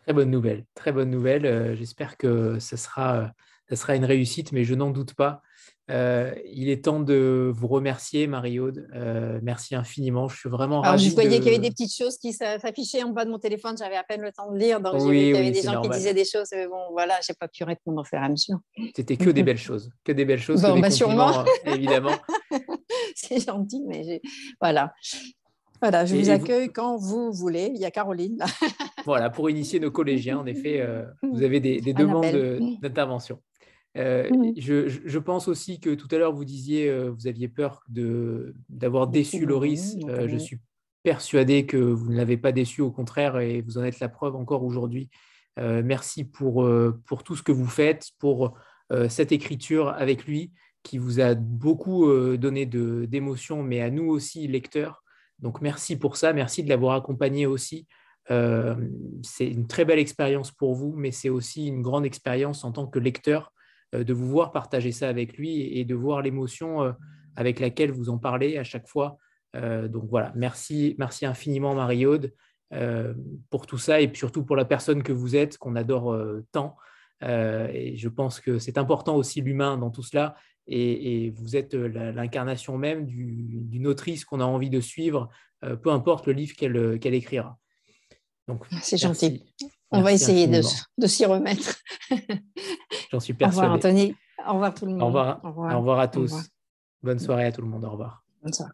Très 0.04 0.14
bonne 0.14 0.32
nouvelle, 0.32 0.66
très 0.76 0.92
bonne 0.92 1.10
nouvelle. 1.10 1.46
Euh, 1.46 1.76
j'espère 1.76 2.18
que 2.18 2.60
ça 2.60 2.78
sera, 2.78 3.34
ça 3.70 3.76
sera 3.76 3.96
une 3.96 4.06
réussite, 4.06 4.52
mais 4.52 4.64
je 4.66 4.76
n'en 4.76 4.92
doute 4.92 5.14
pas. 5.14 5.42
Euh, 5.92 6.34
il 6.46 6.70
est 6.70 6.86
temps 6.86 7.02
de 7.02 7.52
vous 7.54 7.68
remercier, 7.68 8.26
Marie-Aude. 8.28 8.88
Euh, 8.96 9.40
merci 9.44 9.76
infiniment. 9.76 10.30
Je 10.30 10.38
suis 10.38 10.50
vraiment 10.50 10.80
Alors, 10.82 10.92
ravi. 10.94 11.10
Je 11.10 11.14
voyais 11.14 11.30
de... 11.30 11.36
qu'il 11.44 11.46
y 11.46 11.50
avait 11.50 11.60
des 11.60 11.72
petites 11.72 11.94
choses 11.94 12.18
qui 12.18 12.32
s'affichaient 12.32 13.04
en 13.04 13.10
bas 13.10 13.26
de 13.26 13.30
mon 13.32 13.38
téléphone. 13.40 13.76
J'avais 13.78 13.98
à 13.98 14.04
peine 14.04 14.22
le 14.22 14.32
temps 14.32 14.50
de 14.52 14.58
lire. 14.58 14.80
Donc, 14.80 14.94
Oui, 14.96 15.02
j'ai 15.02 15.08
vu 15.08 15.12
qu'il 15.12 15.28
y 15.28 15.38
avait 15.38 15.46
oui, 15.48 15.52
des 15.52 15.62
gens 15.62 15.74
normal. 15.74 15.92
qui 15.92 15.98
disaient 15.98 16.14
des 16.14 16.24
choses. 16.26 16.48
Mais 16.54 16.68
bon, 16.68 16.80
voilà, 16.92 17.16
je 17.26 17.32
n'ai 17.32 17.36
pas 17.38 17.50
pu 17.50 17.64
répondre 17.66 18.00
au 18.00 18.04
fur 18.06 18.18
et 18.18 18.24
à 18.24 18.30
mesure. 18.30 18.60
C'était 18.96 19.18
que 19.18 19.30
des 19.30 19.44
belles 19.44 19.58
choses. 19.58 19.90
Que 20.06 20.14
des 20.14 20.24
belles 20.24 20.40
choses. 20.40 20.62
que 20.62 20.68
Bon, 20.68 20.76
des 20.76 20.82
bah, 20.82 20.90
sûrement. 20.92 21.40
euh, 21.40 21.44
évidemment. 21.66 22.16
C'est 23.16 23.46
gentil, 23.46 23.84
mais 23.86 24.04
j'ai- 24.04 24.22
voilà. 24.62 24.94
Voilà, 25.82 26.06
je 26.06 26.16
Et- 26.16 26.22
vous 26.24 26.30
accueille 26.30 26.70
quand 26.72 26.96
vous 26.96 27.34
voulez. 27.34 27.72
Il 27.76 27.82
y 27.82 27.86
a 27.86 27.92
Caroline 27.92 28.38
là. 28.38 28.46
Voilà, 29.06 29.30
pour 29.30 29.50
initier 29.50 29.82
nos 29.82 29.92
collégiens, 29.92 30.38
en 30.40 30.46
effet, 30.46 30.80
euh, 30.80 31.04
vous 31.24 31.44
avez 31.44 31.60
des, 31.60 31.82
demandes 31.94 32.80
d'intervention. 32.82 33.40
Euh, 33.98 34.30
Mhm. 34.32 34.54
je, 34.58 35.20
pense 35.20 35.48
aussi 35.48 35.80
que 35.80 35.94
tout 35.94 36.08
à 36.12 36.18
l'heure, 36.18 36.34
vous 36.34 36.46
disiez, 36.46 36.90
euh, 36.90 37.12
vous 37.12 37.28
aviez 37.28 37.48
peur 37.48 37.84
d'avoir 38.70 39.08
déçu 39.08 39.46
Loris. 39.46 39.96
Euh, 40.08 40.28
je 40.28 40.38
suis 40.38 40.60
persuadé 41.04 41.66
que 41.66 41.78
vous 41.78 42.12
ne 42.12 42.18
l'avez 42.18 42.38
pas 42.38 42.52
déçu, 42.52 42.82
au 42.82 42.92
contraire, 42.92 43.40
et 43.40 43.62
vous 43.62 43.78
en 43.78 43.84
êtes 43.84 44.00
la 44.00 44.10
preuve 44.10 44.36
encore 44.36 44.64
aujourd'hui. 44.64 45.10
Euh, 45.60 45.84
merci 45.86 46.24
pour, 46.24 46.68
pour 47.06 47.24
tout 47.24 47.36
ce 47.36 47.44
que 47.44 47.52
vous 47.52 47.68
faites, 47.68 48.10
pour 48.20 48.58
cette 49.10 49.32
écriture 49.32 49.88
avec 49.90 50.26
lui 50.28 50.52
qui 50.84 51.00
vous 51.00 51.20
a 51.20 51.34
beaucoup 51.34 52.06
donné 52.38 52.66
d'émotions, 52.68 53.64
mais 53.64 53.82
à 53.82 53.90
nous 53.90 54.08
aussi, 54.10 54.48
lecteurs. 54.48 55.04
Donc 55.40 55.62
merci 55.62 55.98
pour 55.98 56.16
ça, 56.16 56.32
merci 56.32 56.64
de 56.64 56.70
l'avoir 56.70 56.96
accompagné 56.96 57.48
aussi. 57.48 57.88
C'est 58.28 59.48
une 59.48 59.66
très 59.66 59.86
belle 59.86 59.98
expérience 59.98 60.52
pour 60.52 60.76
vous, 60.76 60.94
mais 60.96 61.12
c'est 61.12 61.30
aussi 61.30 61.68
une 61.68 61.82
grande 61.82 62.06
expérience 62.06 62.64
en 62.66 62.72
tant 62.72 62.86
que 62.86 63.00
lecteur 63.00 63.52
de 64.02 64.14
vous 64.14 64.28
voir 64.28 64.52
partager 64.52 64.92
ça 64.92 65.10
avec 65.10 65.38
lui 65.38 65.78
et, 65.78 65.84
de 65.86 65.94
voir 65.94 66.22
l'émotion 66.22 66.82
euh, 66.82 66.92
avec 67.36 67.60
laquelle 67.60 67.92
vous 67.92 68.10
en 68.10 68.18
parlez 68.18 68.58
à 68.58 68.64
chaque 68.64 68.88
fois. 68.88 69.18
Euh, 69.56 69.88
donc 69.88 70.06
voilà, 70.10 70.32
merci, 70.36 70.96
merci 70.98 71.26
infiniment 71.26 71.76
Marie-Aude 71.76 72.34
euh, 72.74 73.14
pour 73.50 73.68
tout 73.68 73.78
ça 73.78 74.02
et 74.02 74.10
surtout 74.16 74.44
pour 74.44 74.56
la 74.56 74.66
personne 74.66 75.04
que 75.04 75.12
vous 75.12 75.36
êtes, 75.36 75.58
qu'on 75.58 75.76
adore 75.76 76.14
euh, 76.14 76.46
tant. 76.52 76.76
Euh, 77.24 77.68
et 77.72 77.96
je 77.96 78.10
pense 78.10 78.40
que 78.40 78.58
c'est 78.58 78.78
important 78.78 79.16
aussi 79.16 79.42
l'humain 79.42 79.78
dans 79.78 79.92
tout 79.92 80.04
cela. 80.04 80.36
Et, 80.66 81.26
et 81.26 81.30
vous 81.32 81.56
êtes 81.58 81.74
euh, 81.74 82.14
l'incarnation 82.14 82.78
même 82.78 83.06
du- 83.06 83.62
d'une 83.66 83.86
autrice 83.86 84.24
qu'on 84.26 84.40
a 84.40 84.46
envie 84.46 84.70
de 84.70 84.80
suivre, 84.80 85.30
euh, 85.64 85.76
peu 85.76 85.92
importe 85.92 86.26
le 86.26 86.34
livre 86.34 86.56
qu'elle 86.56 86.78
euh, 86.78 86.98
écrira. 87.04 87.60
Donc, 88.48 88.66
C'est 88.82 88.98
gentil. 88.98 89.54
On 89.94 90.02
va 90.02 90.12
essayer 90.14 90.48
de, 90.48 90.58
infiniment. 90.58 90.82
de 90.98 91.08
s'y 91.08 91.26
remettre. 91.26 91.76
J'en 93.12 93.20
suis 93.20 93.34
Au 93.34 93.46
revoir 93.46 93.68
persuadé. 93.74 93.74
Anthony. 93.74 94.16
Au 94.48 94.54
revoir 94.54 94.74
tout 94.74 94.86
le 94.86 94.92
monde. 94.92 95.02
Au 95.02 95.06
revoir, 95.08 95.40
Au 95.44 95.48
revoir. 95.50 95.76
au 95.76 95.78
revoir 95.80 96.00
à 96.00 96.08
tous. 96.08 96.24
revoir. 96.32 96.44
Bonne 97.04 97.20
soirée 97.20 97.46
à 97.46 97.52
tout 97.52 97.62
le 97.62 97.68
monde. 97.68 97.86
Au 97.86 97.92
revoir. 97.92 98.24
Bonne 98.42 98.54
soirée. 98.54 98.72